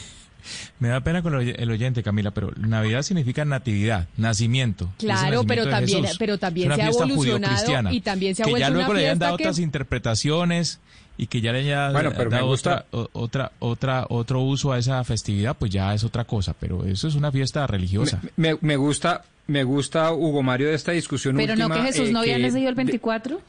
[0.79, 4.89] Me da pena con el oy- el oyente, Camila, pero Navidad significa natividad, nacimiento.
[4.97, 8.51] Claro, nacimiento pero de también- pero también se ha evolucionado y también se ha que
[8.51, 10.79] ya vuelto luego una le hayan fiesta dado que- otras interpretaciones
[11.17, 14.71] y que ya le hayan Bueno, pero me dado gusta- otra, otra, otra, otro uso
[14.71, 16.53] a esa festividad, pues ya es otra cosa.
[16.57, 18.21] Pero eso es una fiesta religiosa.
[18.37, 21.75] Me, me gusta, me gusta Hugo Mario de esta discusión Pero no última.
[21.83, 23.35] que Jesús eh, no había nacido el de- 24.
[23.35, 23.41] Ay,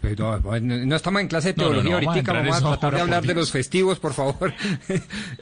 [0.00, 2.32] pero no, no- no estamos en clase de No, no, teología no, vamos a ahorita,
[2.32, 4.52] vamos a tratar de hablar de los festivos, por favor.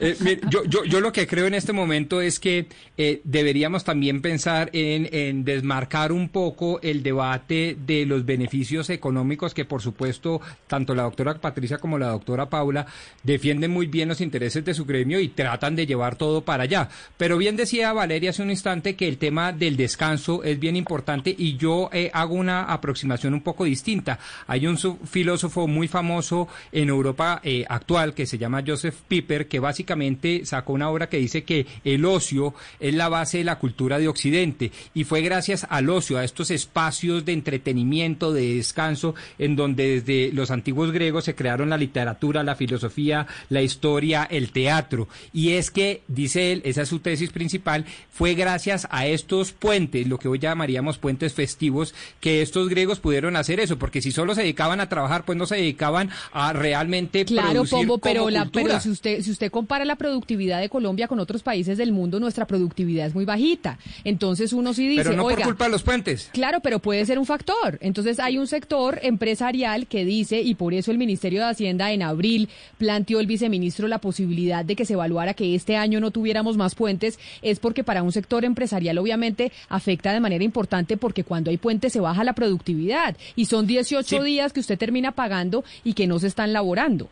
[0.01, 2.67] Eh, mire, yo, yo, yo lo que creo en este momento es que
[2.97, 9.53] eh, deberíamos también pensar en, en desmarcar un poco el debate de los beneficios económicos
[9.53, 12.85] que, por supuesto, tanto la doctora Patricia como la doctora Paula
[13.23, 16.87] defienden muy bien los intereses de su gremio y tratan de llevar todo para allá.
[17.17, 21.35] Pero bien decía Valeria hace un instante que el tema del descanso es bien importante
[21.37, 24.08] y yo eh, hago una aproximación un poco distinta.
[24.47, 29.59] Hay un filósofo muy famoso en Europa eh, actual que se llama Joseph Piper que
[29.59, 33.99] básicamente sacó una obra que dice que el ocio es la base de la cultura
[33.99, 39.55] de Occidente y fue gracias al ocio, a estos espacios de entretenimiento, de descanso, en
[39.55, 45.07] donde desde los antiguos griegos se crearon la literatura, la filosofía, la historia, el teatro.
[45.33, 50.07] Y es que, dice él, esa es su tesis principal, fue gracias a estos puentes,
[50.07, 54.35] lo que hoy llamaríamos puentes festivos, que estos griegos pudieron hacer eso, porque si solo
[54.35, 58.29] se dedicaban a trabajar, pues no se dedicaban a realmente Claro, producir Pombo, como pero,
[58.29, 58.65] la, cultura.
[58.65, 62.19] pero si usted si usted compara la productividad de Colombia con otros países del mundo,
[62.19, 63.77] nuestra productividad es muy bajita.
[64.03, 66.29] Entonces uno sí dice, Pero no por oiga, culpa de los puentes.
[66.33, 67.77] Claro, pero puede ser un factor.
[67.81, 72.01] Entonces hay un sector empresarial que dice, y por eso el Ministerio de Hacienda en
[72.03, 76.57] abril planteó el viceministro la posibilidad de que se evaluara que este año no tuviéramos
[76.57, 81.49] más puentes, es porque para un sector empresarial obviamente afecta de manera importante porque cuando
[81.51, 85.93] hay puentes se baja la productividad y son 18 días que usted termina pagando y
[85.93, 87.09] que no se están laborando.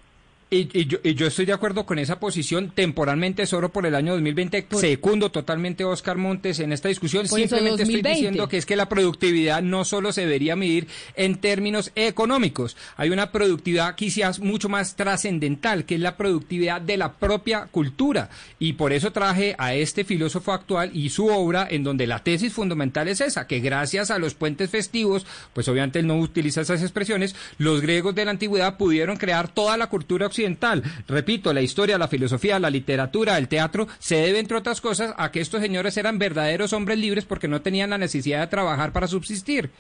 [0.50, 3.96] Y, y yo, y yo estoy de acuerdo con esa posición, temporalmente solo por el
[3.96, 4.68] año 2020.
[4.72, 7.28] Secundo totalmente a Oscar Montes en esta discusión.
[7.28, 8.10] Por Simplemente estoy 2020.
[8.10, 12.78] diciendo que es que la productividad no solo se debería medir en términos económicos.
[12.96, 18.30] Hay una productividad quizás mucho más trascendental, que es la productividad de la propia cultura.
[18.58, 22.54] Y por eso traje a este filósofo actual y su obra, en donde la tesis
[22.54, 26.82] fundamental es esa, que gracias a los puentes festivos, pues obviamente él no utiliza esas
[26.82, 30.37] expresiones, los griegos de la antigüedad pudieron crear toda la cultura occidental.
[31.08, 35.32] Repito, la historia, la filosofía, la literatura, el teatro, se debe, entre otras cosas, a
[35.32, 39.08] que estos señores eran verdaderos hombres libres porque no tenían la necesidad de trabajar para
[39.08, 39.72] subsistir.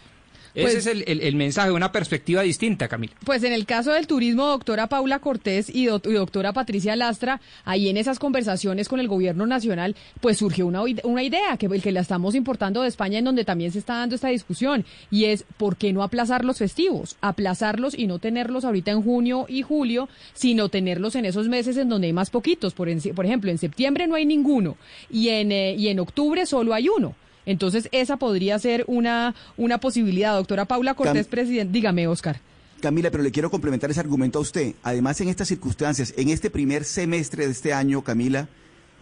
[0.61, 3.13] Pues- Ese es el, el- el mensaje, una perspectiva distinta, Camila.
[3.25, 7.89] Pues en el caso del turismo, doctora Paula Cortés y, y doctora Patricia Lastra, ahí
[7.89, 12.01] en esas conversaciones con el gobierno nacional, pues surgió una, una idea que, que la
[12.01, 15.75] estamos importando de España, en donde también se está dando esta discusión, y es ¿por
[15.77, 17.15] qué no aplazar los festivos?
[17.21, 21.89] Aplazarlos y no tenerlos ahorita en junio y julio, sino tenerlos en esos meses en
[21.89, 22.73] donde hay más poquitos.
[22.73, 24.77] Por, en- por ejemplo, en septiembre no hay ninguno
[25.09, 27.15] y en, eh, y en octubre solo hay uno.
[27.47, 30.35] Entonces, esa podría ser una, una posibilidad.
[30.35, 32.41] Doctora Paula Cortés, presidente, dígame, Oscar.
[32.81, 34.75] Camila, pero le quiero complementar ese argumento a usted.
[34.83, 38.49] Además, en estas circunstancias, en este primer semestre de este año, Camila,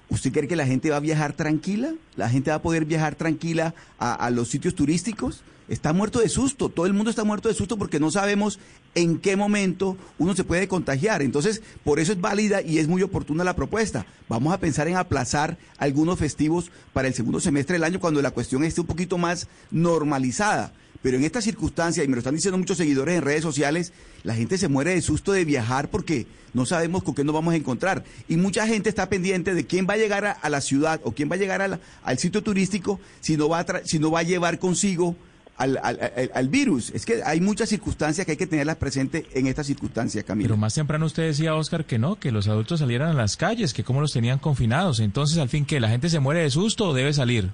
[0.10, 1.94] ¿usted cree que la gente va a viajar tranquila?
[2.16, 5.42] ¿La gente va a poder viajar tranquila a, a los sitios turísticos?
[5.68, 8.60] Está muerto de susto, todo el mundo está muerto de susto porque no sabemos
[8.94, 11.24] en qué momento uno se puede contagiar.
[11.24, 14.06] Entonces, por eso es válida y es muy oportuna la propuesta.
[14.30, 18.32] Vamos a pensar en aplazar algunos festivos para el segundo semestre del año cuando la
[18.32, 20.72] cuestión esté un poquito más normalizada.
[21.02, 24.34] Pero en esta circunstancia, y me lo están diciendo muchos seguidores en redes sociales, la
[24.34, 27.58] gente se muere de susto de viajar porque no sabemos con qué nos vamos a
[27.58, 28.03] encontrar.
[28.27, 31.30] Y mucha gente está pendiente de quién va a llegar a, la ciudad o quién
[31.30, 35.16] va a llegar al sitio turístico si no va si no va a llevar consigo
[35.58, 36.90] al, al- al- virus.
[36.92, 40.48] Es que hay muchas circunstancias que hay que tenerlas presentes en esta circunstancia, Camila.
[40.48, 43.74] Pero más temprano usted decía, Oscar, que no, que los adultos salieran a las calles,
[43.74, 45.00] que cómo los tenían confinados.
[45.00, 47.51] Entonces, al fin, que la gente se muere de susto o debe salir.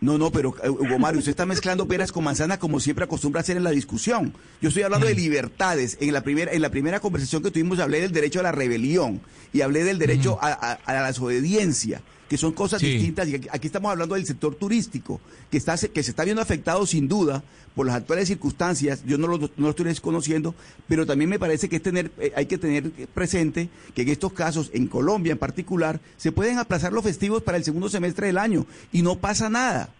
[0.00, 3.40] No, no, pero eh, Hugo Mario, usted está mezclando peras con manzanas como siempre acostumbra
[3.40, 4.34] hacer en la discusión.
[4.60, 5.96] Yo estoy hablando de libertades.
[6.00, 9.20] En la primera, en la primera conversación que tuvimos hablé del derecho a la rebelión
[9.52, 12.92] y hablé del derecho a, a- a la desobediencia, que son cosas Sí.
[12.94, 13.28] distintas.
[13.28, 15.20] Y aquí, aquí estamos hablando del sector turístico,
[15.50, 17.42] que está que se está viendo afectado sin duda
[17.74, 19.02] por las actuales circunstancias.
[19.06, 20.54] Yo no lo, no lo estoy desconociendo,
[20.88, 24.32] pero también me parece que es tener, eh, hay que tener presente que en estos
[24.32, 28.38] casos, en Colombia en particular, se pueden aplazar los festivos para el segundo semestre del
[28.38, 29.90] año y no pasa nada.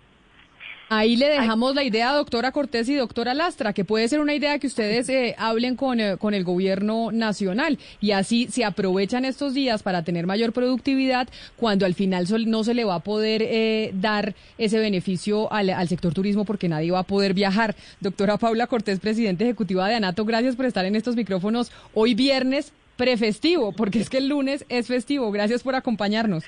[0.91, 4.59] Ahí le dejamos la idea, doctora Cortés y doctora Lastra, que puede ser una idea
[4.59, 9.55] que ustedes eh, hablen con, eh, con el gobierno nacional y así se aprovechan estos
[9.55, 13.93] días para tener mayor productividad cuando al final no se le va a poder eh,
[13.95, 17.75] dar ese beneficio al, al sector turismo porque nadie va a poder viajar.
[18.01, 22.73] Doctora Paula Cortés, presidente ejecutiva de ANATO, gracias por estar en estos micrófonos hoy viernes
[22.97, 25.33] prefestivo, porque es que el lunes es festivo.
[25.33, 26.45] Gracias por acompañarnos.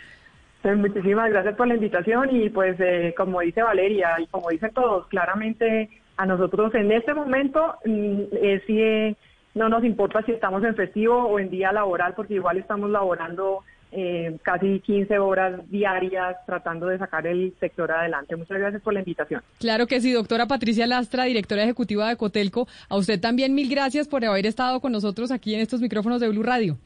[0.67, 4.73] Pues muchísimas gracias por la invitación y pues eh, como dice Valeria y como dicen
[4.75, 8.23] todos, claramente a nosotros en este momento mm,
[8.67, 9.17] sí
[9.55, 13.63] no nos importa si estamos en festivo o en día laboral porque igual estamos laborando
[13.93, 18.35] eh, casi 15 horas diarias tratando de sacar el sector adelante.
[18.35, 19.43] Muchas gracias por la invitación.
[19.61, 22.67] Claro que sí, doctora Patricia Lastra, directora ejecutiva de Cotelco.
[22.89, 26.29] A usted también mil gracias por haber estado con nosotros aquí en estos micrófonos de
[26.29, 26.77] Blue Radio.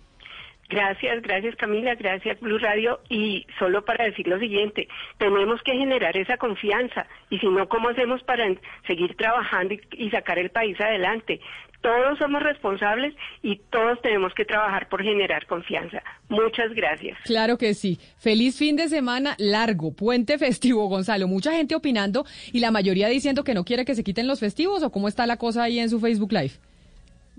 [0.70, 3.00] Gracias, gracias Camila, gracias Blue Radio.
[3.08, 4.86] Y solo para decir lo siguiente,
[5.18, 8.44] tenemos que generar esa confianza y si no, ¿cómo hacemos para
[8.86, 11.40] seguir trabajando y, y sacar el país adelante?
[11.80, 16.02] Todos somos responsables y todos tenemos que trabajar por generar confianza.
[16.28, 17.18] Muchas gracias.
[17.24, 17.98] Claro que sí.
[18.18, 21.26] Feliz fin de semana largo, puente festivo, Gonzalo.
[21.26, 24.82] Mucha gente opinando y la mayoría diciendo que no quiere que se quiten los festivos
[24.82, 26.69] o cómo está la cosa ahí en su Facebook Live.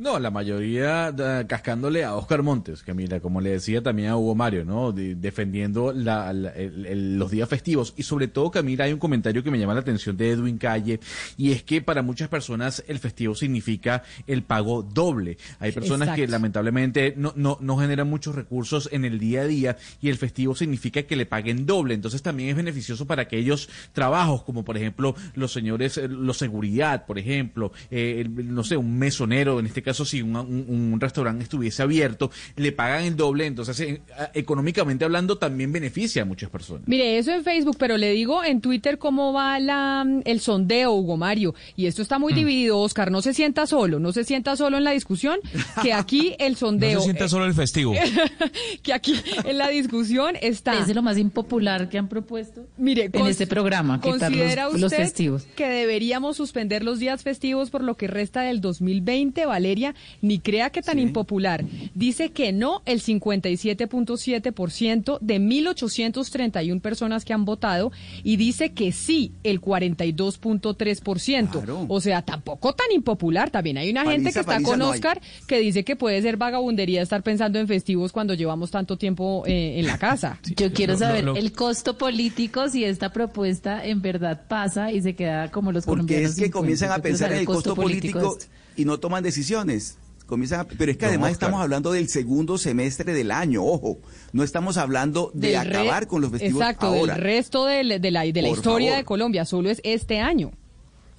[0.01, 1.13] No, la mayoría
[1.47, 4.91] cascándole a Oscar Montes, que mira, como le decía también a Hugo Mario, ¿no?
[4.91, 7.93] De- defendiendo la- la- el- el- los días festivos.
[7.97, 10.99] Y sobre todo, Camila, hay un comentario que me llama la atención de Edwin Calle,
[11.37, 15.37] y es que para muchas personas el festivo significa el pago doble.
[15.59, 19.77] Hay personas que lamentablemente no, no, no generan muchos recursos en el día a día,
[20.01, 21.93] y el festivo significa que le paguen doble.
[21.93, 27.05] Entonces también es beneficioso para aquellos trabajos, como por ejemplo los señores, eh, los seguridad,
[27.05, 30.99] por ejemplo, eh, el- no sé, un mesonero, en este caso si un, un- un
[30.99, 34.01] restaurante estuviese abierto, le pagan el doble, entonces eh,
[34.33, 36.83] económicamente hablando también beneficia a muchas personas.
[36.87, 41.17] Mire, eso en Facebook, pero le digo en Twitter cómo va la, el sondeo, Hugo
[41.17, 41.53] Mario.
[41.75, 42.35] Y esto está muy Mm.
[42.35, 43.11] dividido, Oscar.
[43.11, 45.39] No se sienta solo, no se sienta solo en la discusión,
[45.83, 46.99] que aquí el No sondeo.
[46.99, 47.93] se sienta solo el festivo.
[48.83, 50.79] que aquí en la discusión está.
[50.79, 54.75] Es de lo más impopular que han propuesto Mire, en este programa, quitar ¿Considera los,
[54.75, 55.43] usted los festivos.
[55.55, 59.80] que deberíamos suspender los días festivos por lo que resta del 2020, Valeria?
[60.21, 61.63] Ni crea que tan impopular.
[61.95, 67.91] Dice que no el 57.7% de 1.831 personas que han votado
[68.23, 71.85] y dice que sí el 42.3%.
[71.87, 73.49] O sea, tampoco tan impopular.
[73.49, 74.93] También hay una gente que está paliza con no hay.
[74.93, 79.43] Oscar que dice que puede ser vagabundería estar pensando en festivos cuando llevamos tanto tiempo
[79.45, 80.39] eh, en la casa.
[80.57, 84.91] Yo quiero Lo- saber lo- lo- el costo político si esta propuesta en verdad pasa
[84.91, 86.31] y se queda como los Porque colombianos.
[86.31, 88.37] es que comienzan a pensar en el costo político.
[88.75, 89.97] Y no toman decisiones.
[90.25, 93.97] Comienzan a- pero es que No, además estamos hablando del segundo semestre del año, ojo,
[94.31, 97.15] no estamos hablando de Del re- acabar con los festivos Exacto, ahora.
[97.15, 98.97] del resto de, la, de la historia favor.
[98.97, 100.51] de Colombia, solo es este año.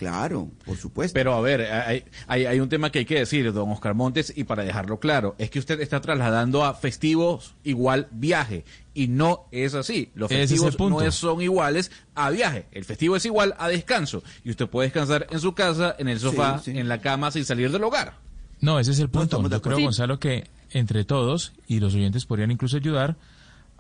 [0.02, 1.14] Claro, por supuesto.
[1.14, 4.32] Pero a ver, hay, hay, hay un tema que hay que decir, don Oscar Montes,
[4.36, 8.64] y para dejarlo claro, es que usted está trasladando a festivos igual viaje,
[8.94, 10.10] y no es así.
[10.14, 12.66] Los es festivos no es- son iguales a viaje.
[12.72, 16.18] El festivo es igual a descanso, y usted puede descansar en su casa, en el
[16.18, 18.14] sofá, en la cama, sin salir del hogar.
[18.60, 19.40] No, ese es el punto.
[19.48, 19.78] Yo creo.
[19.80, 23.16] Gonzalo, que entre todos, y los oyentes podrían incluso ayudar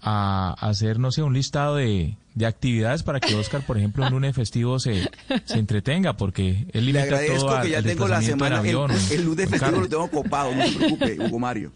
[0.00, 4.10] a hacer, no sé, un listado de, de actividades para que Oscar, por ejemplo, un
[4.12, 5.08] lunes festivo se,
[5.44, 8.22] se entretenga, porque él Le limita agradezco todo al, que ya al tengo la en
[8.22, 11.72] semana, el, avión, el lunes festivo lo tengo copado, no se preocupe, Hugo Mario.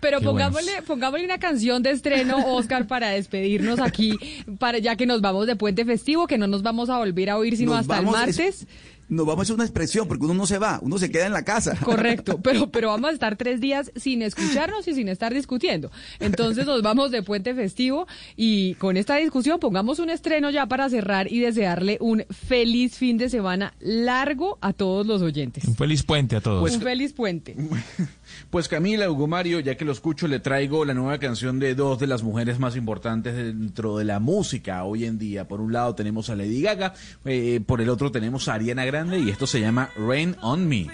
[0.00, 0.30] Pero Qué bueno.
[0.32, 4.18] pongámosle, pongámosle una canción de estreno, Oscar, para despedirnos aquí,
[4.58, 7.36] para ya que nos vamos de puente festivo, que no nos vamos a volver a
[7.38, 8.66] oír sino Nos hasta vamos- el martes.
[9.10, 11.32] Nos vamos a hacer una expresión, porque uno no se va, uno se queda en
[11.32, 11.76] la casa.
[11.84, 15.90] Correcto, pero, pero vamos a estar tres días sin escucharnos y sin estar discutiendo.
[16.20, 18.06] Entonces nos vamos de puente festivo
[18.36, 23.18] y con esta discusión pongamos un estreno ya para cerrar y desearle un feliz fin
[23.18, 25.64] de semana largo a todos los oyentes.
[25.64, 26.72] Un feliz puente a todos.
[26.72, 27.56] un feliz puente.
[28.50, 31.98] Pues Camila, Hugo Mario, ya que lo escucho, le traigo la nueva canción de dos
[31.98, 35.48] de las mujeres más importantes dentro de la música hoy en día.
[35.48, 36.94] Por un lado tenemos a Lady Gaga,
[37.24, 40.86] eh, por el otro tenemos a Ariana Grande y esto se llama Rain on Me.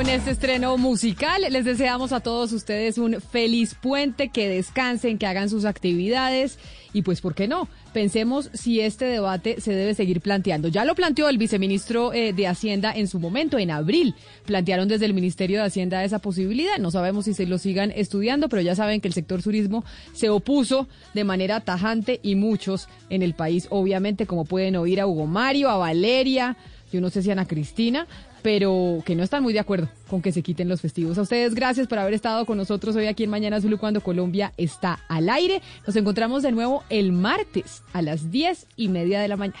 [0.00, 5.26] Con este estreno musical les deseamos a todos ustedes un feliz puente, que descansen, que
[5.26, 6.58] hagan sus actividades
[6.94, 7.68] y pues, ¿por qué no?
[7.92, 10.68] Pensemos si este debate se debe seguir planteando.
[10.68, 14.14] Ya lo planteó el viceministro eh, de Hacienda en su momento, en abril.
[14.46, 16.78] Plantearon desde el Ministerio de Hacienda esa posibilidad.
[16.78, 20.30] No sabemos si se lo sigan estudiando, pero ya saben que el sector turismo se
[20.30, 25.26] opuso de manera tajante y muchos en el país, obviamente, como pueden oír a Hugo
[25.26, 26.56] Mario, a Valeria,
[26.92, 28.06] yo no sé si Ana Cristina,
[28.42, 31.18] pero que no están muy de acuerdo con que se quiten los festivos.
[31.18, 34.52] A ustedes gracias por haber estado con nosotros hoy aquí en Mañana Zulu cuando Colombia
[34.56, 35.62] está al aire.
[35.86, 39.60] Nos encontramos de nuevo el martes a las diez y media de la mañana.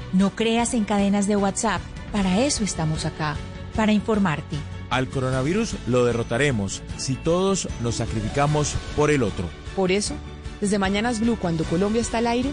[0.13, 1.81] No creas en cadenas de WhatsApp.
[2.11, 3.37] Para eso estamos acá,
[3.75, 4.57] para informarte.
[4.89, 9.49] Al coronavirus lo derrotaremos si todos nos sacrificamos por el otro.
[9.73, 10.15] Por eso,
[10.59, 12.51] desde Mañanas Blue, cuando Colombia está al aire,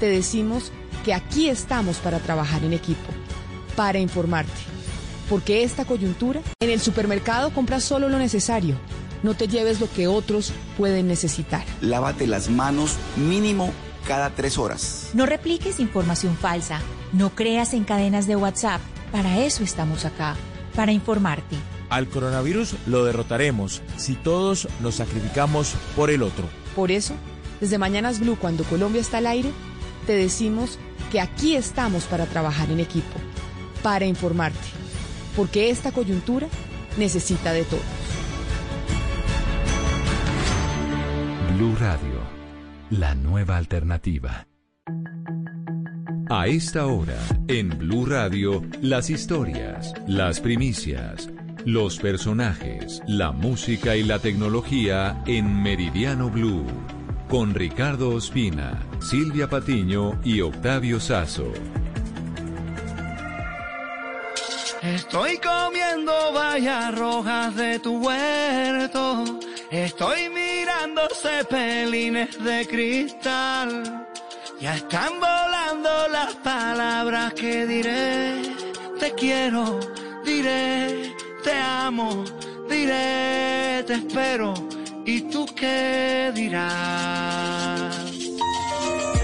[0.00, 0.72] te decimos
[1.04, 3.12] que aquí estamos para trabajar en equipo,
[3.76, 4.52] para informarte.
[5.28, 8.76] Porque esta coyuntura, en el supermercado compras solo lo necesario.
[9.22, 11.64] No te lleves lo que otros pueden necesitar.
[11.82, 13.72] Lávate las manos mínimo
[14.06, 15.10] cada tres horas.
[15.14, 16.80] No repliques información falsa.
[17.12, 18.80] No creas en cadenas de WhatsApp.
[19.12, 20.36] Para eso estamos acá,
[20.74, 21.56] para informarte.
[21.90, 26.44] Al coronavirus lo derrotaremos si todos nos sacrificamos por el otro.
[26.74, 27.14] Por eso,
[27.60, 29.50] desde Mañanas Blue, cuando Colombia está al aire,
[30.06, 30.78] te decimos
[31.12, 33.18] que aquí estamos para trabajar en equipo,
[33.82, 34.58] para informarte.
[35.36, 36.48] Porque esta coyuntura
[36.96, 37.82] necesita de todos.
[41.56, 42.13] Blue Radio,
[42.90, 44.46] la nueva alternativa.
[46.30, 51.30] A esta hora, en Blue Radio, las historias, las primicias,
[51.64, 56.66] los personajes, la música y la tecnología en Meridiano Blue.
[57.28, 61.52] Con Ricardo Ospina, Silvia Patiño y Octavio Sazo.
[64.82, 69.40] Estoy comiendo bayas rojas de tu huerto.
[69.74, 74.06] Estoy mirando cepelines de cristal.
[74.60, 78.40] Ya están volando las palabras que diré.
[79.00, 79.80] Te quiero,
[80.24, 81.12] diré,
[81.42, 82.24] te amo,
[82.70, 84.54] diré, te espero.
[85.04, 87.96] ¿Y tú qué dirás?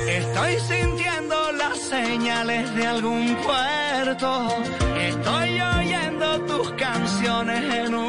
[0.08, 4.48] Estoy sintiendo las señales de algún puerto.
[4.98, 7.99] Estoy oyendo tus canciones en un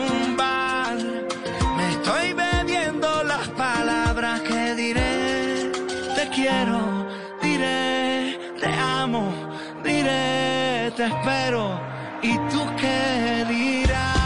[6.51, 7.07] quiero,
[7.41, 9.33] diré, te amo,
[9.83, 11.79] diré, te espero.
[12.21, 14.21] ¿Y tú qué dirás?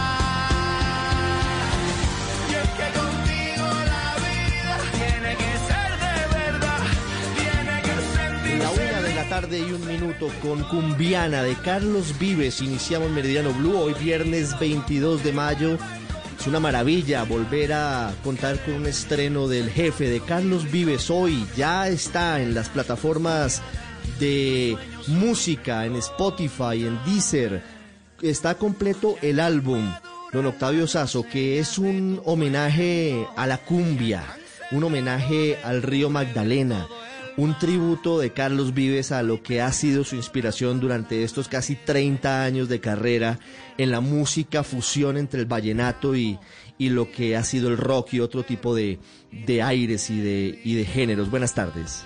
[9.29, 12.61] Tarde y un minuto con Cumbiana de Carlos Vives.
[12.61, 15.77] Iniciamos Meridiano Blue hoy viernes 22 de mayo.
[16.45, 21.43] Es una maravilla volver a contar con un estreno del jefe de Carlos Vives hoy.
[21.57, 23.63] Ya está en las plataformas
[24.19, 27.63] de música, en Spotify, en Deezer.
[28.21, 29.91] Está completo el álbum,
[30.33, 34.23] Don Octavio Sazo, que es un homenaje a la cumbia,
[34.71, 36.85] un homenaje al río Magdalena,
[37.37, 41.75] un tributo de Carlos Vives a lo que ha sido su inspiración durante estos casi
[41.75, 43.39] 30 años de carrera
[43.77, 46.39] en la música fusión entre el vallenato y,
[46.77, 48.99] y lo que ha sido el rock y otro tipo de,
[49.31, 51.29] de aires y de, y de géneros.
[51.29, 52.05] Buenas tardes.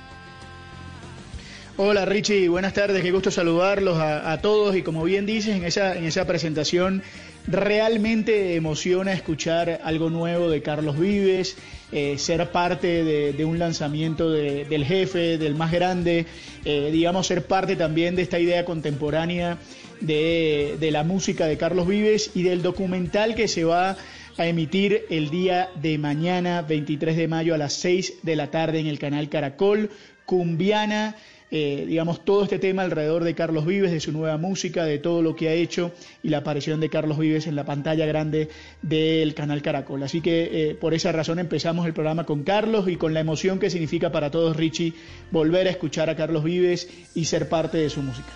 [1.81, 5.95] Hola Richie, buenas tardes, qué gusto saludarlos a, todos y como bien dices en esa,
[5.95, 7.03] en esa presentación
[7.47, 11.55] realmente emociona escuchar algo nuevo de Carlos Vives,
[11.91, 16.25] eh, ser parte de, un lanzamiento de- del jefe, del más grande,
[16.65, 19.57] eh, digamos ser parte también de esta idea contemporánea
[19.99, 23.97] de, de la música de Carlos Vives y del documental que se va
[24.37, 28.79] a emitir el día de mañana, 23 de mayo a las 6 de la tarde
[28.79, 29.89] en el canal Caracol,
[30.25, 31.15] Cumbiana,
[31.51, 35.21] eh, digamos, todo este tema alrededor de Carlos Vives, de su nueva música, de todo
[35.21, 38.49] lo que ha hecho y la aparición de Carlos Vives en la pantalla grande
[38.81, 40.03] del canal Caracol.
[40.03, 43.57] Así que eh, por esa razón empezamos el programa con Carlos y con la emoción
[43.57, 44.93] que significa para todos, Richie,
[45.31, 48.29] volver a escuchar a Carlos Vives y ser parte de su música.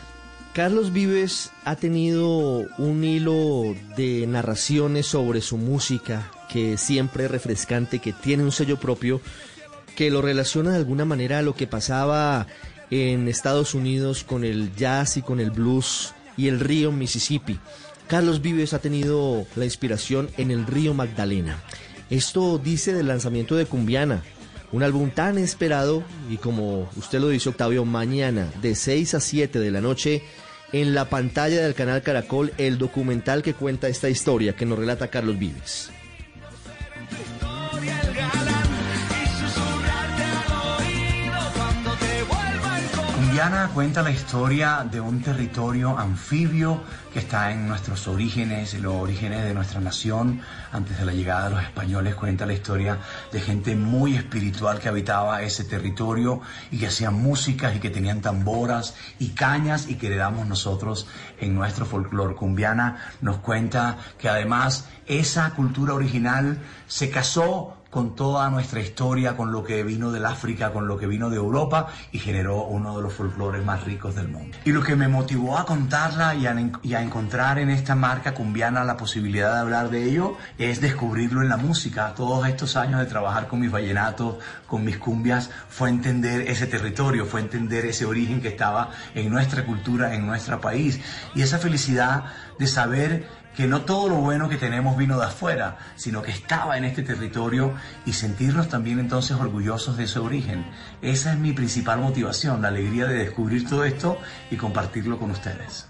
[0.54, 7.98] Carlos Vives ha tenido un hilo de narraciones sobre su música que siempre es refrescante,
[7.98, 9.20] que tiene un sello propio,
[9.96, 12.46] que lo relaciona de alguna manera a lo que pasaba
[12.94, 17.60] en Estados Unidos con el jazz y con el blues y el río Mississippi.
[18.08, 21.58] Carlos Vives ha tenido la inspiración en el río Magdalena.
[22.12, 24.22] Esto dice del lanzamiento de Cumbiana,
[24.72, 29.58] un álbum tan esperado y como usted lo dice Octavio, mañana de 6 a 7
[29.58, 30.22] de la noche
[30.72, 35.08] en la pantalla del canal Caracol el documental que cuenta esta historia que nos relata
[35.08, 35.93] Carlos Vives.
[43.44, 49.44] Cumbiana cuenta la historia de un territorio anfibio que está en nuestros orígenes, los orígenes
[49.44, 50.40] de nuestra nación.
[50.72, 53.00] Antes de la llegada de los españoles cuenta la historia
[53.34, 56.40] de gente muy espiritual que habitaba ese territorio
[56.72, 61.06] y que hacían músicas y que tenían tamboras y cañas y que heredamos nosotros
[61.38, 62.36] en nuestro folclore.
[62.36, 69.52] Cumbiana nos cuenta que además esa cultura original se casó con toda nuestra historia, con
[69.52, 73.04] lo que vino del África, con lo que vino de Europa y generó uno de
[73.04, 74.58] los folclores más ricos del mundo.
[74.66, 78.34] Y lo que me motivó a contarla y a, y a encontrar en esta marca
[78.34, 82.16] cumbiana la posibilidad de hablar de ello es descubrirlo en la música.
[82.16, 87.28] Todos estos años de trabajar con mis vallenatos, con mis cumbias, fue entender ese territorio,
[87.28, 91.00] fue entender ese origen que estaba en nuestra cultura, en nuestro país.
[91.36, 92.24] Y esa felicidad
[92.58, 96.78] de saber que no todo lo bueno que tenemos vino de afuera, sino que estaba
[96.78, 97.74] en este territorio
[98.06, 100.66] y sentirnos también entonces orgullosos de ese origen.
[101.02, 104.18] Esa es mi principal motivación, la alegría de descubrir todo esto
[104.50, 105.88] y compartirlo con ustedes.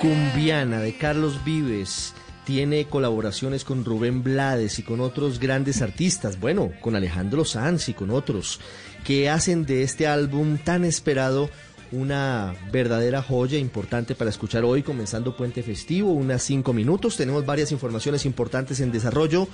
[0.00, 6.70] Cumbiana de Carlos Vives tiene colaboraciones con Rubén Blades y con otros grandes artistas, bueno,
[6.80, 8.58] con Alejandro Sanz y con otros,
[9.04, 11.50] que hacen de este álbum tan esperado
[11.92, 17.16] una verdadera joya importante para escuchar hoy, comenzando Puente Festivo, unas cinco minutos.
[17.16, 19.48] Tenemos varias informaciones importantes en desarrollo.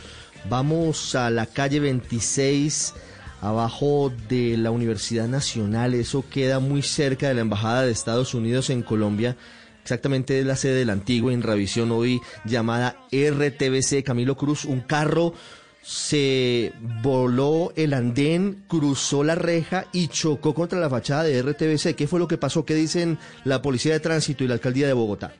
[0.48, 2.94] Vamos a la calle 26,
[3.40, 5.94] abajo de la Universidad Nacional.
[5.94, 9.36] Eso queda muy cerca de la Embajada de Estados Unidos en Colombia.
[9.82, 14.80] Exactamente es la sede de la antigua en revisión hoy llamada RTBC Camilo Cruz, un
[14.80, 15.34] carro
[15.84, 21.94] se voló el andén, cruzó la reja y chocó contra la fachada de RTBC.
[21.94, 22.64] ¿Qué fue lo que pasó?
[22.64, 25.34] ¿Qué dicen la Policía de Tránsito y la Alcaldía de Bogotá?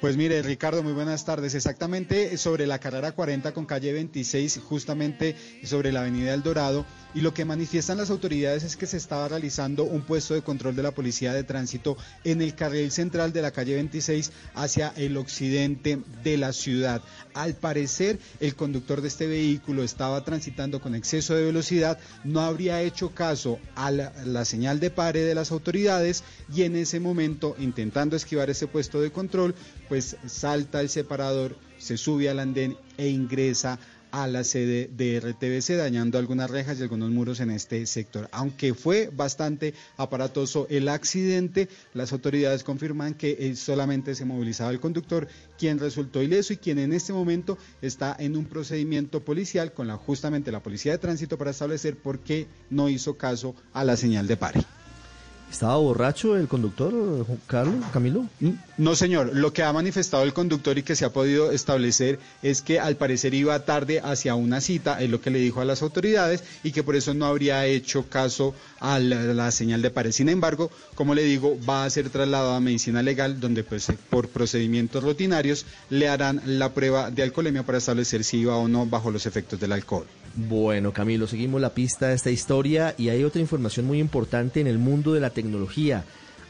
[0.00, 1.54] Pues mire, Ricardo, muy buenas tardes.
[1.54, 6.86] Exactamente sobre la carrera 40 con calle 26, justamente sobre la avenida El Dorado.
[7.14, 10.74] Y lo que manifiestan las autoridades es que se estaba realizando un puesto de control
[10.74, 15.16] de la Policía de Tránsito en el carril central de la calle 26 hacia el
[15.18, 17.02] occidente de la ciudad.
[17.34, 22.80] Al parecer, el conductor de este vehículo estaba transitando con exceso de velocidad, no habría
[22.80, 28.16] hecho caso a la, señal de pare de las autoridades y en ese momento, intentando
[28.16, 29.54] esquivar ese puesto de control,
[29.88, 33.78] pues salta el separador, se sube al andén e ingresa
[34.12, 38.28] a la sede de RTBC, dañando algunas rejas y algunos muros en este sector.
[38.30, 44.80] Aunque fue bastante aparatoso el accidente, las autoridades confirman que eh, solamente se movilizaba el
[44.80, 45.26] conductor,
[45.58, 49.96] quien resultó ileso y quien en este momento está en un procedimiento policial con la,
[49.96, 54.26] justamente la Policía de Tránsito para establecer por qué no hizo caso a la señal
[54.26, 54.60] de pare.
[55.52, 58.26] ¿Estaba borracho el conductor, Carlos, Camilo?
[58.78, 59.32] No, señor.
[59.34, 62.96] Lo que ha manifestado el conductor y que se ha podido establecer es que al
[62.96, 66.72] parecer iba tarde hacia una cita, es lo que le dijo a las autoridades, y
[66.72, 70.10] que por eso no habría hecho caso a la, la señal de pare.
[70.12, 74.28] Sin embargo, como le digo, va a ser trasladado a medicina legal, donde pues por
[74.28, 79.10] procedimientos rutinarios le harán la prueba de alcoholemia para establecer si iba o no bajo
[79.10, 80.06] los efectos del alcohol.
[80.34, 84.66] Bueno, Camilo, seguimos la pista de esta historia y hay otra información muy importante en
[84.66, 85.41] el mundo de la tecnología.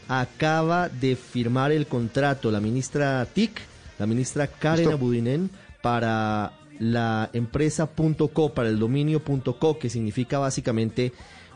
[0.09, 3.61] Acaba de firmar el contrato la ministra TIC,
[3.99, 4.95] la ministra Karen Listo.
[4.95, 7.89] Abudinen, para la empresa
[8.33, 11.13] .co, para el dominio .co, que significa básicamente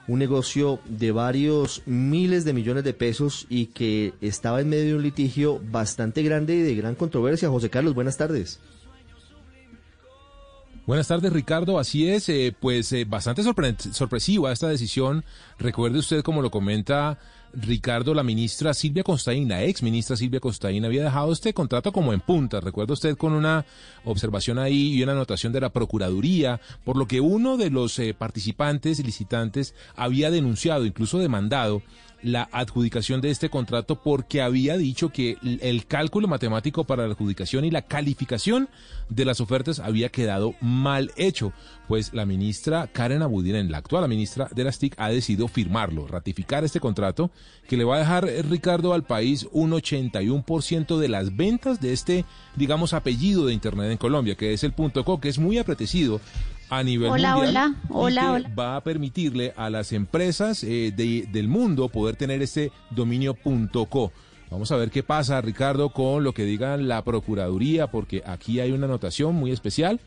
[0.08, 4.94] un negocio de varios miles de millones de pesos y que estaba en medio de
[4.94, 7.48] un litigio bastante grande y de gran controversia.
[7.48, 8.60] José Carlos, buenas tardes.
[10.86, 11.80] Buenas tardes, Ricardo.
[11.80, 15.24] Así es, eh, pues eh, bastante sorpre- sorpresiva esta decisión.
[15.58, 17.18] Recuerde usted, como lo comenta
[17.52, 22.12] Ricardo, la ministra Silvia Costaín, la ex ministra Silvia Costaín, había dejado este contrato como
[22.12, 22.60] en punta.
[22.60, 23.66] Recuerda usted con una
[24.04, 28.14] observación ahí y una anotación de la Procuraduría, por lo que uno de los eh,
[28.14, 31.82] participantes licitantes había denunciado, incluso demandado,
[32.22, 37.64] la adjudicación de este contrato porque había dicho que el cálculo matemático para la adjudicación
[37.64, 38.68] y la calificación
[39.08, 41.52] de las ofertas había quedado mal hecho.
[41.88, 46.64] Pues la ministra Karen Abudinen, la actual ministra de las TIC, ha decidido firmarlo, ratificar
[46.64, 47.30] este contrato
[47.68, 51.92] que le va a dejar, eh, Ricardo, al país un 81% de las ventas de
[51.92, 52.24] este,
[52.56, 56.20] digamos, apellido de Internet en Colombia, que es el punto .co, que es muy apetecido
[56.68, 58.54] a nivel Hola, mundial hola, y hola, que hola.
[58.58, 63.86] va a permitirle a las empresas eh, de- del mundo poder tener este dominio punto
[63.86, 64.12] .co.
[64.50, 68.70] Vamos a ver qué pasa, Ricardo, con lo que diga la Procuraduría, porque aquí hay
[68.72, 70.00] una anotación muy especial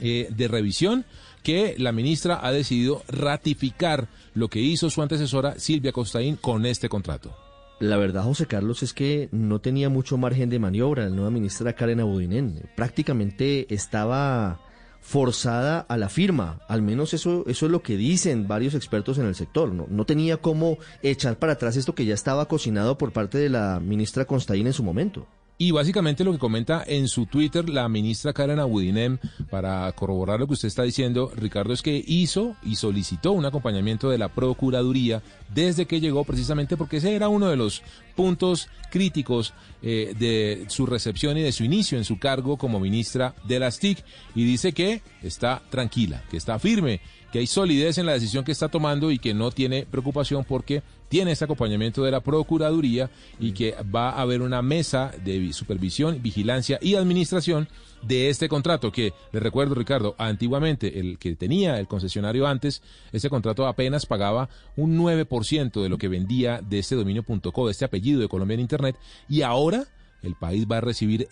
[0.00, 1.04] eh, de revisión
[1.42, 6.88] que la ministra ha decidido ratificar lo que hizo su antecesora Silvia Costaín con este
[6.88, 7.34] contrato.
[7.80, 11.72] La verdad, José Carlos, es que no tenía mucho margen de maniobra la nueva ministra
[11.74, 12.68] Karen Abudinen.
[12.76, 14.58] Prácticamente estaba
[15.00, 16.60] forzada a la firma.
[16.68, 19.72] Al menos eso, eso es lo que dicen varios expertos en el sector.
[19.72, 23.48] No, no tenía cómo echar para atrás esto que ya estaba cocinado por parte de
[23.48, 25.26] la ministra Constaín en su momento.
[25.60, 29.18] Y básicamente lo que comenta en su Twitter la ministra Karen Abudinem,
[29.50, 34.08] para corroborar lo que usted está diciendo, Ricardo, es que hizo y solicitó un acompañamiento
[34.08, 35.20] de la Procuraduría
[35.52, 37.82] desde que llegó, precisamente porque ese era uno de los
[38.14, 43.34] puntos críticos eh, de su recepción y de su inicio en su cargo como ministra
[43.42, 44.04] de las TIC.
[44.36, 47.00] Y dice que está tranquila, que está firme,
[47.32, 50.82] que hay solidez en la decisión que está tomando y que no tiene preocupación porque
[51.08, 55.52] tiene este acompañamiento de la Procuraduría y que va a haber una mesa de vi-
[55.52, 57.68] supervisión, vigilancia y administración
[58.02, 63.28] de este contrato que, le recuerdo Ricardo, antiguamente el que tenía el concesionario antes, ese
[63.30, 68.20] contrato apenas pagaba un 9% de lo que vendía de este dominio.co, de este apellido
[68.20, 68.96] de Colombia en Internet
[69.28, 69.84] y ahora
[70.22, 71.28] el país va a recibir